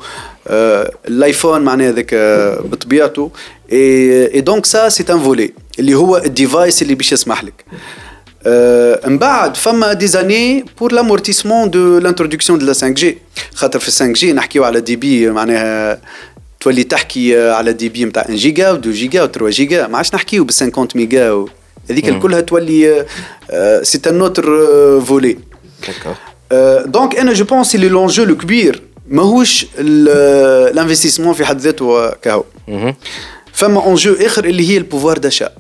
آه، 0.49 0.93
الايفون 1.09 1.63
معناها 1.63 1.89
هذاك 1.89 2.15
آه، 2.15 2.61
بطبيعته 2.61 3.31
اي 3.73 4.41
دونك 4.41 4.67
سا 4.67 4.89
سي 4.89 5.13
ان 5.13 5.21
فولي 5.21 5.53
اللي 5.79 5.95
هو 5.95 6.17
الديفايس 6.17 6.83
اللي 6.83 6.95
باش 6.95 7.13
يسمح 7.13 7.45
لك 7.45 7.65
آه، 7.73 7.75
من 7.75 8.04
بعد 9.07 9.57
فما 9.57 9.93
دي 9.93 10.07
زاني 10.07 10.65
بور 10.81 10.93
لامورتيسمون 10.93 11.71
دو 11.71 11.99
لانتروداكسيون 11.99 12.59
دو 12.59 12.67
لا 12.67 12.73
5 12.73 12.89
جي 12.89 13.19
خاطر 13.55 13.79
في 13.79 13.87
5 13.91 14.07
جي 14.13 14.33
نحكيو 14.33 14.65
على 14.65 14.81
دي 14.81 14.97
بي 14.97 15.31
معناها 15.31 16.01
تولي 16.61 16.85
تحكي 16.85 17.39
آه، 17.39 17.53
على 17.55 17.73
دي 17.73 17.89
بي 17.89 18.05
نتاع 18.05 18.23
1 18.29 18.35
جيجا 18.35 18.71
و 18.71 18.75
2 18.77 18.93
جيجا 18.95 19.23
و 19.23 19.27
3 19.27 19.49
جيجا 19.51 19.87
ما 19.87 19.97
عادش 19.97 20.15
نحكيو 20.15 20.45
ب 20.45 20.51
50 20.51 20.89
ميجا 20.95 21.31
و- 21.33 21.49
هذيك 21.91 22.09
الكلها 22.09 22.41
تولي 22.41 23.07
سي 23.83 24.01
ان 24.07 24.21
اوتر 24.21 24.45
فولي 25.01 25.39
دونك 26.87 27.17
انا 27.17 27.33
جو 27.33 27.45
بونس 27.45 27.75
اللي 27.75 27.89
لونجو 27.89 28.25
لو 28.25 28.37
كبير 28.37 28.83
ماهوش 29.09 29.67
الانفستيسمون 29.79 31.35
في 31.35 31.45
حد 31.45 31.61
ذاته 31.61 32.11
كهو 32.11 32.45
فما 33.53 33.89
انجو 33.89 34.15
اخر 34.21 34.45
اللي 34.45 34.69
هي 34.71 34.77
البوفوار 34.77 35.19
داشا 35.19 35.51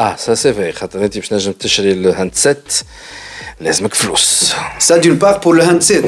اه 0.00 0.16
سا 0.16 0.34
سي 0.34 0.52
فري 0.52 0.72
خاطر 0.72 1.04
انت 1.04 1.18
باش 1.18 1.32
نجم 1.32 1.52
تشري 1.52 1.92
الهاندسيت 1.92 2.72
لازمك 3.60 3.94
فلوس 3.94 4.52
Ça 4.78 4.98
d'une 4.98 5.18
part 5.18 5.40
pour 5.40 5.54
le 5.54 5.62
handset, 5.62 6.06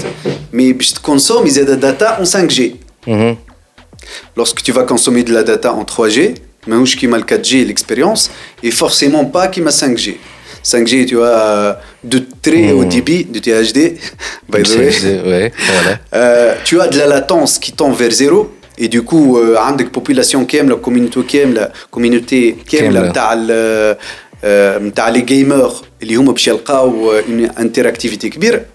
mais 0.52 0.72
باش 0.74 0.92
تكونسومي 0.92 1.50
زاد 1.50 1.80
داتا 1.80 2.18
en 2.20 2.24
5G. 2.24 2.60
Lorsque 4.36 4.62
tu 4.62 4.72
vas 4.72 4.84
consommer 4.84 5.22
de 5.24 5.32
la 5.34 5.42
data 5.42 5.72
en 5.72 5.84
3G, 5.84 6.18
ماهوش 6.66 6.96
كيما 6.96 7.16
ال 7.16 7.24
4G 7.24 7.52
l'expérience, 7.66 8.30
et 8.64 8.70
forcément 8.70 9.24
pas 9.24 9.46
كيما 9.46 9.70
5G. 9.70 10.10
5G 10.64 11.06
tu 11.06 11.22
as 11.22 11.78
de 12.04 12.18
très 12.42 12.72
haut 12.72 12.84
débit, 12.84 13.24
de 13.24 13.38
THD, 13.38 13.78
by 14.48 14.62
the 14.62 14.76
way. 14.78 15.20
ouais, 15.30 15.52
voilà. 15.72 15.98
Euh, 16.14 16.54
tu 16.64 16.80
as 16.80 16.88
de 16.88 16.98
la 16.98 17.06
latence 17.06 17.52
qui 17.58 17.72
tend 17.72 17.92
vers 17.92 18.10
zéro 18.10 18.40
Et 18.81 18.87
du 18.87 19.01
coup 19.01 19.37
euh, 19.37 19.57
عندك 19.57 19.87
population 19.99 20.37
كاملة 20.47 20.79
communauté 20.87 21.19
كاملة 21.19 21.69
communauté 21.95 22.69
كاملة. 22.71 23.09
نتاع 23.09 23.33
ال- 23.37 23.97
آه، 24.43 24.77
نتاع 24.77 25.09
لي 25.09 25.21
جيمر 25.21 25.73
اللي 26.03 26.15
هما 26.15 26.31
باش 26.31 26.47
يلقاو 26.47 27.11
انتراكتيفيتي 27.59 28.29
كبيرة. 28.29 28.65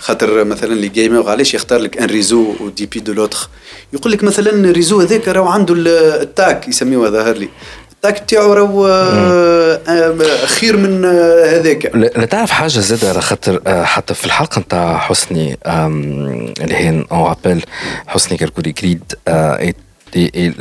خاطر 0.00 0.44
مثلا 0.44 0.74
لي 0.74 0.88
جيمر 0.88 1.28
علاش 1.28 1.54
يختار 1.54 1.78
لك 1.80 1.98
ان 1.98 2.06
ريزو 2.06 2.52
أو 2.60 2.68
دي 2.68 2.86
بي 2.86 3.00
دو 3.00 3.12
لوتر 3.12 3.48
يقول 3.92 4.12
لك 4.12 4.24
مثلا 4.24 4.50
الريزو 4.50 5.00
هذاك 5.00 5.28
راهو 5.28 5.48
عنده 5.48 5.74
ال- 5.74 5.88
التاك 6.22 6.68
يسميوه 6.68 7.10
ظاهر 7.10 7.36
لي. 7.36 7.48
التاك 8.04 8.30
تاعو 8.30 8.52
راهو 8.52 8.86
آه، 8.86 9.80
آه، 9.88 10.46
خير 10.46 10.76
من 10.76 11.04
آه، 11.04 11.56
هذاك. 11.56 11.90
لا 11.94 12.26
تعرف 12.26 12.50
حاجة 12.50 12.68
زادة 12.68 13.08
على 13.08 13.20
خاطر 13.20 13.84
حتى 13.84 14.14
في 14.14 14.26
الحلقة 14.26 14.58
نتاع 14.60 14.98
حسني 14.98 15.58
اللي 15.66 16.74
هي 16.74 16.88
اون 16.88 17.04
رابيل 17.12 17.64
حسني 18.06 18.38
كالكولي 18.38 18.72
جريد 18.72 19.02
آه، 19.28 19.70
et- 19.70 19.74
et- 20.16 20.54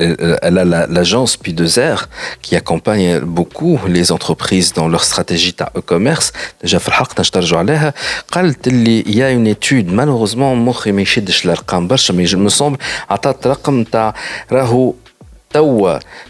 a 0.48 0.50
la- 0.58 0.88
l'agence 0.96 1.34
P2R 1.44 2.00
qui 2.44 2.54
accompagne 2.62 3.08
beaucoup 3.38 3.76
les 3.98 4.08
entreprises 4.18 4.70
dans 4.80 4.88
leur 4.94 5.04
stratégie 5.12 5.54
e-commerce. 5.80 6.28
Déjà 6.64 6.78
في 6.78 6.88
الحلقة 6.88 7.16
نشترجوا 7.20 7.60
عليها. 7.60 7.94
قالت 8.32 8.68
اللي 8.68 9.04
il 9.04 9.16
y 9.16 9.22
a 9.22 9.32
une 9.32 9.56
étude 9.56 9.92
malheureusement 9.92 10.38
مخي 10.56 10.92
ما 10.92 11.02
يشدش 11.02 11.46
الأرقام 11.46 11.88
برشا 11.88 12.14
mais 12.14 12.28
je 12.30 12.36
me 12.36 12.60
semble 12.60 12.78
عطات 13.10 13.48
رقم 13.48 13.80
نتاع 13.80 14.14
راهو 14.52 14.94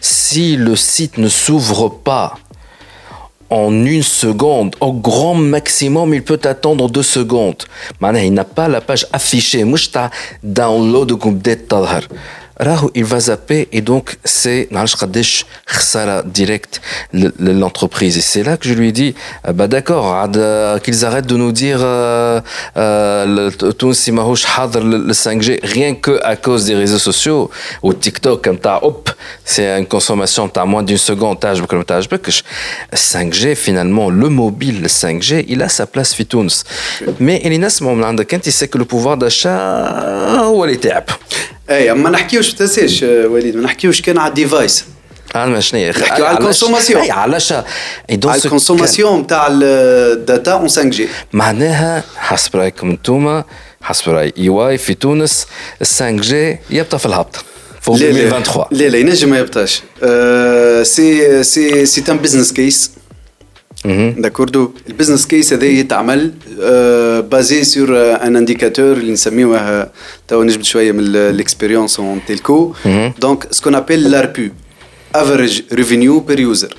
si 0.01 0.55
le 0.55 0.75
site 0.75 1.17
ne 1.17 1.27
s'ouvre 1.27 1.89
pas 1.89 2.37
en 3.49 3.85
une 3.85 4.03
seconde. 4.03 4.75
Au 4.79 4.93
grand 4.93 5.35
maximum, 5.35 6.13
il 6.13 6.23
peut 6.23 6.39
attendre 6.43 6.89
deux 6.89 7.03
secondes. 7.03 7.63
Il 8.01 8.33
n'a 8.33 8.43
pas 8.43 8.67
la 8.67 8.81
page 8.81 9.07
affichée. 9.11 9.63
Mouchta 9.63 10.09
download 10.43 11.11
il 12.93 13.05
va 13.05 13.19
zapper 13.21 13.69
et 13.71 13.81
donc 13.81 14.17
c'est 14.25 14.67
direct 16.25 16.81
l'entreprise. 17.13 18.17
Et 18.17 18.21
c'est 18.21 18.43
là 18.43 18.57
que 18.57 18.67
je 18.67 18.73
lui 18.73 18.89
ai 18.89 18.91
dit, 18.91 19.15
ah 19.45 19.53
bah 19.53 19.67
d'accord, 19.67 20.27
euh, 20.35 20.77
qu'ils 20.79 21.05
arrêtent 21.05 21.27
de 21.27 21.37
nous 21.37 21.53
dire 21.53 21.79
euh, 21.81 22.41
euh, 22.75 23.49
le 24.83 25.13
5G, 25.13 25.59
rien 25.63 25.95
que 25.95 26.19
à 26.23 26.35
cause 26.35 26.65
des 26.65 26.75
réseaux 26.75 26.99
sociaux 26.99 27.49
ou 27.81 27.93
TikTok, 27.93 28.43
comme 28.43 28.57
t'as, 28.57 28.79
hop, 28.81 29.09
c'est 29.45 29.65
une 29.79 29.85
consommation, 29.85 30.49
t'as 30.49 30.65
moins 30.65 30.83
d'une 30.83 30.97
seconde, 30.97 31.39
t'as 31.39 31.53
5G, 32.93 33.38
5G 33.38 33.54
finalement 33.66 34.08
le 34.22 34.28
mobile 34.42 34.76
le 34.82 34.88
5G 35.02 35.30
il 35.54 35.62
a 35.62 35.68
sa 35.68 35.86
place 35.86 36.14
في 36.14 36.24
تونس 36.24 36.64
mais 37.02 37.10
اللي 37.20 37.58
نسمعوا 37.58 37.94
من 37.96 38.04
عندك 38.04 38.34
انت 38.34 38.48
c'est 38.50 38.66
que 38.76 38.78
le 38.80 38.84
pouvoir 38.84 39.16
d'achat 39.16 39.46
هو 40.38 40.64
اللي 40.64 40.76
تعب 40.76 41.04
اي 41.70 41.94
ما 41.94 42.10
نحكيوش 42.10 42.52
تنساش 42.54 43.04
آه، 43.04 43.26
وليد 43.26 43.56
ما 43.56 43.62
نحكيوش 43.62 44.00
كان 44.00 44.18
على 44.18 44.28
الديفايس 44.28 44.84
عندنا 45.34 45.60
شنو 45.60 45.80
هي 45.80 45.90
نحكيو 45.90 46.24
على 46.24 46.36
علاش- 46.38 46.64
الconsommation. 46.64 46.96
اي 46.96 47.10
علاش 47.10 47.52
Et 47.52 47.56
dans 48.16 48.26
على 48.26 48.40
ce 48.40 48.42
cas- 48.42 48.44
الكونسوماسيون 48.44 49.26
تاع 49.26 49.48
الداتا 49.50 50.52
اون 50.52 50.68
5 50.68 50.82
جي 50.84 51.08
معناها 51.32 52.04
حسب 52.16 52.56
رايكم 52.56 52.90
انتوما 52.90 53.44
حسب 53.82 54.08
راي 54.12 54.32
اي 54.38 54.48
واي 54.48 54.78
في 54.78 54.94
تونس 54.94 55.46
ال 55.82 55.86
5 55.86 56.10
جي 56.10 56.58
يبقى 56.70 56.98
في 56.98 57.06
الهبط 57.06 57.44
فوق 57.80 57.96
لا 57.96 58.04
لا 58.04 58.10
2023 58.10 58.66
لا 58.70 58.88
لا 58.88 58.98
ينجم 58.98 59.28
ما 59.30 59.38
يبطاش 59.38 59.82
آه، 60.02 60.82
سي 60.82 61.42
سي 61.42 61.86
سي 61.86 62.04
ان 62.08 62.18
بزنس 62.18 62.52
كيس 62.52 62.90
داكوردو 64.18 64.70
البزنس 64.88 65.26
كيس 65.26 65.52
هذا 65.52 65.64
يتعمل 65.66 66.32
بازي 67.30 67.64
سور 67.64 67.96
ان 68.14 68.36
انديكاتور 68.36 68.92
اللي 68.92 69.12
نسميوه 69.12 69.90
تو 70.28 70.42
نجبد 70.42 70.62
شويه 70.64 70.92
من 70.92 71.00
الاكسبيريونس 71.16 71.98
اون 71.98 72.20
تيلكو 72.26 72.72
دونك 73.20 73.46
سكون 73.52 73.74
ابيل 73.74 74.10
لاربو 74.10 74.48
افريج 75.14 75.62
ريفينيو 75.72 76.20
بير 76.20 76.40
يوزر 76.40 76.74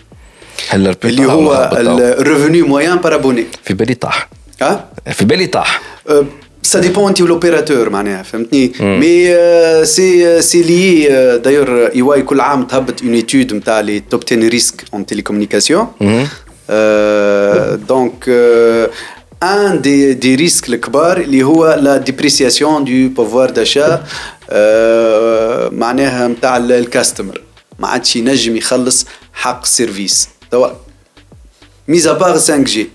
هلا 0.69 0.89
البيبال 0.89 1.09
اللي 1.09 1.25
هو 1.33 1.53
هبط 1.53 1.77
أهو. 1.77 1.97
الريفينيو 1.99 2.67
موان 2.67 2.95
بار 2.97 3.15
ابوني 3.15 3.45
في 3.63 3.73
بالي 3.73 3.93
طاح 3.93 4.29
ها 4.61 4.89
في 5.11 5.25
بالي 5.25 5.47
طاح 5.47 5.81
سا 6.63 6.79
ديبون 6.79 7.07
انت 7.07 7.21
لوبيراتور 7.21 7.89
معناها 7.89 8.23
فهمتني 8.23 8.71
مي 8.79 9.35
سي 9.85 10.41
سي 10.41 10.61
لي 10.63 11.07
دايور 11.43 11.85
اي 11.95 12.01
واي 12.01 12.21
كل 12.21 12.39
عام 12.41 12.63
تهبط 12.63 13.01
اون 13.01 13.13
ايتود 13.13 13.53
نتاع 13.53 13.79
لي 13.79 13.99
توب 14.09 14.23
10 14.27 14.47
ريسك 14.47 14.83
اون 14.93 15.05
تيليكومونيكاسيون 15.05 15.87
دونك 17.87 18.29
ان 19.43 19.81
دي 19.81 20.13
دي 20.13 20.35
ريسك 20.35 20.69
الكبار 20.69 21.17
اللي 21.17 21.43
هو 21.43 21.73
لا 21.81 21.97
ديبريسياسيون 21.97 22.83
دو 22.83 23.13
بوفوار 23.23 23.49
داشا 23.49 24.03
معناها 25.71 26.27
نتاع 26.27 26.57
الكاستمر 26.57 27.41
ما 27.79 27.87
عادش 27.87 28.15
ينجم 28.15 28.57
يخلص 28.57 29.05
حق 29.33 29.61
السيرفيس 29.61 30.29
توا 30.51 30.67
ميزا 31.87 32.13
باغ 32.13 32.33
5 32.33 32.57
جي 32.57 32.89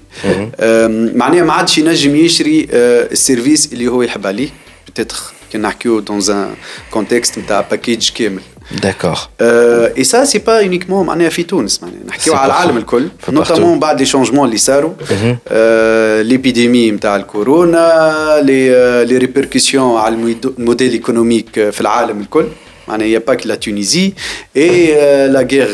معناها 1.18 1.44
ما 1.44 1.52
عادش 1.52 1.78
ينجم 1.78 2.16
يشري 2.16 2.68
السيرفيس 2.72 3.72
اللي 3.72 3.88
هو 3.88 4.02
يحب 4.02 4.26
عليه 4.26 4.48
بتتخ 4.88 5.32
كي 5.52 5.58
نحكيو 5.58 6.00
دون 6.00 6.20
ان 6.30 6.54
كونتكست 6.90 7.38
نتاع 7.38 7.60
باكيج 7.60 8.10
كامل 8.10 8.42
داكور 8.71 9.17
اي 9.41 10.03
سا 10.03 10.25
سي 10.25 10.39
با 10.39 10.59
اونيكمون 10.59 11.05
معناها 11.05 11.29
في 11.29 11.43
تونس 11.43 11.83
معناها 11.83 11.99
نحكيو 12.07 12.33
على 12.33 12.45
العالم 12.45 12.77
الكل 12.77 13.07
نوتامون 13.29 13.79
بعد 13.79 13.99
لي 13.99 14.05
شونجمون 14.05 14.45
اللي 14.45 14.57
صاروا 14.57 14.93
ليبيديمي 16.21 16.91
نتاع 16.91 17.15
الكورونا 17.15 18.39
لي 18.41 18.69
لي 19.05 19.17
ريبركسيون 19.17 19.97
على 19.97 20.37
الموديل 20.59 20.91
ايكونوميك 20.91 21.69
في 21.69 21.81
العالم 21.81 22.21
الكل 22.21 22.45
معناها 22.87 23.07
يا 23.07 23.19
باك 23.19 23.47
لا 23.47 23.55
تونيزي 23.55 24.13
اي 24.57 24.87
لا 25.27 25.47
غير 25.51 25.67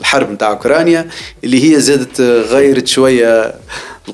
الحرب 0.00 0.30
نتاع 0.30 0.50
اوكرانيا 0.50 1.08
اللي 1.44 1.72
هي 1.72 1.80
زادت 1.80 2.20
غيرت 2.20 2.86
شوية 2.86 3.54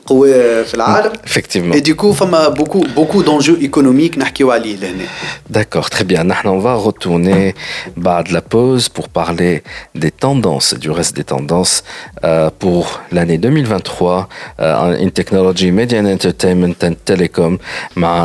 في 0.08 0.74
العالم 0.74 1.12
effectivement 1.26 1.74
et 1.74 1.82
du 1.82 1.96
coup 1.96 2.14
فما 2.14 2.50
beaucoup 2.50 2.84
beaucoup 2.96 3.24
d'enjeux 3.24 3.58
économiques 3.62 4.18
نحكيو 4.18 4.52
عليه 4.52 4.76
لهنا 4.76 5.06
D'accord, 5.50 5.90
très 5.90 6.04
bien. 6.04 6.24
Maintenant, 6.24 6.54
on 6.54 6.60
va 6.60 6.76
retourner 6.76 7.56
bah, 7.98 8.22
de 8.22 8.32
la 8.34 8.42
pause 8.42 8.88
pour 8.88 9.10
parler 9.10 9.64
des 9.96 10.12
tendances, 10.12 10.76
du 10.76 10.92
reste 10.92 11.16
des 11.16 11.24
tendances 11.24 11.84
euh, 12.24 12.52
pour 12.60 13.02
l'année 13.12 13.40
2023 13.40 14.30
euh, 14.60 15.04
in 15.04 15.10
Technology, 15.10 15.72
Media 15.72 16.00
and 16.02 16.06
Entertainment 16.06 16.76
and 16.84 16.96
Telecom. 17.04 17.58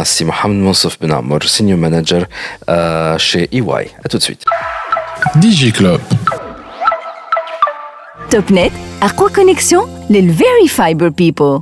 C'est 0.04 0.24
Mohamed 0.24 0.58
Moussouf 0.58 0.98
Ben 1.00 1.12
Amour, 1.12 1.42
Senior 1.44 1.78
Manager 1.78 2.26
euh, 2.68 3.16
chez 3.18 3.48
EY. 3.50 3.90
À 4.04 4.08
tout 4.10 4.18
de 4.18 4.22
suite. 4.22 4.44
DigiClub. 5.36 6.00
توب 8.30 8.70
أقوى 9.02 9.30
كونيكسيون 9.30 9.88
للفيري 10.10 10.68
فايبر 10.68 11.08
بيبل 11.08 11.60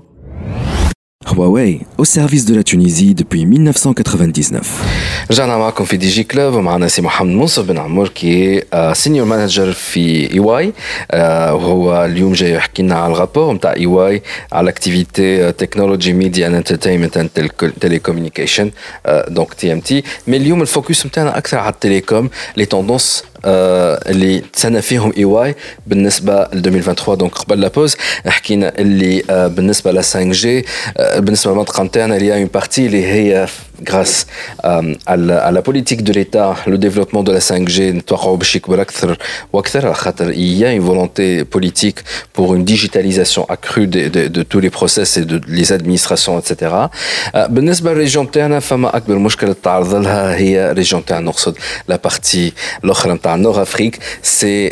Huawei, 1.27 1.81
au 1.99 2.05
service 2.05 2.44
de 2.44 2.55
la 2.55 2.62
Tunisie 2.62 3.15
depuis 3.15 3.47
1999. 3.47 4.61
رجعنا 5.31 5.59
معكم 5.59 5.85
في 5.85 5.97
دي 5.97 6.09
جي 6.09 6.24
كلوب 6.24 6.55
ومعنا 6.55 6.89
سي 6.89 7.03
محمد 7.03 7.31
منصف 7.31 7.65
بن 7.65 7.78
عمور 7.78 8.09
كي 8.09 8.62
سينيور 8.93 9.27
مانجر 9.27 9.73
في 9.73 10.32
اي 10.32 10.39
واي 10.40 10.73
وهو 11.15 12.05
اليوم 12.05 12.32
جاي 12.32 12.53
يحكي 12.53 12.82
لنا 12.82 12.94
على 12.94 13.12
الرابور 13.12 13.53
نتاع 13.53 13.73
اي 13.73 13.86
واي 13.86 14.23
على 14.53 14.70
اكتيفيتي 14.70 15.53
تكنولوجي 15.53 16.12
ميديا 16.12 16.47
اند 16.47 16.55
انترتينمنت 16.55 17.16
اند 17.16 17.31
تيليكوميونيكيشن 17.81 18.70
دونك 19.28 19.55
تي 19.55 19.73
ام 19.73 19.81
تي 19.81 20.03
مي 20.27 20.36
اليوم 20.36 20.62
الفوكس 20.62 21.07
نتاعنا 21.07 21.39
اكثر 21.39 21.59
على 21.59 21.73
التليكوم 21.73 22.31
لي 22.57 22.65
توندونس 22.65 23.24
اللي 23.45 24.39
تسنى 24.53 24.81
فيهم 24.81 25.14
إي 25.18 25.26
واي 25.26 25.55
بالنسبة 25.88 26.34
ل 26.34 26.57
2023 26.57 27.18
دونك 27.18 27.34
قبل 27.34 27.61
لا 27.61 27.68
بوز 27.68 27.95
حكينا 28.27 28.73
اللي 28.80 29.23
بالنسبة 29.49 29.91
ل 29.91 29.95
5 30.03 30.23
جي 30.31 30.65
بالنسبة 31.18 31.51
للمنطقة 31.51 31.84
نتاعنا 31.84 32.18
اللي 32.18 32.34
اون 32.38 32.45
بارتي 32.45 32.85
اللي 32.85 33.05
هي 33.05 33.47
grâce 33.82 34.27
à 34.62 34.81
à 35.12 35.51
la 35.57 35.62
politique 35.62 36.03
de 36.09 36.12
l'État, 36.12 36.55
le 36.66 36.78
développement 36.78 37.23
de 37.23 37.32
la 37.32 37.39
5G, 37.39 38.03
il 40.35 40.53
y 40.59 40.65
a 40.65 40.73
une 40.73 40.81
volonté 40.81 41.44
politique 41.44 41.99
pour 42.32 42.55
une 42.55 42.65
digitalisation 42.65 43.44
accrue 43.49 43.86
de, 43.86 44.09
de, 44.09 44.28
de 44.28 44.43
tous 44.43 44.61
les 44.61 44.70
process 44.70 45.16
et 45.16 45.24
de 45.24 45.40
les 45.49 45.73
administrations, 45.73 46.39
etc. 46.39 46.89
بالنسبة 47.49 47.93
للريجون 47.93 48.31
تاعنا 48.31 48.61
فما 48.61 48.97
أكبر 48.97 49.19
مشكلة 49.19 49.55
تعرض 49.62 49.94
لها 49.94 50.36
هي 50.36 50.73
ريجون 50.73 51.05
تاعنا 51.05 51.27
نقصد 51.27 51.55
la 51.93 51.94
partie 52.09 52.53
الأخرى 52.85 53.12
نتاع 53.12 53.35
نور 53.36 53.62
أفريك 53.62 53.99
سي 54.23 54.69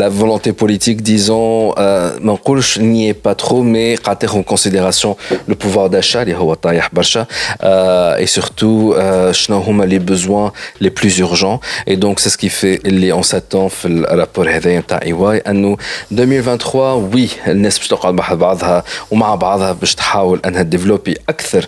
la 0.00 0.08
volonté 0.08 0.52
politique 0.52 1.02
disons 1.02 1.74
ما 1.78 2.32
نقولش 2.32 2.78
n'y 2.78 3.08
est 3.10 3.28
pas 3.28 3.34
trop 3.34 3.62
mais 3.62 4.00
قاعد 4.02 4.18
تاخذ 4.18 4.40
en 4.40 4.54
considération 4.54 5.16
le 5.48 5.54
pouvoir 5.54 5.90
d'achat 5.90 6.16
اللي 6.16 6.34
هو 6.36 6.54
طايح 6.54 6.90
برشا 6.92 7.26
et 8.18 8.26
surtout 8.26 8.94
شنو 9.30 9.58
هما 9.58 9.86
les 9.86 9.98
besoins 9.98 10.52
les 10.80 10.90
plus 10.90 11.18
urgents 11.18 11.60
et 11.86 11.96
donc 11.96 12.20
c'est 12.20 12.30
ce 12.30 12.38
qui 12.38 12.48
fait 12.48 12.80
اللي 12.86 13.12
on 13.12 13.22
s'attend 13.22 13.68
في 13.68 13.88
الرابور 13.88 14.50
هذايا 14.50 14.80
نتاع 14.80 15.00
اي 15.02 15.12
واي 15.12 15.38
انه 15.38 15.76
2023 16.12 17.10
وي 17.14 17.28
الناس 17.46 17.78
باش 17.78 17.88
تقعد 17.88 18.14
مع 18.14 18.34
بعضها 18.34 18.84
ومع 19.10 19.34
بعضها 19.34 19.72
باش 19.72 19.94
تحاول 19.94 20.40
انها 20.46 20.62
ديفلوبي 20.62 21.16
اكثر 21.28 21.66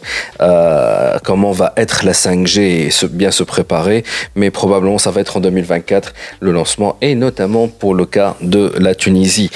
comment 1.29 1.53
va 1.63 1.69
être 1.77 1.99
la 2.05 2.13
5G 2.13 2.57
et 2.59 2.91
se, 2.91 3.07
bien 3.07 3.31
se 3.31 3.45
préparer 3.55 4.05
mais 4.35 4.51
probablement 4.51 4.99
ça 4.99 5.11
va 5.11 5.21
être 5.21 5.37
en 5.37 5.41
2024 5.41 6.13
le 6.41 6.53
lancement 6.53 6.97
et 7.01 7.15
notamment 7.15 7.69
pour 7.69 7.95
le 7.95 8.07
cas 8.07 8.35
de 8.43 8.73
la 8.79 8.95
Tunisie 8.95 9.51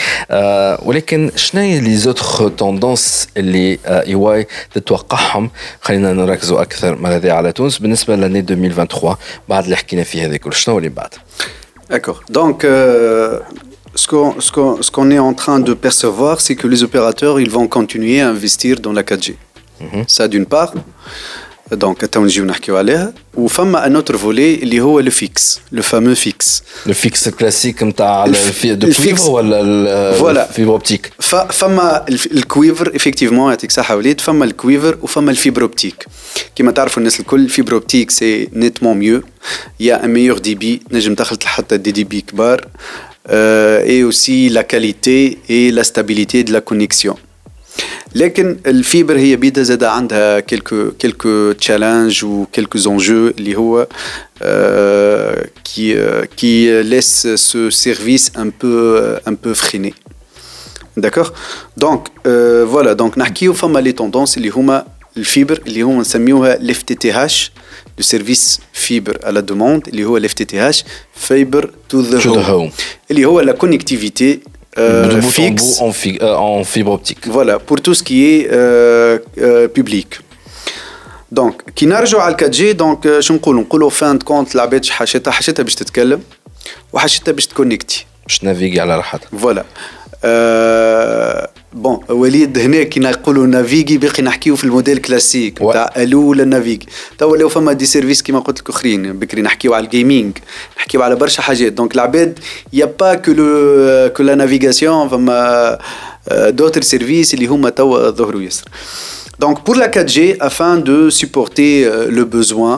ولكن 0.83 1.31
شنو 1.37 1.63
هي 1.63 1.81
les 1.81 2.07
autres 2.07 2.51
tendances 2.63 3.29
اللي 3.37 3.79
اي 3.87 4.15
واي 4.15 4.47
تتوقعهم 4.75 5.51
خلينا 5.81 6.13
نركزوا 6.13 6.63
اكثر 6.65 6.97
ماذا 6.97 7.33
على 7.33 7.53
تونس 7.53 7.79
بالنسبه 7.79 8.17
لاني 8.17 8.39
2023 8.39 9.17
بعد 9.49 9.65
اللي 9.65 9.77
حكينا 9.77 10.03
فيه 10.03 10.27
هذا 10.27 10.37
كل 10.37 10.53
شنو 10.53 10.79
اللي 10.79 10.89
بعد 10.89 11.15
D'accord. 11.91 12.21
Donc, 12.31 12.65
euh, 12.65 13.41
ce 13.97 14.07
qu'on 14.07 14.41
ce 14.41 14.53
qu'on 14.53 14.81
ce 14.81 14.91
qu'on 14.95 15.11
est 15.11 15.19
en 15.19 15.35
train 15.35 15.59
de 15.59 15.75
percevoir, 15.75 16.41
c'est 16.41 16.55
que 16.61 16.69
les 16.69 16.81
opérateurs, 16.85 17.41
ils 17.41 17.51
vont 17.51 17.67
continuer 17.67 18.21
à 18.21 18.29
investir 18.29 18.79
dans 18.81 18.93
la 18.93 19.03
4G. 19.03 19.35
Ça 20.07 20.29
d'une 20.29 20.47
part. 20.47 20.73
Donc, 21.75 22.05
تو 22.07 22.25
نجيو 22.25 22.45
نحكيو 22.45 22.77
عليها 22.77 23.13
وفما 23.35 23.87
ان 23.87 23.95
اوتر 23.97 24.17
فولي 24.17 24.55
اللي 24.55 24.81
هو 24.81 25.01
لو 25.01 25.11
فيكس 25.11 25.61
لو 25.73 25.83
فامو 25.83 26.15
فيكس 26.15 26.63
لو 26.87 26.95
فيكس 26.95 27.29
الكلاسيك 27.29 27.83
نتاع 27.83 28.25
الف- 28.25 28.67
دو 28.67 28.87
الفيكس. 28.89 29.19
كويفر 29.21 29.31
ولا 29.31 30.13
فوالا. 30.13 30.49
الفيبر 30.49 30.73
اوبتيك 30.73 31.11
ف- 31.19 31.35
فما 31.35 32.05
الف- 32.09 32.27
الكويفر 32.27 32.97
افكتيفمون 32.97 33.49
يعطيك 33.51 33.73
صحه 33.73 33.97
وليد 33.97 34.21
فما 34.21 34.45
الكويفر 34.45 34.99
وفما 35.03 35.31
الفيبر 35.31 35.63
اوبتيك 35.63 36.07
كيما 36.57 36.73
تعرفوا 36.73 36.99
الناس 36.99 37.21
الكل 37.21 37.41
الفيبر 37.41 37.73
اوبتيك 37.73 38.11
سي 38.11 38.49
نيتمون 38.53 38.97
ميو 38.99 39.23
يا 39.81 40.05
ان 40.05 40.11
ميور 40.11 40.39
دي 40.39 40.55
بي 40.55 40.81
نجم 40.93 41.15
تدخل 41.15 41.37
حتى 41.45 41.77
دي 41.77 41.91
دي 41.91 42.05
بي 42.05 42.21
كبار 42.21 42.69
اي 43.27 44.03
اوسي 44.03 44.49
لا 44.49 44.63
كاليتي 44.63 45.39
اي 45.51 45.71
لا 45.71 45.83
ستابيليتي 45.83 46.43
دو 46.43 46.53
لا 46.53 46.59
كونيكسيون 46.59 47.15
لكن 48.15 48.57
الفيبر 48.67 49.19
هي 49.19 49.37
بيدا 49.37 49.63
زاد 49.63 49.85
عندها 49.85 50.41
كيلكو 50.41 50.91
كيلكو 50.91 51.53
تشالنج 51.53 52.25
وكيلكو 52.25 52.79
زونجو 52.79 53.29
اللي 53.29 53.57
هو 53.57 53.87
كي 55.65 56.23
كي 56.37 56.83
ليس 56.83 57.27
سو 57.27 57.71
سيرفيس 57.71 58.33
ان 58.37 58.53
بو 58.63 58.97
ان 59.29 59.37
بو 59.45 59.55
فريني 59.55 59.95
داكوغ 60.97 61.31
دونك 61.77 62.09
فوالا 62.73 62.93
دونك 62.93 63.19
نحكيو 63.19 63.53
فما 63.53 63.79
لي 63.79 63.93
توندونس 63.93 64.37
اللي 64.37 64.49
هما 64.49 64.87
الفيبر 65.17 65.63
اللي 65.67 65.83
هما 65.83 66.01
نسميوها 66.01 66.55
الاف 66.57 66.83
تي 66.83 66.95
تي 66.95 67.11
هاش 67.13 67.53
لو 67.99 68.05
سيرفيس 68.05 68.61
فيبر 68.73 69.19
على 69.25 69.41
دوموند 69.43 69.89
اللي 69.89 70.05
هو 70.05 70.17
الاف 70.17 70.33
تي 70.33 70.45
تي 70.45 70.59
هاش 70.59 70.85
فيبر 71.15 71.71
تو 71.89 72.01
ذا 72.01 72.21
To 72.21 72.23
the 72.23 72.27
هوم 72.49 72.71
home. 72.71 72.73
اللي 73.11 73.25
هو 73.25 73.41
لا 73.41 73.53
كونيكتيفيتي 73.53 74.41
de 74.79 75.21
bout 75.21 75.27
en 75.27 75.31
فيكس 75.31 75.79
bout 75.79 75.83
en, 75.83 75.93
fi- 75.93 76.19
euh, 76.23 76.37
en 76.37 76.65
fibre 76.65 76.93
optique 76.99 77.27
Voilà, 77.37 77.59
pour 77.69 77.79
tout 77.85 77.95
ce 77.99 78.03
qui 78.03 78.19
est 78.33 78.49
euh, 78.51 79.19
euh, 79.39 79.69
public. 79.79 80.21
دونك 81.33 81.63
كي 81.77 81.87
نرجعوا 81.87 82.23
على 82.23 82.35
4 82.35 82.47
جي 82.47 82.73
دونك 82.73 83.21
شو 83.21 83.35
نقولوا 83.35 83.61
نقولوا 83.63 83.91
فان 83.91 84.19
كونت 84.19 84.55
العباد 84.55 84.85
ش- 84.85 84.91
حاجتها 84.91 85.31
حاجتها 85.31 85.63
باش 85.63 85.75
تتكلم 85.75 86.23
وحاجتها 86.93 87.33
باش 87.33 87.47
تكونكتي 87.47 88.07
باش 88.27 88.45
نافيغي 88.45 88.81
على 88.81 88.97
راحتها 88.97 89.39
فوالا 89.39 89.65
أه 90.25 91.51
بون 91.75 92.01
وليد 92.09 92.59
هنا 92.59 92.83
كي 92.83 93.01
نقولوا 93.01 93.47
نافيغي 93.47 93.99
باقي 93.99 94.23
نحكيو 94.23 94.57
في 94.57 94.65
الموديل 94.65 94.99
كلاسيك 94.99 95.59
Ouais. 95.59 95.63
نتاع 95.63 95.93
الو 95.97 96.21
ولا 96.29 96.45
نافيغي 96.45 96.87
توا 97.19 97.37
لو 97.37 97.49
فما 97.49 97.73
دي 97.73 97.87
سيرفيس 97.87 98.23
كيما 98.23 98.39
قلت 98.41 98.61
لك 98.61 98.69
اخرين 98.71 99.13
بكري 99.19 99.43
نحكيو 99.43 99.75
على 99.75 99.85
الجيمنج 99.85 100.39
نحكيو 100.77 101.03
على 101.03 101.15
برشا 101.17 101.43
حاجات 101.43 101.73
دونك 101.73 101.95
العباد 101.95 102.39
يا 102.73 102.85
با 103.01 103.15
كو 103.15 103.33
لو 103.33 104.11
كو 104.17 104.23
لا 104.23 104.35
نافيغاسيون 104.35 105.09
فما 105.09 105.79
دوتر 106.33 106.83
سيرفيس 106.83 107.35
اللي 107.35 107.47
هما 107.47 107.71
توا 107.71 108.11
ظهروا 108.11 108.43
ياسر 108.43 108.65
Donc 109.45 109.57
pour 109.67 109.75
la 109.83 109.89
4G, 109.89 110.19
afin 110.51 110.73
de 110.89 110.97
supporter 111.21 111.73
euh, 111.87 112.11
le 112.19 112.25
besoin 112.37 112.75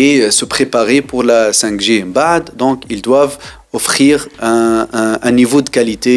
et 0.00 0.10
euh, 0.22 0.30
se 0.38 0.44
préparer 0.54 0.98
pour 1.10 1.20
la 1.22 1.40
5G 1.62 1.88
BAD, 2.16 2.44
donc 2.62 2.78
ils 2.92 3.00
doivent 3.10 3.36
offrir 3.78 4.16
un, 4.52 4.88
un- 5.00 5.18
un 5.28 5.32
niveau 5.40 5.60
de 5.66 5.70
qualité 5.78 6.16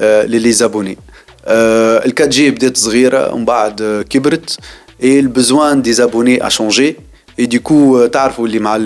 euh, 0.00 0.24
les, 0.32 0.40
les 0.46 0.56
abonnés. 0.66 0.96
Euh, 1.48 2.00
le 2.04 2.12
4G 2.12 2.40
بدات 2.50 2.76
صغيرة 2.76 3.34
ومن 3.34 3.44
بعد 3.44 3.80
euh, 3.80 4.08
كبرت 4.08 4.58
et 5.02 5.20
le 5.20 5.28
besoin 5.28 5.76
des 5.76 6.00
abonnés 6.00 6.40
a 6.40 6.48
changé 6.48 6.96
Et 7.38 7.46
du 7.46 7.60
coup, 7.60 7.96
euh, 7.96 8.06
تعرفوا 8.08 8.46
اللي 8.46 8.58
مع 8.58 8.76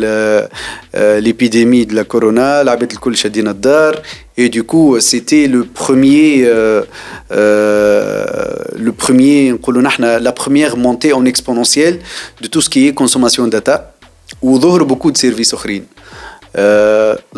l'épidémie 1.20 1.86
de 1.86 1.94
la 1.94 2.04
corona, 2.04 2.60
العباد 2.60 2.92
الكل 2.92 3.16
شادين 3.16 3.48
الدار. 3.48 3.94
Et 4.38 4.48
du 4.48 4.62
coup, 4.62 5.00
c'était 5.00 5.46
le 5.48 5.64
premier, 5.64 6.44
euh, 6.44 6.82
euh, 7.32 8.24
le 8.76 8.92
premier, 8.92 9.54
la 10.20 10.32
première 10.32 10.76
montée 10.76 11.12
en 11.12 11.24
exponentielle 11.24 11.98
de 12.40 12.46
tout 12.46 12.60
ce 12.60 12.70
qui 12.70 12.86
est 12.86 12.94
consommation 12.94 13.44
de 13.44 13.50
data. 13.50 13.92
وظهر 14.42 14.84
beaucoup 14.84 15.10
de 15.10 15.18
services 15.18 15.54
اخرين. 15.54 15.84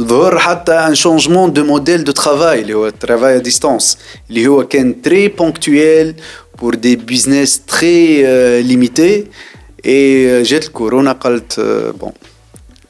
ظهر 0.01 0.39
حتى 0.39 0.89
un 0.91 0.95
changement 0.95 1.49
de 1.49 1.63
modèle 1.63 2.05
de 2.05 2.13
travail 2.13 2.59
اللي 2.59 2.75
هو 2.75 2.91
travail 2.91 3.41
à 3.41 3.49
distance 3.49 3.97
اللي 4.31 4.47
هو 4.47 4.67
كان 4.67 4.95
très 5.07 5.29
ponctuel 5.43 6.15
pour 6.61 6.73
des 6.73 6.97
business 6.97 7.61
très 7.67 8.23
euh, 8.23 8.63
limités 8.63 9.27
et 9.85 10.43
جات 10.43 10.65
الكورونا 10.65 11.13
قالت 11.13 11.61
bon 12.03 12.11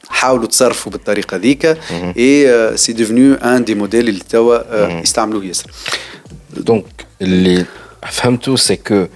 حاولوا 0.09 0.47
تصرفوا 0.47 0.91
بالطريقه 0.91 1.37
ذيك 1.37 1.77
et 2.15 2.47
c'est 2.75 2.93
devenu 2.93 3.35
un 3.41 3.59
des 3.59 3.75
modèles 3.75 4.07
اللي 4.07 4.23
توا 4.29 5.01
يستعملوه 5.01 5.45
ياسر 5.45 5.69
donc 6.59 7.05
اللي 7.21 7.65
فهمتوا 8.09 8.57
c'est 8.57 8.91
que 8.91 9.07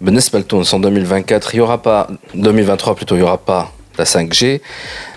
بالنسبه 0.00 0.38
لتونس 0.38 0.74
en 0.74 0.78
2024 0.78 1.54
il 1.54 1.56
y 1.56 1.60
aura 1.60 1.78
pas 1.82 2.08
2023 2.34 2.94
plutôt 2.94 3.16
il 3.16 3.20
y 3.20 3.22
aura 3.22 3.38
pas 3.38 3.72
la 3.98 4.04
5G 4.04 4.60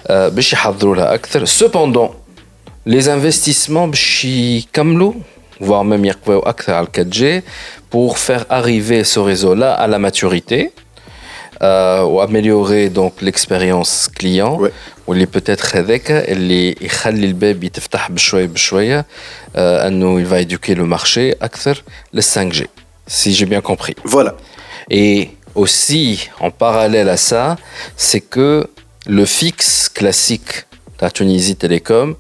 باش 0.09 0.53
يحضروا 0.53 0.95
لها 0.95 1.13
اكثر 1.13 1.45
cependant 1.45 2.11
les 2.89 3.05
investissements 3.05 3.87
باش 3.89 4.25
يكملوا 4.25 5.13
voire 5.61 5.83
même 5.83 6.05
يقويو 6.05 6.39
اكثر 6.39 6.73
على 6.73 6.87
4G 6.97 7.41
pour 7.95 8.17
faire 8.17 8.45
arriver 8.49 9.03
ce 9.03 9.19
réseau-là 9.19 9.73
à 9.73 9.87
la 9.87 9.99
maturité 9.99 10.71
euh, 11.61 12.03
ou 12.03 12.19
améliorer 12.21 12.89
donc 12.89 13.13
l'expérience 13.21 14.09
client 14.19 14.59
واللي 15.07 15.27
peut-être 15.27 15.75
هذاك 15.75 16.11
اللي 16.11 16.75
يخلي 16.81 17.25
الباب 17.25 17.63
يتفتح 17.63 18.11
بشويه 18.11 18.45
بشويه 18.45 19.01
euh, 19.01 19.57
انه 19.57 20.19
il 20.19 20.25
va 20.25 20.41
éduquer 20.41 20.75
le 20.75 20.85
marché 20.85 21.35
اكثر 21.41 21.83
لل 22.13 22.23
5G 22.23 22.65
si 23.11 23.33
j'ai 23.33 23.45
bien 23.45 23.61
compris. 23.61 23.95
Voilà. 24.05 24.35
Et 24.89 25.31
aussi, 25.53 26.29
en 26.39 26.49
parallèle 26.49 27.09
à 27.09 27.17
ça, 27.17 27.57
c'est 27.97 28.21
que 28.21 28.67
le 29.06 29.24
fixe 29.24 29.88
classique 29.88 30.66
de 31.00 31.08
Tunisie 31.08 31.56
Télécom 31.56 32.16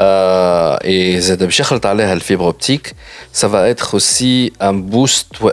euh, 0.00 0.76
et 0.84 1.20
le 2.14 2.20
fibre 2.20 2.46
optique, 2.46 2.94
ça 3.32 3.48
va 3.48 3.68
être 3.68 3.94
aussi 3.94 4.52
un 4.60 4.72
boost 4.72 5.40
où 5.40 5.50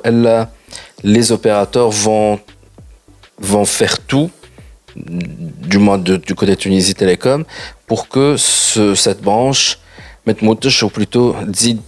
les 1.03 1.31
opérateurs 1.31 1.89
vont, 1.89 2.39
vont 3.39 3.65
faire 3.65 3.99
tout, 3.99 4.29
du 4.95 5.77
moins 5.77 5.97
du 5.97 6.35
côté 6.35 6.51
de 6.51 6.55
Tunisie 6.55 6.95
Télécom, 6.95 7.45
pour 7.87 8.07
que 8.07 8.35
ce, 8.37 8.95
cette 8.95 9.21
branche 9.21 9.79
mette 10.25 10.41
ou 10.81 10.89
plutôt 10.89 11.35
zid 11.53 11.81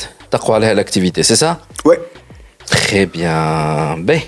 l'activité. 0.74 1.24
C'est 1.24 1.36
ça? 1.36 1.60
Oui. 1.86 1.96
Très 2.66 3.06
bien. 3.06 3.98
Ben, 4.00 4.22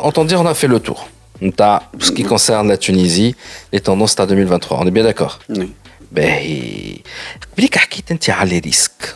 Entend 0.00 0.24
dire, 0.24 0.40
on 0.40 0.46
a 0.46 0.54
fait 0.54 0.68
le 0.68 0.78
tour. 0.80 1.08
ce 1.41 2.11
qui 2.11 2.23
concerne 2.23 2.67
la 2.67 2.77
Tunisie, 2.77 3.35
les 3.71 3.79
tendances 3.79 4.19
à 4.19 4.25
2023. 4.25 4.79
On 4.81 4.87
est 4.87 4.91
bien 4.91 5.03
d'accord 5.03 5.39
Oui. 5.49 5.73
باهي 6.11 7.01
قبليك 7.53 7.77
حكيت 7.77 8.11
انت 8.11 8.29
على 8.29 8.49
لي 8.49 8.59
ريسك 8.59 9.15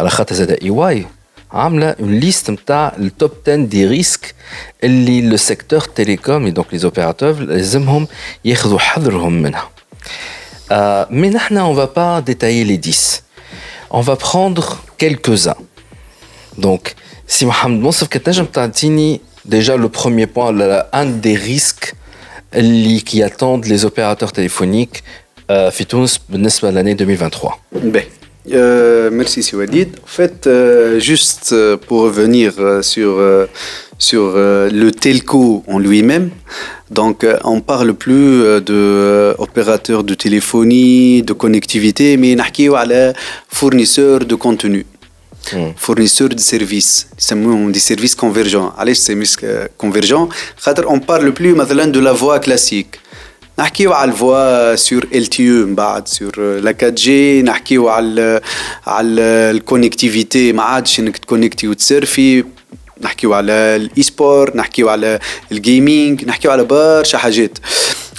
على 0.00 0.10
خاطر 0.10 0.34
زاد 0.34 0.50
اي 0.50 0.70
واي 0.70 1.06
عامله 1.52 1.90
اون 1.90 2.14
ليست 2.14 2.50
نتاع 2.50 2.92
التوب 2.98 3.30
10 3.46 3.56
دي 3.56 3.86
ريسك 3.86 4.34
اللي 4.84 5.20
لو 5.20 5.36
سيكتور 5.36 5.80
تيليكوم 5.80 6.48
دونك 6.48 6.66
لي 6.72 6.78
زوبيراتور 6.78 7.32
لازمهم 7.32 8.08
ياخذوا 8.44 8.78
حذرهم 8.78 9.32
منها 9.32 9.70
euh, 10.70 11.06
mais 11.10 11.34
نحن 11.34 11.58
on 11.58 11.74
va 11.74 11.86
pas 11.86 12.22
détailler 12.22 12.64
les 12.64 12.78
10 12.78 13.22
on 13.90 14.00
va 14.00 14.16
prendre 14.16 14.78
quelques-uns 14.98 15.56
donc 16.58 16.94
si 17.26 17.46
Mohamed 17.46 17.82
Monsef 17.82 18.04
كتنجم 18.04 18.44
تعطيني 18.44 19.20
Déjà, 19.45 19.77
le 19.77 19.89
premier 19.89 20.27
point, 20.27 20.53
un 20.93 21.05
des 21.05 21.35
risques 21.35 21.95
qui 23.03 23.23
attendent 23.23 23.65
les 23.65 23.85
opérateurs 23.85 24.31
téléphoniques 24.31 25.03
à 25.47 25.71
Fitouns 25.71 26.05
à 26.67 26.71
l'année 26.71 26.95
2023. 26.95 27.59
Ben. 27.83 28.03
Euh, 28.51 29.09
merci 29.11 29.43
Siwadid. 29.43 29.89
En 30.03 30.07
fait, 30.07 30.47
euh, 30.47 30.99
juste 30.99 31.51
euh, 31.53 31.77
pour 31.77 32.01
revenir 32.01 32.53
sur, 32.81 33.21
sur 33.99 34.33
le 34.35 34.89
telco 34.89 35.63
en 35.67 35.79
lui-même, 35.79 36.31
donc 36.89 37.25
on 37.43 37.61
parle 37.61 37.93
plus 37.93 38.61
de 38.61 39.35
de 40.03 40.13
téléphonie, 40.15 41.21
de 41.21 41.33
connectivité, 41.33 42.17
mais 42.17 42.35
on 42.39 42.71
parle 42.71 42.89
de 42.89 43.13
fournisseur 43.49 44.19
de 44.25 44.35
contenu. 44.35 44.85
fournisseurs 45.86 46.28
de 46.28 46.40
services 46.40 47.06
des 47.76 47.84
services 47.90 48.14
convergents 48.14 48.72
علاش 48.78 49.10
services 49.10 49.36
convergents 49.82 50.28
خاطر 50.56 50.88
on 50.88 50.98
parle 51.00 51.32
plus 51.32 51.56
مثلا 51.56 51.92
de 51.92 52.00
la 52.00 52.12
voix 52.12 52.40
classique 52.48 52.98
نحكيو 53.58 53.92
على 53.92 54.10
الفوا 54.10 54.76
سور 54.76 55.06
ال 55.14 55.26
تي 55.26 55.42
يو 55.42 55.66
من 55.66 55.74
بعد 55.74 56.08
سور 56.08 56.40
لا 56.40 56.70
4 56.70 56.88
جي 56.88 57.42
نحكيو 57.42 57.88
على 57.88 58.40
على 58.86 59.20
الكونيكتيفيتي 59.50 60.52
ما 60.52 60.62
عادش 60.62 61.00
انك 61.00 61.18
تكونيكتي 61.18 61.68
وتسيرفي 61.68 62.44
نحكيو 63.00 63.34
على 63.34 63.52
الاي 63.52 64.02
سبور 64.02 64.56
نحكيو 64.56 64.88
على 64.88 65.18
الجيمنج 65.52 66.24
نحكيو 66.24 66.50
على 66.50 66.64
برشا 66.64 67.18
حاجات 67.18 67.58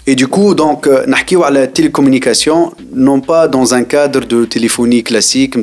Et 0.04 0.16
du 0.16 0.26
coup, 0.26 0.54
donc, 0.54 0.88
euh, 0.88 1.04
à 1.44 1.50
la 1.50 1.66
télécommunication, 1.68 2.72
non 2.92 3.20
pas 3.20 3.46
dans 3.46 3.72
un 3.72 3.84
cadre 3.84 4.20
de 4.26 4.44
téléphonie 4.46 5.04
classique, 5.04 5.54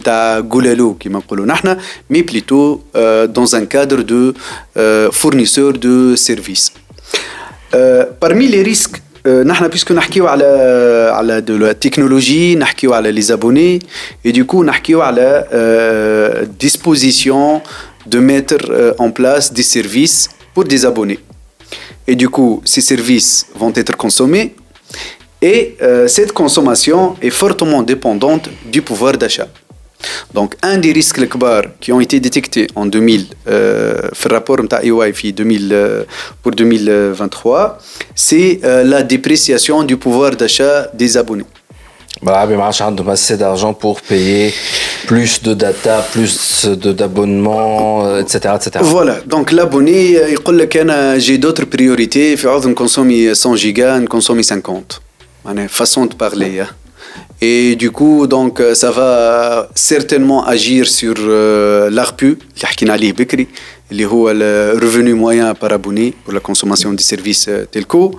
mais 2.09 2.23
plutôt 2.23 2.81
euh, 2.95 3.27
dans 3.27 3.55
un 3.57 3.65
cadre 3.65 4.01
de 4.01 4.33
euh, 4.77 5.11
fournisseur 5.11 5.73
de 5.73 6.15
services. 6.15 6.71
Parmi 8.19 8.47
les 8.47 8.63
risques, 8.63 9.01
puisque 9.69 9.91
nous 9.91 9.99
parlons 9.99 11.41
de 11.41 11.55
la 11.55 11.73
technologie, 11.73 12.55
nous 12.55 12.89
parlons 12.89 13.11
les 13.11 13.31
abonnés, 13.33 13.79
et 14.23 14.31
du 14.31 14.45
coup, 14.45 14.63
nous 14.63 14.71
parlons 14.71 15.11
de 15.11 15.19
la 15.19 16.45
disposition 16.57 17.61
de 18.07 18.19
mettre 18.19 18.95
en 18.97 19.11
place 19.11 19.51
des 19.51 19.63
services 19.63 20.29
pour 20.53 20.63
des 20.63 20.85
abonnés. 20.85 21.19
Et 22.10 22.15
du 22.15 22.27
coup, 22.27 22.60
ces 22.65 22.81
services 22.81 23.45
vont 23.53 23.72
être 23.76 23.95
consommés 23.95 24.56
et 25.44 25.77
euh, 25.84 26.07
cette 26.07 26.34
consommation 26.34 27.15
est 27.22 27.30
fortement 27.30 27.84
dépendante 27.84 28.49
du 28.65 28.81
pouvoir 28.81 29.15
d'achat. 29.15 29.48
Donc, 30.34 30.56
un 30.64 30.80
des 30.80 30.91
risques 30.91 31.19
qui 31.80 31.91
ont 31.91 31.99
été 31.99 32.19
détectés 32.19 32.65
en 32.73 32.88
2000, 32.88 33.27
euh, 33.48 34.10
rapport 34.26 34.57
EY 34.84 35.11
2000, 35.34 35.69
euh, 35.72 36.03
pour 36.41 36.53
2023, 36.53 37.77
c'est 38.15 38.60
euh, 38.64 38.84
la 38.84 39.03
dépréciation 39.03 39.84
du 39.84 39.95
pouvoir 39.98 40.36
d'achat 40.36 40.90
des 40.95 41.15
abonnés. 41.15 41.45
Voilà, 42.21 42.45
mais 42.45 42.57
March 42.57 42.81
a 42.81 42.93
assez 43.09 43.37
d'argent 43.37 43.73
pour 43.73 44.01
payer 44.01 44.53
plus 45.07 45.41
de 45.41 45.53
data, 45.53 46.05
plus 46.11 46.65
d'abonnements, 46.65 48.05
euh, 48.05 48.21
etc., 48.21 48.55
etc. 48.55 48.79
Voilà, 48.81 49.19
donc 49.25 49.51
l'abonné, 49.51 50.17
euh, 50.17 50.29
il 50.31 51.19
j'ai 51.19 51.37
d'autres 51.37 51.65
priorités, 51.65 52.35
je 52.35 52.47
oh, 52.47 52.73
consomme 52.73 53.11
100 53.33 53.55
gigas, 53.55 54.01
je 54.01 54.05
consomme 54.05 54.43
50. 54.43 55.01
Façon 55.69 56.05
de 56.05 56.13
parler. 56.13 56.59
Hein. 56.59 56.67
Et 57.41 57.77
du 57.77 57.89
coup, 57.91 58.27
donc, 58.27 58.59
euh, 58.59 58.75
ça 58.75 58.91
va 58.91 59.69
certainement 59.73 60.45
agir 60.45 60.87
sur 60.87 61.13
euh, 61.19 61.89
l'ARPU, 61.89 62.37
le 64.33 64.73
revenu 64.77 65.13
moyen 65.13 65.55
par 65.55 65.71
abonné 65.71 66.13
pour 66.23 66.33
la 66.33 66.41
consommation 66.41 66.91
des 66.91 67.01
services 67.01 67.47
euh, 67.47 67.65
telco. 67.65 68.11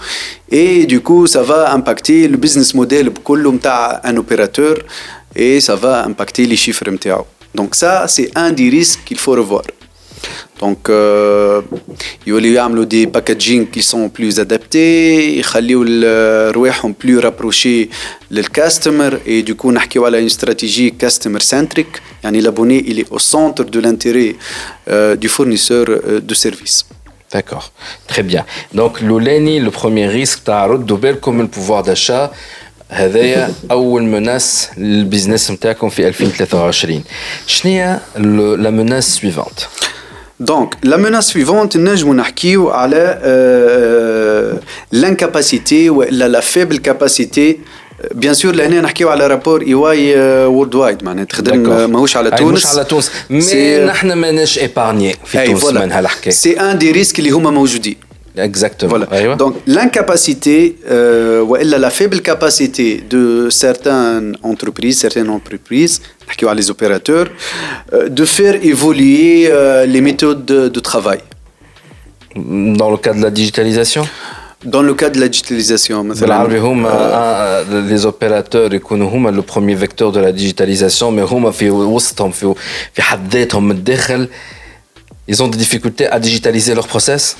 Et 0.51 0.87
du 0.87 1.01
coup, 1.01 1.27
ça 1.27 1.43
va 1.43 1.73
impacter 1.75 2.29
le 2.29 2.39
business 2.39 2.73
model 2.75 3.11
pour 3.11 3.23
un 4.03 4.17
opérateur 4.17 4.77
et 5.37 5.61
ça 5.61 5.77
va 5.77 6.05
impacter 6.07 6.47
les 6.47 6.57
chiffres 6.57 6.89
MTAO. 6.91 7.27
Donc 7.55 7.75
ça, 7.75 8.07
c'est 8.09 8.31
un 8.35 8.53
des 8.53 8.71
risques 8.71 9.01
qu'il 9.05 9.19
faut 9.19 9.33
revoir. 9.33 9.65
Donc, 10.60 10.90
euh, 10.90 11.62
y 12.26 12.58
a 12.58 12.86
des 12.86 13.08
packaging 13.08 13.68
qui 13.68 13.84
sont 13.84 14.08
plus 14.10 14.40
adaptés, 14.40 15.40
يخليوا 15.40 16.52
رواحهم 16.52 16.94
plus 16.94 17.20
rapprochés 17.20 17.90
le 18.32 18.42
customer 18.42 19.10
et 19.26 19.44
du 19.44 19.56
coup 19.56 19.72
نحكيو 19.72 20.06
على 20.06 20.22
une 20.22 20.30
stratégie 20.30 20.94
customer 20.94 21.40
centric 21.40 22.02
يعني 22.24 22.42
l'abonné 22.42 22.84
il 22.88 23.00
est 23.00 23.12
au 23.12 23.20
centre 23.20 23.64
de 23.66 23.80
l'intérêt 23.80 24.36
euh, 24.88 25.16
du 25.16 25.28
fournisseur 25.28 25.86
euh, 25.90 26.22
de 26.22 26.34
services. 26.34 26.86
D'accord, 27.34 27.74
très 28.08 28.24
bien. 28.24 28.46
Donc 28.74 29.02
l'Oleni, 29.02 29.60
le 29.60 29.72
premier 29.72 30.08
risque, 30.08 30.44
tu 30.46 30.52
as 30.52 31.14
comme 31.22 31.42
le 31.42 31.48
pouvoir 31.48 31.84
d'achat 31.84 32.32
هذايا 32.90 33.54
اول 33.72 34.04
مناس 34.04 34.70
للبزنس 34.78 35.52
نتاعكم 35.52 35.90
في 35.90 36.08
2023 36.08 37.04
شنو 37.48 37.72
هي 37.72 38.00
لا 38.58 38.70
مناس 38.70 39.16
سويفونت 39.16 39.60
Donc, 40.40 40.74
la 40.84 40.98
menace 40.98 41.28
suivante, 41.28 41.78
نجمو 41.78 42.14
نحكيو 42.14 42.70
على 42.70 43.20
l'incapacité 44.94 45.90
ou 45.90 46.04
la 46.12 46.42
faible 46.42 46.80
capacité 46.80 47.60
بيان 48.12 48.34
سور 48.34 48.56
لهنا 48.56 48.82
نحكيو 48.82 49.10
على 49.10 49.28
رابور 49.28 49.62
اي 49.62 49.74
واي 49.74 50.20
وورد 50.46 50.76
وايد 50.76 51.04
معناها 51.04 51.26
تخدم 51.26 51.92
ماهوش 51.92 52.18
على 52.18 52.32
تونس 52.32 52.60
مش 52.60 52.66
على 52.66 52.84
تونس 52.84 53.12
مي 53.30 53.78
نحن 53.86 54.14
ماناش 54.14 54.60
ايبارني 54.60 55.16
في 55.26 55.46
تونس 55.46 55.66
من 55.66 55.92
هالحكايه 55.92 56.34
سي 56.34 56.60
ان 56.60 56.78
دي 56.78 56.92
ريسك 56.92 57.20
اللي 57.20 57.30
هما 57.30 57.52
موجودين 57.52 57.96
Exactement. 58.37 58.99
Donc 59.37 59.57
l'incapacité, 59.67 60.77
euh, 60.91 61.45
la 61.63 61.91
faible 61.91 62.21
capacité 62.21 63.03
de 63.09 63.49
certaines 63.51 64.37
entreprises, 64.43 64.99
certaines 64.99 65.31
entreprises, 65.31 66.01
les 66.55 66.71
opérateurs, 66.71 67.27
euh, 67.93 68.09
de 68.09 68.25
faire 68.25 68.55
évoluer 68.65 69.49
euh, 69.51 69.85
les 69.85 70.01
méthodes 70.01 70.45
de, 70.45 70.81
travail. 70.81 71.21
Dans 72.37 72.91
le 72.91 72.97
cas 72.97 73.13
de 73.13 73.21
la 73.21 73.31
digitalisation? 73.31 74.07
Dans 74.65 74.83
le 74.83 74.95
cas 74.95 75.11
de 75.11 75.19
la 75.19 75.29
digitalisation, 75.29 76.07
les 77.89 78.07
opérateurs 78.07 78.71
sont 78.89 79.31
le 79.31 79.43
premier 79.43 79.75
vecteur 79.75 80.13
de 80.13 80.21
la 80.21 80.33
digitalisation, 80.33 81.11
mais 81.11 81.23
ils 85.29 85.43
ont 85.43 85.49
des 85.49 85.59
difficultés 85.59 86.07
à 86.07 86.19
digitaliser 86.19 86.75
leurs 86.75 86.89
process? 86.89 87.37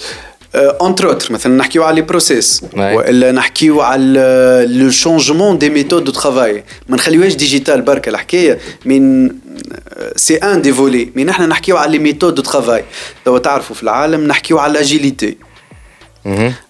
Entre 0.57 1.05
autres 1.05 1.31
مثلا 1.31 1.57
نحكيو 1.57 1.83
على 1.83 2.03
les 2.03 2.13
process 2.13 2.65
وإلا 2.79 3.33
نحكيو 3.33 3.81
على 3.81 4.67
le 4.69 4.93
changement 4.93 5.55
des 5.55 5.71
méthodes 5.71 6.11
de 6.11 6.13
travail. 6.21 6.63
ما 6.89 6.97
نخليوهاش 6.97 7.35
ديجيتال 7.35 7.83
برك 7.83 8.09
الحكاية. 8.09 8.59
من 8.85 9.33
سي 10.17 10.37
ان 10.37 10.63
دي 10.63 10.73
فولي 10.73 11.13
مي 11.17 11.25
نحن 11.25 11.49
نحكيو 11.49 11.77
على 11.77 11.99
les 11.99 12.13
méthodes 12.13 12.35
de 12.35 12.43
travail. 12.43 12.83
توا 13.25 13.39
تعرفوا 13.39 13.77
في 13.77 13.83
العالم 13.83 14.27
نحكيو 14.27 14.59
على 14.59 14.79
l'agileté 14.79 15.35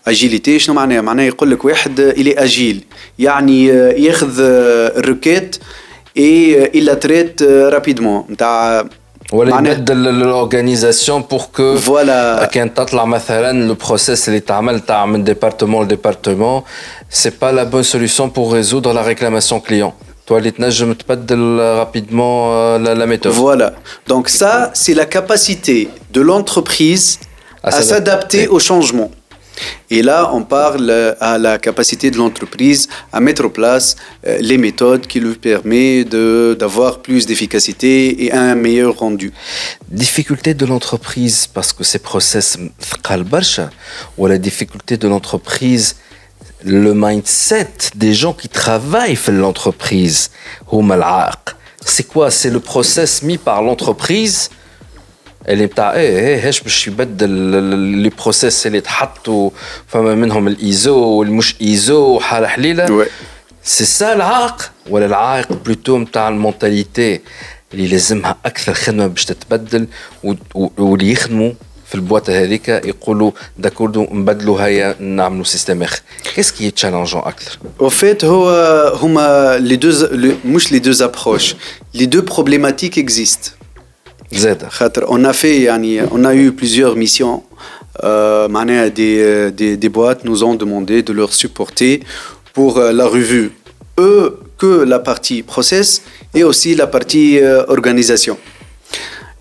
اجيليتي 0.07 0.59
شنو 0.59 0.75
معناها؟ 0.75 1.01
معناها 1.01 1.27
يقول 1.27 1.51
لك 1.51 1.65
واحد 1.65 2.01
الي 2.01 2.33
اجيل 2.33 2.85
يعني 3.19 3.67
ياخذ 3.67 4.35
الركات 4.41 5.57
اي 6.17 6.65
الا 6.65 6.95
تريت 6.95 7.43
رابيدمون 7.43 8.25
نتاع 8.31 8.89
ولا 9.34 9.72
يبدل 9.72 10.08
الاورغانيزاسيون 10.08 11.22
بور 11.22 11.42
كو 11.56 11.78
فوالا 11.78 12.46
كان 12.46 12.74
تطلع 12.74 13.06
مثلا 13.06 13.68
لو 13.68 13.74
بروسيس 13.74 14.28
اللي 14.28 14.40
تعمل 14.40 14.80
تاع 14.80 15.06
من 15.06 15.24
ديبارتمون 15.24 15.86
لديبارتمون 15.86 16.62
سي 17.10 17.32
با 17.42 17.52
لا 17.52 17.64
بون 17.64 17.84
سوليسيون 17.84 18.30
بور 18.30 18.54
ريزودر 18.54 18.94
لا 18.94 19.02
ريكلاماسيون 19.02 19.62
كليون 19.62 19.92
toi 20.28 20.32
اللي 20.32 20.52
تنجم 20.52 20.94
تبدل 20.94 21.60
rapidement 21.84 22.78
la, 22.86 22.96
la 22.96 23.06
méthode. 23.06 23.34
Voilà. 23.34 23.74
Donc 24.08 24.30
ça, 24.30 24.72
c'est 24.74 24.96
la 24.96 25.06
capacité 25.06 25.90
de 26.14 26.22
l'entreprise 26.22 27.20
à 27.64 27.72
s'adapter 27.82 28.48
au 28.48 28.60
changement. 28.60 29.10
Et 29.91 30.03
là, 30.03 30.31
on 30.33 30.43
parle 30.43 31.17
à 31.21 31.39
la 31.39 31.59
capacité 31.59 32.11
de 32.11 32.17
l'entreprise 32.17 32.89
à 33.13 33.21
mettre 33.21 33.45
en 33.45 33.49
place 33.49 33.97
euh, 34.27 34.39
les 34.41 34.59
méthodes 34.59 35.07
qui 35.07 35.21
lui 35.21 35.35
permettent 35.35 36.09
d'avoir 36.09 37.01
plus 37.01 37.27
d'efficacité 37.27 38.25
et 38.25 38.33
un 38.33 38.55
meilleur 38.55 38.99
rendu. 38.99 39.33
Difficulté 39.91 40.55
de 40.55 40.67
l'entreprise 40.67 41.47
parce 41.47 41.73
que 41.73 41.85
ces 41.85 41.99
process 41.99 42.59
ou 44.17 44.27
la 44.27 44.39
difficulté 44.39 44.97
de 44.97 45.09
l'entreprise 45.09 45.97
le 46.65 46.93
mindset 46.95 47.71
des 47.95 48.13
gens 48.13 48.35
qui 48.35 48.49
travaillent 48.49 49.19
dans 49.27 49.33
l'entreprise 49.33 50.31
c'est 51.85 52.07
quoi? 52.07 52.31
C'est 52.31 52.51
le 52.51 52.61
process 52.61 53.23
mis 53.23 53.39
par 53.39 53.63
l'entreprise 53.63 54.51
اللي 55.49 55.67
بتاع 55.67 55.93
إيه 55.95 56.19
إيه 56.19 56.49
هاش 56.49 56.61
باش 56.61 56.89
يبدل 56.89 57.29
لي 58.03 58.09
بروسيس 58.09 58.67
اللي 58.67 58.81
تحطوا 58.81 59.51
فما 59.87 60.15
منهم 60.15 60.49
الإيزو 60.49 60.99
والمش 60.99 61.57
إيزو 61.63 62.17
وحالة 62.17 62.47
حليلة. 62.47 63.07
سي 63.65 63.85
سا 63.85 64.13
العائق 64.13 64.71
ولا 64.91 65.07
العائق 65.07 65.53
بلوتو 65.53 65.99
نتاع 65.99 66.29
المونتاليتي 66.29 67.21
اللي 67.75 67.87
لازمها 67.89 68.37
أكثر 68.47 68.75
خدمة 68.75 69.07
باش 69.07 69.25
تتبدل 69.25 69.87
واللي 70.55 71.13
يخدموا 71.13 71.53
في 71.87 71.95
البواطة 71.95 72.33
هذيك 72.43 72.69
يقولوا 72.69 73.31
داكوردو 73.59 74.07
نبدلوا 74.13 74.61
هيا 74.61 74.95
نعملوا 75.01 75.45
سيستم 75.45 75.83
آخر. 75.83 76.01
كيس 76.35 76.53
كي 76.53 76.71
تشالنجون 76.71 77.23
أكثر؟ 77.25 77.59
أو 77.81 77.89
فيت 77.89 78.25
هو 78.25 78.51
هما 79.03 79.57
لي 79.59 79.77
دو 79.77 80.09
مش 80.45 80.73
لي 80.73 80.79
دو 80.79 81.05
ابروش 81.05 81.55
لي 81.95 82.07
دو 82.07 82.23
بروبليماتيك 82.23 82.99
اكزيست 82.99 83.53
on 85.09 85.25
a 85.25 85.33
fait 85.33 85.69
on 86.13 86.25
a 86.25 86.35
eu 86.35 86.53
plusieurs 86.53 86.97
missions 86.97 87.43
euh, 88.05 88.49
des, 88.91 89.51
des, 89.51 89.77
des 89.77 89.89
boîtes 89.89 90.25
nous 90.25 90.45
ont 90.45 90.55
demandé 90.55 91.03
de 91.03 91.13
leur 91.13 91.35
supporter 91.35 92.01
pour 92.55 92.79
euh, 92.79 92.93
la 92.93 93.07
revue. 93.07 93.53
Eux 93.99 94.39
que 94.57 94.85
la 94.85 94.99
partie 94.99 95.43
process 95.43 96.03
et 96.35 96.45
aussi 96.45 96.75
la 96.75 96.87
partie 96.87 97.39
euh, 97.39 97.65
organisation. 97.69 98.39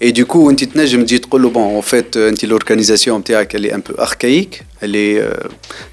Et 0.02 0.12
du 0.12 0.26
coup 0.26 0.50
je 0.88 0.98
me 0.98 1.04
dis 1.04 1.22
bon. 1.50 1.78
En 1.78 1.82
fait 1.82 2.18
l'organisation 2.48 3.22
elle 3.54 3.66
est 3.66 3.74
un 3.74 3.82
peu 3.82 3.96
archaïque. 3.98 4.64
Elle 4.82 4.96
est 4.96 5.22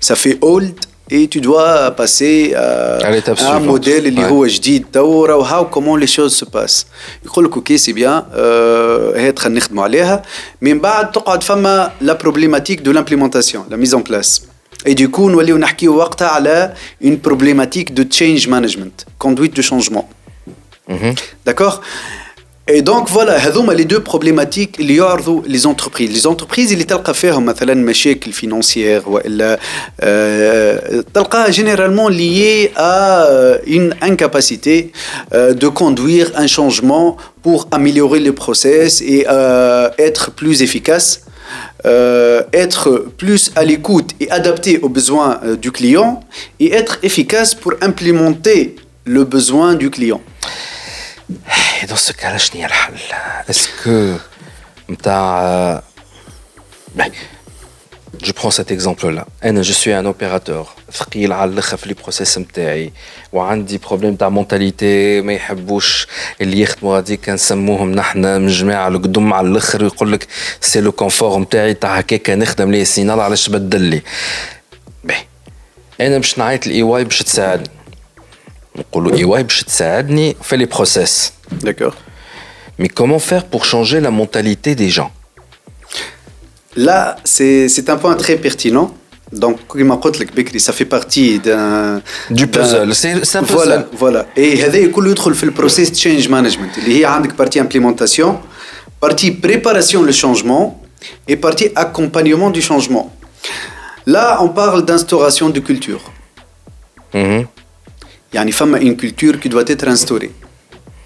ça 0.00 0.14
fait 0.14 0.38
old 0.42 0.74
et 1.13 1.27
tu 1.27 1.39
dois 1.41 1.91
passer 1.91 2.53
à, 2.55 2.99
à 3.03 3.55
un 3.55 3.59
modèle 3.59 4.05
اللي 4.07 4.25
هو 4.25 4.45
جديد 4.45 4.85
تو 4.93 5.25
راهو 5.25 5.69
comment 5.71 5.97
les 6.05 6.07
choses 6.07 6.43
se 6.43 6.45
passent 6.45 6.85
يقول 7.25 7.45
لك 7.45 7.53
اوكي 7.53 7.77
سي 7.77 7.93
بيان 7.93 8.23
هات 9.15 9.39
خلينا 9.39 9.59
نخدموا 9.59 9.83
عليها 9.83 10.21
من 10.61 10.79
بعد 10.79 11.11
تقعد 11.11 11.43
فما 11.43 11.91
لا 12.01 12.17
problématique 12.23 12.81
de 12.83 12.91
l'implémentation 12.91 13.59
la 13.71 13.77
mise 13.77 13.93
en 13.95 14.01
place 14.01 14.41
et 14.85 14.95
du 14.95 15.09
coup 15.09 15.19
نوليو 15.29 15.57
نحكيو 15.57 15.95
وقتها 15.95 16.27
على 16.27 16.73
une 17.03 17.17
problématique 17.29 17.93
de 17.93 18.03
change 18.19 18.47
management 18.47 19.05
conduite 19.19 19.55
de 19.55 19.61
changement 19.61 20.09
d'accord 21.45 21.81
et 22.67 22.81
donc 22.81 23.09
voilà 23.09 23.37
هذوما 23.37 23.73
les 23.73 23.85
deux 23.85 23.99
problématiques 23.99 24.79
اللي 24.79 24.95
يعرضوا 24.95 25.41
les 25.47 25.65
entreprises 25.65 26.11
les 26.11 26.27
entreprises 26.27 26.71
اللي 26.71 26.83
تلقى 26.83 27.13
فيهم 27.13 27.45
مثلا 27.45 27.73
مشاكل 27.73 28.33
financière 28.33 29.07
والا 29.07 29.59
تلقاها 31.13 31.51
généralement 31.51 32.09
liée 32.09 32.71
à 32.77 33.25
une 33.67 33.95
incapacité 34.01 34.91
de 35.33 35.67
conduire 35.67 36.31
un 36.35 36.47
changement 36.47 37.17
pour 37.43 37.67
améliorer 37.71 38.19
le 38.19 38.33
process 38.33 39.01
et 39.01 39.25
être 39.99 40.31
plus 40.31 40.61
efficace 40.61 41.21
euh, 41.85 42.43
être 42.53 43.07
plus 43.17 43.51
à 43.55 43.63
l'écoute 43.65 44.11
et 44.19 44.29
adapté 44.29 44.79
aux 44.79 44.89
besoins 44.89 45.39
euh, 45.43 45.55
du 45.55 45.71
client 45.71 46.19
et 46.59 46.73
être 46.73 46.99
efficace 47.01 47.55
pour 47.55 47.73
implémenter 47.81 48.75
le 49.05 49.23
besoin 49.23 49.73
du 49.73 49.89
client. 49.89 50.21
Dans 51.88 51.96
ce 51.96 52.12
cas-là, 52.12 52.36
est-ce 53.48 53.68
que 53.82 54.16
ben, 56.94 57.10
je 58.22 58.32
prends 58.32 58.50
cet 58.50 58.70
exemple-là. 58.70 59.26
Je 59.42 59.72
suis. 59.72 59.92
ثقيل 60.92 61.32
على 61.32 61.50
الآخر 61.50 61.76
في 61.76 61.94
بروسيس 61.94 62.38
نتاعي 62.38 62.92
وعندي 63.32 63.78
بروبليم 63.78 64.16
تاع 64.16 64.28
مونتاليتي 64.28 65.20
ما 65.20 65.32
يحبوش 65.32 66.06
اللي 66.40 66.60
يخدموا 66.60 66.98
هذيك 66.98 67.24
كنسموهم 67.24 67.92
نحن 67.92 68.18
من 68.18 68.46
جماعة 68.46 68.88
القدم 68.88 69.32
على 69.32 69.48
الأخر 69.48 69.84
ويقول 69.84 70.12
لك 70.12 70.26
سي 70.60 70.80
لو 70.80 70.92
كونفور 70.92 71.38
نتاعي 71.38 71.74
تاع 71.74 71.98
هكاك 71.98 72.30
نخدم 72.30 72.70
لي 72.70 72.84
سينال 72.84 73.20
علاش 73.20 73.48
بدل 73.48 73.82
لي 73.82 74.02
أنا 76.00 76.18
باش 76.18 76.38
نعيط 76.38 76.66
الاي 76.66 76.82
واي 76.82 77.04
باش 77.04 77.18
تساعدني 77.18 77.75
نقولوا 78.75 79.17
اي 79.17 79.23
واي 79.23 79.43
باش 79.43 79.63
تساعدني 79.63 80.35
في 80.41 80.57
لي 80.57 80.65
بروسيس 80.65 81.33
D'accord. 81.63 81.95
Mais 82.79 82.87
comment 82.87 83.19
faire 83.19 83.45
pour 83.45 83.65
changer 83.65 83.99
la 83.99 84.11
mentalité 84.11 84.75
des 84.75 84.89
gens 84.89 85.11
Là, 86.75 87.17
c'est 87.25 87.89
un 87.89 87.97
point 87.97 88.15
très 88.15 88.37
pertinent. 88.37 88.87
Donc, 89.31 89.55
comme 89.67 89.97
je 90.13 90.59
ça 90.59 90.73
fait 90.73 90.85
partie 90.85 91.39
d'un... 91.39 92.01
Du 92.29 92.47
puzzle, 92.47 92.93
c'est 92.95 93.37
un 93.37 93.43
puzzle. 93.43 93.55
Voilà, 93.55 93.87
voilà. 93.93 94.25
Et 94.35 94.61
هذا 94.63 94.77
يكون 94.77 95.09
يدخل 95.09 95.35
في 95.35 95.51
process 95.51 95.89
change 95.89 96.27
management 96.27 96.77
اللي 96.77 96.99
هي 96.99 97.05
عندك 97.05 97.31
partie 97.41 97.59
implémentation, 97.59 98.39
partie 99.05 99.31
préparation 99.31 100.01
le 100.03 100.11
changement 100.11 100.81
et 101.27 101.35
partie 101.35 101.69
accompagnement 101.75 102.49
du 102.49 102.61
changement. 102.61 103.11
Là, 104.05 104.37
on 104.41 104.49
parle 104.49 104.85
d'instauration 104.85 105.49
de 105.49 105.59
culture. 105.59 106.01
Il 107.13 107.47
يعني 108.34 108.52
فما 108.52 108.82
ان 108.82 108.96
كولتور 108.96 109.36
كي 109.36 109.48
دوا 109.48 109.62
تيتر 109.62 109.90
انستوري 109.90 110.30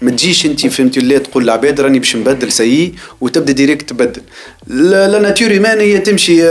ما 0.01 0.11
تجيش 0.11 0.45
انت 0.45 0.67
فهمتي 0.67 0.99
ولا 0.99 1.17
تقول 1.17 1.43
للعباد 1.43 1.81
راني 1.81 1.99
باش 1.99 2.15
نبدل 2.15 2.51
سي 2.51 2.93
وتبدا 3.21 3.53
ديريكت 3.53 3.89
تبدل. 3.89 4.21
لا 4.67 5.19
ناتور 5.19 5.51
ايمان 5.51 5.79
هي 5.79 5.97
تمشي 5.97 6.41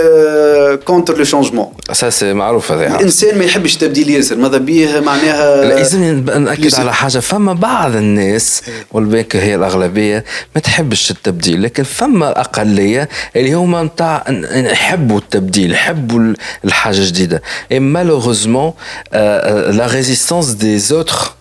كونتر 0.84 1.18
لو 1.18 1.24
شونجمون 1.24 1.72
اساسي 1.90 2.32
معروف 2.32 2.72
هذا. 2.72 2.86
الإنسان 2.86 3.38
ما 3.38 3.44
يحبش 3.44 3.76
تبديل 3.76 4.10
ياسر 4.10 4.36
ماذا 4.36 4.58
بيه؟ 4.58 5.00
معناها 5.00 5.64
لازم 5.64 6.24
نأكد 6.24 6.74
على 6.74 6.94
حاجة. 6.94 7.18
فما 7.18 7.52
بعض 7.52 7.96
الناس 7.96 8.62
والبنك 8.92 9.36
هي 9.36 9.54
الأغلبية 9.54 10.24
ما 10.54 10.60
تحبش 10.60 11.10
التبديل. 11.10 11.62
لكن 11.62 11.82
فما 11.82 12.40
أقلية 12.40 13.08
اللي 13.36 13.52
هما 13.52 13.82
نتاع 13.82 14.24
يحبوا 14.52 15.18
التبديل 15.18 15.72
يحبوا 15.72 16.34
الحاجة 16.64 17.06
جديدة. 17.06 17.42
اي 17.72 17.80
مالوغوزمون 17.80 18.72
لا 19.12 19.88
ريزيستانس 19.92 20.46
دي 20.50 20.78
زوتر 20.78 21.32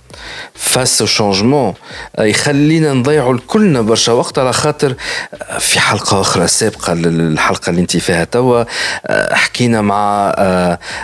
فاس 0.54 1.02
شونجمون 1.02 1.74
يخلينا 2.18 2.92
نضيعوا 2.92 3.38
كلنا 3.46 3.80
برشا 3.80 4.12
وقت 4.12 4.38
على 4.38 4.52
خاطر 4.52 4.94
في 5.58 5.80
حلقه 5.80 6.20
اخرى 6.20 6.46
سابقه 6.46 6.94
للحلقه 6.94 7.70
اللي 7.70 7.80
انت 7.80 7.96
فيها 7.96 8.24
توا 8.24 8.64
حكينا 9.32 9.80
مع 9.80 10.34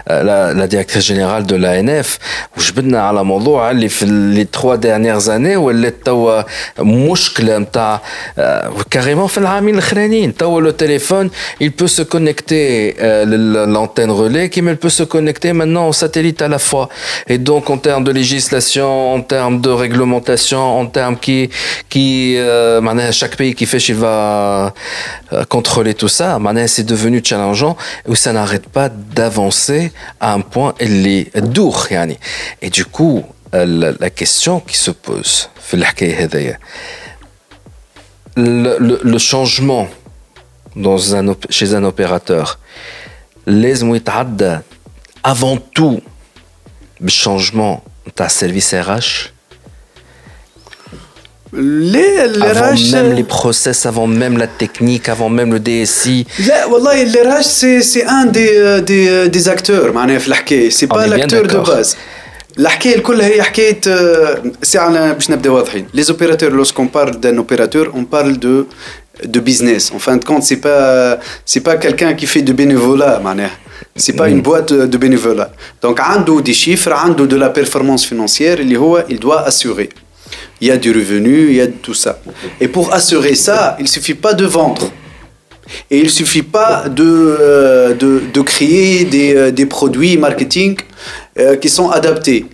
لا 0.07 0.67
ديريكتور 0.67 1.03
جينيرال 1.03 1.47
دو 1.47 1.57
لا 1.57 1.81
ان 1.81 1.89
اف 1.89 2.19
وجبدنا 2.57 3.03
على 3.03 3.25
موضوع 3.25 3.71
اللي 3.71 3.89
في 3.89 4.05
لي 4.07 4.45
تخوا 4.45 4.75
ديرنيير 4.75 5.19
زاني 5.19 5.57
ولات 5.57 5.95
توا 6.05 6.43
مشكله 6.79 7.59
نتاع 7.59 8.01
كاريمون 8.91 9.27
في 9.27 9.39
العامين 9.39 9.75
الاخرانيين 9.75 10.37
توا 10.37 10.61
لو 10.61 10.71
تليفون 10.71 11.31
il 11.63 11.71
peut 11.71 11.89
se 11.99 12.03
connecter 12.03 12.95
l'antenne 13.75 14.11
relais 14.11 14.49
qui 14.49 14.61
il 14.61 14.77
peut 14.77 14.95
se 15.01 15.03
connecter 15.03 15.53
maintenant 15.53 15.89
au 15.89 15.93
satellite 15.93 16.43
à 16.43 16.49
la 16.49 16.59
fois 16.59 16.89
et 17.29 17.39
donc 17.39 17.71
en 17.71 17.79
termes 17.79 18.05
de 18.05 18.13
législation 18.13 19.01
en 19.14 19.22
termes 19.22 19.62
de 19.62 19.70
réglementation, 19.70 20.80
en 20.80 20.86
termes 20.86 21.18
qui, 21.18 21.50
euh, 22.38 23.12
chaque 23.12 23.36
pays 23.36 23.56
qui 23.56 23.66
fait, 23.66 23.78
il 23.78 23.96
va 23.96 24.74
euh, 25.34 25.44
contrôler 25.46 25.94
tout 25.94 26.08
ça. 26.08 26.40
C'est 26.68 26.84
devenu 26.84 27.22
challengeant 27.24 27.78
où 28.08 28.16
ça 28.16 28.34
n'arrête 28.34 28.68
pas 28.68 28.90
d'avancer 28.90 29.92
à 30.20 30.34
un 30.34 30.42
point 30.42 30.74
les 30.80 31.32
dur. 31.36 31.88
Et 32.62 32.70
du 32.70 32.86
coup, 32.86 33.24
euh, 33.54 33.94
la 34.00 34.10
question 34.10 34.60
qui 34.60 34.78
se 34.78 34.92
pose, 34.92 35.50
le, 38.38 38.78
le, 38.80 39.00
le 39.02 39.18
changement 39.18 39.88
dans 40.76 40.98
chez 41.50 41.74
un 41.74 41.84
opérateur, 41.84 42.60
les 43.48 43.84
avant 45.24 45.58
tout 45.58 46.02
le 47.00 47.10
changement 47.10 47.84
ta 48.15 48.29
service 48.29 48.75
RH 48.75 49.31
les, 51.53 52.29
les 52.29 52.43
avant 52.43 52.75
RH, 52.75 52.93
même 52.93 53.13
les 53.13 53.25
process, 53.25 53.85
avant 53.85 54.07
même 54.07 54.39
la 54.39 54.47
technique, 54.47 55.09
avant 55.09 55.29
même 55.29 55.53
le 55.53 55.59
DSI. 55.59 56.27
لا 56.47 56.67
والله 56.67 57.05
les 57.05 57.23
RH 57.23 57.43
c'est 57.43 57.83
c'est 57.83 58.05
un 58.05 58.27
des 58.27 58.81
des 58.83 59.29
des 59.29 59.49
acteurs 59.49 59.93
معناها 59.93 60.19
في 60.19 60.29
الحكايه 60.29 60.71
سي 60.71 60.87
با 60.87 61.07
l'acteur 61.07 61.47
de 61.47 61.67
base 61.71 61.97
الحكايه 62.59 62.97
الكل 62.97 63.21
هي 63.21 63.43
حكايه 63.43 63.81
سي 64.63 64.79
على 64.79 65.15
باش 65.15 65.31
نبدا 65.31 65.51
واضحين 65.51 65.87
les 65.97 66.11
opérateurs 66.11 66.53
lorsqu'on 66.53 66.87
parle 66.87 67.21
d'un 67.21 67.39
opérateur 67.39 67.87
on 67.95 68.05
parle 68.05 68.39
de 68.39 68.67
de 69.25 69.41
business 69.41 69.93
en 69.93 69.99
fin 69.99 70.17
de 70.17 70.25
compte 70.25 70.43
c'est 70.43 70.61
pas 70.67 71.19
c'est 71.45 71.65
pas 71.69 71.77
quelqu'un 71.77 72.13
qui 72.15 72.27
fait 72.27 72.43
de 72.43 72.53
bénévolat 72.53 73.19
معناها 73.25 73.51
c'est 73.97 74.17
pas 74.17 74.29
une 74.29 74.43
boîte 74.43 74.73
de 74.73 74.97
bénévolat 74.99 75.51
donc 75.83 76.01
عنده 76.01 76.41
des 76.41 76.55
chiffres 76.55 76.93
عنده 76.93 77.27
de 77.27 77.37
la 77.37 77.51
performance 77.51 78.05
financière 78.05 78.61
اللي 78.61 78.77
هو 78.77 79.05
il 79.09 79.19
doit 79.19 79.47
assurer 79.47 79.89
il 80.61 80.69
y 80.69 80.71
a 80.71 80.77
du 80.77 80.93
revenu, 80.93 81.49
il 81.49 81.57
y 81.57 81.61
a 81.61 81.67
tout 81.67 81.95
ça. 81.95 82.21
Et 82.61 82.69
pour 82.69 82.93
assurer 82.93 83.35
ça, 83.35 83.77
il 83.79 83.85
ne 83.85 83.89
suffit 83.89 84.15
pas 84.15 84.35
de 84.35 84.45
vendre. 84.45 84.91
Et 85.91 85.99
il 85.99 86.05
ne 86.05 86.09
suffit 86.09 86.43
pas 86.43 86.89
de, 86.89 87.05
euh, 87.05 87.95
de, 87.95 88.23
de, 88.33 88.41
créer 88.41 89.05
des, 89.05 89.35
euh, 89.35 89.51
des, 89.51 89.67
produits 89.67 90.17
marketing 90.17 90.77
euh, 91.39 91.57
qui 91.57 91.69
sont 91.69 91.91
adaptés. 91.91 92.47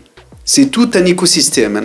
C'est 0.45 0.67
tout 0.67 0.91
un 0.95 1.05
écosystème. 1.05 1.81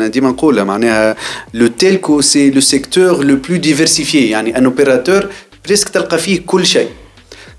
Le 1.53 1.69
telco, 1.69 2.21
c'est 2.21 2.51
le 2.51 2.61
secteur 2.61 3.23
le 3.23 3.39
plus 3.39 3.59
diversifié. 3.59 4.35
Un 4.35 4.65
opérateur, 4.65 5.29
presque 5.63 5.89
تلقى 5.89 6.17
فيه 6.17 6.41
كل 6.45 6.65
شيء. 6.65 6.87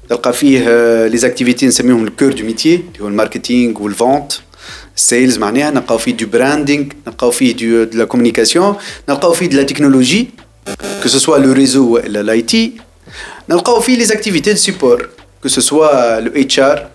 تلقى 0.09 0.32
فيه 0.32 0.60
les 1.09 1.24
activités 1.24 1.64
نسميهم 1.64 2.06
le 2.06 2.10
cœur 2.10 2.34
du 2.34 2.44
métier, 2.44 2.84
le 3.01 3.10
marketing 3.10 3.74
ou 3.80 3.89
le 3.89 3.94
vente. 3.94 4.43
سيلز 4.97 5.39
معناها 5.39 5.70
نلقاو 5.70 5.98
فيه 5.98 6.12
دو 6.12 6.26
براندينغ 6.26 6.84
نلقاو 7.06 7.30
فيه 7.30 7.52
دو 7.52 7.84
دو 7.84 7.98
لا 7.98 8.05
كومونيكاسيون 8.05 8.76
نلقاو 9.09 9.32
فيه 9.32 9.47
دو 9.47 9.56
لا 9.56 9.62
تكنولوجي 9.62 10.28
كو 11.02 11.09
سوا 11.09 11.39
لو 11.39 11.52
ريزو 11.52 11.94
والا 11.94 12.22
لاي 12.22 12.43
تي 12.43 12.72
نلقاو 13.51 13.80
فيه 13.80 13.97
لي 13.97 14.05
زاكتيفيتي 14.05 14.51
دو 14.51 14.56
سيبور 14.56 15.09
كو 15.43 15.48
سوا 15.48 16.20
لو 16.20 16.32
اتش 16.36 16.60
ار 16.60 16.89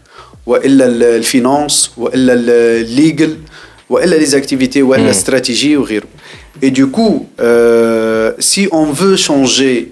والا 0.45 0.85
الفينانس 1.15 1.91
والا 1.97 2.33
الليغل 2.33 3.37
والا 3.89 4.15
لي 4.15 4.25
زاكتيفيتي 4.25 4.81
والا 4.81 5.09
استراتيجي 5.09 5.77
وغيره 5.77 6.07
Et 6.61 6.71
du 6.71 6.87
coup, 6.87 7.29
euh, 7.39 8.31
si 8.39 8.67
on 8.71 8.85
veut 8.91 9.15
changer 9.15 9.91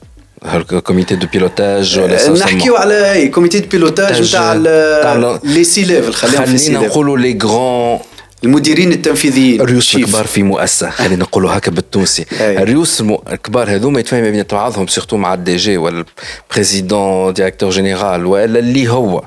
الكوميتي 0.45 1.15
دو 1.15 1.27
بيلوتاج 1.27 1.99
ولا 1.99 2.29
نحكيو 2.29 2.75
على 2.75 3.27
كوميتي 3.33 3.59
دو 3.59 3.67
بيلوتاج 3.67 4.29
نتاع 4.29 5.39
لي 5.43 5.63
سي 5.63 5.83
ليفل 5.83 6.13
خلينا 6.13 6.79
نقولوا 6.79 7.17
لي 7.17 7.39
غران 7.43 7.99
المديرين 8.43 8.91
التنفيذيين 8.91 9.61
الريوس 9.61 9.95
الكبار 9.95 10.27
في 10.27 10.43
مؤسسة 10.43 10.89
خلينا 10.89 11.15
نقولوا 11.15 11.57
هكا 11.57 11.71
بالتونسي. 11.71 12.25
الريوس 12.31 13.03
الكبار 13.31 13.75
هذوما 13.75 13.99
يتفاهموا 13.99 14.29
بين 14.29 14.43
بعضهم 14.51 14.87
سيرتو 14.87 15.17
مع 15.17 15.33
الدي 15.33 15.55
جي 15.55 15.77
ولا 15.77 16.05
البريزيدون 16.49 17.33
ديريكتور 17.33 17.69
جينيرال 17.69 18.25
ولا 18.25 18.59
اللي 18.59 18.89
هو. 18.89 19.23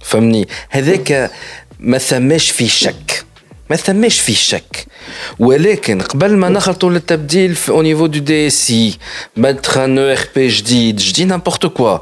فهمني؟ 0.00 0.48
هذاك 0.70 1.30
ما 1.80 1.98
ثماش 1.98 2.50
فيه 2.50 2.68
شك. 2.68 3.24
ما 3.69 3.75
ثماش 3.75 4.19
فيه 4.19 4.35
شك 4.35 4.85
ولكن 5.39 6.01
قبل 6.01 6.37
ما 6.37 6.49
نخلطوا 6.49 6.89
للتبديل 6.89 7.55
في 7.55 7.69
او 7.69 7.81
نيفو 7.81 8.05
دو 8.05 8.19
دي 8.19 8.47
اس 8.47 8.69
اي 8.71 8.93
مدخل 9.37 9.81
ان 9.81 9.99
ار 9.99 10.19
بي 10.35 10.47
جديد 10.47 10.95
جديد 10.95 11.27
نامبورت 11.27 11.65
كوا 11.65 11.97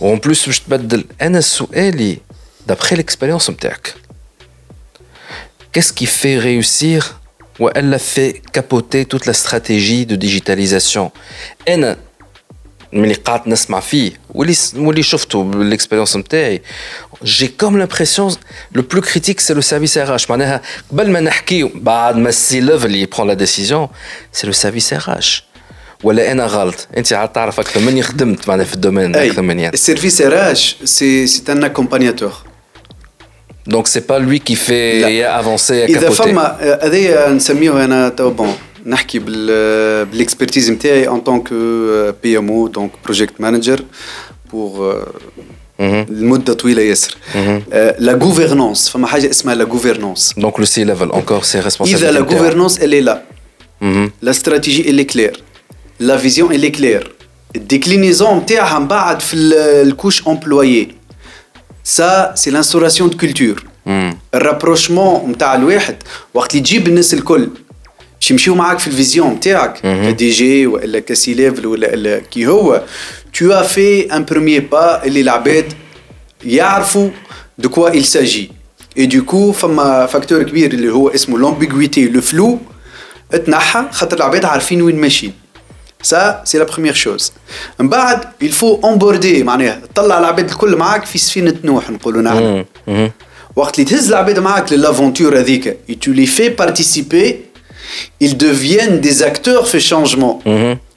وان 0.00 0.18
بلوس 0.18 0.46
باش 0.46 0.60
تبدل 0.60 1.04
انا 1.22 1.40
سؤالي 1.40 2.18
دابخي 2.66 2.96
ليكسبيريونس 2.96 3.50
نتاعك 3.50 3.94
Qu'est-ce 5.72 5.92
qui 5.92 6.06
fait 6.06 6.38
réussir 6.38 7.18
ou 7.58 7.68
elle 7.74 7.92
a 7.94 7.98
fait 7.98 8.32
capoter 8.52 9.06
toute 9.06 9.26
la 9.26 9.32
stratégie 9.32 10.06
de 10.06 10.16
digitalisation 10.16 11.10
أنا 11.68 11.96
ملي 12.92 13.14
قعدت 13.14 13.48
نسمع 13.48 13.80
فيه 13.80 14.12
واللي 14.34 14.54
واللي 14.76 15.02
شفته 15.02 15.42
بالاكسبيريونس 15.42 16.16
نتاعي 16.16 16.62
جي 17.24 17.48
كوم 17.48 17.78
لامبرسيون 17.78 18.34
لو 18.72 18.82
بلو 18.82 19.00
كريتيك 19.00 19.40
سي 19.40 19.54
لو 19.54 19.60
سيرفيس 19.60 19.98
ار 19.98 20.14
اش 20.14 20.30
معناها 20.30 20.60
قبل 20.90 21.10
ما 21.10 21.20
نحكيو 21.20 21.70
بعد 21.74 22.16
ما 22.16 22.28
السي 22.28 22.60
ليفل 22.60 22.86
اللي 22.86 23.00
يبرون 23.00 23.28
لا 23.28 23.34
ديسيزيون 23.34 23.88
سي 24.32 24.46
لو 24.46 24.52
سيرفيس 24.52 24.92
ار 24.92 25.02
اش 25.18 25.44
ولا 26.02 26.32
انا 26.32 26.46
غلط 26.46 26.88
انت 26.96 27.12
عاد 27.12 27.28
تعرف 27.32 27.60
اكثر 27.60 27.80
مني 27.80 28.02
خدمت 28.02 28.48
معناها 28.48 28.66
في 28.66 28.74
الدومين 28.74 29.16
اكثر 29.16 29.42
مني 29.42 29.68
السيرفيس 29.68 30.20
ار 30.22 30.52
اش 30.52 30.76
سي 30.84 31.26
سي 31.26 31.52
ان 31.52 31.64
اكومبانياتور 31.64 32.32
Donc 33.74 33.86
c'est 33.92 34.06
pas 34.10 34.18
lui 34.28 34.38
qui 34.48 34.56
fait 34.56 35.00
لا. 35.00 35.42
avancer 35.42 35.76
à 35.82 35.88
اذا 35.88 36.08
capoter. 36.10 36.12
فما 36.22 36.58
هذايا 36.82 37.30
نسميه 37.30 37.84
انا 37.84 38.08
تو 38.08 38.30
بون 38.30 38.54
نحكي 38.86 39.18
بال 39.18 40.04
بالاكسبرتيز 40.06 40.70
نتاعي 40.70 41.08
ان 41.08 41.20
طونك 41.20 41.48
بي 42.22 42.38
ام 42.38 42.50
او 42.50 42.68
دونك 42.68 42.90
بروجيكت 43.04 43.40
مانجر 43.40 43.84
بور 44.52 45.02
Mhm. 45.38 45.57
لمدة 45.79 46.53
طويلة 46.53 46.81
ياسر. 46.81 47.17
لا 47.99 48.13
غوفرنونس 48.21 48.89
فما 48.89 49.07
حاجة 49.07 49.29
اسمها 49.29 49.55
لا 49.55 49.63
غوفرنونس 49.63 50.33
Donc 50.37 50.59
le 50.59 50.65
C-level, 50.65 51.09
encore 51.11 51.45
ses 51.45 51.59
responsabilités. 51.59 51.95
إذا 51.95 52.11
لا 52.11 52.19
غوفرنونس 52.19 52.79
اللي 52.79 53.01
لا 53.01 53.21
Mhm. 53.81 54.09
لا 54.21 54.31
استراتيجي 54.31 54.89
اللي 54.89 55.03
كلير 55.03 55.43
لا 55.99 56.17
فيزيون 56.17 56.51
اللي 56.53 56.69
كلير 56.69 57.11
الديكلينيزون 57.55 58.37
نتاعها 58.37 58.79
من 58.79 58.87
بعد 58.87 59.19
في 59.21 59.33
ال- 59.33 59.53
الكوش 59.87 60.27
امبلويي 60.27 60.95
سا 61.83 62.31
سي 62.35 62.51
لانستوراسيون 62.51 63.09
دو 63.09 63.17
كولتور 63.17 63.63
Mhm. 63.87 64.15
الرابروشمون 64.35 65.31
نتاع 65.31 65.55
الواحد. 65.55 65.95
وقت 66.33 66.51
اللي 66.51 66.63
تجيب 66.63 66.87
الناس 66.87 67.13
الكل 67.13 67.49
باش 68.21 68.31
يمشيو 68.31 68.55
معاك 68.55 68.79
في 68.79 68.87
الفيزيون 68.87 69.29
نتاعك 69.33 69.79
كدي 69.81 70.29
جي 70.29 70.67
ولا 70.67 70.99
كسي 70.99 71.33
ليفل 71.33 71.65
ولا 71.67 72.19
كي 72.19 72.47
هو 72.47 72.83
تو 73.38 73.52
ا 73.52 73.62
في 73.62 74.16
ان 74.16 74.24
بروميير 74.24 74.66
با 74.72 75.04
اللي 75.04 75.20
العباد 75.20 75.72
يعرفوا 76.44 77.08
de 77.62 77.66
quoi 77.68 77.90
il 77.94 78.04
s'agit 78.04 78.48
et 78.98 79.06
du 79.06 79.22
coup 79.22 79.52
فما 79.52 80.06
فاكتور 80.06 80.42
كبير 80.42 80.72
اللي 80.72 80.92
هو 80.92 81.08
اسمه 81.08 81.38
l'ambiguïté 81.38 82.16
le 82.16 82.20
flou 82.34 82.56
اتنحى 83.34 83.84
خاطر 83.90 84.16
العباد 84.16 84.44
عارفين 84.44 84.82
وين 84.82 85.00
ماشيين 85.00 85.32
Ça, 86.14 86.42
c'est 86.44 86.58
la 86.58 86.66
première 86.66 86.96
chose. 87.06 87.30
من 87.80 87.88
بعد, 87.88 88.20
il 88.42 88.52
faut 88.52 88.80
emborder 88.86 89.42
معناها 89.42 89.80
تطلع 89.94 90.18
العباد 90.18 90.50
الكل 90.50 90.76
معاك 90.76 91.04
في 91.06 91.18
سفينة 91.18 91.54
نوح 91.64 91.90
نقولوا 91.90 92.22
نحن. 92.22 92.64
وقت 93.56 93.78
اللي 93.78 93.90
تهز 93.90 94.08
العباد 94.08 94.38
معاك 94.38 94.72
للافونتور 94.72 95.38
هذيك 95.38 95.76
et 95.90 95.94
tu 95.94 96.12
les 96.12 96.26
fais 96.26 96.50
participer, 96.50 97.34
ils 98.24 98.36
deviennent 98.36 99.00
des 99.00 99.22
acteurs 99.22 99.66
في 99.66 99.80
changement. 99.80 100.48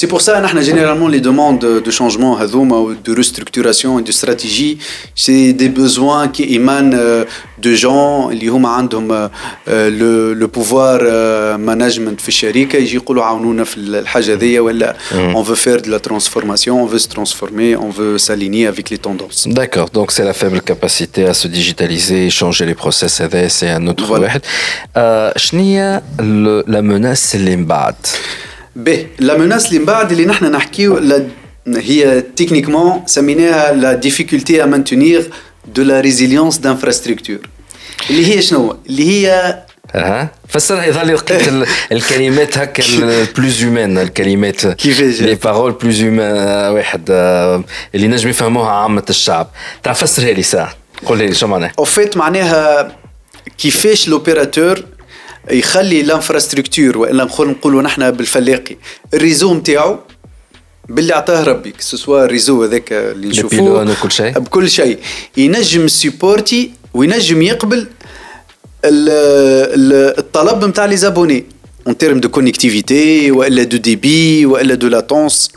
C'est 0.00 0.06
pour 0.14 0.20
ça, 0.26 0.32
nous, 0.40 0.62
généralement, 0.70 1.08
les 1.08 1.20
demandes 1.20 1.58
de 1.86 1.90
changement, 1.90 2.36
هذوما, 2.40 2.76
ou 2.76 2.94
de 3.04 3.12
restructuration 3.16 3.98
et 3.98 4.02
de 4.02 4.12
stratégie, 4.12 4.78
c'est 5.16 5.52
des 5.52 5.68
besoins 5.68 6.28
qui 6.28 6.44
émanent 6.54 6.94
euh, 6.94 7.24
de 7.62 7.74
gens 7.74 8.28
اللي 8.30 8.48
هما 8.48 8.68
عندهم 8.68 9.12
euh, 9.12 9.28
le, 9.68 10.34
le 10.34 10.46
pouvoir 10.48 10.98
euh, 11.00 11.56
management 11.58 12.20
في 12.20 12.28
الشركة 12.28 12.76
يجي 12.76 12.96
يقولوا 12.96 13.24
عاونونا 13.24 13.64
في 13.64 13.76
الحاجة 13.76 14.34
ذي 14.34 14.58
ولا 14.60 14.96
on 15.34 15.42
veut 15.42 15.56
faire 15.66 15.82
de 15.82 15.90
la 15.90 15.98
transformation, 16.00 16.82
on 16.82 16.86
veut 16.86 16.98
se 16.98 17.08
transformer, 17.08 17.76
on 17.76 17.90
veut 17.90 18.18
s'aligner 18.18 18.66
avec 18.68 18.90
les 18.90 18.98
tendances. 18.98 19.48
D'accord, 19.48 19.88
donc 19.90 20.12
c'est 20.12 20.24
la 20.24 20.34
faible 20.34 20.60
capacité 20.60 21.24
à 21.26 21.34
se 21.34 21.48
digitaliser, 21.48 22.30
changer 22.30 22.66
les 22.66 22.74
process 22.84 23.22
هذا 23.22 23.48
c'est 23.48 23.70
un 23.70 23.86
autre 23.88 24.04
Voilà. 24.06 24.20
واحد. 24.22 24.40
آه، 24.96 25.32
شنو 25.38 25.60
هي 25.62 26.02
ال- 26.20 26.64
la 26.68 26.80
menace 26.92 27.34
اللي 27.34 27.56
من 27.56 27.64
بعد؟ 27.66 27.94
به 28.76 29.06
لا 29.18 29.34
menace 29.34 29.66
اللي 29.66 29.78
من 29.78 29.84
بعد 29.84 30.12
اللي 30.12 30.24
نحن 30.24 30.44
نحكيو 30.44 30.98
لا- 30.98 31.26
هي 31.66 32.20
تكنيكمون 32.36 33.02
سميناها 33.06 33.72
لا 33.72 34.00
difficulté 34.04 34.52
à 34.52 34.66
maintenir 34.66 35.22
de 35.78 35.82
la 35.82 36.00
résilience 36.02 36.56
d'infrastructure 36.60 37.46
اللي 38.10 38.34
هي 38.36 38.42
شنو؟ 38.42 38.76
اللي 38.88 39.08
هي 39.08 39.58
ها 39.94 40.28
فسرها 40.48 40.86
يظهر 40.86 41.04
لي 41.06 41.12
لقيت 41.12 41.48
ال- 41.48 41.66
الكلمات 41.92 42.58
هكا 42.58 42.82
البلوز 42.88 43.62
هيومان 43.62 43.98
الكلمات 43.98 44.66
كيفاش؟ 44.66 45.20
لي 45.22 45.34
بارول 45.34 45.72
بلوز 45.72 46.00
هيومان 46.02 46.72
واحد 46.72 47.02
آه، 47.10 47.64
اللي 47.94 48.08
نجم 48.08 48.28
يفهموها 48.28 48.70
عامة 48.70 49.02
الشعب 49.10 49.50
تاع 49.82 49.92
فسرها 49.92 50.32
لي 50.32 50.42
ساعة 50.42 50.74
قول 51.06 51.18
لي 51.18 51.34
شو 51.34 51.46
معناها 51.46 51.72
او 51.78 51.84
فيت 51.84 52.16
معناها 52.16 52.92
كيفاش 53.58 54.08
لوبيراتور 54.08 54.82
يخلي 55.51 56.01
الانفراستركتور 56.01 56.97
والا 56.97 57.23
نقول 57.23 57.49
نقولوا 57.49 57.81
نحن 57.81 58.11
بالفلاقي. 58.11 58.75
الريزو 59.13 59.53
نتاعو 59.53 59.97
باللي 60.89 61.13
عطاه 61.13 61.43
ربي 61.43 61.73
سوا 61.79 62.25
الريزو 62.25 62.63
هذاك 62.63 62.93
اللي 62.93 63.27
نشوفوه 63.27 63.91
وكل 63.91 64.11
شيء. 64.11 64.39
بكل 64.39 64.69
شيء. 64.69 64.97
ينجم 65.37 65.87
سيبورتي 65.87 66.71
وينجم 66.93 67.41
يقبل 67.41 67.77
ال- 67.77 67.87
ال- 68.85 70.17
الطلب 70.19 70.65
نتاع 70.65 70.85
لي 70.85 70.97
زابوني. 70.97 71.45
اون 71.87 71.97
تيرم 71.97 72.19
دو 72.19 72.29
كونيكتيفيتي 72.29 73.31
وإلا 73.31 73.63
دو 73.63 73.77
ديبي 73.77 74.45
وإلا 74.45 74.75
دو 74.75 74.87
لاتونس 74.87 75.51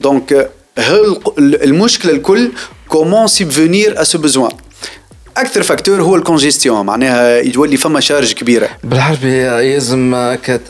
دونك 0.00 0.50
المشكلة 1.38 2.12
الكل 2.12 2.50
كومون 2.88 3.26
سيبفونير 3.26 4.00
ا 4.00 4.04
سو 4.04 4.18
بوزوان 4.18 4.50
اكثر 5.39 5.63
فاكتور 5.63 6.01
هو 6.01 6.15
الكونجيستيون 6.15 6.85
معناها 6.85 7.37
يولي 7.39 7.77
فما 7.77 7.99
شارج 7.99 8.33
كبيره 8.33 8.69
بالعربي 8.83 9.33
يلزم 9.73 10.35
كت... 10.43 10.61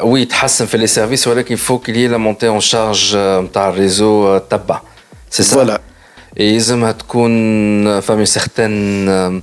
وي 0.00 0.24
تحسن 0.24 0.66
في 0.66 0.76
لي 0.78 0.86
سيرفيس 0.86 1.28
ولكن 1.28 1.56
فو 1.56 1.78
كي 1.78 2.06
لا 2.08 2.16
مونتي 2.16 2.48
اون 2.48 2.60
شارج 2.60 3.16
نتاع 3.16 3.68
الريزو 3.68 4.38
تبع 4.38 4.80
سي 5.30 5.42
سا 5.42 5.64
Voilà. 5.64 5.78
يلزمها 6.40 6.92
تكون 6.92 8.00
فما 8.00 8.24
سيغتان 8.24 9.42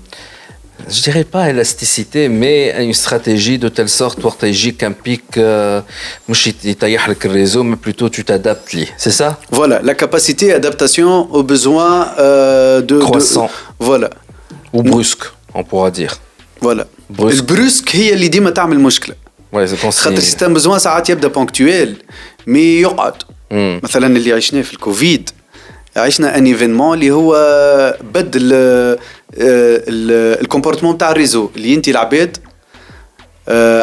je 0.89 1.01
dirais 1.07 1.23
pas 1.35 1.45
élasticité, 1.53 2.21
mais 2.41 2.57
une 2.87 2.93
stratégie 2.93 3.57
de 3.57 3.69
telle 3.69 3.89
sorte 4.01 4.25
وقت 4.25 4.43
يجيك 4.43 4.85
un 4.85 4.91
pic 5.09 5.21
euh, 5.37 5.81
مش 6.29 6.47
يطيح 6.63 7.09
لك 7.09 7.25
الريزو 7.25 7.63
mais 7.73 7.77
plutôt 7.89 8.09
tu 8.09 8.23
t'adaptes 8.23 8.73
ليه 8.73 8.87
c'est 8.97 9.11
ça 9.21 9.37
Voilà, 9.51 9.79
la 9.83 9.93
capacité 9.93 10.53
adaptation 10.53 11.27
aux 11.31 11.43
besoins 11.43 12.07
euh, 12.19 12.81
de, 12.81 12.95
de- 12.95 12.99
Croissant. 13.03 13.49
Voilà, 13.79 14.09
ou 14.73 14.81
brusque 14.83 15.23
on 15.55 15.63
pourra 15.63 15.91
dire 15.91 16.13
voilà. 16.61 16.85
Brusque. 17.09 17.33
البروسك 17.39 17.95
هي 17.95 18.13
اللي 18.13 18.27
ديما 18.27 18.49
تعمل 18.49 18.79
مشكله 18.79 19.15
ouais 19.55 19.67
c'est 19.67 19.81
quand 19.85 19.89
خاطر 19.89 20.15
c'est 20.15 20.19
سيستم 20.19 20.53
بزوان 20.53 20.79
ساعات 20.79 21.09
يبدا 21.09 21.27
بونكتويل 21.27 21.95
مي 22.47 22.59
يقعد 22.81 23.13
مم. 23.51 23.79
مثلا 23.83 24.17
اللي 24.17 24.33
عشناه 24.33 24.61
في 24.61 24.73
الكوفيد 24.73 25.29
عشنا 25.97 26.37
ان 26.37 26.45
ايفينمون 26.45 26.93
اللي 26.97 27.11
هو 27.11 27.33
بدل 28.13 28.53
الكومبورتمون 29.37 30.97
تاع 30.97 31.11
الريزو 31.11 31.49
اللي 31.55 31.73
انت 31.75 31.87
العباد 31.87 32.37
آه، 32.37 32.46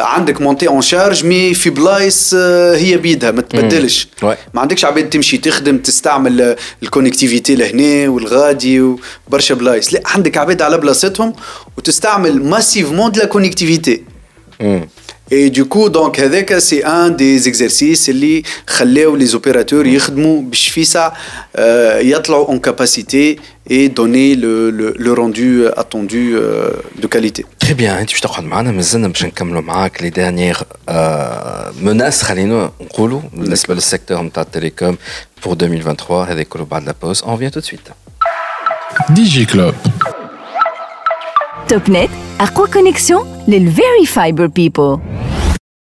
عندك 0.02 0.40
مونتي 0.40 0.68
اون 0.68 0.82
شارج 0.82 1.24
مي 1.26 1.54
في 1.54 1.70
بلايص 1.70 2.34
آه، 2.36 2.76
هي 2.76 2.96
بيدها 2.96 3.30
ما 3.30 3.40
تبدلش. 3.42 4.08
ما 4.54 4.60
عندكش 4.60 4.84
عباد 4.84 5.10
تمشي 5.10 5.38
تخدم 5.38 5.78
تستعمل 5.78 6.40
آه، 6.40 6.56
الكونكتيفيتي 6.82 7.54
لهنا 7.54 8.08
والغادي 8.08 8.80
وبرشا 9.28 9.54
بلايص 9.54 9.94
لا 9.94 10.02
عندك 10.06 10.38
عباد 10.38 10.62
على 10.62 10.78
بلاصتهم 10.78 11.32
وتستعمل 11.78 12.44
ماسيفمون 12.44 13.12
دو 13.12 13.20
لا 13.20 13.26
كونكتيفيتي. 13.26 14.02
Et 15.33 15.49
du 15.49 15.63
coup, 15.65 15.89
donc, 15.89 16.19
هذاك 16.19 16.57
سي 16.57 16.85
ان 16.85 17.15
دي 17.15 17.37
زيكزرسيس 17.39 18.09
اللي 18.09 18.43
خلاو 18.67 19.15
لي 19.15 19.25
زوبيراتور 19.25 19.87
يخدموا 19.87 20.41
باش 20.41 20.67
في 20.69 20.83
ساعة 20.83 21.13
آه، 21.55 21.99
يطلعوا 21.99 22.47
اون 22.47 22.59
كاباسيتي 22.59 23.39
et 23.69 23.89
donner 23.89 24.35
le, 24.35 24.69
le, 24.79 24.87
le 25.05 25.13
rendu 25.13 25.65
attendu 25.77 26.33
euh, 26.35 26.71
de 27.01 27.07
qualité. 27.07 27.45
Très 27.63 27.73
bien, 27.73 27.89
انت 27.99 28.09
باش 28.09 28.19
تقعد 28.19 28.43
معنا 28.43 28.71
مازلنا 28.71 29.07
باش 29.07 29.25
نكملوا 29.25 29.61
معاك 29.61 30.01
لي 30.01 30.09
ديرنيير 30.09 30.57
مناس 31.81 32.23
خلينا 32.23 32.71
نقولوا 32.81 33.21
بالنسبه 33.33 33.73
للسيكتور 33.73 34.21
نتاع 34.21 34.43
التليكوم 34.43 34.97
pour 35.45 35.51
2023 35.51 36.27
هذاك 36.27 36.47
كله 36.47 36.65
بعد 36.65 36.83
لا 36.85 36.95
بوز 37.01 37.21
on 37.21 37.25
vient 37.25 37.57
tout 37.57 37.61
de 37.61 37.65
suite 37.65 37.91
ديجي 39.09 39.45
كلوب 39.45 39.73
توب 41.67 41.89
نت 41.89 42.09
أقوى 42.39 42.67
كونيكسيون 42.67 43.43
للفيري 43.47 44.05
فايبر 44.07 44.45
بيبل 44.45 44.99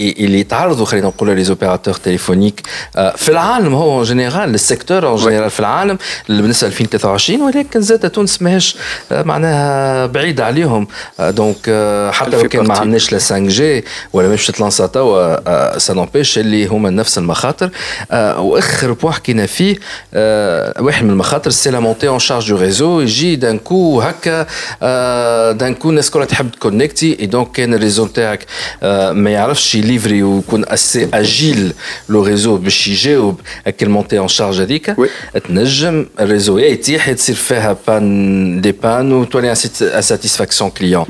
اللي 0.00 0.40
يتعرضوا 0.40 0.86
خلينا 0.86 1.06
نقول 1.06 1.36
لي 1.36 1.44
زوبيراتور 1.44 1.94
تليفونيك 1.94 2.60
في 3.16 3.28
العالم 3.28 3.74
هو 3.74 4.02
جينيرال 4.02 4.54
السيكتور 4.54 5.06
اون 5.06 5.16
جينيرال 5.16 5.50
في 5.50 5.60
العالم 5.60 5.98
بالنسبة 6.28 6.68
ل 6.68 6.70
2023 6.70 7.40
ولكن 7.42 7.80
زاد 7.80 8.10
تونس 8.10 8.42
ماهيش 8.42 8.76
آه، 9.12 9.22
معناها 9.22 10.06
بعيد 10.06 10.40
عليهم. 10.40 10.88
آه، 11.20 11.30
دونك 11.30 11.56
آه، 11.68 12.10
حتى 12.10 12.30
لو 12.30 12.48
كان 12.48 12.66
ما. 12.66 12.78
عندناش 12.78 13.12
لا 13.12 13.18
5 13.18 13.38
جي 13.38 13.84
ولا 14.12 14.28
مش 14.28 14.46
تتلانسا 14.46 14.86
توا 14.86 15.78
سا 15.78 16.06
اللي 16.36 16.66
هما 16.66 16.90
نفس 16.90 17.18
المخاطر. 17.18 17.70
آه، 18.10 18.40
وآخر 18.40 18.92
بوان 18.92 19.12
حكينا 19.12 19.46
فيه 19.46 19.76
آه، 20.14 20.82
واحد 20.82 21.04
من 21.04 21.10
المخاطر 21.10 21.50
سي 21.50 21.70
لا 21.70 21.80
مونتي 21.80 22.08
اون 22.08 22.18
شارج 22.18 22.48
دو 22.48 22.56
ريزو 22.56 23.00
يجي 23.00 23.36
دان 23.36 23.58
كو 23.58 24.00
هكا 24.00 24.46
آه، 24.82 25.52
دان 25.52 25.74
كو 25.74 25.90
الناس 25.90 26.10
كلها 26.10 26.24
تحب 26.24 26.50
تكونكتي 26.50 27.16
اي 27.20 27.26
دونك 27.26 27.52
كان 27.52 27.74
الريزو 27.74 28.06
نتاعك 28.06 28.46
آه، 28.82 29.12
ما 29.12 29.30
يعرفش 29.30 29.76
يليفري 29.85 30.23
ويكون 30.23 30.63
اسي 30.67 31.09
اجيل 31.13 31.73
لو 32.09 32.23
ريزو 32.23 32.57
باش 32.57 32.87
يجاوب 32.87 33.39
هكا 33.67 33.85
المونتي 33.85 34.19
اون 34.19 34.27
شارج 34.27 34.61
هذيك 34.61 34.95
وي. 34.97 35.09
تنجم 35.47 36.05
الريزو 36.19 36.57
يا 36.57 36.67
يتيح 36.67 37.07
يا 37.07 37.13
تصير 37.13 37.35
فيها 37.35 37.77
بان 37.87 38.61
دي 38.61 38.71
بان 38.71 39.13
وتولي 39.13 39.51
انساتيسفاكسيون 39.51 40.69
كليون 40.69 41.05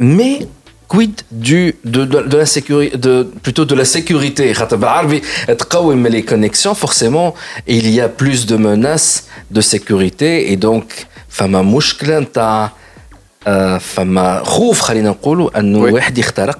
Mais 0.00 0.36
quid 0.94 1.16
du 1.48 1.60
de, 1.94 2.04
de, 2.12 2.18
de 2.32 2.36
la 2.42 2.46
sécurité 2.56 2.96
de 3.06 3.12
plutôt 3.44 3.64
de 3.64 3.74
la 3.74 3.84
sécurité 3.84 4.52
خاطر 4.52 4.76
بالعربي 4.76 5.22
تقوم 5.58 6.08
les 6.08 6.22
connexions 6.22 6.74
forcément 6.74 7.34
il 7.66 7.90
y 7.90 8.00
a 8.00 8.08
plus 8.08 8.46
de 8.46 8.56
menaces 8.56 9.24
de 9.50 9.60
sécurité 9.60 10.52
et 10.52 10.56
donc 10.56 10.84
فما 11.28 11.62
مشكلة 11.62 12.18
نتاع 12.18 12.72
آه، 13.47 13.77
فما 13.77 14.43
خوف 14.43 14.79
خلينا 14.79 15.09
نقولوا 15.09 15.59
أنه. 15.59 15.79
واحد 15.79 16.17
يخترق 16.17 16.59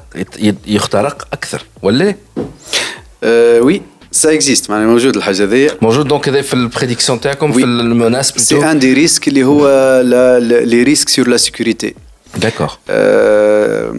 يخترق 0.67 1.27
أكثر 1.33 1.65
ولا 1.81 2.15
آه، 3.23 3.59
وي 3.61 3.81
سا 4.11 4.33
اكزيست 4.33 4.69
معناها 4.69 4.87
موجود 4.87 5.15
الحاجة 5.15 5.43
هذيا 5.43 5.71
موجود 5.81 6.07
دونك 6.07 6.29
هذا 6.29 6.41
في 6.41 6.53
البريديكسيون 6.53 7.21
تاعكم 7.21 7.51
في 7.51 7.57
وي. 7.57 7.63
المناس 7.63 8.29
سي 8.29 8.71
ان 8.71 8.79
دي 8.79 8.93
ريسك 8.93 9.27
اللي 9.27 9.43
هو 9.43 9.67
لي 10.41 10.83
ريسك 10.83 11.09
سور 11.09 11.27
لا 11.27 11.37
سيكوريتي 11.37 11.95
D'accord. 12.37 12.79
Euh, 12.89 13.91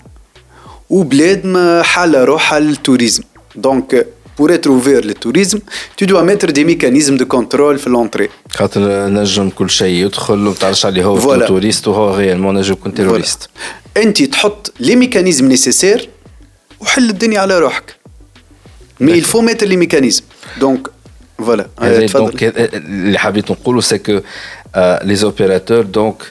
وبلاد 0.92 1.46
ما 1.46 1.82
حالة 1.84 2.24
روحها 2.24 2.60
للتوريزم 2.60 3.24
دونك 3.56 4.08
pour 4.42 4.52
être 4.52 4.70
ouvert 4.70 5.02
le 5.12 5.16
tourisme, 5.26 5.60
tu 5.98 6.06
dois 6.06 6.24
mettre 6.32 6.48
des 6.58 6.64
mécanismes 6.64 7.18
de 7.18 7.24
contrôle 7.24 7.78
في 7.78 7.90
l'entrée. 7.90 8.30
خاطر 8.50 9.08
نجم 9.10 9.50
كل 9.50 9.70
شيء 9.70 10.06
يدخل 10.06 10.34
وما 10.34 10.54
تعرفش 10.54 10.86
عليه 10.86 11.04
هو 11.06 11.20
Voilà. 11.20 11.48
توريست 11.48 11.88
وهو 11.88 12.16
ريالمون 12.16 12.58
نجم 12.58 12.74
يكون 12.74 12.94
تيروريست 12.94 13.50
انت 13.98 14.24
تحط 14.24 14.74
لي 14.80 14.96
ميكانيزم 14.96 15.46
نيسيسير 15.48 16.10
وحل 16.80 17.10
الدنيا 17.10 17.40
على 17.40 17.60
روحك. 17.60 17.96
مي 19.00 19.22
il 19.22 19.26
faut 19.26 19.42
mettre 19.42 19.66
les 19.66 19.78
mécanismes. 19.78 20.26
Donc 20.62 20.90
voilà. 21.42 21.64
هذا 21.80 22.04
آه، 22.04 22.06
تفضل. 22.06 22.26
دونك 22.26 22.44
اللي 22.44 23.20
حبيت 23.20 23.52
نقوله 23.52 23.82
سي 23.82 23.98
كو 23.98 24.20
لي 24.78 25.16
زوبيراتور 25.16 25.82
دونك 25.84 26.24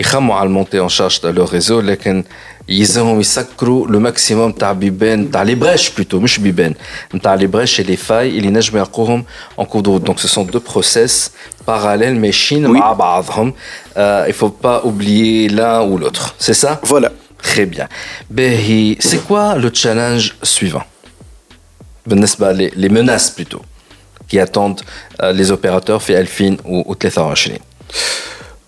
يخموا 0.00 0.34
على 0.34 0.46
المونتي 0.46 0.78
اون 0.78 0.88
شارج 0.88 1.18
تاع 1.18 1.30
لو 1.30 1.44
ريزو 1.44 1.80
لكن 1.80 2.24
يلزمهم 2.68 3.20
يسكروا 3.20 3.86
لو 3.88 4.00
ماكسيموم 4.00 4.52
تاع 4.52 4.72
بيبان 4.72 5.30
تاع 5.30 5.42
لي 5.42 5.54
بريش 5.54 5.90
بلوتو 5.90 6.20
مش 6.20 6.38
بيبان 6.38 6.74
نتاع 7.14 7.34
لي 7.34 7.46
بريش 7.46 7.80
لي 7.80 7.96
فاي 7.96 8.28
اللي 8.28 8.50
نجم 8.50 8.78
يلقوهم 8.78 9.24
اون 9.58 9.66
كور 9.66 9.80
دو 9.82 9.98
دونك 9.98 10.18
سو 10.18 10.28
سون 10.28 10.46
دو 10.46 10.60
بروسيس 10.72 11.30
باراليل 11.66 12.20
ماشيين 12.20 12.66
Oui. 12.66 12.70
مع 12.70 12.92
بعضهم 12.92 13.52
il 13.96 14.32
faut 14.32 14.52
pas 14.66 14.84
oublier 14.84 15.48
l'un 15.48 15.80
ou 15.80 15.98
l'autre 15.98 16.34
c'est 16.38 16.54
ça 16.64 16.80
Voilà. 16.84 17.10
Très 17.52 17.66
bien. 17.74 17.88
Behi, 18.30 18.96
c'est 19.08 19.22
quoi 19.28 19.56
le 19.64 19.70
challenge 19.82 20.26
suivant 20.54 20.84
بالنسبة 22.06 22.52
les, 22.52 22.70
les 22.76 22.88
menaces 22.88 23.30
plutôt 23.30 23.62
qui 24.28 24.38
attendent 24.40 24.80
euh, 25.22 25.32
les 25.32 25.50
opérateurs 25.50 26.02
في 26.02 26.12
2000 26.12 26.58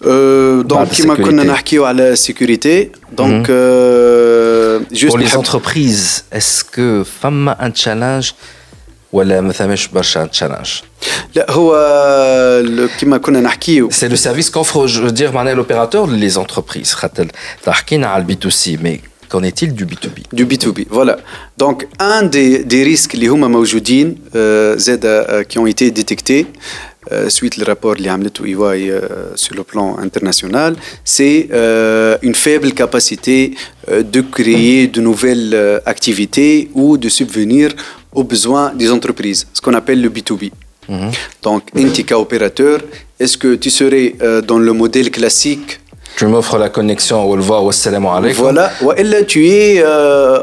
و 0.04 0.08
و 0.08 0.62
23 0.62 0.62
Euh, 0.62 0.62
donc 0.62 0.74
بعد 0.76 0.88
كما 0.88 1.14
sécurité. 1.16 1.22
كنا 1.24 1.42
نحكيو 1.44 1.84
على 1.84 2.08
السيكوريتي 2.12 2.90
دونك 3.12 3.50
جوست 4.92 5.16
Pour 5.16 5.18
les 5.18 5.36
entreprises, 5.36 6.24
est-ce 6.38 6.64
que 6.64 7.06
فما 7.22 7.56
un 7.60 7.72
challenge 7.84 8.32
ولا 9.12 9.40
ما 9.40 9.52
ثماش 9.52 9.86
برشا 9.88 10.24
un 10.26 10.36
challenge 10.38 10.82
لا 11.36 11.50
هو 11.50 11.74
ال- 12.60 12.88
كما 13.00 13.18
كنا 13.18 13.40
نحكيو 13.40 13.90
C'est 13.90 14.08
le 14.12 14.16
service 14.16 14.50
qu'offre, 14.50 14.86
je 14.86 15.00
veux 15.00 15.12
dire, 15.12 15.32
معناها 15.34 15.54
l'opérateur, 15.54 16.06
les 16.06 16.38
entreprises. 16.38 16.92
خاطر 16.94 17.26
حكينا 17.66 18.06
على 18.06 18.20
البي 18.20 18.34
تو 18.34 18.50
سي 18.50 18.76
mais 18.78 18.98
qu'en 19.34 19.42
est-il 19.42 19.72
du 19.74 19.84
B2B 19.86 20.36
du 20.38 20.44
B2B. 20.46 20.78
Voilà. 20.90 21.16
Donc, 21.62 21.78
un 22.00 22.22
des, 22.22 22.64
des 22.64 22.84
risques 22.96 23.14
اللي 23.14 23.26
هما 23.28 23.48
موجودين 23.48 24.16
euh, 24.34 24.78
زاد 24.78 25.04
euh, 25.06 25.42
qui 25.52 25.58
ont 25.58 25.66
été 25.66 25.90
détectés 25.90 26.46
euh, 26.46 26.97
Euh, 27.11 27.27
suite 27.27 27.57
le 27.57 27.63
rapport 27.63 27.95
de 27.95 28.03
l'Amlet 28.03 28.31
euh, 28.39 29.01
sur 29.35 29.55
le 29.55 29.63
plan 29.63 29.97
international, 29.97 30.75
c'est 31.03 31.47
euh, 31.51 32.17
une 32.21 32.35
faible 32.35 32.71
capacité 32.73 33.55
de 33.87 34.21
créer 34.21 34.85
de 34.87 35.01
nouvelles 35.01 35.81
activités 35.87 36.69
ou 36.75 36.97
de 36.97 37.09
subvenir 37.09 37.71
aux 38.13 38.23
besoins 38.23 38.71
des 38.75 38.91
entreprises, 38.91 39.47
ce 39.53 39.61
qu'on 39.61 39.73
appelle 39.73 40.01
le 40.01 40.09
B2B. 40.09 40.51
Mhm. 40.87 41.11
Donc, 41.41 41.63
Intika 41.75 42.19
opérateur, 42.19 42.79
est-ce 43.19 43.37
que 43.37 43.55
tu 43.55 43.71
serais 43.71 44.13
dans 44.45 44.59
le 44.59 44.73
modèle 44.73 45.09
classique? 45.09 45.79
Tu 46.15 46.27
m'offres 46.27 46.59
la 46.59 46.69
connexion 46.69 47.23
au 47.27 47.35
le 47.35 47.41
voir 47.41 47.63
ou 47.63 47.71
salam 47.71 48.05
alaikum. 48.05 48.43
Voilà, 48.43 48.71
ou 48.83 48.91
là 48.91 49.23
tu 49.23 49.47
es 49.47 49.83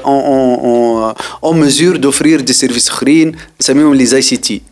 en, 0.04 1.52
mesure 1.54 2.00
d'offrir 2.00 2.42
des 2.42 2.52
services 2.52 2.90
green, 2.90 3.36
ça 3.60 3.74
même 3.74 3.94
les 3.94 4.12
ICT. 4.12 4.62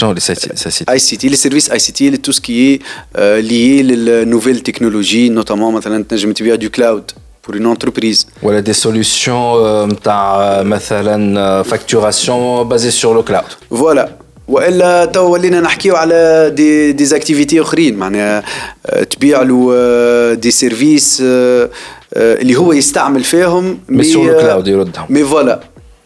Genre 0.00 0.12
les 0.18 0.20
sites, 0.28 0.44
ça 0.62 0.68
c'est 0.76 0.84
ICT, 0.98 1.22
les 1.34 1.40
services 1.46 1.68
ICT, 1.78 2.00
le- 2.12 2.18
tout 2.26 2.34
ce 2.38 2.40
qui 2.46 2.54
est 2.68 2.78
euh, 3.16 3.40
lié 3.50 3.74
aux 3.82 4.24
nouvelles 4.34 4.62
technologies, 4.62 5.30
notamment 5.30 5.70
مثلا 5.72 6.04
تنجم 6.04 6.32
تبيع 6.32 6.56
du 6.56 6.68
cloud 6.70 7.04
pour 7.46 7.54
une 7.56 7.66
entreprise. 7.66 8.26
ولا 8.42 8.60
des 8.64 8.74
solutions 8.86 9.54
euh, 9.56 9.92
نتاع 9.92 10.62
مثلا 10.62 11.62
facturation 11.64 12.64
basée 12.64 12.90
sur 13.02 13.14
le 13.14 13.22
cloud. 13.22 13.78
Voilà. 13.78 14.08
والا 14.48 15.04
تو 15.04 15.30
ولينا 15.32 15.60
نحكيو 15.60 15.96
على 15.96 16.50
دي 16.56 16.92
دي 16.92 17.16
اكتيفيتي 17.16 17.60
اخرين 17.60 17.96
معناها 17.96 18.44
آه، 18.86 19.02
تبيع 19.02 19.42
له 19.42 19.70
آه، 19.74 20.34
دي 20.34 20.50
سيرفيس 20.50 21.22
آه، 21.26 21.70
آه، 22.14 22.40
اللي 22.40 22.56
هو 22.56 22.72
يستعمل 22.72 23.24
فيهم 23.24 23.78
Mais 23.92 24.04
sur 24.04 24.16
le 24.16 24.30
آه، 24.30 24.62
cloud 24.62 24.68
يردهم. 24.68 25.06
مي 25.08 25.24
فوالا 25.24 25.60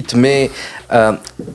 مي 0.00 0.50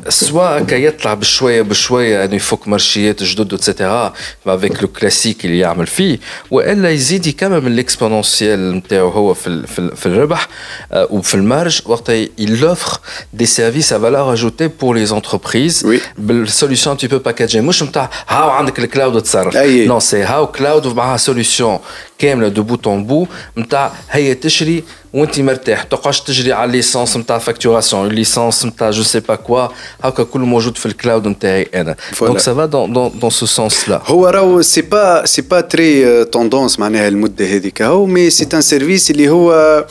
سوا 0.09 0.59
كي 0.59 0.85
يطلع 0.85 1.13
بشويه 1.13 1.61
بشويه 1.61 2.25
انه 2.25 2.35
يفك 2.35 2.67
مارشيات 2.67 3.23
جدد 3.23 3.53
اتسيتيرا 3.53 4.13
افيك 4.47 4.81
لو 4.81 4.87
كلاسيك 4.87 5.45
اللي 5.45 5.59
يعمل 5.59 5.87
فيه 5.87 6.19
والا 6.51 6.89
يزيد 6.89 7.27
يكمل 7.27 7.61
من 7.61 7.71
الاكسبونونسيال 7.71 8.75
نتاعو 8.75 9.09
هو 9.09 9.33
في 9.33 9.47
ال- 9.47 9.67
في, 9.67 9.79
ال- 9.79 9.97
في 9.97 10.05
الربح 10.05 10.47
آه، 10.91 11.07
وفي 11.11 11.35
المارج 11.35 11.81
وقتها 11.85 12.25
il 12.41 12.63
offre 12.75 12.99
des 13.41 13.45
services 13.45 13.91
à 13.91 13.97
valeur 13.97 14.29
ajoutée 14.29 14.69
pour 14.81 14.93
les 14.95 15.11
entreprises 15.13 15.83
Oui. 15.85 15.99
بالسوليوشن 16.17 16.91
un 16.91 16.95
petit 16.95 17.07
peu 17.07 17.19
packagé 17.31 17.55
مش 17.55 17.83
نتاع 17.83 18.09
هاو 18.27 18.49
عندك 18.49 18.79
الكلاود 18.79 19.21
تصرف 19.21 19.57
أي. 19.57 19.85
نو 19.87 19.99
سي 19.99 20.23
هاو 20.23 20.47
كلاود 20.47 20.85
ومعها 20.85 21.17
سوليوشن 21.17 21.79
كامله 22.19 22.47
دو 22.47 22.63
بوت 22.63 22.87
اون 22.87 23.05
بو 23.05 23.27
نتاع 23.57 23.91
هي 24.11 24.33
تشري 24.33 24.83
وانت 25.15 25.39
مرتاح 25.39 25.83
تقعدش 25.83 26.19
تجري 26.21 26.53
على 26.53 26.67
الليسانس 26.69 27.17
نتاع 27.17 27.37
فاكتوراسيون 27.37 28.07
الليسانس 28.07 28.65
نتاع 28.65 28.89
جو 28.91 29.03
سي 29.03 29.19
با 29.19 29.35
كوا 29.35 29.67
هاكا 30.03 30.23
كله 30.23 30.45
موجود 30.45 30.77
في 30.77 30.85
الكلاود 30.85 31.27
نتاعي 31.27 31.67
انا 31.75 31.95
Voilà. 32.15 32.23
دونك 32.23 32.39
سافا 32.39 32.65
دون 32.65 32.93
دون 32.93 33.11
دون 33.19 33.29
سو 33.29 33.45
سونس 33.45 33.89
لا 33.89 34.01
هو 34.05 34.27
راهو 34.27 34.61
سي 34.61 34.81
با 34.81 35.25
سي 35.25 35.41
با 35.41 35.61
تري 35.61 36.25
توندونس 36.25 36.79
معناها 36.79 37.07
المده 37.07 37.45
هذيك 37.45 37.81
هو 37.81 38.05
مي 38.05 38.29
سي 38.29 38.47
ان 38.53 38.61
سيرفيس 38.61 39.11
اللي 39.11 39.29
هو 39.29 39.85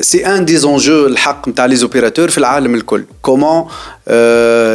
سي 0.00 0.26
ان 0.26 0.44
دي 0.44 0.56
زونجو 0.56 1.06
الحق 1.06 1.48
نتاع 1.48 1.66
لي 1.66 1.76
زوبيراتور 1.76 2.30
في 2.30 2.38
العالم 2.38 2.74
الكل 2.74 3.04
كومون 3.22 3.64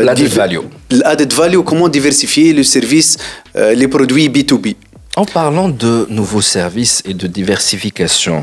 L'added 0.07 0.31
value. 0.37 0.63
الادد 0.91 1.33
فاليو 1.33 1.63
كومون 1.63 1.91
ديفيرسيفيي 1.91 2.53
لو 2.53 2.63
سيرفيس 2.63 3.17
لي 3.55 3.85
برودوي 3.85 4.27
بي 4.27 4.43
تو 4.43 4.57
بي 4.57 4.75
En 5.19 5.25
parlant 5.25 5.69
de 5.85 5.93
nouveaux 6.19 6.45
services 6.57 6.97
et 7.09 7.13
de 7.21 7.27
diversification, 7.39 8.37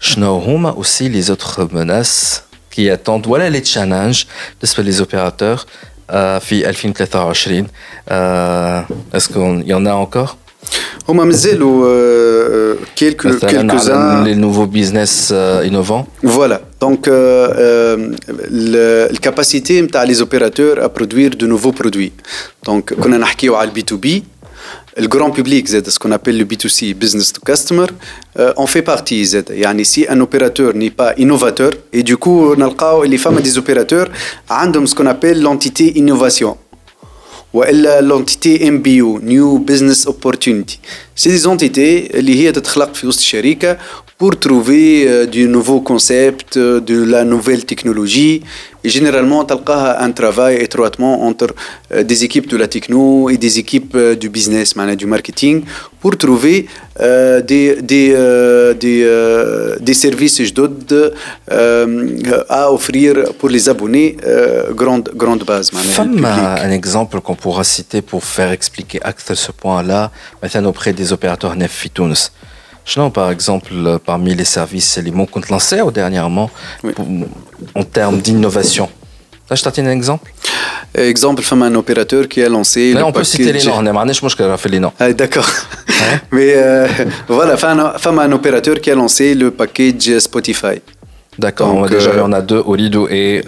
شنو 0.00 0.38
هما 0.38 0.72
aussi 0.72 1.08
les 1.08 1.30
autres 1.30 1.68
menaces 1.72 2.42
qui 2.74 2.90
attendent 2.90 3.26
voilà 3.26 3.48
les 3.50 3.64
challenges 3.64 4.26
de 4.60 4.82
les 4.82 5.00
opérateurs 5.00 5.66
euh, 6.10 6.38
في 6.38 6.62
2023 6.62 7.32
euh, 8.10 8.82
est-ce 9.14 9.28
qu'il 9.28 9.62
y 9.66 9.74
en 9.74 9.86
a 9.86 9.94
encore 9.94 10.36
هما 11.08 11.24
مازالوا 11.24 12.76
quelques 12.94 13.38
quelques-uns 13.38 14.24
les 14.24 14.34
nouveaux 14.34 14.66
business 14.66 15.30
euh, 15.32 15.68
innovants 15.68 16.06
voilà 16.22 16.60
donc 16.80 17.06
la 17.06 17.96
capacité 19.26 19.86
les 20.10 20.22
opérateurs 20.22 20.76
à 20.86 20.88
produire 20.88 21.30
de 21.30 21.46
nouveaux 21.46 21.72
produits 21.72 22.12
donc 22.66 22.94
كنا 22.94 23.18
نحكيو 23.18 23.54
على 23.54 23.68
البي 23.68 23.82
تو 23.82 23.96
بي 23.96 24.22
le 24.97 25.07
grand 25.07 25.31
public, 25.31 25.67
ce 25.67 25.99
qu'on 25.99 26.11
appelle 26.11 26.37
le 26.37 26.45
B2C, 26.45 26.93
business 26.93 27.33
to 27.33 27.41
customer, 27.41 27.87
euh, 28.37 28.53
on 28.57 28.67
fait 28.67 28.81
partie. 28.81 29.25
Si 29.83 30.05
un 30.07 30.19
opérateur 30.19 30.73
n'est 30.73 30.89
pas 30.89 31.13
innovateur, 31.17 31.71
et 31.93 32.03
du 32.03 32.17
coup, 32.17 32.53
les 33.05 33.17
femmes 33.17 33.41
des 33.41 33.57
opérateurs, 33.57 34.07
ont 34.49 34.85
ce 34.85 34.95
qu'on 34.95 35.05
appelle 35.05 35.41
l'entité 35.41 35.97
innovation. 35.97 36.57
Ou 37.53 37.63
l'entité 38.01 38.69
MBO, 38.69 39.19
New 39.23 39.59
Business 39.59 40.05
Opportunity. 40.05 40.79
C'est 41.21 41.31
des 41.31 41.47
entités 41.47 42.09
qui 42.13 42.45
sont 42.45 43.75
pour 44.19 44.37
trouver 44.37 45.07
euh, 45.07 45.25
du 45.25 45.47
nouveau 45.47 45.79
concept, 45.79 46.57
euh, 46.57 46.81
de 46.81 47.01
la 47.15 47.23
nouvelle 47.23 47.63
technologie. 47.63 48.43
Et 48.83 48.89
généralement, 48.89 49.39
on 49.49 49.71
a 49.71 50.03
un 50.03 50.11
travail 50.11 50.55
étroitement 50.57 51.23
entre 51.29 51.47
euh, 51.93 52.03
des 52.03 52.25
équipes 52.25 52.47
de 52.53 52.57
la 52.57 52.67
techno 52.67 53.29
et 53.29 53.37
des 53.37 53.59
équipes 53.59 53.97
du 54.23 54.29
business, 54.29 54.75
du 54.97 55.05
marketing, 55.05 55.63
pour 56.01 56.17
trouver 56.17 56.67
des, 57.51 57.75
des, 57.81 58.05
des, 58.83 58.97
des 59.87 59.93
services 59.93 60.39
à 62.49 62.71
offrir 62.71 63.33
pour 63.37 63.49
les 63.49 63.67
abonnés, 63.67 64.15
grande, 64.81 65.09
grande 65.13 65.43
base. 65.43 65.71
un 66.67 66.71
exemple 66.71 67.19
qu'on 67.19 67.35
pourra 67.35 67.65
citer 67.65 68.01
pour 68.01 68.23
faire 68.23 68.51
expliquer 68.51 68.99
ce 69.35 69.51
point-là, 69.51 70.11
auprès 70.65 70.93
des 70.93 71.08
opérateurs 71.12 71.56
nef 71.56 71.86
non, 72.96 73.10
par 73.10 73.30
exemple, 73.30 73.72
euh, 73.74 73.98
parmi 73.98 74.34
les 74.34 74.44
services 74.44 74.98
les 74.98 75.10
mots 75.10 75.26
qu'on 75.26 75.40
lancé 75.50 75.80
dernièrement 75.92 76.50
en 77.74 77.84
termes 77.84 78.20
d'innovation. 78.20 78.88
Je 79.50 79.62
te 79.62 79.80
un 79.80 79.90
exemple 79.90 80.30
Exemple, 80.94 81.42
femme 81.42 81.62
un 81.62 81.74
opérateur 81.74 82.28
qui 82.28 82.42
a 82.42 82.48
lancé. 82.48 82.94
on 83.02 83.12
peut 83.12 83.24
citer 83.24 83.52
les 83.52 83.64
noms, 83.64 83.78
on 83.78 83.86
a 83.86 84.12
je 84.12 84.56
fait 84.56 84.68
les 84.68 84.78
noms. 84.80 84.92
Ah, 84.98 85.12
D'accord. 85.12 85.48
Mais 86.30 86.52
euh, 86.54 86.86
voilà, 87.28 87.56
femme 87.56 88.18
un 88.18 88.32
opérateur 88.32 88.80
qui 88.80 88.90
a 88.90 88.94
lancé 88.94 89.34
le 89.34 89.50
package 89.50 90.18
Spotify. 90.18 90.80
D'accord, 91.36 91.88
déjà 91.88 92.10
euh, 92.10 92.22
on 92.24 92.32
a 92.32 92.40
deux, 92.40 92.62
Olido 92.64 93.08
et 93.10 93.42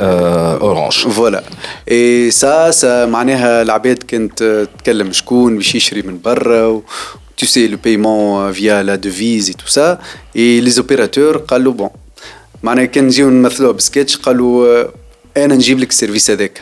Orange. 0.61 1.07
Voilà. 1.09 1.43
Et 1.87 2.31
ça, 2.33 2.73
ça 2.73 3.07
معناها 3.07 3.63
العباد 3.63 4.03
كانت 4.03 4.43
تتكلم 4.43 5.13
شكون 5.13 5.57
باش 5.57 5.75
يشري 5.75 6.03
من 6.03 6.19
برا 6.25 6.83
tu 7.41 7.47
sais, 7.47 7.69
le 7.69 7.77
paiement 7.77 8.41
euh, 8.41 8.51
via 8.51 8.83
la 8.83 8.97
devise 8.97 9.51
et 9.51 9.55
tout 9.55 9.69
ça. 9.69 9.99
Et 10.35 10.61
les 10.61 10.79
opérateurs, 10.79 11.47
قالوا 11.49 11.73
bon, 11.73 11.91
معناها 12.63 12.85
كان 12.85 13.05
نجيو 13.05 13.31
نمثلوها 13.31 13.73
بسكتش 13.73 14.17
قالوا 14.17 14.87
انا 15.37 15.55
نجيب 15.55 15.79
لك 15.79 15.91
السيرفيس 15.91 16.31
هذاك 16.31 16.61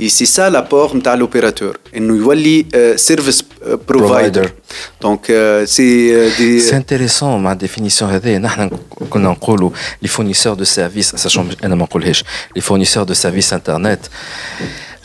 اي 0.00 0.08
سي 0.08 0.24
سا 0.24 0.50
لابور 0.50 0.96
نتاع 0.96 1.14
لوبيراتور 1.14 1.78
انه 1.96 2.16
يولي 2.16 2.66
سيرفيس 2.96 3.44
بروفايدر 3.88 4.52
دونك 5.02 5.26
سي 5.64 6.28
دي 6.36 6.60
سي 6.60 6.76
انتريسون 6.76 7.42
مع 7.42 7.52
الديفينيسيون 7.52 8.10
هذه 8.10 8.36
نحن 8.36 8.70
كنا 9.10 9.28
نقولوا 9.28 9.70
لي 10.02 10.08
فورنيسور 10.08 10.54
دو 10.54 10.64
سيرفيس 10.64 11.10
ساشون 11.16 11.48
انا 11.64 11.74
ما 11.74 11.82
نقولهاش 11.82 12.24
لي 12.56 12.62
فورنيسور 12.62 13.02
دو 13.02 13.14
سيرفيس 13.14 13.52
انترنت 13.52 14.00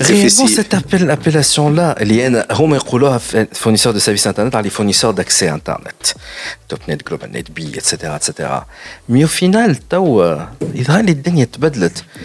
réellement 0.02 0.46
cette 0.46 0.74
appellation-là, 0.74 1.96
fournisseurs 3.52 3.94
de 3.94 3.98
services 3.98 4.26
Internet, 4.26 4.52
par 4.52 4.62
les 4.62 4.70
fournisseurs 4.70 5.14
d'accès 5.14 5.48
Internet, 5.48 6.14
TopNet, 6.68 6.98
GlobalNet, 7.04 7.44
B, 7.54 7.60
etc., 7.74 8.12
etc. 8.16 8.48
Mais 9.08 9.24
au 9.24 9.28
final, 9.28 9.76
euh, 9.92 10.36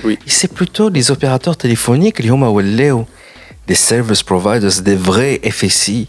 oui. 0.03 0.17
c'est 0.25 0.51
plutôt 0.51 0.89
les 0.89 1.11
opérateurs 1.11 1.57
téléphoniques, 1.57 2.19
les 2.19 3.75
service 3.75 4.23
providers, 4.23 4.81
des 4.81 4.95
vrais 4.95 5.39
FSI. 5.43 6.07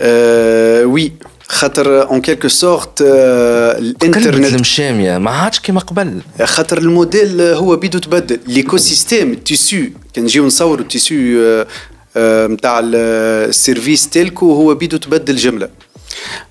Euh, 0.00 0.84
oui, 0.84 1.14
خاطر 1.48 2.02
اون 2.02 2.20
كيلكو 2.20 2.48
سورت 2.48 3.00
الانترنت 3.00 4.54
المشاميه 4.54 5.18
ما 5.18 5.30
عادش 5.30 5.58
كيما 5.58 5.80
قبل. 5.80 6.20
خاطر 6.42 6.78
الموديل 6.78 7.40
هو 7.40 7.76
بيدو 7.76 7.98
تبدل. 7.98 8.40
ليكو 8.46 8.76
سيستيم 8.76 9.32
التيسو 9.32 9.76
كان 10.14 10.24
نجيو 10.24 10.46
نصوروا 10.46 10.82
التيسو 10.82 11.14
نتاع 12.16 12.80
السيرفيس 12.84 14.08
تيلكو 14.08 14.54
هو 14.54 14.74
بيدو 14.74 14.96
تبدل 14.96 15.36
جملة. 15.36 15.68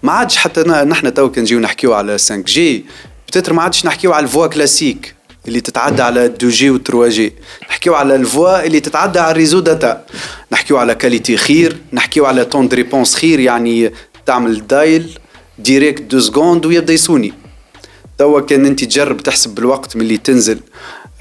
ما 0.03 0.11
عادش 0.11 0.38
حتى 0.38 0.61
نحن 0.61 1.13
تو 1.13 1.31
كان 1.31 1.43
نجيو 1.43 1.59
نحكيو 1.59 1.93
على 1.93 2.11
5 2.11 2.35
جي 2.35 2.85
بتاتر 3.27 3.53
ما 3.53 3.61
عادش 3.61 3.85
نحكيو 3.85 4.13
على 4.13 4.23
الفوا 4.23 4.47
كلاسيك 4.47 5.15
اللي 5.47 5.61
تتعدى 5.61 6.01
على 6.01 6.26
2 6.26 6.51
جي 6.51 6.69
و 6.69 6.77
3 6.77 7.07
جي 7.07 7.34
نحكيو 7.69 7.93
على 7.93 8.15
الفوا 8.15 8.65
اللي 8.65 8.80
تتعدى 8.80 9.19
على 9.19 9.31
الريزو 9.31 9.59
داتا 9.59 10.05
نحكيو 10.51 10.77
على 10.77 10.95
كاليتي 10.95 11.38
خير. 11.38 11.77
نحكيو 11.93 12.26
على 12.26 12.45
تون 12.45 12.68
دو 12.68 12.76
ريبونس 12.76 13.15
خير 13.15 13.39
يعني 13.39 13.91
تعمل 14.31 14.67
دايل 14.67 15.19
ديريكت 15.59 16.01
دو 16.01 16.19
سكوند 16.19 16.65
ويبدا 16.65 16.93
يسوني 16.93 17.33
توا 18.17 18.39
كان 18.39 18.65
انت 18.65 18.83
تجرب 18.83 19.17
تحسب 19.17 19.55
بالوقت 19.55 19.97
ملي 19.97 20.17
تنزل 20.17 20.59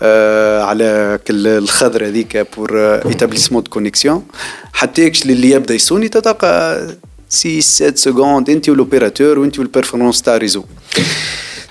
آه 0.02 0.62
على 0.62 1.18
كل 1.26 1.46
الخضر 1.46 2.06
هذيك 2.06 2.46
بور 2.56 2.78
ايتابليسمون 2.78 3.62
دو 3.62 3.70
كونيكسيون 3.70 4.26
حتى 4.72 5.02
اللي 5.32 5.50
يبدا 5.50 5.74
يسوني 5.74 6.08
تتلقى 6.08 6.86
6 7.28 7.60
7 7.60 7.94
سكوند 7.94 8.50
انت 8.50 8.68
والاوبيراتور 8.68 9.38
وانت 9.38 9.58
والبيرفورمانس 9.58 10.22
تاع 10.22 10.36
ريزو 10.36 10.64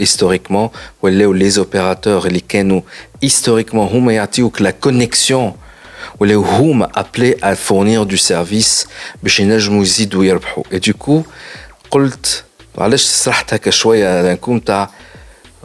historiquement 0.00 0.72
ou 1.02 1.08
les 1.08 1.58
opérateurs 1.58 2.28
les 2.28 2.40
canaux 2.40 2.84
historiquement 3.22 3.90
hum 3.92 4.10
que 4.54 4.62
la 4.62 4.72
connexion 4.72 5.54
ou 6.20 6.24
les 6.24 6.34
hum 6.34 6.86
appelés 6.94 7.36
à 7.42 7.56
fournir 7.56 8.06
du 8.06 8.18
service 8.18 8.86
et 10.70 10.80
du 10.80 10.94
coup 10.94 11.24
قلت 11.90 12.44
علاش 12.78 13.02
سرحت 13.02 13.54
هكا 13.54 13.70
شويه 13.70 14.22
لانكم 14.22 14.58
تاع 14.58 14.90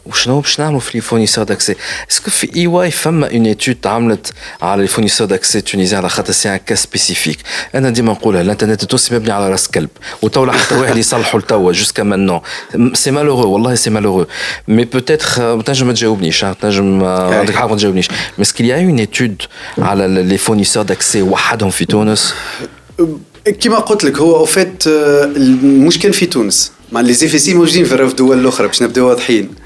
وشنو 0.07 0.41
باش 0.41 0.61
نعملوا 0.61 0.81
في 0.81 0.91
لي 0.95 1.01
فورنيسور 1.01 1.45
داكسي 1.45 1.75
اسكو 2.11 2.31
في 2.31 2.57
إي 2.57 2.67
واي 2.67 2.91
فما 2.91 3.33
اون 3.33 3.47
ايتود 3.47 3.77
تعملت 3.83 4.33
على 4.63 4.83
لي 4.83 4.89
فورنيسور 4.89 5.27
داكسي 5.27 5.61
تونيزيان 5.61 6.01
على 6.01 6.09
خاطر 6.09 6.33
سي 6.33 6.49
ان 6.49 6.57
كا 6.57 6.75
سبيسيفيك 6.75 7.39
أنا 7.75 7.91
ديما 7.91 8.13
نقولها 8.13 8.41
الإنترنت 8.41 8.83
التونسي 8.83 9.15
مبني 9.15 9.33
على 9.33 9.51
رأس 9.51 9.69
كلب. 9.69 9.89
وتوا 10.23 10.53
حتى 10.53 10.75
واحد 10.81 10.97
يصلحوا 10.97 11.41
لتوا 11.41 11.73
جوسكا 11.73 12.03
مانون 12.03 12.41
سي 12.93 13.11
مالورو 13.11 13.51
والله 13.51 13.75
سي 13.75 13.91
مالورو 13.91 14.27
مي 14.69 14.85
بوتيتر 14.85 15.61
تنجم 15.61 15.87
ما 15.87 15.93
تجاوبنيش 15.93 16.45
تنجم 16.61 17.05
عندك 17.05 17.55
حق 17.55 17.71
ما 17.71 17.77
تجاوبنيش. 17.77 18.09
مي 18.39 18.45
سكيل 18.45 18.67
يا 18.67 18.77
اون 18.77 18.99
ايتود 18.99 19.43
على 19.79 20.09
لي 20.09 20.39
فورنيسور 20.39 20.83
داكسي 20.83 21.23
وحدهم 21.23 21.71
في 21.71 21.85
تونس؟ 21.85 22.35
كيما 23.61 23.79
قلت 23.79 24.05
لك 24.05 24.19
هو 24.19 24.37
اوفيت 24.37 24.87
المشكل 24.87 26.13
في 26.13 26.27
تونس. 26.27 26.73
مع 26.93 27.01
لي 27.01 27.13
زيفيسي 27.13 27.55
موجودين 27.55 27.85
في 27.85 27.95
الدول 28.03 28.39
الأخرى 28.39 28.67
باش 28.67 28.83
نبدأو 28.83 29.09
واضحين. 29.09 29.66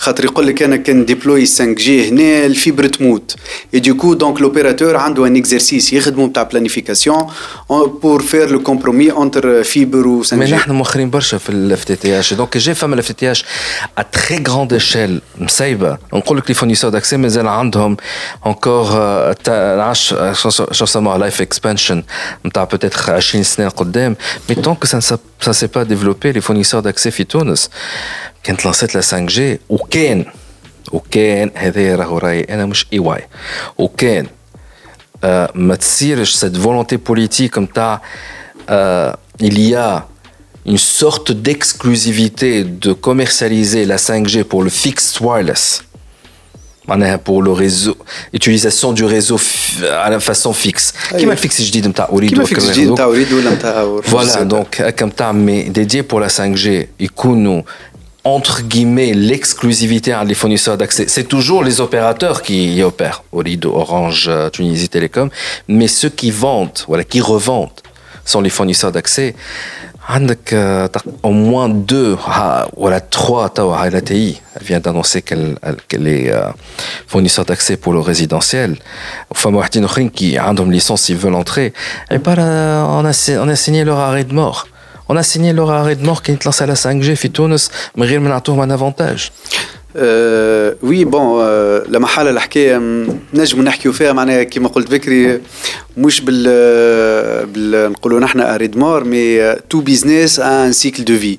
خاطر 0.00 0.24
يقول 0.24 0.46
لك 0.46 0.62
انا 0.62 0.76
كان 0.76 1.04
ديبلوي 1.04 1.46
5 1.46 1.64
جي 1.64 2.08
هنا 2.08 2.46
الفيبر 2.46 2.86
تموت 2.86 3.36
اي 3.74 3.80
دو 3.80 3.96
كو 3.96 4.14
دونك 4.14 4.40
لوبيراتور 4.40 4.96
عنده 4.96 5.26
ان 5.26 5.36
اكزرسيس 5.36 5.92
يخدموا 5.92 6.26
نتاع 6.26 6.42
بلانيفيكاسيون 6.42 7.26
بور 8.02 8.22
فير 8.22 8.50
لو 8.50 8.62
كومبرومي 8.62 9.12
انتر 9.12 9.62
فيبر 9.62 10.06
و 10.06 10.18
5 10.22 10.36
مي 10.36 10.44
جي 10.44 10.54
نحن 10.54 10.72
مؤخرين 10.72 11.10
برشا 11.10 11.38
في 11.38 11.48
الاف 11.48 11.84
تي 11.84 11.96
تي 11.96 12.18
اش 12.18 12.34
دونك 12.34 12.56
جي 12.56 12.74
فما 12.74 12.94
الاف 12.94 13.12
تي 13.12 13.30
اش 13.30 13.44
ا 13.98 14.02
تري 14.02 14.44
غراند 14.48 14.72
ايشيل 14.72 15.20
مسيبه 15.38 15.98
نقول 16.14 16.38
لك 16.38 16.48
لي 16.48 16.54
فونيسور 16.54 16.90
داكسي 16.90 17.16
مازال 17.16 17.48
عندهم 17.48 17.96
انكور 18.46 18.86
عش 19.48 20.14
شو 20.70 20.84
سموها 20.86 21.18
لايف 21.18 21.40
اكسبانشن 21.40 22.02
نتاع 22.46 22.64
بوتيتر 22.64 23.12
20 23.12 23.44
سنه 23.44 23.68
قدام 23.68 24.16
مي 24.48 24.54
طون 24.54 24.74
كو 24.74 24.86
سا 24.86 25.00
سا 25.40 25.52
سي 25.52 25.66
با 25.66 25.82
ديفلوبي 25.82 26.32
لي 26.32 26.40
فونيسور 26.40 26.80
داكسي 26.80 27.10
في 27.10 27.24
تونس 27.24 27.70
كانت 28.42 28.64
لانسيت 28.64 28.94
لا 28.94 29.00
5 29.00 29.20
جي 29.26 29.60
وكان 29.68 30.24
وكان 30.92 31.50
هذا 31.54 31.96
راهو 31.96 32.18
راي 32.18 32.40
انا 32.40 32.66
مش 32.66 32.86
اي 32.92 32.98
واي 32.98 33.24
وكان 33.78 34.26
آه 35.24 35.50
ما 35.54 35.74
تصيرش 35.74 36.34
سيت 36.34 36.56
فولونتي 36.56 36.96
بوليتيك 36.96 37.58
نتاع 37.58 38.02
آه 38.68 39.18
il 39.40 39.58
y 39.60 39.74
a 39.74 40.06
une 40.66 40.78
sorte 40.78 41.30
d'exclusivité 41.32 42.64
de 42.64 42.92
commercialiser 42.92 43.84
la 43.84 43.96
5G 43.96 44.44
pour 44.44 44.62
le 44.62 44.70
fixed 44.70 45.20
wireless. 45.20 45.82
Pour 47.24 47.42
le 47.42 47.50
réseau, 47.50 47.96
utilisation 48.32 48.92
du 48.92 49.04
réseau 49.04 49.40
à 49.90 50.08
la 50.08 50.20
façon 50.20 50.52
fixe. 50.52 50.92
Qui 51.18 51.26
m'a 51.26 51.34
fixé, 51.34 51.64
je 51.64 51.72
dis, 51.72 51.82
Voilà, 54.06 54.44
donc, 54.44 54.80
comme 54.96 55.10
ça, 55.18 55.32
mais 55.32 55.64
dédié 55.64 56.04
pour 56.04 56.20
la 56.20 56.28
5G, 56.28 56.86
nous 57.24 57.64
entre 58.24 58.62
guillemets, 58.62 59.14
l'exclusivité 59.14 60.12
à 60.12 60.24
les 60.24 60.34
fournisseurs 60.34 60.76
d'accès. 60.76 61.06
C'est 61.06 61.28
toujours 61.28 61.62
les 61.62 61.80
opérateurs 61.80 62.42
qui 62.42 62.74
y 62.74 62.82
opèrent, 62.82 63.22
Orido, 63.32 63.72
Orange, 63.72 64.28
Tunisie 64.52 64.88
Télécom, 64.88 65.30
mais 65.68 65.86
ceux 65.86 66.08
qui 66.08 66.32
vendent, 66.32 66.80
voilà, 66.88 67.04
qui 67.04 67.20
revendent, 67.20 67.80
sont 68.24 68.40
les 68.40 68.50
fournisseurs 68.50 68.92
d'accès. 68.92 69.34
عندك 70.08 70.54
au 71.22 71.32
moins 71.32 71.68
deux 71.68 72.16
voilà 72.76 73.00
trois 73.00 73.48
توا 73.48 73.88
LTI 73.88 74.40
elle 74.54 74.62
vient 74.62 74.80
d'annoncer 74.80 75.20
qu'elle 75.22 75.56
qu'elle 75.88 76.06
est 76.06 76.32
fournisseur 77.08 77.44
d'accès 77.44 77.76
pour 77.76 77.92
le 77.92 78.00
résidentiel 78.00 78.76
فما 79.34 79.58
واحدين 79.58 79.84
اخرين 79.84 80.10
qui 80.10 80.38
عندهم 80.38 80.70
licence 80.70 81.08
ils 81.08 81.16
veulent 81.16 81.34
entrer 81.34 81.72
et 82.10 82.20
pas 82.20 82.36
on 82.36 83.04
a 83.04 83.12
on 83.44 83.48
a 83.48 83.56
signé 83.56 83.84
leur 83.84 83.98
arrêt 83.98 84.24
de 84.24 84.32
mort 84.32 84.68
on 85.10 85.16
a 85.16 85.22
signé 85.22 85.52
leur 85.52 85.70
arrêt 85.70 85.96
de 85.96 86.04
mort 86.04 86.20
qui 86.22 86.30
est 86.32 86.44
lancé 86.44 86.64
à 86.64 86.66
la 86.66 86.74
5G 86.74 87.14
في 87.14 87.28
تونس 87.28 87.70
من 87.96 88.06
غير 88.06 88.20
ما 88.20 88.28
نعطوهم 88.28 88.60
un 88.60 88.78
avantage 88.78 89.30
أه 89.96 90.76
وي 90.82 91.04
بون 91.04 91.40
أه 91.42 91.82
لما 91.88 92.06
حال 92.06 92.28
الحكايه 92.28 92.78
نجم 93.34 93.62
نحكيو 93.62 93.92
فيها 93.92 94.12
معناها 94.12 94.42
كيما 94.42 94.68
قلت 94.68 94.90
بكري 94.90 95.40
مش 95.96 96.20
بال 96.20 96.44
بال 97.46 97.92
نقولوا 97.92 98.20
نحن 98.20 98.40
اريد 98.40 98.76
مور 98.76 99.04
مي 99.04 99.54
تو 99.54 99.80
بيزنس 99.80 100.40
ان 100.40 100.72
سيكل 100.72 101.04
دو 101.04 101.18
في 101.18 101.38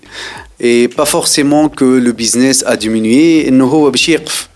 اي 0.61 0.87
با 0.87 1.03
فورسيمون 1.03 1.69
كو 1.69 1.85
لو 1.85 2.11
بيزنس 2.11 2.63
ا 2.63 2.73
ديمينوي 2.73 3.47
انه 3.47 3.65
هو 3.65 3.91
باش 3.91 4.09
يقف 4.09 4.47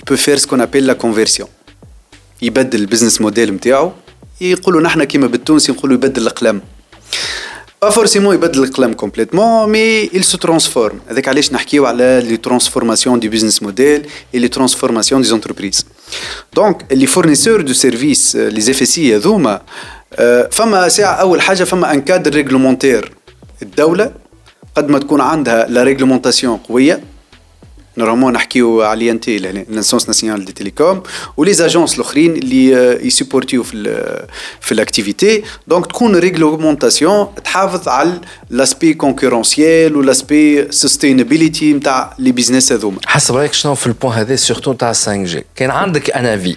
il 0.00 0.04
peut 0.12 0.16
faire 0.16 0.38
ce 0.40 0.46
qu'on 0.46 0.60
appelle 0.60 0.86
la 0.86 0.94
conversion 0.94 1.46
يبدل 2.42 2.80
البزنس 2.80 3.20
موديل 3.20 3.54
نتاعو 3.54 3.92
يقولوا 4.40 4.80
نحن 4.80 5.04
كيما 5.04 5.26
بالتونسي 5.26 5.72
نقولوا 5.72 5.96
يبدل 5.96 6.22
القلم 6.22 6.60
با 7.81 7.89
فورسيمون 7.89 8.35
يبدل 8.35 8.63
القلم 8.63 8.93
كومبليتمون 8.93 9.69
مي 9.69 10.09
il 10.09 10.23
se 10.23 10.37
transforme 10.37 10.95
هذاك 11.09 11.27
علاش 11.27 11.53
نحكيو 11.53 11.85
على 11.85 12.23
لي 12.25 12.37
ترانسفورماسيون 12.37 13.19
دي 13.19 13.27
بيزنس 13.27 13.63
موديل 13.63 14.07
اي 14.33 14.39
لي 14.39 14.47
ترانسفورماسيون 14.47 15.21
دي 15.21 15.27
زونتربريز 15.27 15.85
دونك 16.53 16.85
لي 16.91 17.07
فورنيسور 17.07 17.61
دو 17.61 17.73
سيرفيس 17.73 18.35
لي 18.35 18.61
زيف 18.61 18.87
سي 18.87 19.15
هذوما 19.15 19.61
فما 20.51 20.89
ساعه 20.89 21.13
اول 21.13 21.41
حاجة 21.41 21.63
فما 21.63 21.93
ان 21.93 22.01
كادر 22.01 22.33
ريغلومونتير 22.33 23.11
الدولة 23.61 24.11
قد 24.75 24.89
ما 24.89 24.99
تكون 24.99 25.21
عندها 25.21 25.67
لا 25.67 25.83
ريغلومونتاسيون 25.83 26.57
قويه 26.57 27.03
نورمالمون 27.99 28.33
نحكيو 28.33 28.81
على 28.81 28.99
ليانتي 28.99 29.37
لانسونس 29.37 30.07
ناسيونال 30.07 30.45
دي 30.45 30.51
تيليكوم 30.51 31.03
ولي 31.37 31.53
زاجونس 31.53 31.95
الأخرين 31.95 32.35
اللي 32.35 32.69
يسيبورتيو 33.07 33.63
في 33.63 33.83
في 34.61 34.71
الأكتيفيتي. 34.71 35.43
دونك 35.67 35.85
تكون 35.85 36.15
ريغلومونتاسيون 36.15 37.27
تحافظ 37.43 37.87
على 37.87 38.21
لاسبي 38.49 38.93
كونكورونسيال 38.93 39.95
ولاسبي 39.95 40.71
سستينابيليتي 40.71 41.73
نتاع 41.73 42.15
لي 42.19 42.31
بيزنس 42.31 42.71
هذوما. 42.71 42.97
حسب 43.05 43.35
رأيك 43.35 43.53
شنو 43.53 43.75
في 43.75 43.87
البوان 43.87 44.13
هذا 44.13 44.35
سورتو 44.35 44.73
نتاع 44.73 44.93
5 44.93 45.23
جي 45.23 45.43
كان 45.55 45.71
عندك 45.71 46.09
ان 46.11 46.25
افي 46.25 46.55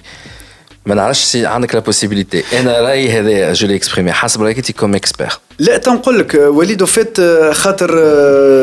ما 0.87 0.95
نعرفش 0.95 1.25
سي 1.25 1.47
عندك 1.47 1.75
لا 1.75 1.81
بوسيبيليتي 1.81 2.45
أنا 2.61 2.81
رأيي 2.81 3.11
هذا 3.11 3.53
جو 3.53 3.67
لي 3.67 3.77
اكسبريمي 3.77 4.13
حسب 4.13 4.43
رأيك 4.43 4.57
أنت 4.57 4.73
كوم 4.73 4.95
اكسبير 4.95 5.39
لا 5.59 5.77
تنقول 5.77 6.19
لك 6.19 6.35
وليد 6.35 6.85
فات 6.85 7.21
خاطر 7.55 7.89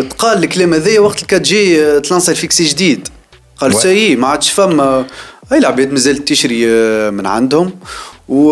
تقال 0.02 0.44
الكلام 0.44 0.74
هذايا 0.74 1.00
وقت 1.00 1.22
الكات 1.22 1.42
جي 1.42 2.00
تلانسا 2.00 2.32
الفيكسي 2.32 2.64
جديد. 2.64 3.08
قال 3.58 3.76
سي 3.76 4.16
ما 4.16 4.28
عادش 4.28 4.52
فما. 4.52 5.06
هاي 5.52 5.60
العباد 5.60 5.92
مازالت 5.92 6.28
تشري 6.28 6.66
من 7.12 7.26
عندهم. 7.26 7.72
و... 8.30 8.52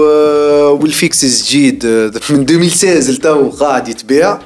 والفيكس 0.71 1.23
الجديد 1.23 1.85
من 2.29 2.41
2016 2.41 3.11
لتو 3.11 3.49
قاعد 3.49 3.87
يتباع. 3.87 4.39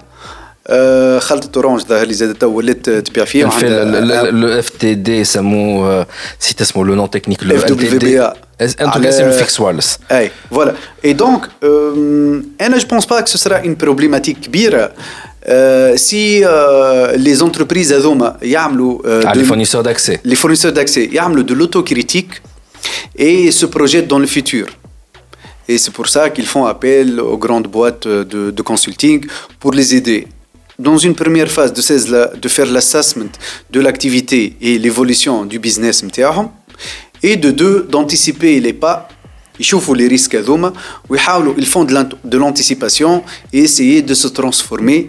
خلطة 1.18 1.56
اورانج 1.56 1.80
ظهر 1.80 2.06
لي 2.06 2.14
زاد 2.14 2.34
تو 2.34 2.46
ولات 2.46 2.90
تبيع 2.90 3.24
فيه 3.24 3.44
لو 4.30 4.48
اف 4.48 4.68
تي 4.68 4.94
دي 4.94 5.20
يسموه 5.20 6.06
سيت 6.38 6.60
اسمه 6.60 6.84
لو 6.84 6.94
نون 6.94 7.10
تكنيك 7.10 7.42
لو 7.42 7.56
اف 7.56 7.64
دبليو 7.64 7.98
بي 7.98 8.20
ا 8.20 8.34
En 8.60 8.90
tout 8.90 9.00
cas, 9.00 9.12
c'est 9.12 9.24
le 9.24 9.32
fixe 9.32 9.58
wireless. 9.58 9.98
Hey, 10.10 10.30
voilà. 10.50 10.72
Et 11.02 11.14
donc, 11.14 11.40
euh, 11.62 12.40
je 12.60 12.64
ne 12.64 12.86
pense 12.92 13.06
pas 13.06 13.22
que 13.22 13.30
ce 13.34 13.38
sera 13.38 13.60
une 13.62 13.76
problématique 13.76 14.40
كبيرة 14.40 14.92
euh, 15.48 15.96
si 15.96 16.42
euh, 16.42 17.16
les 17.16 17.42
entreprises 17.42 17.92
هذوما 17.92 18.36
يعملوا 18.42 19.02
euh, 19.04 19.22
ah, 19.26 19.32
les 19.34 19.44
fournisseurs 19.44 19.82
d'accès 19.82 20.20
les 20.24 20.34
fournisseurs 20.34 20.72
d'accès 20.72 21.08
يعملوا 21.12 21.44
de 21.44 21.54
l'autocritique 21.54 22.42
et 23.16 23.50
se 23.52 23.66
projettent 23.66 24.08
dans 24.08 24.18
le 24.18 24.26
futur. 24.26 24.66
Et 25.68 25.78
c'est 25.78 25.92
pour 25.92 26.08
ça 26.08 26.30
qu'ils 26.30 26.46
font 26.46 26.64
appel 26.64 27.20
aux 27.20 27.38
grandes 27.38 27.68
boîtes 27.68 28.08
de, 28.08 28.50
de 28.50 28.62
consulting 28.62 29.26
pour 29.60 29.72
les 29.72 29.94
aider 29.94 30.26
dans 30.78 30.98
une 30.98 31.14
première 31.14 31.50
phase 31.50 31.72
de, 31.72 32.36
de 32.36 32.48
faire 32.48 32.66
l'assessment 32.66 33.32
de 33.70 33.80
l'activité 33.80 34.56
et 34.60 34.78
l'évolution 34.78 35.44
du 35.44 35.58
business 35.58 36.04
نتاعهم 36.04 36.48
et 37.22 37.36
de 37.36 37.50
deux 37.50 37.86
d'anticiper 37.90 38.60
les 38.60 38.74
pas 38.74 39.08
يشوفوا 39.60 39.96
les 39.96 40.08
risques 40.08 40.34
هذوما 40.34 40.72
ويحاولوا 41.08 41.54
ils 41.58 41.66
font 41.66 41.84
de 41.84 42.36
l'anticipation 42.38 43.22
et 43.52 43.60
essayer 43.60 44.02
de 44.02 44.14
se 44.14 44.28
transformer 44.28 45.08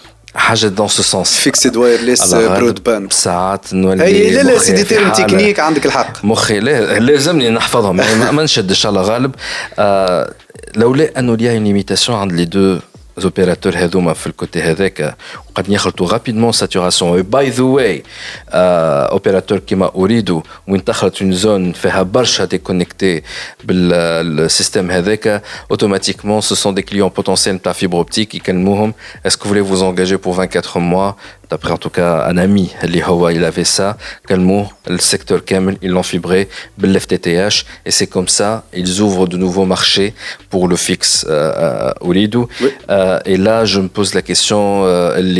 حاجة 0.35 0.67
دون 0.67 0.87
سو 0.87 1.03
سونس 1.03 1.33
فيكسد 1.37 1.77
وايرلس 1.77 2.33
برود 2.33 2.83
باند 2.83 3.13
ساعات 3.13 3.73
نولي 3.73 4.03
اي 4.03 4.31
لا 4.31 4.41
لا 4.41 4.57
سي 4.57 4.71
دي 4.71 4.83
تيرم 4.83 5.11
تكنيك 5.11 5.59
عندك 5.59 5.85
الحق. 5.85 6.25
مخي 6.25 6.59
لا 6.59 6.99
لازمني 6.99 7.49
نحفظهم. 7.49 7.99
يعني 7.99 8.31
ما 8.31 8.43
نشدش 8.43 8.85
على 8.85 9.01
غالب. 9.01 9.35
آه 9.79 10.33
لولا 10.75 11.19
أنه 11.19 11.37
ليا 11.37 11.51
اون 11.51 11.63
ليميتاسيون 11.63 12.17
عند 12.17 12.31
لي 12.31 12.45
دو 12.45 12.79
زوبيراتور 13.17 13.73
هذوما 13.75 14.13
في 14.13 14.27
الكوتي 14.27 14.61
هذاك 14.61 15.15
قد 15.54 15.68
يخلطوا 15.68 16.06
rapidement 16.08 16.52
saturation 16.52 17.16
et 17.16 17.22
by 17.22 17.50
the 17.50 17.66
way 17.76 18.02
opérateur 19.16 19.58
كيما 19.66 19.90
اريدو 19.96 20.42
وين 20.68 20.84
تخلط 20.84 21.16
une 21.16 21.34
zone 21.34 21.74
فيها 21.76 22.02
برشا 22.02 22.46
déconnecté 22.54 23.22
بالسيستم 23.64 24.90
هذاك 24.90 25.42
automatiquement 25.72 26.40
ce 26.40 26.54
sont 26.54 26.72
des 26.72 26.82
clients 26.82 27.10
potentiels 27.10 27.56
de 27.56 27.62
la 27.64 27.74
fibre 27.74 27.98
optique 27.98 28.34
يكلموهم 28.34 28.94
est-ce 29.24 29.36
que 29.36 29.42
vous 29.42 29.48
voulez 29.48 29.60
vous 29.60 29.82
engager 29.82 30.18
pour 30.18 30.34
24 30.34 30.80
mois 30.80 31.16
d'après 31.50 31.72
en 31.72 31.78
tout 31.78 31.90
cas 31.90 32.26
un 32.28 32.36
ami 32.36 32.68
اللي 32.84 33.04
هو 33.04 33.30
il 33.30 33.44
avait 33.44 33.78
ça 33.78 33.96
كلموه 34.28 34.70
le 34.90 34.98
secteur 34.98 35.44
كامل 35.46 35.78
ils 35.82 35.90
l'ont 35.90 36.02
fibré 36.02 36.48
بالFTTH 36.78 37.64
et 37.86 37.90
c'est 37.90 38.06
comme 38.06 38.28
ça 38.28 38.64
ils 38.74 39.00
ouvrent 39.00 39.26
de 39.28 39.36
nouveaux 39.36 39.64
marchés 39.64 40.14
pour 40.50 40.68
le 40.68 40.76
fixe 40.76 41.26
اريدو 41.28 42.48
et 43.32 43.36
là 43.36 43.64
je 43.64 43.80
me 43.80 43.88
pose 43.88 44.14
la 44.14 44.22
question 44.22 44.60
les 45.34 45.39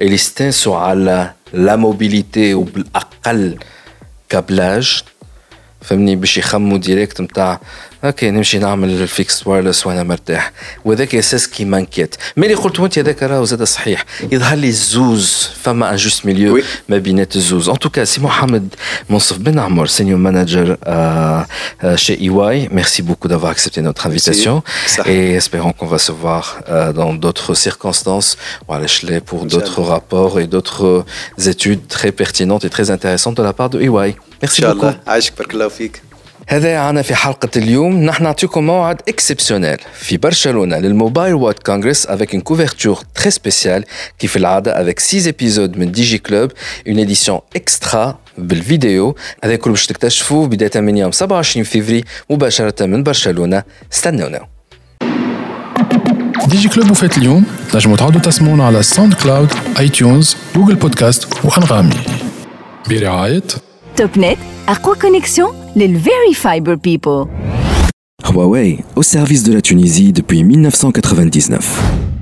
اللي 0.00 0.16
ستانسوا 0.16 0.76
على 0.76 1.32
لا 1.52 1.76
موبيليتي 1.76 2.54
وبالاقل 2.54 3.58
كابلاج 4.28 5.02
فهمني 5.80 6.16
باش 6.16 6.38
يخموا 6.38 6.78
ديريكت 6.78 7.20
نتاع 7.20 7.60
اوكي 8.03 8.31
نمشي 8.31 8.57
نعمل 8.57 8.89
الفيكس 8.89 9.47
وايرلس 9.47 9.87
وانا 9.87 10.03
مرتاح 10.03 10.51
وذاك 10.85 11.15
اساس 11.15 11.47
كي 11.47 11.65
مانكيت 11.65 12.15
مي 12.37 12.45
اللي 12.45 12.57
قلت 12.57 12.79
وانت 12.79 12.99
هذاك 12.99 13.23
راهو 13.23 13.45
زاد 13.45 13.63
صحيح 13.63 14.05
يظهر 14.31 14.57
لي 14.57 14.67
الزوز 14.67 15.49
فما 15.61 15.91
ان 15.91 15.95
جوست 15.95 16.25
ميليو 16.25 16.61
ما 16.89 16.97
بينات 16.97 17.35
الزوز 17.35 17.69
ان 17.69 17.79
توكا 17.79 18.03
سي 18.03 18.21
محمد 18.21 18.75
منصف 19.09 19.37
بن 19.37 19.59
عمر 19.59 19.87
سينيور 19.87 20.19
مانجر 20.19 20.77
chez 21.95 22.17
EY 22.27 22.69
merci 22.71 23.01
beaucoup 23.07 23.27
d'avoir 23.27 23.51
accepté 23.51 23.81
notre 23.81 24.07
invitation 24.07 24.63
et 25.05 25.31
espérons 25.41 25.73
qu'on 25.77 25.87
va 25.95 25.99
se 26.07 26.11
voir 26.11 26.43
euh, 26.69 26.93
dans 26.93 27.13
d'autres 27.13 27.53
circonstances 27.53 28.37
voilà, 28.67 28.87
pour 29.25 29.45
d'autres 29.45 29.81
rapports 29.81 30.39
et 30.39 30.47
d'autres 30.47 31.05
études 31.53 31.87
très 31.87 32.11
pertinentes 32.11 32.63
et 32.65 32.69
très 32.69 32.91
intéressantes 32.91 33.37
de 33.37 33.43
la 33.43 33.53
part 33.53 33.69
de 33.69 33.77
EY 33.81 34.15
merci 34.41 34.61
beaucoup 34.61 34.93
هذا 36.50 36.78
عنا 36.78 37.02
في 37.02 37.14
حلقة 37.14 37.48
اليوم. 37.56 38.04
نحن 38.04 38.24
نعطيكم 38.24 38.66
موعد 38.66 39.00
اكسبسيونيل 39.08 39.78
في 39.94 40.16
برشلونة 40.16 40.78
للموبايل 40.78 41.34
وورد 41.34 41.58
كونغرس 41.58 42.06
avec 42.06 42.32
une 42.32 42.42
couverture 42.42 43.02
très 43.18 43.30
spéciale 43.30 43.84
كيف 44.18 44.36
العادة 44.36 44.84
avec 44.84 45.00
6 45.00 45.28
épisodes 45.28 45.78
من 45.78 45.92
دي 45.92 46.02
جي 46.02 46.18
كلوب 46.18 46.52
une 46.88 46.98
édition 47.06 47.40
extra 47.58 48.14
بالفيديو. 48.38 49.16
هذا 49.44 49.56
كل 49.56 49.70
باش 49.70 49.86
تكتشفوه 49.86 50.46
بداية 50.46 50.82
من 50.82 50.96
يوم 50.96 51.12
27 51.12 51.64
فيفري 51.64 52.04
مباشرة 52.30 52.86
من 52.86 53.02
برشلونة. 53.02 53.62
استنونا. 53.92 54.46
دي 56.46 56.56
جي 56.56 56.68
كلوب 56.68 56.90
وفات 56.90 57.18
اليوم. 57.18 57.44
نجموا 57.74 57.96
تعودوا 57.96 58.20
تسمعونا 58.20 58.66
على 58.66 58.82
ساوند 58.82 59.14
كلاود 59.14 59.52
اي 59.78 59.88
تيونز 59.88 60.36
جوجل 60.56 60.74
بودكاست 60.74 61.44
وأنغامي. 61.44 61.96
برعاية 62.88 63.42
توب 63.96 64.18
نت 64.18 64.38
أقوى 64.68 64.96
كونيكسيون 64.96 65.67
les 65.78 65.86
Very 65.86 66.34
Fiber 66.34 66.76
People. 66.76 67.26
Huawei, 68.28 68.80
au 68.96 69.02
service 69.02 69.44
de 69.44 69.52
la 69.52 69.60
Tunisie 69.60 70.12
depuis 70.12 70.42
1999. 70.42 72.17